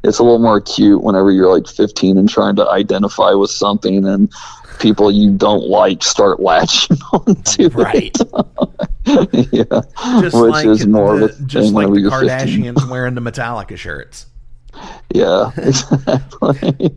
it's 0.02 0.18
a 0.18 0.22
little 0.22 0.38
more 0.38 0.60
cute 0.60 1.02
whenever 1.02 1.30
you're 1.30 1.52
like 1.52 1.66
15 1.66 2.18
and 2.18 2.28
trying 2.28 2.56
to 2.56 2.68
identify 2.68 3.32
with 3.32 3.50
something 3.50 4.06
and 4.06 4.32
people 4.78 5.10
you 5.10 5.36
don't 5.36 5.68
like 5.68 6.02
start 6.02 6.40
latching 6.40 6.96
onto 7.12 7.68
right. 7.68 8.16
it. 8.18 8.88
yeah, 9.52 9.80
just 10.20 10.36
which 10.36 10.50
like 10.52 10.66
is 10.66 10.86
more 10.86 11.18
the, 11.18 11.24
of 11.26 11.40
a 11.40 11.42
just 11.44 11.72
like 11.72 11.88
the 11.88 12.00
Kardashians 12.00 12.88
wearing 12.90 13.14
the 13.14 13.22
Metallica 13.22 13.76
shirts. 13.76 14.26
Yeah, 15.14 15.50
exactly. 15.56 16.94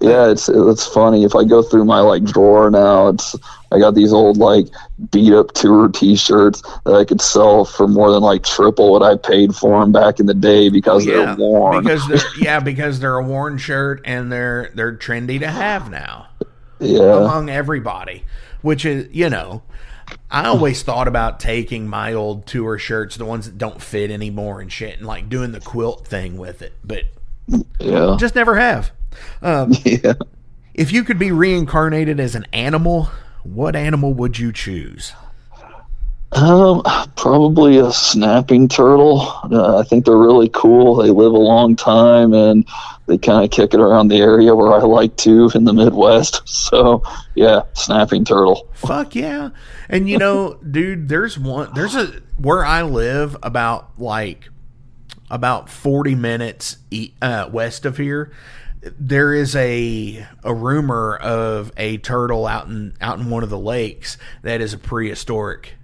yeah, 0.00 0.30
it's 0.30 0.48
it's 0.48 0.86
funny. 0.86 1.24
If 1.24 1.36
I 1.36 1.44
go 1.44 1.62
through 1.62 1.84
my 1.84 2.00
like 2.00 2.24
drawer 2.24 2.70
now, 2.70 3.08
it's 3.08 3.36
I 3.70 3.78
got 3.78 3.94
these 3.94 4.12
old 4.12 4.38
like 4.38 4.66
beat 5.12 5.32
up 5.32 5.52
tour 5.52 5.88
T-shirts 5.88 6.62
that 6.84 6.94
I 6.94 7.04
could 7.04 7.20
sell 7.20 7.64
for 7.64 7.86
more 7.86 8.10
than 8.10 8.22
like 8.22 8.42
triple 8.42 8.90
what 8.90 9.02
I 9.02 9.16
paid 9.16 9.54
for 9.54 9.80
them 9.80 9.92
back 9.92 10.18
in 10.18 10.26
the 10.26 10.34
day 10.34 10.68
because 10.68 11.06
oh, 11.06 11.10
yeah, 11.10 11.16
they're 11.26 11.36
worn. 11.36 11.84
Because 11.84 12.08
they're, 12.08 12.38
yeah, 12.40 12.58
because 12.58 12.98
they're 12.98 13.16
a 13.16 13.24
worn 13.24 13.58
shirt 13.58 14.02
and 14.04 14.32
they're 14.32 14.72
they're 14.74 14.96
trendy 14.96 15.38
to 15.38 15.48
have 15.48 15.90
now 15.90 16.26
yeah. 16.80 17.00
among 17.00 17.48
everybody, 17.48 18.24
which 18.62 18.84
is, 18.84 19.08
you 19.12 19.30
know, 19.30 19.62
I 20.30 20.46
always 20.46 20.82
thought 20.82 21.08
about 21.08 21.40
taking 21.40 21.88
my 21.88 22.12
old 22.12 22.46
tour 22.46 22.78
shirts, 22.78 23.16
the 23.16 23.24
ones 23.24 23.46
that 23.46 23.58
don't 23.58 23.80
fit 23.80 24.10
anymore 24.10 24.60
and 24.60 24.70
shit, 24.72 24.98
and 24.98 25.06
like 25.06 25.28
doing 25.28 25.52
the 25.52 25.60
quilt 25.60 26.06
thing 26.06 26.36
with 26.36 26.62
it, 26.62 26.74
but 26.84 27.04
yeah, 27.78 28.16
just 28.18 28.34
never 28.34 28.56
have. 28.56 28.92
Um, 29.42 29.72
yeah. 29.84 30.14
If 30.74 30.92
you 30.92 31.04
could 31.04 31.18
be 31.18 31.32
reincarnated 31.32 32.20
as 32.20 32.34
an 32.34 32.46
animal, 32.52 33.08
what 33.42 33.74
animal 33.74 34.12
would 34.14 34.38
you 34.38 34.52
choose? 34.52 35.12
Um, 36.32 36.82
probably 37.16 37.78
a 37.78 37.92
snapping 37.92 38.68
turtle. 38.68 39.20
Uh, 39.44 39.78
I 39.78 39.84
think 39.84 40.04
they're 40.04 40.16
really 40.16 40.48
cool. 40.48 40.96
They 40.96 41.10
live 41.10 41.32
a 41.32 41.38
long 41.38 41.76
time 41.76 42.34
and 42.34 42.66
they 43.06 43.16
kind 43.16 43.44
of 43.44 43.50
kick 43.50 43.74
it 43.74 43.80
around 43.80 44.08
the 44.08 44.16
area 44.16 44.54
where 44.54 44.72
I 44.72 44.82
like 44.82 45.16
to 45.18 45.50
in 45.54 45.64
the 45.64 45.72
Midwest. 45.72 46.42
So 46.66 47.04
yeah, 47.36 47.62
snapping 47.74 48.24
turtle. 48.24 48.68
Fuck 48.74 49.14
yeah! 49.14 49.50
And 49.88 50.08
you 50.08 50.18
know, 50.18 50.54
dude, 50.70 51.08
there's 51.08 51.38
one. 51.38 51.72
There's 51.74 51.94
a 51.94 52.20
where 52.38 52.64
I 52.64 52.82
live 52.82 53.36
about 53.42 53.92
like 53.98 54.48
about 55.30 55.70
forty 55.70 56.16
minutes 56.16 56.78
uh, 57.22 57.48
west 57.52 57.86
of 57.86 57.98
here. 57.98 58.32
There 58.82 59.32
is 59.32 59.54
a 59.54 60.26
a 60.42 60.52
rumor 60.52 61.16
of 61.16 61.70
a 61.76 61.98
turtle 61.98 62.46
out 62.46 62.66
in 62.66 62.94
out 63.00 63.20
in 63.20 63.30
one 63.30 63.44
of 63.44 63.50
the 63.50 63.58
lakes 63.58 64.18
that 64.42 64.60
is 64.60 64.72
a 64.72 64.78
prehistoric 64.78 65.75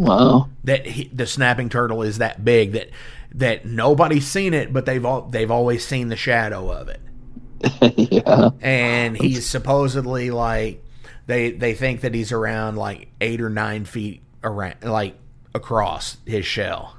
Wow. 0.00 0.48
That 0.64 0.86
he, 0.86 1.04
the 1.12 1.26
snapping 1.26 1.68
turtle 1.68 2.02
is 2.02 2.18
that 2.18 2.44
big 2.44 2.72
that 2.72 2.88
that 3.34 3.66
nobody's 3.66 4.26
seen 4.26 4.54
it, 4.54 4.72
but 4.72 4.86
they've 4.86 5.04
all 5.04 5.22
they've 5.22 5.50
always 5.50 5.86
seen 5.86 6.08
the 6.08 6.16
shadow 6.16 6.70
of 6.70 6.88
it. 6.88 7.00
yeah. 7.96 8.50
And 8.60 9.16
he's 9.16 9.46
supposedly 9.46 10.30
like 10.30 10.82
they 11.26 11.50
they 11.52 11.74
think 11.74 12.00
that 12.00 12.14
he's 12.14 12.32
around 12.32 12.76
like 12.76 13.08
eight 13.20 13.40
or 13.40 13.50
nine 13.50 13.84
feet 13.84 14.22
around, 14.42 14.76
like 14.82 15.16
across 15.54 16.16
his 16.26 16.46
shell. 16.46 16.96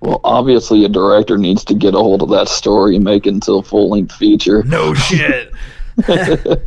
Well, 0.00 0.20
obviously, 0.24 0.84
a 0.84 0.88
director 0.88 1.38
needs 1.38 1.64
to 1.66 1.74
get 1.74 1.94
a 1.94 1.98
hold 1.98 2.22
of 2.22 2.28
that 2.30 2.48
story 2.48 2.96
and 2.96 3.04
make 3.04 3.26
it 3.26 3.30
into 3.30 3.52
a 3.54 3.62
full 3.62 3.90
length 3.90 4.14
feature. 4.14 4.62
No 4.62 4.94
shit. 4.94 5.52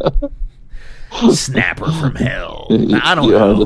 Snapper 1.30 1.92
from 1.92 2.16
hell. 2.16 2.80
I 2.92 3.16
don't 3.16 3.32
Yeah, 3.32 3.40
know. 3.40 3.66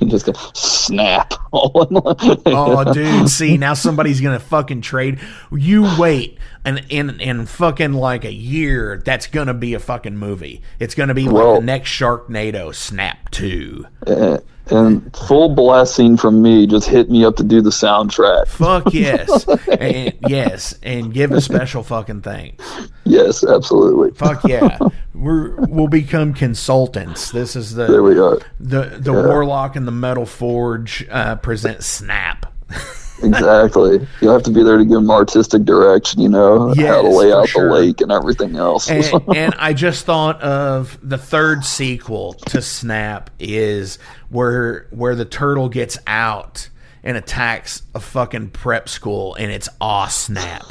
just- 0.06 0.26
go 0.26 0.32
snap. 0.54 1.34
Oh, 1.50 2.84
dude, 2.92 3.28
see 3.30 3.56
now 3.56 3.72
somebody's 3.74 4.20
gonna 4.20 4.38
fucking 4.38 4.82
trade. 4.82 5.18
You 5.50 5.88
wait, 5.98 6.38
and 6.64 6.84
in 6.90 7.20
in 7.20 7.46
fucking 7.46 7.94
like 7.94 8.24
a 8.26 8.32
year, 8.32 9.00
that's 9.04 9.26
gonna 9.26 9.54
be 9.54 9.72
a 9.74 9.78
fucking 9.78 10.16
movie. 10.16 10.60
It's 10.78 10.94
gonna 10.94 11.14
be 11.14 11.24
like 11.24 11.32
Well- 11.34 11.54
the 11.60 11.62
next 11.66 11.90
Sharknado, 11.90 12.74
Snap 12.74 13.30
Two. 13.30 13.86
and, 14.06 14.42
and 14.70 15.14
full 15.16 15.54
blessing 15.54 16.16
from 16.16 16.42
me. 16.42 16.66
Just 16.66 16.88
hit 16.88 17.10
me 17.10 17.24
up 17.24 17.36
to 17.36 17.44
do 17.44 17.60
the 17.60 17.70
soundtrack. 17.70 18.46
Fuck 18.48 18.84
yes, 18.94 19.46
and 19.68 20.14
yes, 20.28 20.74
and 20.82 21.12
give 21.12 21.32
a 21.32 21.40
special 21.40 21.82
fucking 21.82 22.22
thanks. 22.22 22.64
Yes, 23.04 23.44
absolutely. 23.44 24.10
Fuck 24.12 24.44
yeah, 24.44 24.78
we're 25.14 25.54
we'll 25.66 25.88
become 25.88 26.34
consultants. 26.34 27.30
This 27.30 27.56
is 27.56 27.74
the 27.74 27.86
There 27.86 28.02
we 28.02 28.18
are. 28.18 28.38
the 28.60 28.98
the 29.00 29.12
Warlock 29.12 29.76
and 29.76 29.86
the 29.86 29.92
Metal 29.92 30.26
Forge 30.26 31.06
uh, 31.10 31.36
present 31.36 31.82
Snap. 31.82 32.52
Exactly. 33.22 34.06
You'll 34.20 34.32
have 34.32 34.42
to 34.44 34.50
be 34.50 34.62
there 34.62 34.76
to 34.78 34.84
give 34.84 34.94
them 34.94 35.10
artistic 35.10 35.64
direction, 35.64 36.20
you 36.20 36.28
know, 36.28 36.68
how 36.68 36.74
to 36.74 36.80
Yes, 36.80 37.14
lay 37.16 37.32
out 37.32 37.48
sure. 37.48 37.68
the 37.68 37.74
lake 37.74 38.00
and 38.00 38.12
everything 38.12 38.56
else. 38.56 38.88
and, 38.90 39.04
and 39.36 39.54
I 39.58 39.72
just 39.72 40.04
thought 40.04 40.40
of 40.40 40.98
the 41.02 41.18
third 41.18 41.64
sequel 41.64 42.34
to 42.46 42.62
Snap 42.62 43.30
is 43.38 43.98
where 44.30 44.86
where 44.90 45.14
the 45.14 45.24
turtle 45.24 45.68
gets 45.68 45.98
out 46.06 46.68
and 47.02 47.16
attacks 47.16 47.82
a 47.94 48.00
fucking 48.00 48.50
prep 48.50 48.88
school 48.88 49.34
and 49.36 49.50
it's 49.50 49.68
aw 49.80 50.06
snap. 50.06 50.64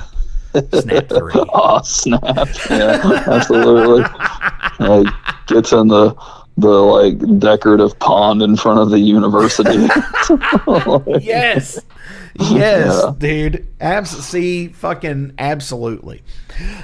Snap 0.74 1.10
three. 1.10 1.34
oh, 1.36 1.82
snap. 1.84 2.48
Yeah, 2.70 3.24
absolutely. 3.28 4.06
like, 4.80 5.08
gets 5.48 5.72
in 5.72 5.88
the 5.88 6.16
the 6.60 6.68
like 6.70 7.20
decorative 7.40 7.98
pond 8.00 8.42
in 8.42 8.56
front 8.56 8.80
of 8.80 8.90
the 8.90 8.98
university. 9.00 9.88
Yes. 11.22 11.80
Yes, 12.40 13.02
Yeah. 13.04 13.14
dude. 13.18 13.68
Abs 13.82 14.12
see 14.26 14.68
fucking 14.68 15.34
absolutely. 15.40 16.22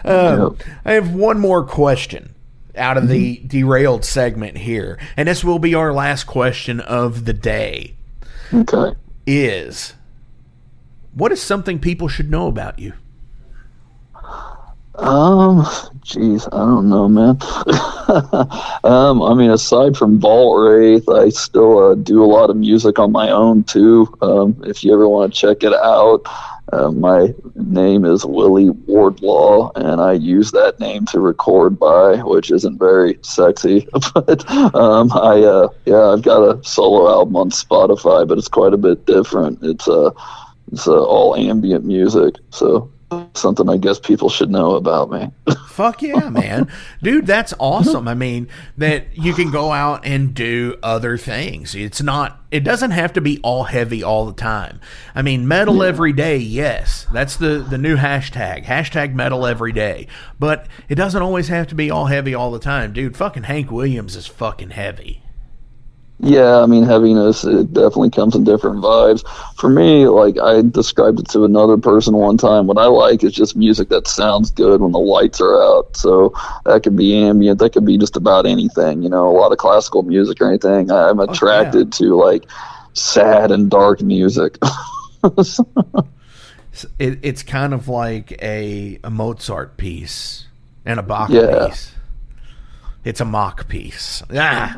Um, 0.04 0.42
Yep. 0.60 0.64
I 0.86 0.92
have 0.94 1.14
one 1.14 1.40
more 1.40 1.64
question 1.64 2.34
out 2.76 2.98
of 2.98 3.08
the 3.08 3.38
derailed 3.46 4.04
segment 4.04 4.58
here, 4.58 4.98
and 5.16 5.28
this 5.28 5.44
will 5.44 5.60
be 5.60 5.76
our 5.76 5.94
last 5.94 6.24
question 6.26 6.80
of 6.80 7.26
the 7.26 7.34
day. 7.34 7.94
okay. 8.54 8.96
is 9.28 9.94
what 11.14 11.32
is 11.32 11.42
something 11.42 11.78
people 11.80 12.08
should 12.08 12.30
know 12.32 12.48
about 12.48 12.80
you? 12.80 12.94
Um, 14.95 15.64
jeez, 16.03 16.48
I 16.53 16.57
don't 16.57 16.88
know, 16.88 17.07
man. 17.10 17.38
um, 18.84 19.24
I 19.24 19.34
mean, 19.34 19.49
aside 19.49 19.98
from 19.98 20.20
Vaultwraith, 20.20 21.11
I 21.14 21.30
still 21.30 21.91
uh, 21.91 21.95
do 21.95 22.24
a 22.24 22.28
lot 22.28 22.52
of 22.52 22.57
music 22.57 22.99
on 22.99 23.11
my 23.11 23.32
own 23.32 23.64
too. 23.64 24.15
Um, 24.22 24.61
if 24.65 24.84
you 24.84 24.94
ever 24.94 25.07
want 25.10 25.34
to 25.34 25.40
check 25.40 25.64
it 25.64 25.74
out, 25.74 26.22
uh, 26.72 26.91
my 26.91 27.34
name 27.56 28.06
is 28.06 28.24
Willie 28.24 28.70
Wardlaw, 28.70 29.72
and 29.76 29.99
I 29.99 30.14
use 30.14 30.52
that 30.52 30.80
name 30.80 31.06
to 31.07 31.20
record 31.20 31.80
by, 31.80 32.22
which 32.22 32.52
isn't 32.52 32.78
very 32.78 33.18
sexy. 33.24 33.88
but 34.14 34.49
um, 34.76 35.11
I, 35.11 35.41
uh, 35.41 35.68
yeah, 35.86 36.10
I've 36.10 36.22
got 36.22 36.44
a 36.44 36.64
solo 36.64 37.10
album 37.10 37.36
on 37.36 37.49
Spotify, 37.49 38.28
but 38.28 38.38
it's 38.38 38.48
quite 38.48 38.74
a 38.74 38.78
bit 38.78 39.07
different. 39.07 39.60
It's 39.64 39.88
uh, 39.88 40.11
it's 40.72 40.88
uh, 40.88 41.03
all 41.03 41.36
ambient 41.36 41.84
music, 41.84 42.36
so 42.52 42.91
something 43.34 43.69
I 43.69 43.77
guess 43.77 43.99
people 43.99 44.30
should 44.30 44.49
know 44.49 44.76
about 44.76 45.10
me. 45.11 45.31
Fuck 45.68 46.02
yeah, 46.02 46.30
man. 46.30 46.72
Dude, 47.02 47.26
that's 47.26 47.53
awesome. 47.60 48.07
I 48.07 48.14
mean, 48.14 48.48
that 48.77 49.18
you 49.18 49.34
can 49.34 49.52
go 49.52 49.72
out 49.72 50.06
and 50.06 50.34
do 50.34 50.77
other 50.84 51.18
things. 51.18 51.73
It's 51.76 52.02
not 52.02 52.40
it 52.52 52.64
doesn't 52.64 52.91
have 52.91 53.14
to 53.14 53.22
be 53.22 53.40
all 53.41 53.64
heavy 53.64 54.03
all 54.03 54.27
the 54.27 54.34
time. 54.34 54.80
I 55.15 55.23
mean, 55.23 55.48
metal 55.48 55.81
every 55.81 56.14
day, 56.14 56.38
yes. 56.38 57.07
That's 57.11 57.35
the 57.35 57.65
the 57.68 57.80
new 57.80 57.98
hashtag. 57.98 58.65
Hashtag 58.65 59.15
metal 59.15 59.48
every 59.48 59.72
day. 59.72 60.07
But 60.40 60.68
it 60.88 60.95
doesn't 60.95 61.22
always 61.22 61.48
have 61.48 61.68
to 61.68 61.76
be 61.76 61.90
all 61.90 62.06
heavy 62.06 62.35
all 62.35 62.52
the 62.52 62.60
time. 62.60 62.94
Dude, 62.94 63.18
fucking 63.18 63.44
Hank 63.44 63.72
Williams 63.72 64.15
is 64.15 64.27
fucking 64.27 64.69
heavy. 64.69 65.23
Yeah, 66.24 66.60
I 66.60 66.66
mean, 66.68 66.84
heaviness, 66.84 67.44
it 67.44 67.74
definitely 67.74 68.10
comes 68.10 68.34
in 68.34 68.45
different 68.45 68.78
vibes. 68.78 69.28
For 69.58 69.70
me, 69.70 70.08
like, 70.08 70.40
I 70.40 70.62
described 70.62 71.20
it 71.20 71.30
to 71.32 71.44
another 71.44 71.78
person 71.78 72.16
one 72.16 72.38
time. 72.38 72.66
What 72.66 72.78
I 72.78 72.86
like 72.86 73.26
is 73.26 73.34
just 73.34 73.58
music 73.58 73.90
that 73.90 74.08
sounds 74.08 74.50
good 74.50 74.80
when 74.80 74.94
the 74.94 75.00
lights 75.00 75.41
are 75.41 75.62
out. 75.62 75.98
So 75.98 76.34
that 76.64 76.84
could 76.84 76.95
be 76.95 77.14
ambient, 77.18 77.60
that 77.60 77.74
could 77.74 77.86
be 77.86 77.98
just 77.98 78.16
about 78.16 78.45
anything, 78.45 79.04
you 79.04 79.10
know, 79.10 79.28
a 79.28 79.36
lot 79.38 79.52
of 79.52 79.58
classical 79.58 80.04
music 80.04 80.40
or 80.40 80.48
anything. 80.48 80.90
I'm 80.91 81.20
oh, 81.20 81.24
attracted 81.24 81.91
to, 81.94 82.16
like, 82.16 82.45
sad 82.94 83.52
and 83.52 83.70
dark 83.70 84.02
music. 84.02 84.58
It, 86.98 87.20
it's 87.22 87.44
kind 87.44 87.74
of 87.74 87.88
like 87.88 88.32
a, 88.41 89.00
a 89.04 89.10
Mozart 89.12 89.78
piece 89.78 90.48
and 90.86 91.00
a 91.00 91.04
Bach 91.04 91.30
Yeah. 91.30 91.68
piece. 91.68 91.91
It's 93.04 93.20
a 93.22 93.26
mock 93.26 93.68
piece. 93.68 94.24
Ah. 94.34 94.78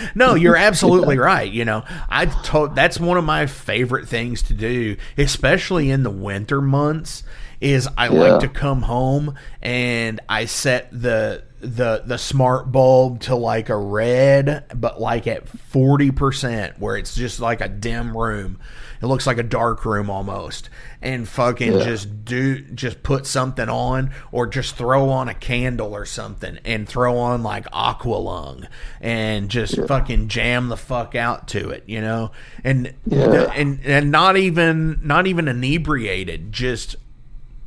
no, 0.14 0.34
you're 0.34 0.56
absolutely 0.56 1.18
right. 1.18 1.50
You 1.50 1.64
know, 1.64 1.84
I 2.08 2.26
told 2.26 2.74
that's 2.74 2.98
one 3.00 3.18
of 3.18 3.24
my 3.24 3.46
favorite 3.46 4.08
things 4.08 4.42
to 4.44 4.54
do, 4.54 4.96
especially 5.16 5.90
in 5.90 6.02
the 6.02 6.10
winter 6.10 6.60
months. 6.60 7.24
Is 7.60 7.88
I 7.98 8.04
Yeah. 8.08 8.20
like 8.20 8.40
to 8.42 8.48
come 8.48 8.82
home 8.82 9.34
and 9.60 10.20
I 10.28 10.44
set 10.44 10.88
the 10.92 11.42
the 11.60 12.04
the 12.06 12.16
smart 12.16 12.70
bulb 12.70 13.20
to 13.22 13.34
like 13.34 13.68
a 13.68 13.76
red, 13.76 14.64
but 14.76 15.00
like 15.00 15.26
at 15.26 15.48
forty 15.48 16.12
percent, 16.12 16.78
where 16.78 16.96
it's 16.96 17.16
just 17.16 17.40
like 17.40 17.60
a 17.60 17.68
dim 17.68 18.16
room. 18.16 18.60
It 19.00 19.06
looks 19.06 19.26
like 19.26 19.38
a 19.38 19.42
dark 19.42 19.84
room 19.84 20.10
almost, 20.10 20.70
and 21.00 21.28
fucking 21.28 21.72
Yeah. 21.72 21.84
just 21.84 22.24
do 22.24 22.60
just 22.60 23.02
put 23.02 23.26
something 23.26 23.68
on, 23.68 24.10
or 24.32 24.46
just 24.46 24.74
throw 24.76 25.08
on 25.10 25.28
a 25.28 25.34
candle 25.34 25.94
or 25.94 26.04
something, 26.04 26.58
and 26.64 26.88
throw 26.88 27.18
on 27.18 27.42
like 27.42 27.70
Aqualung, 27.70 28.66
and 29.00 29.48
just 29.48 29.78
fucking 29.86 30.28
jam 30.28 30.68
the 30.68 30.76
fuck 30.76 31.14
out 31.14 31.46
to 31.48 31.70
it, 31.70 31.84
you 31.86 32.00
know, 32.00 32.32
and 32.64 32.92
Yeah. 33.06 33.50
and 33.54 33.80
and 33.84 34.10
not 34.10 34.36
even 34.36 35.00
not 35.02 35.26
even 35.26 35.48
inebriated, 35.48 36.52
just 36.52 36.96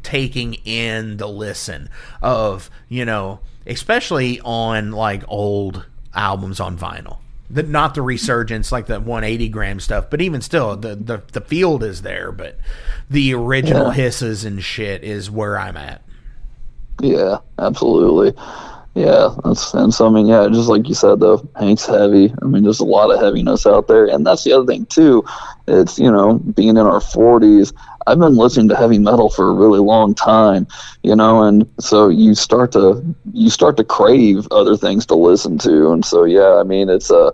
taking 0.03 0.55
in 0.65 1.17
the 1.17 1.27
listen 1.27 1.87
of 2.23 2.71
you 2.89 3.05
know 3.05 3.39
especially 3.67 4.41
on 4.43 4.91
like 4.91 5.23
old 5.27 5.85
albums 6.15 6.59
on 6.59 6.75
vinyl 6.75 7.17
the, 7.53 7.63
not 7.63 7.95
the 7.95 8.01
resurgence 8.01 8.71
like 8.71 8.85
the 8.87 8.99
180 8.99 9.49
gram 9.49 9.79
stuff 9.79 10.09
but 10.09 10.21
even 10.21 10.41
still 10.41 10.75
the 10.75 10.95
the, 10.95 11.21
the 11.33 11.41
field 11.41 11.83
is 11.83 12.01
there 12.01 12.31
but 12.31 12.57
the 13.09 13.33
original 13.33 13.87
Yeah. 13.87 13.93
hisses 13.93 14.45
and 14.45 14.63
shit 14.63 15.03
is 15.03 15.29
where 15.29 15.57
i'm 15.59 15.77
at 15.77 16.01
Yeah, 17.01 17.37
absolutely. 17.57 18.33
Yeah, 18.93 19.29
that's 19.45 19.73
and 19.73 19.93
so 19.93 20.07
I 20.07 20.09
mean, 20.09 20.27
yeah, 20.27 20.49
just 20.51 20.67
like 20.67 20.87
you 20.89 20.93
said 20.95 21.21
though, 21.21 21.47
Hank's 21.55 21.85
heavy. 21.85 22.33
I 22.41 22.45
mean, 22.45 22.63
there's 22.63 22.81
a 22.81 22.85
lot 22.85 23.09
of 23.09 23.21
heaviness 23.21 23.65
out 23.65 23.87
there, 23.87 24.05
and 24.07 24.27
that's 24.27 24.43
the 24.43 24.51
other 24.51 24.65
thing 24.65 24.85
too. 24.87 25.23
It's 25.65 25.97
you 25.97 26.11
know, 26.11 26.39
being 26.39 26.69
in 26.71 26.77
our 26.79 26.99
40s, 26.99 27.71
I've 28.05 28.19
been 28.19 28.35
listening 28.35 28.67
to 28.67 28.75
heavy 28.75 28.99
metal 28.99 29.29
for 29.29 29.49
a 29.49 29.53
really 29.53 29.79
long 29.79 30.13
time, 30.13 30.67
you 31.03 31.15
know, 31.15 31.43
and 31.43 31.69
so 31.79 32.09
you 32.09 32.35
start 32.35 32.73
to 32.73 33.01
you 33.31 33.49
start 33.49 33.77
to 33.77 33.85
crave 33.85 34.45
other 34.51 34.75
things 34.75 35.05
to 35.05 35.15
listen 35.15 35.57
to, 35.59 35.91
and 35.91 36.03
so 36.03 36.25
yeah, 36.25 36.55
I 36.55 36.63
mean, 36.63 36.89
it's 36.89 37.09
a 37.11 37.31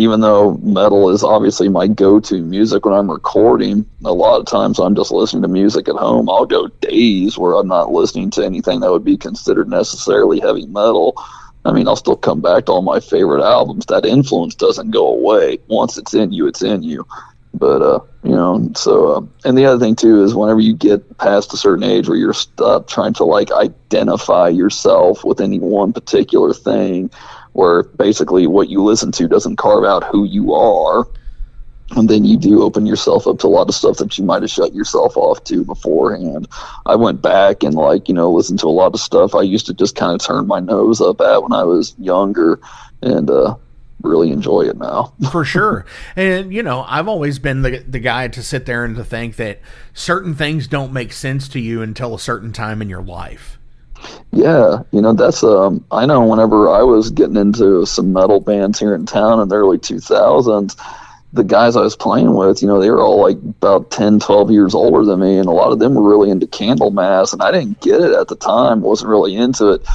even 0.00 0.20
though 0.22 0.54
metal 0.62 1.10
is 1.10 1.22
obviously 1.22 1.68
my 1.68 1.86
go-to 1.86 2.40
music 2.40 2.86
when 2.86 2.94
I'm 2.94 3.10
recording, 3.10 3.84
a 4.02 4.12
lot 4.14 4.40
of 4.40 4.46
times 4.46 4.78
I'm 4.78 4.94
just 4.94 5.10
listening 5.10 5.42
to 5.42 5.48
music 5.48 5.90
at 5.90 5.96
home. 5.96 6.30
I'll 6.30 6.46
go 6.46 6.68
days 6.80 7.36
where 7.36 7.52
I'm 7.52 7.68
not 7.68 7.92
listening 7.92 8.30
to 8.30 8.44
anything 8.44 8.80
that 8.80 8.90
would 8.90 9.04
be 9.04 9.18
considered 9.18 9.68
necessarily 9.68 10.40
heavy 10.40 10.64
metal. 10.64 11.22
I 11.66 11.72
mean, 11.72 11.86
I'll 11.86 11.96
still 11.96 12.16
come 12.16 12.40
back 12.40 12.64
to 12.64 12.72
all 12.72 12.80
my 12.80 12.98
favorite 12.98 13.44
albums. 13.44 13.84
That 13.86 14.06
influence 14.06 14.54
doesn't 14.54 14.90
go 14.90 15.06
away. 15.06 15.58
Once 15.68 15.98
it's 15.98 16.14
in 16.14 16.32
you, 16.32 16.46
it's 16.46 16.62
in 16.62 16.82
you. 16.82 17.06
But 17.52 17.82
uh, 17.82 18.00
you 18.22 18.30
know, 18.30 18.70
so 18.76 19.12
uh, 19.12 19.20
and 19.44 19.58
the 19.58 19.66
other 19.66 19.84
thing 19.84 19.96
too 19.96 20.22
is 20.24 20.34
whenever 20.34 20.60
you 20.60 20.72
get 20.74 21.18
past 21.18 21.52
a 21.52 21.58
certain 21.58 21.84
age 21.84 22.08
where 22.08 22.16
you're 22.16 22.32
stop 22.32 22.88
trying 22.88 23.12
to 23.14 23.24
like 23.24 23.50
identify 23.52 24.48
yourself 24.48 25.24
with 25.24 25.42
any 25.42 25.58
one 25.58 25.92
particular 25.92 26.54
thing, 26.54 27.10
where 27.52 27.84
basically 27.84 28.46
what 28.46 28.68
you 28.68 28.82
listen 28.82 29.12
to 29.12 29.28
doesn't 29.28 29.56
carve 29.56 29.84
out 29.84 30.04
who 30.04 30.24
you 30.24 30.54
are, 30.54 31.06
and 31.96 32.08
then 32.08 32.24
you 32.24 32.36
do 32.36 32.62
open 32.62 32.86
yourself 32.86 33.26
up 33.26 33.38
to 33.40 33.46
a 33.46 33.48
lot 33.48 33.68
of 33.68 33.74
stuff 33.74 33.96
that 33.98 34.16
you 34.16 34.24
might 34.24 34.42
have 34.42 34.50
shut 34.50 34.74
yourself 34.74 35.16
off 35.16 35.42
to 35.44 35.64
beforehand. 35.64 36.48
I 36.86 36.94
went 36.96 37.20
back 37.20 37.62
and 37.62 37.74
like 37.74 38.08
you 38.08 38.14
know 38.14 38.30
listened 38.30 38.60
to 38.60 38.66
a 38.66 38.68
lot 38.68 38.94
of 38.94 39.00
stuff 39.00 39.34
I 39.34 39.42
used 39.42 39.66
to 39.66 39.74
just 39.74 39.96
kind 39.96 40.14
of 40.14 40.24
turn 40.24 40.46
my 40.46 40.60
nose 40.60 41.00
up 41.00 41.20
at 41.20 41.42
when 41.42 41.52
I 41.52 41.64
was 41.64 41.94
younger, 41.98 42.60
and 43.02 43.28
uh, 43.28 43.56
really 44.02 44.30
enjoy 44.30 44.62
it 44.62 44.76
now. 44.76 45.12
For 45.32 45.44
sure. 45.44 45.84
And 46.16 46.52
you 46.52 46.62
know, 46.62 46.84
I've 46.86 47.08
always 47.08 47.38
been 47.38 47.62
the 47.62 47.78
the 47.86 47.98
guy 47.98 48.28
to 48.28 48.42
sit 48.42 48.66
there 48.66 48.84
and 48.84 48.96
to 48.96 49.04
think 49.04 49.36
that 49.36 49.60
certain 49.92 50.34
things 50.34 50.66
don't 50.66 50.92
make 50.92 51.12
sense 51.12 51.48
to 51.48 51.60
you 51.60 51.82
until 51.82 52.14
a 52.14 52.20
certain 52.20 52.52
time 52.52 52.80
in 52.80 52.88
your 52.88 53.02
life. 53.02 53.58
Yeah, 54.32 54.82
you 54.92 55.00
know 55.00 55.12
that's 55.12 55.42
um 55.42 55.84
I 55.90 56.06
know 56.06 56.24
whenever 56.24 56.68
I 56.68 56.82
was 56.82 57.10
getting 57.10 57.36
into 57.36 57.84
some 57.86 58.12
metal 58.12 58.40
bands 58.40 58.78
here 58.78 58.94
in 58.94 59.06
town 59.06 59.40
in 59.40 59.48
the 59.48 59.56
early 59.56 59.78
2000s, 59.78 60.76
the 61.32 61.44
guys 61.44 61.76
I 61.76 61.82
was 61.82 61.96
playing 61.96 62.34
with, 62.34 62.62
you 62.62 62.68
know, 62.68 62.80
they 62.80 62.90
were 62.90 63.00
all 63.00 63.20
like 63.20 63.36
about 63.36 63.90
10, 63.90 64.20
12 64.20 64.50
years 64.50 64.74
older 64.74 65.04
than 65.04 65.20
me 65.20 65.38
and 65.38 65.46
a 65.46 65.52
lot 65.52 65.72
of 65.72 65.78
them 65.78 65.94
were 65.94 66.08
really 66.08 66.30
into 66.30 66.46
Candlemass 66.46 67.32
and 67.32 67.42
I 67.42 67.50
didn't 67.50 67.80
get 67.80 68.00
it 68.00 68.12
at 68.12 68.28
the 68.28 68.36
time, 68.36 68.80
wasn't 68.80 69.10
really 69.10 69.36
into 69.36 69.70
it. 69.70 69.86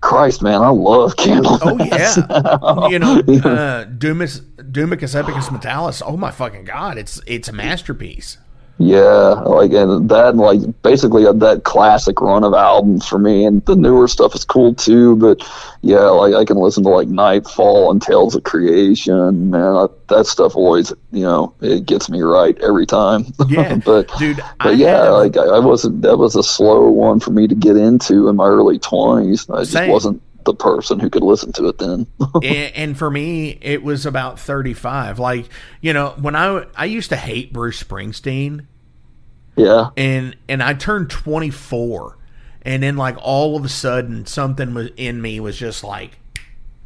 Christ, 0.00 0.42
man, 0.42 0.62
I 0.62 0.68
love 0.68 1.14
Candlemass. 1.16 2.26
Oh 2.30 2.88
yeah, 2.88 2.88
you 2.88 2.98
know, 2.98 3.20
uh, 3.48 3.84
Domus 3.84 4.40
Doomicus 4.40 5.14
Epicus 5.14 5.48
Metallis. 5.48 6.02
Oh 6.04 6.16
my 6.16 6.32
fucking 6.32 6.64
god, 6.64 6.98
it's 6.98 7.20
it's 7.24 7.48
a 7.48 7.52
masterpiece. 7.52 8.36
Yeah, 8.82 9.34
like 9.46 9.72
and 9.72 10.08
that 10.08 10.34
like 10.34 10.60
basically 10.82 11.24
uh, 11.24 11.32
that 11.34 11.62
classic 11.62 12.20
run 12.20 12.42
of 12.42 12.52
albums 12.52 13.06
for 13.06 13.16
me, 13.16 13.44
and 13.44 13.64
the 13.64 13.76
newer 13.76 14.08
stuff 14.08 14.34
is 14.34 14.44
cool 14.44 14.74
too. 14.74 15.14
But 15.14 15.48
yeah, 15.82 16.06
like 16.06 16.34
I 16.34 16.44
can 16.44 16.56
listen 16.56 16.82
to 16.82 16.88
like 16.88 17.06
Nightfall 17.06 17.92
and 17.92 18.02
Tales 18.02 18.34
of 18.34 18.42
Creation, 18.42 19.50
man. 19.50 19.62
I, 19.62 19.86
that 20.08 20.26
stuff 20.26 20.56
always, 20.56 20.92
you 21.12 21.22
know, 21.22 21.54
it 21.60 21.86
gets 21.86 22.10
me 22.10 22.22
right 22.22 22.58
every 22.60 22.86
time. 22.86 23.26
Yeah, 23.52 23.76
but 23.76 24.10
dude, 24.18 24.38
but 24.38 24.68
I 24.68 24.70
yeah, 24.72 25.10
like 25.10 25.36
I, 25.36 25.42
I, 25.42 25.58
wasn't. 25.58 26.02
That 26.02 26.16
was 26.16 26.36
a 26.36 26.42
slow 26.42 26.88
one 26.88 27.20
for 27.20 27.30
me 27.30 27.46
to 27.46 27.54
get 27.54 27.76
into 27.76 28.28
in 28.28 28.36
my 28.36 28.46
early 28.46 28.78
twenties. 28.78 29.48
I 29.50 29.60
just 29.60 29.72
Same. 29.72 29.90
wasn't 29.90 30.22
the 30.44 30.54
person 30.54 30.98
who 30.98 31.10
could 31.10 31.22
listen 31.22 31.52
to 31.52 31.68
it 31.68 31.78
then. 31.78 32.06
and, 32.34 32.44
and, 32.74 32.98
for 32.98 33.10
me, 33.10 33.58
it 33.60 33.82
was 33.82 34.06
about 34.06 34.40
35. 34.40 35.18
Like, 35.18 35.48
you 35.80 35.92
know, 35.92 36.14
when 36.20 36.34
I 36.34 36.66
I 36.76 36.86
used 36.86 37.10
to 37.10 37.16
hate 37.16 37.52
Bruce 37.52 37.82
Springsteen. 37.82 38.66
Yeah. 39.56 39.90
And 39.96 40.36
and 40.48 40.62
I 40.62 40.74
turned 40.74 41.10
24 41.10 42.16
and 42.62 42.82
then 42.82 42.96
like 42.96 43.16
all 43.20 43.56
of 43.56 43.64
a 43.64 43.68
sudden 43.68 44.26
something 44.26 44.74
was 44.74 44.90
in 44.96 45.20
me 45.20 45.40
was 45.40 45.56
just 45.56 45.84
like 45.84 46.18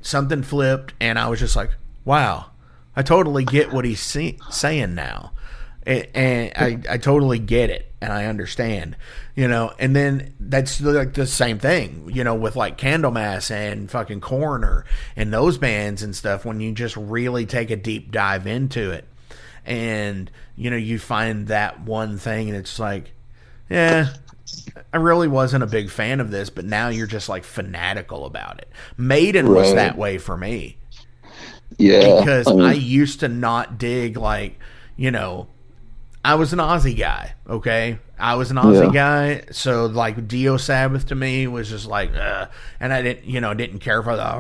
something 0.01 0.43
flipped 0.43 0.95
and 1.01 1.19
I 1.19 1.29
was 1.29 1.41
just 1.41 1.57
like, 1.57 1.71
"Wow. 2.05 2.47
I 2.95 3.03
totally 3.03 3.45
get 3.45 3.73
what 3.73 3.85
he's 3.85 4.01
see- 4.01 4.39
saying 4.51 4.95
now." 4.95 5.33
and 5.87 6.53
I, 6.57 6.95
I 6.95 6.99
totally 6.99 7.39
get 7.39 7.71
it 7.71 7.93
and 8.01 8.13
I 8.13 8.25
understand, 8.27 8.97
you 9.37 9.47
know. 9.47 9.73
And 9.79 9.95
then 9.95 10.35
that's 10.41 10.81
like 10.81 11.15
the 11.15 11.27
same 11.27 11.59
thing, 11.59 12.11
you 12.13 12.25
know, 12.25 12.35
with 12.35 12.57
like 12.57 12.77
Candlemass 12.77 13.51
and 13.51 13.91
fucking 13.91 14.21
Coroner 14.21 14.85
and 15.15 15.33
those 15.33 15.59
bands 15.59 16.03
and 16.03 16.15
stuff. 16.15 16.45
When 16.45 16.61
you 16.61 16.73
just 16.73 16.97
really 16.97 17.47
take 17.47 17.71
a 17.71 17.77
deep 17.77 18.11
dive 18.11 18.47
into 18.47 18.91
it, 18.91 19.05
and 19.67 20.31
you 20.57 20.71
know, 20.71 20.77
you 20.77 20.99
find 20.99 21.49
that 21.49 21.81
one 21.81 22.19
thing, 22.19 22.49
and 22.49 22.57
it's 22.57 22.79
like, 22.79 23.13
yeah, 23.69 24.15
I 24.93 24.97
really 24.97 25.29
wasn't 25.29 25.65
a 25.65 25.67
big 25.67 25.91
fan 25.91 26.21
of 26.21 26.31
this, 26.31 26.51
but 26.51 26.65
now 26.65 26.89
you're 26.89 27.07
just 27.07 27.29
like 27.29 27.45
fanatical 27.45 28.25
about 28.25 28.59
it. 28.59 28.69
Maiden 28.97 29.49
right. 29.49 29.61
was 29.61 29.75
that 29.75 29.99
way 29.99 30.19
for 30.19 30.37
me. 30.37 30.79
Yeah, 31.79 32.21
because 32.21 32.47
I, 32.47 32.55
mean, 32.55 32.65
I 32.65 32.73
used 32.73 33.21
to 33.21 33.29
not 33.29 33.77
dig 33.77 34.17
like 34.17 34.59
you 34.97 35.11
know 35.11 35.49
I 36.27 36.35
was 36.35 36.53
an 36.53 36.59
Ozzy 36.59 36.99
guy, 36.99 37.35
okay? 37.49 38.01
I 38.19 38.35
was 38.35 38.51
an 38.51 38.57
Ozzy 38.57 38.87
yeah. 38.87 38.93
guy, 38.93 39.45
so 39.53 39.87
like 39.87 40.27
Dio 40.27 40.57
Sabbath 40.57 41.07
to 41.07 41.15
me 41.15 41.47
was 41.47 41.69
just 41.69 41.87
like, 41.87 42.13
uh, 42.17 42.49
and 42.81 42.93
I 42.93 43.01
didn't, 43.01 43.27
you 43.27 43.41
know, 43.41 43.55
didn't 43.55 43.79
care 43.79 44.03
for 44.03 44.17
the, 44.17 44.35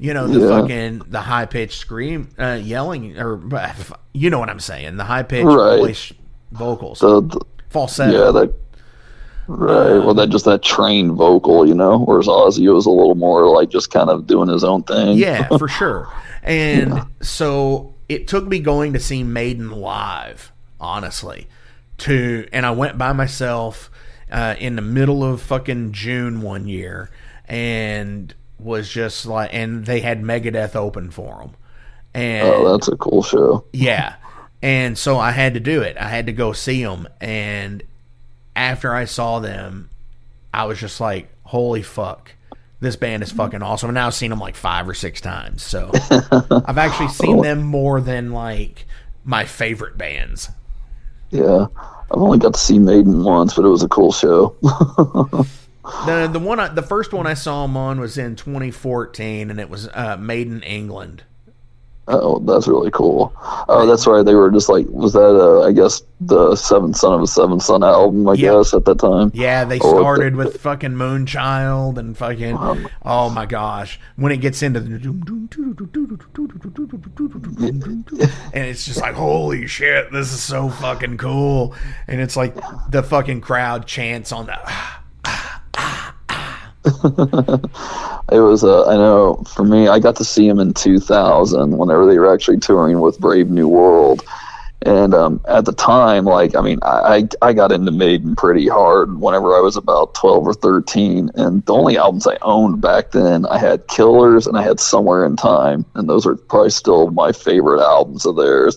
you 0.00 0.12
know, 0.12 0.26
the 0.26 0.40
yeah. 0.40 0.48
fucking 0.48 0.98
the 1.10 1.20
high 1.20 1.46
pitched 1.46 1.78
scream, 1.78 2.30
uh, 2.40 2.58
yelling, 2.60 3.16
or 3.16 3.40
you 4.14 4.28
know 4.30 4.40
what 4.40 4.50
I'm 4.50 4.58
saying, 4.58 4.96
the 4.96 5.04
high 5.04 5.22
pitched 5.22 5.46
right. 5.46 5.78
voice 5.78 6.12
vocals, 6.50 6.98
the, 6.98 7.20
the, 7.20 7.40
falsetto. 7.70 8.26
Yeah, 8.26 8.32
that. 8.32 8.52
Right. 9.48 10.04
well, 10.04 10.14
that 10.14 10.30
just 10.30 10.44
that 10.46 10.64
trained 10.64 11.12
vocal, 11.12 11.68
you 11.68 11.74
know, 11.74 12.00
whereas 12.00 12.26
Ozzy 12.26 12.74
was 12.74 12.84
a 12.86 12.90
little 12.90 13.14
more 13.14 13.48
like 13.48 13.68
just 13.68 13.92
kind 13.92 14.10
of 14.10 14.26
doing 14.26 14.48
his 14.48 14.64
own 14.64 14.82
thing. 14.82 15.18
Yeah, 15.18 15.46
for 15.56 15.68
sure. 15.78 16.12
And 16.42 16.94
yeah. 16.94 17.04
so 17.22 17.94
it 18.08 18.28
took 18.28 18.46
me 18.46 18.60
going 18.60 18.92
to 18.92 19.00
see 19.00 19.22
Maiden 19.22 19.70
live, 19.70 20.52
honestly, 20.80 21.48
to 21.98 22.48
and 22.52 22.64
I 22.64 22.70
went 22.70 22.98
by 22.98 23.12
myself 23.12 23.90
uh, 24.30 24.54
in 24.58 24.76
the 24.76 24.82
middle 24.82 25.24
of 25.24 25.42
fucking 25.42 25.92
June 25.92 26.42
one 26.42 26.66
year 26.66 27.10
and 27.48 28.34
was 28.58 28.88
just 28.88 29.26
like, 29.26 29.50
and 29.52 29.86
they 29.86 30.00
had 30.00 30.22
Megadeth 30.22 30.74
open 30.74 31.10
for 31.10 31.38
them. 31.38 31.54
And 32.14 32.48
oh, 32.48 32.72
that's 32.72 32.88
a 32.88 32.96
cool 32.96 33.22
show. 33.22 33.64
Yeah, 33.72 34.16
and 34.62 34.96
so 34.96 35.18
I 35.18 35.32
had 35.32 35.54
to 35.54 35.60
do 35.60 35.82
it. 35.82 35.96
I 35.98 36.08
had 36.08 36.26
to 36.26 36.32
go 36.32 36.52
see 36.52 36.82
them, 36.82 37.06
and 37.20 37.82
after 38.54 38.94
I 38.94 39.04
saw 39.04 39.38
them, 39.38 39.90
I 40.54 40.64
was 40.64 40.80
just 40.80 40.98
like, 40.98 41.28
"Holy 41.42 41.82
fuck!" 41.82 42.32
This 42.80 42.96
band 42.96 43.22
is 43.22 43.32
fucking 43.32 43.62
awesome. 43.62 43.90
And 43.90 43.94
now 43.94 44.06
I've 44.06 44.14
seen 44.14 44.30
them 44.30 44.38
like 44.38 44.56
five 44.56 44.88
or 44.88 44.94
six 44.94 45.20
times. 45.20 45.62
So 45.62 45.90
I've 46.10 46.78
actually 46.78 47.08
seen 47.08 47.40
them 47.40 47.62
more 47.62 48.00
than 48.00 48.32
like 48.32 48.86
my 49.24 49.44
favorite 49.44 49.96
bands. 49.96 50.50
Yeah. 51.30 51.66
I've 52.10 52.20
only 52.20 52.38
got 52.38 52.54
to 52.54 52.60
see 52.60 52.78
Maiden 52.78 53.24
once, 53.24 53.54
but 53.54 53.64
it 53.64 53.68
was 53.68 53.82
a 53.82 53.88
cool 53.88 54.12
show. 54.12 54.56
the 54.62 56.28
the 56.32 56.38
one 56.38 56.60
I, 56.60 56.68
the 56.68 56.82
first 56.82 57.12
one 57.12 57.26
I 57.26 57.34
saw 57.34 57.66
them 57.66 57.76
on 57.76 57.98
was 57.98 58.16
in 58.16 58.36
2014, 58.36 59.50
and 59.50 59.58
it 59.58 59.68
was 59.68 59.88
uh, 59.88 60.16
Maiden 60.16 60.62
England. 60.62 61.24
Oh, 62.08 62.38
that's 62.38 62.68
really 62.68 62.92
cool. 62.92 63.32
Oh, 63.68 63.84
that's 63.84 64.06
right. 64.06 64.24
They 64.24 64.34
were 64.34 64.50
just 64.52 64.68
like, 64.68 64.86
was 64.88 65.12
that, 65.14 65.20
uh, 65.20 65.62
I 65.62 65.72
guess, 65.72 66.02
the 66.20 66.54
Seventh 66.54 66.96
Son 66.96 67.14
of 67.14 67.22
a 67.22 67.26
Seventh 67.26 67.62
Son 67.62 67.82
album, 67.82 68.28
I 68.28 68.34
yep. 68.34 68.54
guess, 68.54 68.74
at 68.74 68.84
that 68.84 69.00
time? 69.00 69.32
Yeah, 69.34 69.64
they 69.64 69.80
started 69.80 70.34
the, 70.34 70.36
with 70.36 70.60
fucking 70.60 70.92
Moonchild 70.92 71.98
and 71.98 72.16
fucking, 72.16 72.56
um, 72.56 72.88
oh 73.04 73.28
my 73.30 73.44
gosh. 73.44 73.98
When 74.14 74.30
it 74.30 74.36
gets 74.36 74.62
into 74.62 74.78
the, 74.78 74.94
and 78.52 78.64
it's 78.64 78.86
just 78.86 79.00
like, 79.00 79.14
holy 79.14 79.66
shit, 79.66 80.12
this 80.12 80.32
is 80.32 80.40
so 80.40 80.68
fucking 80.68 81.18
cool. 81.18 81.74
And 82.06 82.20
it's 82.20 82.36
like 82.36 82.54
the 82.88 83.02
fucking 83.02 83.40
crowd 83.40 83.86
chants 83.86 84.30
on 84.30 84.46
the, 84.46 84.58
it 88.30 88.40
was 88.40 88.62
uh, 88.62 88.86
I 88.86 88.96
know 88.96 89.42
for 89.54 89.64
me 89.64 89.88
I 89.88 89.98
got 89.98 90.16
to 90.16 90.24
see 90.24 90.46
him 90.46 90.60
in 90.60 90.72
2000 90.72 91.76
whenever 91.76 92.06
they 92.06 92.18
were 92.18 92.32
actually 92.32 92.58
touring 92.58 93.00
with 93.00 93.18
Brave 93.18 93.50
New 93.50 93.66
World. 93.66 94.22
And 94.82 95.14
um, 95.14 95.40
at 95.48 95.64
the 95.64 95.72
time 95.72 96.26
like 96.26 96.54
I 96.54 96.60
mean 96.60 96.78
I, 96.82 97.28
I 97.42 97.52
got 97.54 97.72
into 97.72 97.90
Maiden 97.90 98.36
pretty 98.36 98.68
hard 98.68 99.18
whenever 99.18 99.56
I 99.56 99.60
was 99.60 99.76
about 99.76 100.14
12 100.14 100.46
or 100.46 100.54
13 100.54 101.32
and 101.34 101.64
the 101.66 101.72
only 101.72 101.98
albums 101.98 102.28
I 102.28 102.38
owned 102.40 102.80
back 102.80 103.10
then 103.10 103.46
I 103.46 103.58
had 103.58 103.88
Killers 103.88 104.46
and 104.46 104.56
I 104.56 104.62
had 104.62 104.78
Somewhere 104.78 105.26
in 105.26 105.34
Time. 105.34 105.84
And 105.96 106.08
those 106.08 106.24
are 106.24 106.36
probably 106.36 106.70
still 106.70 107.10
my 107.10 107.32
favorite 107.32 107.82
albums 107.82 108.26
of 108.26 108.36
theirs. 108.36 108.76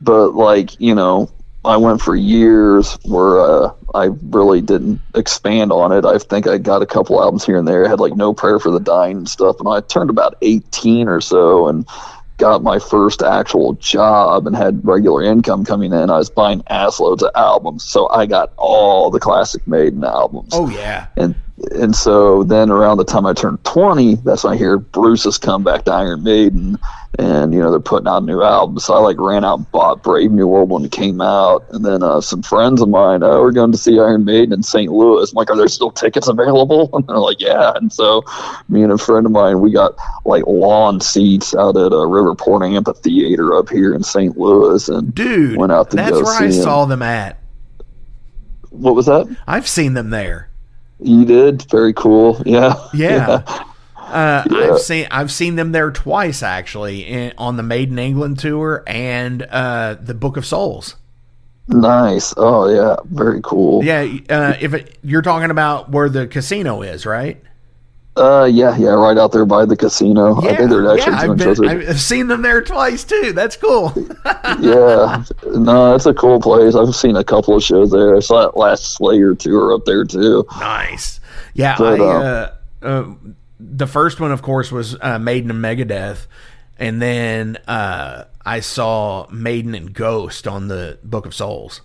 But 0.00 0.34
like 0.34 0.80
you 0.80 0.96
know 0.96 1.30
I 1.68 1.76
went 1.76 2.00
for 2.00 2.16
years 2.16 2.94
where 3.04 3.40
uh, 3.40 3.72
I 3.94 4.06
really 4.22 4.62
didn't 4.62 5.00
expand 5.14 5.70
on 5.70 5.92
it. 5.92 6.06
I 6.06 6.16
think 6.16 6.46
I 6.46 6.56
got 6.56 6.80
a 6.80 6.86
couple 6.86 7.22
albums 7.22 7.44
here 7.44 7.58
and 7.58 7.68
there. 7.68 7.84
I 7.84 7.88
had 7.88 8.00
like 8.00 8.16
No 8.16 8.32
Prayer 8.32 8.58
for 8.58 8.70
the 8.70 8.80
Dying 8.80 9.18
and 9.18 9.28
stuff. 9.28 9.60
And 9.60 9.68
I 9.68 9.80
turned 9.82 10.08
about 10.08 10.36
18 10.40 11.08
or 11.08 11.20
so 11.20 11.68
and 11.68 11.86
got 12.38 12.62
my 12.62 12.78
first 12.78 13.20
actual 13.20 13.74
job 13.74 14.46
and 14.46 14.56
had 14.56 14.82
regular 14.82 15.22
income 15.22 15.66
coming 15.66 15.92
in. 15.92 16.08
I 16.08 16.16
was 16.16 16.30
buying 16.30 16.62
ass 16.68 17.00
loads 17.00 17.22
of 17.22 17.32
albums. 17.34 17.84
So 17.84 18.08
I 18.08 18.24
got 18.24 18.52
all 18.56 19.10
the 19.10 19.20
classic 19.20 19.66
Maiden 19.66 20.04
albums. 20.04 20.50
Oh, 20.52 20.70
yeah. 20.70 21.08
And 21.16 21.34
and 21.72 21.94
so 21.94 22.44
then 22.44 22.70
around 22.70 22.98
the 22.98 23.04
time 23.04 23.26
I 23.26 23.32
turned 23.32 23.64
20, 23.64 24.16
that's 24.16 24.44
when 24.44 24.54
I 24.54 24.56
hear 24.56 24.78
Bruce 24.78 25.24
has 25.24 25.38
come 25.38 25.64
back 25.64 25.84
to 25.84 25.92
Iron 25.92 26.22
Maiden 26.22 26.78
and, 27.18 27.52
you 27.52 27.58
know, 27.58 27.70
they're 27.70 27.80
putting 27.80 28.06
out 28.06 28.22
a 28.22 28.26
new 28.26 28.42
albums. 28.42 28.84
So 28.84 28.94
I 28.94 28.98
like 29.00 29.18
ran 29.18 29.44
out 29.44 29.58
and 29.58 29.72
bought 29.72 30.02
Brave 30.04 30.30
New 30.30 30.46
World 30.46 30.70
when 30.70 30.84
it 30.84 30.92
came 30.92 31.20
out. 31.20 31.64
And 31.70 31.84
then 31.84 32.02
uh, 32.02 32.20
some 32.20 32.42
friends 32.42 32.80
of 32.80 32.88
mine, 32.88 33.24
oh, 33.24 33.40
we're 33.40 33.50
going 33.50 33.72
to 33.72 33.78
see 33.78 33.98
Iron 33.98 34.24
Maiden 34.24 34.52
in 34.52 34.62
St. 34.62 34.92
Louis. 34.92 35.30
I'm 35.30 35.34
like, 35.34 35.50
are 35.50 35.56
there 35.56 35.68
still 35.68 35.90
tickets 35.90 36.28
available? 36.28 36.90
And 36.98 37.06
they're 37.06 37.18
like, 37.18 37.40
yeah. 37.40 37.72
And 37.76 37.92
so 37.92 38.22
me 38.68 38.82
and 38.82 38.92
a 38.92 38.98
friend 38.98 39.24
of 39.26 39.32
mine, 39.32 39.60
we 39.60 39.72
got 39.72 39.94
like 40.24 40.44
lawn 40.46 41.00
seats 41.00 41.54
out 41.54 41.76
at 41.76 41.92
a 41.92 41.96
uh, 41.96 42.06
Riverport 42.06 42.68
Amphitheater 42.68 43.54
up 43.54 43.68
here 43.68 43.94
in 43.94 44.02
St. 44.02 44.36
Louis. 44.36 44.88
And 44.88 45.14
dude, 45.14 45.56
went 45.56 45.72
out 45.72 45.90
to 45.90 45.96
that's 45.96 46.10
go 46.10 46.22
where 46.22 46.38
see 46.38 46.44
I 46.44 46.48
him. 46.48 46.62
saw 46.62 46.84
them 46.86 47.02
at. 47.02 47.38
What 48.70 48.94
was 48.94 49.06
that? 49.06 49.34
I've 49.46 49.68
seen 49.68 49.94
them 49.94 50.10
there. 50.10 50.47
You 51.00 51.24
did 51.24 51.62
very 51.70 51.92
cool. 51.92 52.42
Yeah. 52.46 52.74
Yeah. 52.92 53.42
Uh, 53.96 54.42
yeah. 54.50 54.72
I've 54.72 54.80
seen 54.80 55.06
I've 55.10 55.30
seen 55.30 55.56
them 55.56 55.72
there 55.72 55.90
twice 55.90 56.42
actually 56.42 57.02
in, 57.06 57.34
on 57.36 57.56
the 57.58 57.62
Maiden 57.62 57.98
England 57.98 58.38
tour 58.38 58.82
and 58.86 59.42
uh, 59.42 59.96
the 60.00 60.14
Book 60.14 60.38
of 60.38 60.46
Souls. 60.46 60.96
Nice. 61.68 62.32
Oh 62.38 62.68
yeah, 62.68 62.96
very 63.04 63.40
cool. 63.42 63.84
Yeah. 63.84 64.06
Uh, 64.30 64.54
if 64.58 64.72
it, 64.72 64.98
you're 65.02 65.20
talking 65.20 65.50
about 65.50 65.90
where 65.90 66.08
the 66.08 66.26
casino 66.26 66.80
is, 66.80 67.04
right? 67.04 67.42
Uh, 68.16 68.48
yeah, 68.50 68.76
yeah, 68.76 68.88
right 68.88 69.16
out 69.16 69.30
there 69.30 69.46
by 69.46 69.64
the 69.64 69.76
casino. 69.76 70.42
Yeah, 70.42 70.50
I 70.50 70.56
think 70.56 70.70
they're 70.70 70.90
actually 70.90 71.12
yeah, 71.12 71.34
doing 71.34 71.70
I've, 71.70 71.78
been, 71.78 71.88
I've 71.88 72.00
seen 72.00 72.26
them 72.26 72.42
there 72.42 72.60
twice 72.62 73.04
too. 73.04 73.32
That's 73.32 73.56
cool. 73.56 73.92
yeah, 74.60 75.24
no, 75.46 75.94
it's 75.94 76.06
a 76.06 76.14
cool 76.14 76.40
place. 76.40 76.74
I've 76.74 76.96
seen 76.96 77.14
a 77.14 77.22
couple 77.22 77.54
of 77.54 77.62
shows 77.62 77.92
there. 77.92 78.16
I 78.16 78.20
saw 78.20 78.40
that 78.42 78.56
last 78.56 78.94
Slayer 78.94 79.34
tour 79.34 79.72
up 79.72 79.84
there 79.84 80.04
too. 80.04 80.44
Nice. 80.58 81.20
Yeah, 81.54 81.76
but, 81.78 82.00
I, 82.00 82.04
um, 82.04 82.50
uh, 82.82 82.86
uh, 82.86 83.14
the 83.60 83.86
first 83.86 84.18
one, 84.18 84.32
of 84.32 84.42
course, 84.42 84.72
was 84.72 84.96
uh, 85.00 85.18
Maiden 85.20 85.50
and 85.50 85.64
Megadeth, 85.64 86.26
and 86.76 87.00
then 87.00 87.56
uh, 87.68 88.24
I 88.44 88.60
saw 88.60 89.28
Maiden 89.30 89.74
and 89.74 89.92
Ghost 89.92 90.48
on 90.48 90.68
the 90.68 90.98
Book 91.04 91.26
of 91.26 91.34
Souls. 91.34 91.82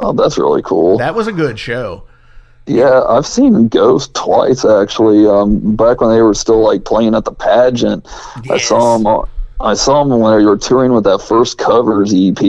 Oh, 0.00 0.12
that's 0.12 0.36
really 0.36 0.62
cool. 0.62 0.98
That 0.98 1.14
was 1.14 1.28
a 1.28 1.32
good 1.32 1.58
show. 1.58 2.08
Yeah, 2.66 3.02
I've 3.06 3.26
seen 3.26 3.68
Ghost 3.68 4.14
twice 4.14 4.64
actually. 4.64 5.26
Um, 5.26 5.76
back 5.76 6.00
when 6.00 6.10
they 6.10 6.22
were 6.22 6.34
still 6.34 6.60
like 6.60 6.84
playing 6.84 7.14
at 7.14 7.24
the 7.24 7.32
pageant, 7.32 8.06
yes. 8.44 8.50
I 8.50 8.58
saw 8.58 8.98
them. 8.98 9.30
I 9.60 9.74
saw 9.74 10.02
them 10.02 10.18
when 10.18 10.38
they 10.38 10.44
were 10.44 10.58
touring 10.58 10.92
with 10.92 11.04
that 11.04 11.20
first 11.20 11.58
covers 11.58 12.12
EP, 12.12 12.40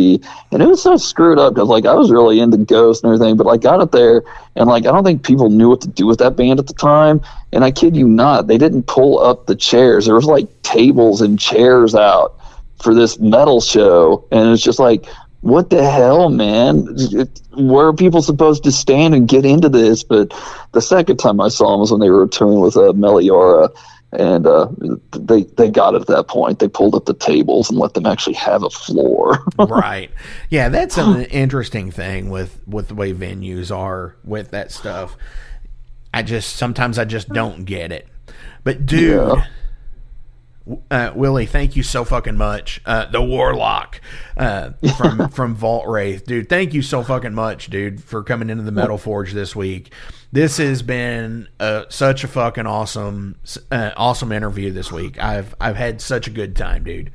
and 0.52 0.62
it 0.62 0.68
was 0.68 0.82
so 0.82 0.98
screwed 0.98 1.38
up 1.38 1.54
because 1.54 1.68
like 1.68 1.86
I 1.86 1.94
was 1.94 2.12
really 2.12 2.40
into 2.40 2.58
Ghost 2.58 3.04
and 3.04 3.14
everything, 3.14 3.38
but 3.38 3.46
like 3.46 3.62
got 3.62 3.80
up 3.80 3.92
there 3.92 4.24
and 4.56 4.68
like 4.68 4.86
I 4.86 4.92
don't 4.92 5.04
think 5.04 5.24
people 5.24 5.50
knew 5.50 5.70
what 5.70 5.82
to 5.82 5.88
do 5.88 6.08
with 6.08 6.20
that 6.20 6.36
band 6.36 6.60
at 6.60 6.68
the 6.68 6.74
time. 6.74 7.22
And 7.52 7.64
I 7.64 7.72
kid 7.72 7.96
you 7.96 8.08
not, 8.08 8.48
they 8.48 8.58
didn't 8.58 8.84
pull 8.84 9.20
up 9.20 9.46
the 9.46 9.56
chairs. 9.56 10.06
There 10.06 10.16
was 10.16 10.26
like 10.26 10.48
tables 10.64 11.22
and 11.22 11.40
chairs 11.40 11.94
out 11.94 12.36
for 12.82 12.94
this 12.94 13.20
metal 13.20 13.62
show, 13.62 14.26
and 14.32 14.50
it's 14.50 14.64
just 14.64 14.80
like 14.80 15.06
what 15.46 15.70
the 15.70 15.88
hell, 15.88 16.30
man? 16.30 16.88
Where 17.54 17.86
are 17.86 17.94
people 17.94 18.24
supposed 18.24 18.64
to 18.64 18.72
stand 18.72 19.14
and 19.14 19.28
get 19.28 19.46
into 19.46 19.70
this? 19.70 20.04
But 20.04 20.34
the 20.72 20.82
second 20.82 21.18
time 21.18 21.40
I 21.40 21.50
saw 21.50 21.70
them 21.70 21.82
was 21.82 21.92
when 21.92 22.02
they 22.02 22.10
were 22.10 22.26
touring 22.26 22.62
with 22.62 22.76
uh, 22.76 22.94
Meliora, 22.94 23.70
and 24.12 24.48
uh, 24.48 24.68
they 25.12 25.44
they 25.44 25.70
got 25.70 25.94
it 25.94 26.02
at 26.02 26.08
that 26.08 26.28
point. 26.28 26.58
They 26.58 26.68
pulled 26.68 26.96
up 26.96 27.06
the 27.06 27.14
tables 27.14 27.70
and 27.70 27.78
let 27.78 27.94
them 27.94 28.08
actually 28.08 28.34
have 28.38 28.64
a 28.64 28.72
floor. 28.72 29.38
right. 29.60 30.10
Yeah, 30.50 30.70
that's 30.70 30.98
an 30.98 31.26
interesting 31.26 31.92
thing 31.92 32.32
with 32.32 32.60
with 32.66 32.88
the 32.88 32.96
way 32.96 33.14
venues 33.14 33.76
are 33.76 34.16
with 34.24 34.50
that 34.50 34.72
stuff. 34.72 35.16
I 36.12 36.24
just 36.24 36.56
sometimes 36.56 36.98
I 36.98 37.06
just 37.06 37.30
don't 37.30 37.66
get 37.66 37.92
it. 37.92 38.08
But 38.64 38.88
dude. 38.88 39.38
Yeah 39.38 39.46
uh, 40.90 41.12
Willie, 41.16 41.46
thank 41.46 41.76
you 41.76 41.84
so 41.84 42.04
fucking 42.04 42.38
much. 42.38 42.82
Uh, 42.86 43.06
the 43.06 43.22
Warlock 43.22 44.02
uh, 44.36 44.72
from 44.98 45.30
from 45.30 45.56
Vaultwraith, 45.56 46.26
dude. 46.26 46.50
Thank 46.50 46.74
you 46.74 46.82
so 46.82 47.04
fucking 47.04 47.34
much, 47.34 47.70
dude, 47.70 48.04
for 48.04 48.24
coming 48.24 48.50
into 48.50 48.64
the 48.64 48.72
Metal 48.72 48.98
Forge 48.98 49.34
this 49.34 49.56
week. 49.56 49.94
This 50.32 50.58
has 50.58 50.82
been 50.82 51.48
uh, 51.60 51.86
such 51.90 52.24
a 52.24 52.28
fucking 52.28 52.66
awesome, 52.66 53.36
uh, 53.72 53.92
awesome 53.96 54.32
interview 54.32 54.72
this 54.72 54.92
week. 54.92 55.22
I've 55.22 55.54
I've 55.62 55.78
had 55.78 56.02
such 56.02 56.28
a 56.28 56.32
good 56.32 56.56
time, 56.56 56.84
dude. 56.84 57.12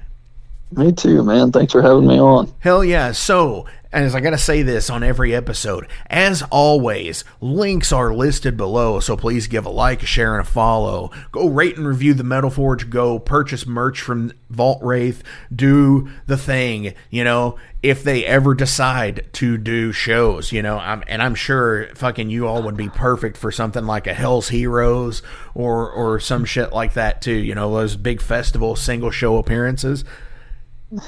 Me 0.72 0.92
too, 0.92 1.22
man. 1.24 1.50
Thanks 1.50 1.72
for 1.72 1.82
having 1.82 2.06
me 2.06 2.18
on. 2.18 2.52
Hell 2.60 2.84
yeah. 2.84 3.10
So, 3.12 3.66
as 3.92 4.14
I 4.14 4.20
got 4.20 4.30
to 4.30 4.38
say 4.38 4.62
this 4.62 4.88
on 4.88 5.02
every 5.02 5.34
episode, 5.34 5.88
as 6.08 6.42
always, 6.50 7.24
links 7.40 7.92
are 7.92 8.14
listed 8.14 8.56
below. 8.56 9.00
So 9.00 9.16
please 9.16 9.48
give 9.48 9.66
a 9.66 9.70
like, 9.70 10.04
a 10.04 10.06
share, 10.06 10.38
and 10.38 10.46
a 10.46 10.48
follow. 10.48 11.10
Go 11.32 11.48
rate 11.48 11.76
and 11.76 11.88
review 11.88 12.14
the 12.14 12.22
Metal 12.22 12.50
Forge. 12.50 12.88
Go 12.88 13.18
purchase 13.18 13.66
merch 13.66 14.00
from 14.00 14.32
Vaultwraith. 14.52 15.22
Do 15.54 16.08
the 16.26 16.36
thing, 16.36 16.94
you 17.10 17.24
know, 17.24 17.58
if 17.82 18.04
they 18.04 18.24
ever 18.24 18.54
decide 18.54 19.26
to 19.32 19.58
do 19.58 19.90
shows, 19.90 20.52
you 20.52 20.62
know, 20.62 20.78
I'm, 20.78 21.02
and 21.08 21.20
I'm 21.20 21.34
sure 21.34 21.88
fucking 21.96 22.30
you 22.30 22.46
all 22.46 22.62
would 22.62 22.76
be 22.76 22.90
perfect 22.90 23.36
for 23.36 23.50
something 23.50 23.86
like 23.86 24.06
a 24.06 24.14
Hell's 24.14 24.50
Heroes 24.50 25.20
or, 25.52 25.90
or 25.90 26.20
some 26.20 26.44
shit 26.44 26.72
like 26.72 26.92
that 26.92 27.22
too. 27.22 27.32
You 27.32 27.56
know, 27.56 27.74
those 27.74 27.96
big 27.96 28.20
festival 28.20 28.76
single 28.76 29.10
show 29.10 29.36
appearances 29.38 30.04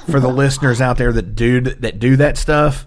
for 0.09 0.19
the 0.19 0.29
listeners 0.29 0.81
out 0.81 0.97
there 0.97 1.11
that 1.11 1.35
do 1.35 1.61
that 1.61 1.99
do 1.99 2.15
that 2.17 2.37
stuff, 2.37 2.85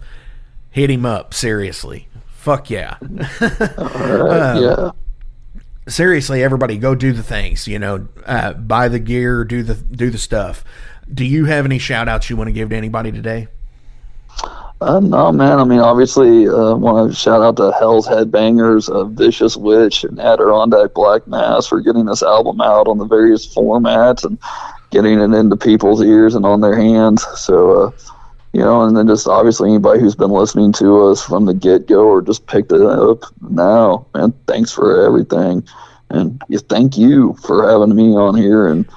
hit 0.71 0.91
him 0.91 1.05
up 1.05 1.35
seriously. 1.35 2.09
Fuck 2.27 2.71
yeah. 2.71 2.97
uh, 3.01 4.59
yeah. 4.61 4.91
Seriously, 5.89 6.43
everybody, 6.43 6.79
go 6.79 6.95
do 6.95 7.13
the 7.13 7.23
things. 7.23 7.69
You 7.69 7.79
know, 7.79 8.09
uh, 8.25 8.55
buy 8.55 8.89
the 8.89 8.99
gear, 8.99 9.45
do 9.45 9.63
the 9.63 9.75
do 9.75 10.11
the 10.11 10.19
stuff. 10.19 10.65
Do 11.13 11.25
you 11.25 11.45
have 11.45 11.65
any 11.65 11.79
shout 11.79 12.09
outs 12.09 12.29
you 12.29 12.37
want 12.37 12.49
to 12.49 12.53
give 12.53 12.71
to 12.71 12.77
anybody 12.77 13.13
today? 13.13 13.49
Uh, 14.81 15.01
no, 15.01 15.33
man. 15.33 15.59
I 15.59 15.65
mean, 15.65 15.79
obviously, 15.79 16.47
uh, 16.47 16.75
want 16.75 17.11
to 17.11 17.17
shout 17.17 17.41
out 17.41 17.57
to 17.57 17.73
Hell's 17.79 18.07
Headbangers, 18.07 18.91
uh, 18.91 19.05
Vicious 19.05 19.57
Witch, 19.57 20.05
and 20.05 20.21
Adirondack 20.21 20.93
Black 20.93 21.27
Mass 21.27 21.67
for 21.67 21.81
getting 21.81 22.05
this 22.05 22.23
album 22.23 22.61
out 22.61 22.87
on 22.87 22.99
the 22.99 23.07
various 23.07 23.47
formats 23.47 24.25
and 24.25 24.39
getting 24.91 25.21
it 25.21 25.33
into 25.33 25.57
people's 25.57 26.03
ears 26.03 26.35
and 26.35 26.47
on 26.47 26.61
their 26.61 26.77
hands. 26.77 27.27
So, 27.37 27.87
uh, 27.87 27.91
you 28.53 28.61
know, 28.61 28.83
and 28.83 28.97
then 28.97 29.07
just 29.07 29.27
obviously 29.27 29.69
anybody 29.69 30.01
who's 30.01 30.15
been 30.15 30.31
listening 30.31 30.73
to 30.75 31.09
us 31.09 31.23
from 31.23 31.45
the 31.45 31.55
get 31.55 31.87
go 31.87 32.07
or 32.07 32.23
just 32.23 32.47
picked 32.47 32.73
it 32.73 32.81
up 32.81 33.25
now, 33.51 34.07
man, 34.15 34.33
thanks 34.47 34.73
for 34.73 35.05
everything. 35.05 35.67
And 36.09 36.43
thank 36.69 36.97
you 36.97 37.35
for 37.43 37.69
having 37.69 37.95
me 37.95 38.17
on 38.17 38.37
here 38.37 38.69
and 38.69 38.89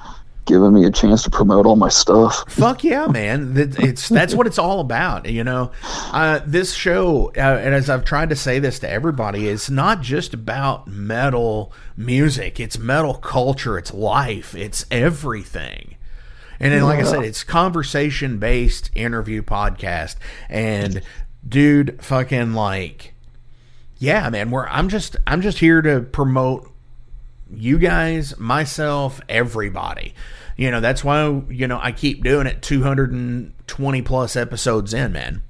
giving 0.50 0.74
me 0.74 0.84
a 0.84 0.90
chance 0.90 1.22
to 1.22 1.30
promote 1.30 1.64
all 1.64 1.76
my 1.76 1.88
stuff. 1.88 2.44
Fuck 2.50 2.82
yeah, 2.82 3.06
man! 3.06 3.54
It's 3.56 4.08
that's 4.08 4.34
what 4.34 4.46
it's 4.46 4.58
all 4.58 4.80
about. 4.80 5.30
You 5.30 5.44
know, 5.44 5.70
uh, 6.12 6.40
this 6.44 6.74
show, 6.74 7.28
uh, 7.36 7.60
and 7.62 7.74
as 7.74 7.88
I've 7.88 8.04
tried 8.04 8.30
to 8.30 8.36
say 8.36 8.58
this 8.58 8.80
to 8.80 8.90
everybody, 8.90 9.48
it's 9.48 9.70
not 9.70 10.00
just 10.00 10.34
about 10.34 10.88
metal 10.88 11.72
music. 11.96 12.58
It's 12.58 12.78
metal 12.78 13.14
culture. 13.14 13.78
It's 13.78 13.94
life. 13.94 14.54
It's 14.54 14.84
everything. 14.90 15.96
And 16.58 16.72
then, 16.72 16.82
like 16.82 16.98
I 16.98 17.04
said, 17.04 17.24
it's 17.24 17.44
conversation 17.44 18.38
based 18.38 18.90
interview 18.94 19.42
podcast. 19.42 20.16
And 20.48 21.00
dude, 21.48 22.02
fucking 22.04 22.52
like, 22.52 23.14
yeah, 23.98 24.28
man. 24.28 24.50
We're 24.50 24.66
I'm 24.66 24.88
just 24.88 25.16
I'm 25.26 25.40
just 25.40 25.58
here 25.58 25.80
to 25.80 26.00
promote 26.00 26.70
you 27.52 27.78
guys, 27.78 28.38
myself, 28.38 29.20
everybody. 29.28 30.14
You 30.60 30.70
know, 30.70 30.80
that's 30.80 31.02
why, 31.02 31.26
you 31.48 31.66
know, 31.66 31.80
I 31.80 31.90
keep 31.90 32.22
doing 32.22 32.46
it 32.46 32.60
220 32.60 34.02
plus 34.02 34.36
episodes 34.36 34.92
in, 34.92 35.10
man. 35.10 35.42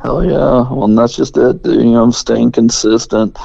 Hell 0.00 0.24
yeah. 0.24 0.70
Well, 0.72 0.86
that's 0.86 1.16
just 1.16 1.36
it. 1.36 1.66
You 1.66 1.90
know, 1.90 2.04
I'm 2.04 2.12
staying 2.12 2.52
consistent. 2.52 3.36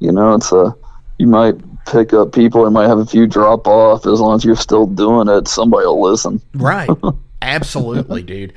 You 0.00 0.12
know, 0.12 0.34
it's 0.34 0.52
a, 0.52 0.76
you 1.16 1.28
might 1.28 1.54
pick 1.86 2.12
up 2.12 2.32
people 2.32 2.66
and 2.66 2.74
might 2.74 2.88
have 2.88 2.98
a 2.98 3.06
few 3.06 3.26
drop 3.26 3.66
off. 3.66 4.04
As 4.04 4.20
long 4.20 4.36
as 4.36 4.44
you're 4.44 4.54
still 4.54 4.86
doing 4.86 5.28
it, 5.28 5.48
somebody 5.48 5.86
will 5.86 6.02
listen. 6.02 6.42
Right. 6.52 6.90
Absolutely, 7.40 8.22
dude. 8.22 8.52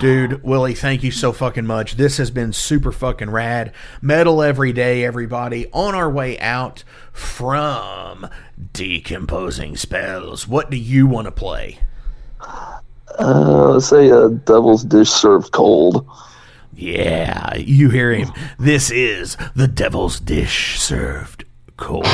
Dude, 0.00 0.42
Willie, 0.42 0.72
thank 0.72 1.02
you 1.02 1.10
so 1.10 1.30
fucking 1.30 1.66
much. 1.66 1.96
This 1.96 2.16
has 2.16 2.30
been 2.30 2.54
super 2.54 2.90
fucking 2.90 3.28
rad. 3.28 3.74
Metal 4.00 4.42
every 4.42 4.72
day, 4.72 5.04
everybody. 5.04 5.70
On 5.72 5.94
our 5.94 6.08
way 6.08 6.38
out 6.38 6.84
from 7.12 8.26
decomposing 8.72 9.76
spells, 9.76 10.48
what 10.48 10.70
do 10.70 10.78
you 10.78 11.06
want 11.06 11.26
to 11.26 11.30
play? 11.30 11.80
Uh, 12.40 13.72
let's 13.72 13.88
say 13.88 14.08
a 14.08 14.30
devil's 14.30 14.84
dish 14.84 15.10
served 15.10 15.52
cold. 15.52 16.08
Yeah, 16.72 17.54
you 17.56 17.90
hear 17.90 18.14
him. 18.14 18.32
This 18.58 18.90
is 18.90 19.36
the 19.54 19.68
devil's 19.68 20.18
dish 20.18 20.80
served 20.80 21.44
cold. 21.76 22.06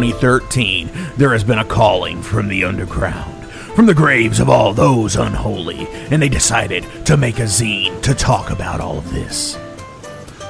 2013, 0.00 0.90
there 1.16 1.30
has 1.30 1.44
been 1.44 1.60
a 1.60 1.64
calling 1.64 2.20
from 2.20 2.48
the 2.48 2.64
underground, 2.64 3.46
from 3.76 3.86
the 3.86 3.94
graves 3.94 4.40
of 4.40 4.48
all 4.50 4.74
those 4.74 5.14
unholy, 5.14 5.86
and 6.10 6.20
they 6.20 6.28
decided 6.28 6.84
to 7.06 7.16
make 7.16 7.38
a 7.38 7.42
zine 7.42 8.02
to 8.02 8.12
talk 8.12 8.50
about 8.50 8.80
all 8.80 8.98
of 8.98 9.12
this. 9.12 9.56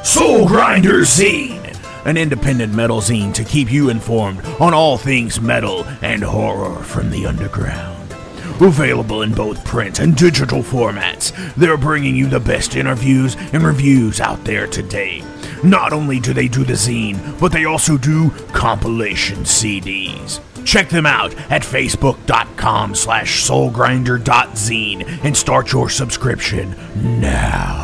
Soulgrinder 0.03 1.03
Zine, 1.03 1.77
an 2.07 2.16
independent 2.16 2.73
metal 2.73 3.03
zine 3.03 3.35
to 3.35 3.45
keep 3.45 3.71
you 3.71 3.91
informed 3.91 4.43
on 4.61 4.73
all 4.73 4.97
things 4.97 5.41
metal 5.41 5.85
and 6.01 6.23
horror 6.23 6.83
from 6.83 7.11
the 7.11 7.27
underground. 7.27 8.12
Available 8.62 9.23
in 9.23 9.35
both 9.35 9.62
print 9.65 9.99
and 9.99 10.16
digital 10.16 10.62
formats, 10.62 11.33
they're 11.55 11.77
bringing 11.77 12.16
you 12.16 12.29
the 12.29 12.41
best 12.41 12.77
interviews 12.77 13.37
and 13.53 13.62
reviews 13.62 14.21
out 14.21 14.43
there 14.45 14.66
today 14.66 15.23
not 15.65 15.93
only 15.93 16.20
do 16.20 16.32
they 16.32 16.49
do 16.49 16.65
the 16.65 16.74
zine, 16.74 17.39
but 17.41 17.53
they 17.53 17.65
also 17.65 17.97
do 17.97 18.31
compilation 18.53 19.39
CDs. 19.41 20.41
Check 20.65 20.89
them 20.89 21.07
out 21.07 21.35
at 21.51 21.62
facebook.com 21.62 22.95
slash 22.95 23.45
soulgrinder.zine 23.47 25.24
and 25.24 25.36
start 25.36 25.73
your 25.73 25.91
subscription 25.91 26.74
now. 27.20 27.84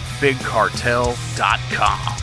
bigcartel.com. 0.21 2.17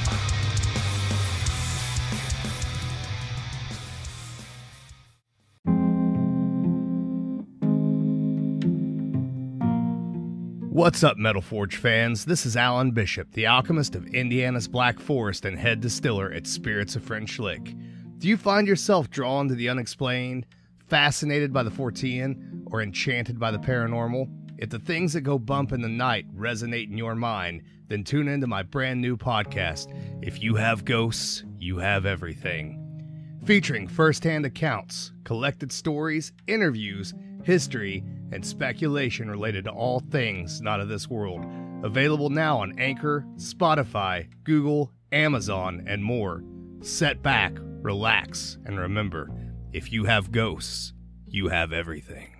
What's 10.70 11.02
up, 11.02 11.16
Metal 11.16 11.42
Forge 11.42 11.74
fans? 11.74 12.24
This 12.24 12.46
is 12.46 12.56
Alan 12.56 12.92
Bishop, 12.92 13.32
the 13.32 13.46
alchemist 13.46 13.96
of 13.96 14.06
Indiana's 14.14 14.68
Black 14.68 15.00
Forest 15.00 15.44
and 15.44 15.58
head 15.58 15.80
distiller 15.80 16.32
at 16.32 16.46
Spirits 16.46 16.94
of 16.94 17.02
French 17.02 17.40
Lick. 17.40 17.74
Do 18.18 18.28
you 18.28 18.36
find 18.36 18.68
yourself 18.68 19.10
drawn 19.10 19.48
to 19.48 19.56
the 19.56 19.68
unexplained, 19.68 20.46
fascinated 20.86 21.52
by 21.52 21.64
the 21.64 21.72
Fortean, 21.72 22.62
or 22.66 22.80
enchanted 22.80 23.40
by 23.40 23.50
the 23.50 23.58
paranormal? 23.58 24.30
If 24.58 24.70
the 24.70 24.78
things 24.78 25.14
that 25.14 25.22
go 25.22 25.36
bump 25.36 25.72
in 25.72 25.82
the 25.82 25.88
night 25.88 26.32
resonate 26.32 26.88
in 26.88 26.96
your 26.96 27.16
mind, 27.16 27.62
then 27.89 28.05
tune 28.05 28.28
into 28.28 28.47
my 28.47 28.62
brand 28.62 29.01
new 29.01 29.16
podcast, 29.16 29.93
If 30.23 30.43
You 30.43 30.55
Have 30.55 30.85
Ghosts, 30.85 31.44
You 31.59 31.78
Have 31.78 32.06
Everything. 32.06 32.85
Featuring 33.44 33.89
first 33.89 34.24
hand 34.24 34.44
accounts, 34.44 35.12
collected 35.24 35.73
stories, 35.73 36.32
interviews, 36.47 37.15
history, 37.44 38.05
and 38.32 38.44
speculation 38.44 39.31
related 39.31 39.65
to 39.65 39.70
all 39.70 40.01
things 40.01 40.60
not 40.60 40.81
of 40.81 40.89
this 40.89 41.09
world. 41.09 41.44
Available 41.82 42.28
now 42.28 42.59
on 42.59 42.78
Anchor, 42.78 43.24
Spotify, 43.36 44.28
Google, 44.44 44.93
Amazon, 45.12 45.85
and 45.86 46.05
more. 46.05 46.43
Set 46.82 47.23
back, 47.23 47.52
relax, 47.59 48.59
and 48.66 48.78
remember 48.78 49.31
if 49.73 49.93
you 49.93 50.05
have 50.05 50.32
ghosts, 50.32 50.93
you 51.27 51.48
have 51.48 51.73
everything. 51.73 52.35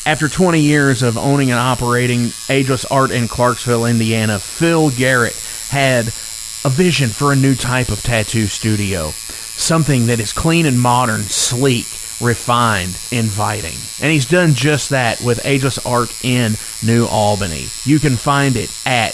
After 0.06 0.28
20 0.28 0.60
years 0.60 1.02
of 1.02 1.18
owning 1.18 1.50
and 1.50 1.60
operating 1.60 2.32
Ageless 2.50 2.84
Art 2.86 3.12
in 3.12 3.30
Clarksville, 3.30 3.86
Indiana, 3.86 4.38
Phil 4.38 4.90
Garrett 4.92 5.36
had 5.70 6.08
a 6.66 6.70
vision 6.70 7.08
for 7.08 7.32
a 7.32 7.38
new 7.38 7.56
type 7.56 7.88
of 7.88 8.04
tattoo 8.04 8.48
studio. 8.48 9.12
Something 9.12 10.08
that 10.08 10.20
is 10.20 10.34
clean 10.34 10.66
and 10.66 10.80
modern, 10.80 11.22
sleek, 11.24 11.88
refined, 12.20 12.98
inviting. 13.12 13.78
And 14.02 14.12
he's 14.12 14.26
done 14.26 14.56
just 14.56 14.90
that 14.90 15.22
with 15.22 15.46
Ageless 15.46 15.84
Art 15.86 16.14
in 16.24 16.56
New 16.86 17.06
Albany. 17.06 17.68
You 17.86 18.00
can 18.00 18.18
find 18.18 18.58
it 18.58 18.72
at 18.86 19.14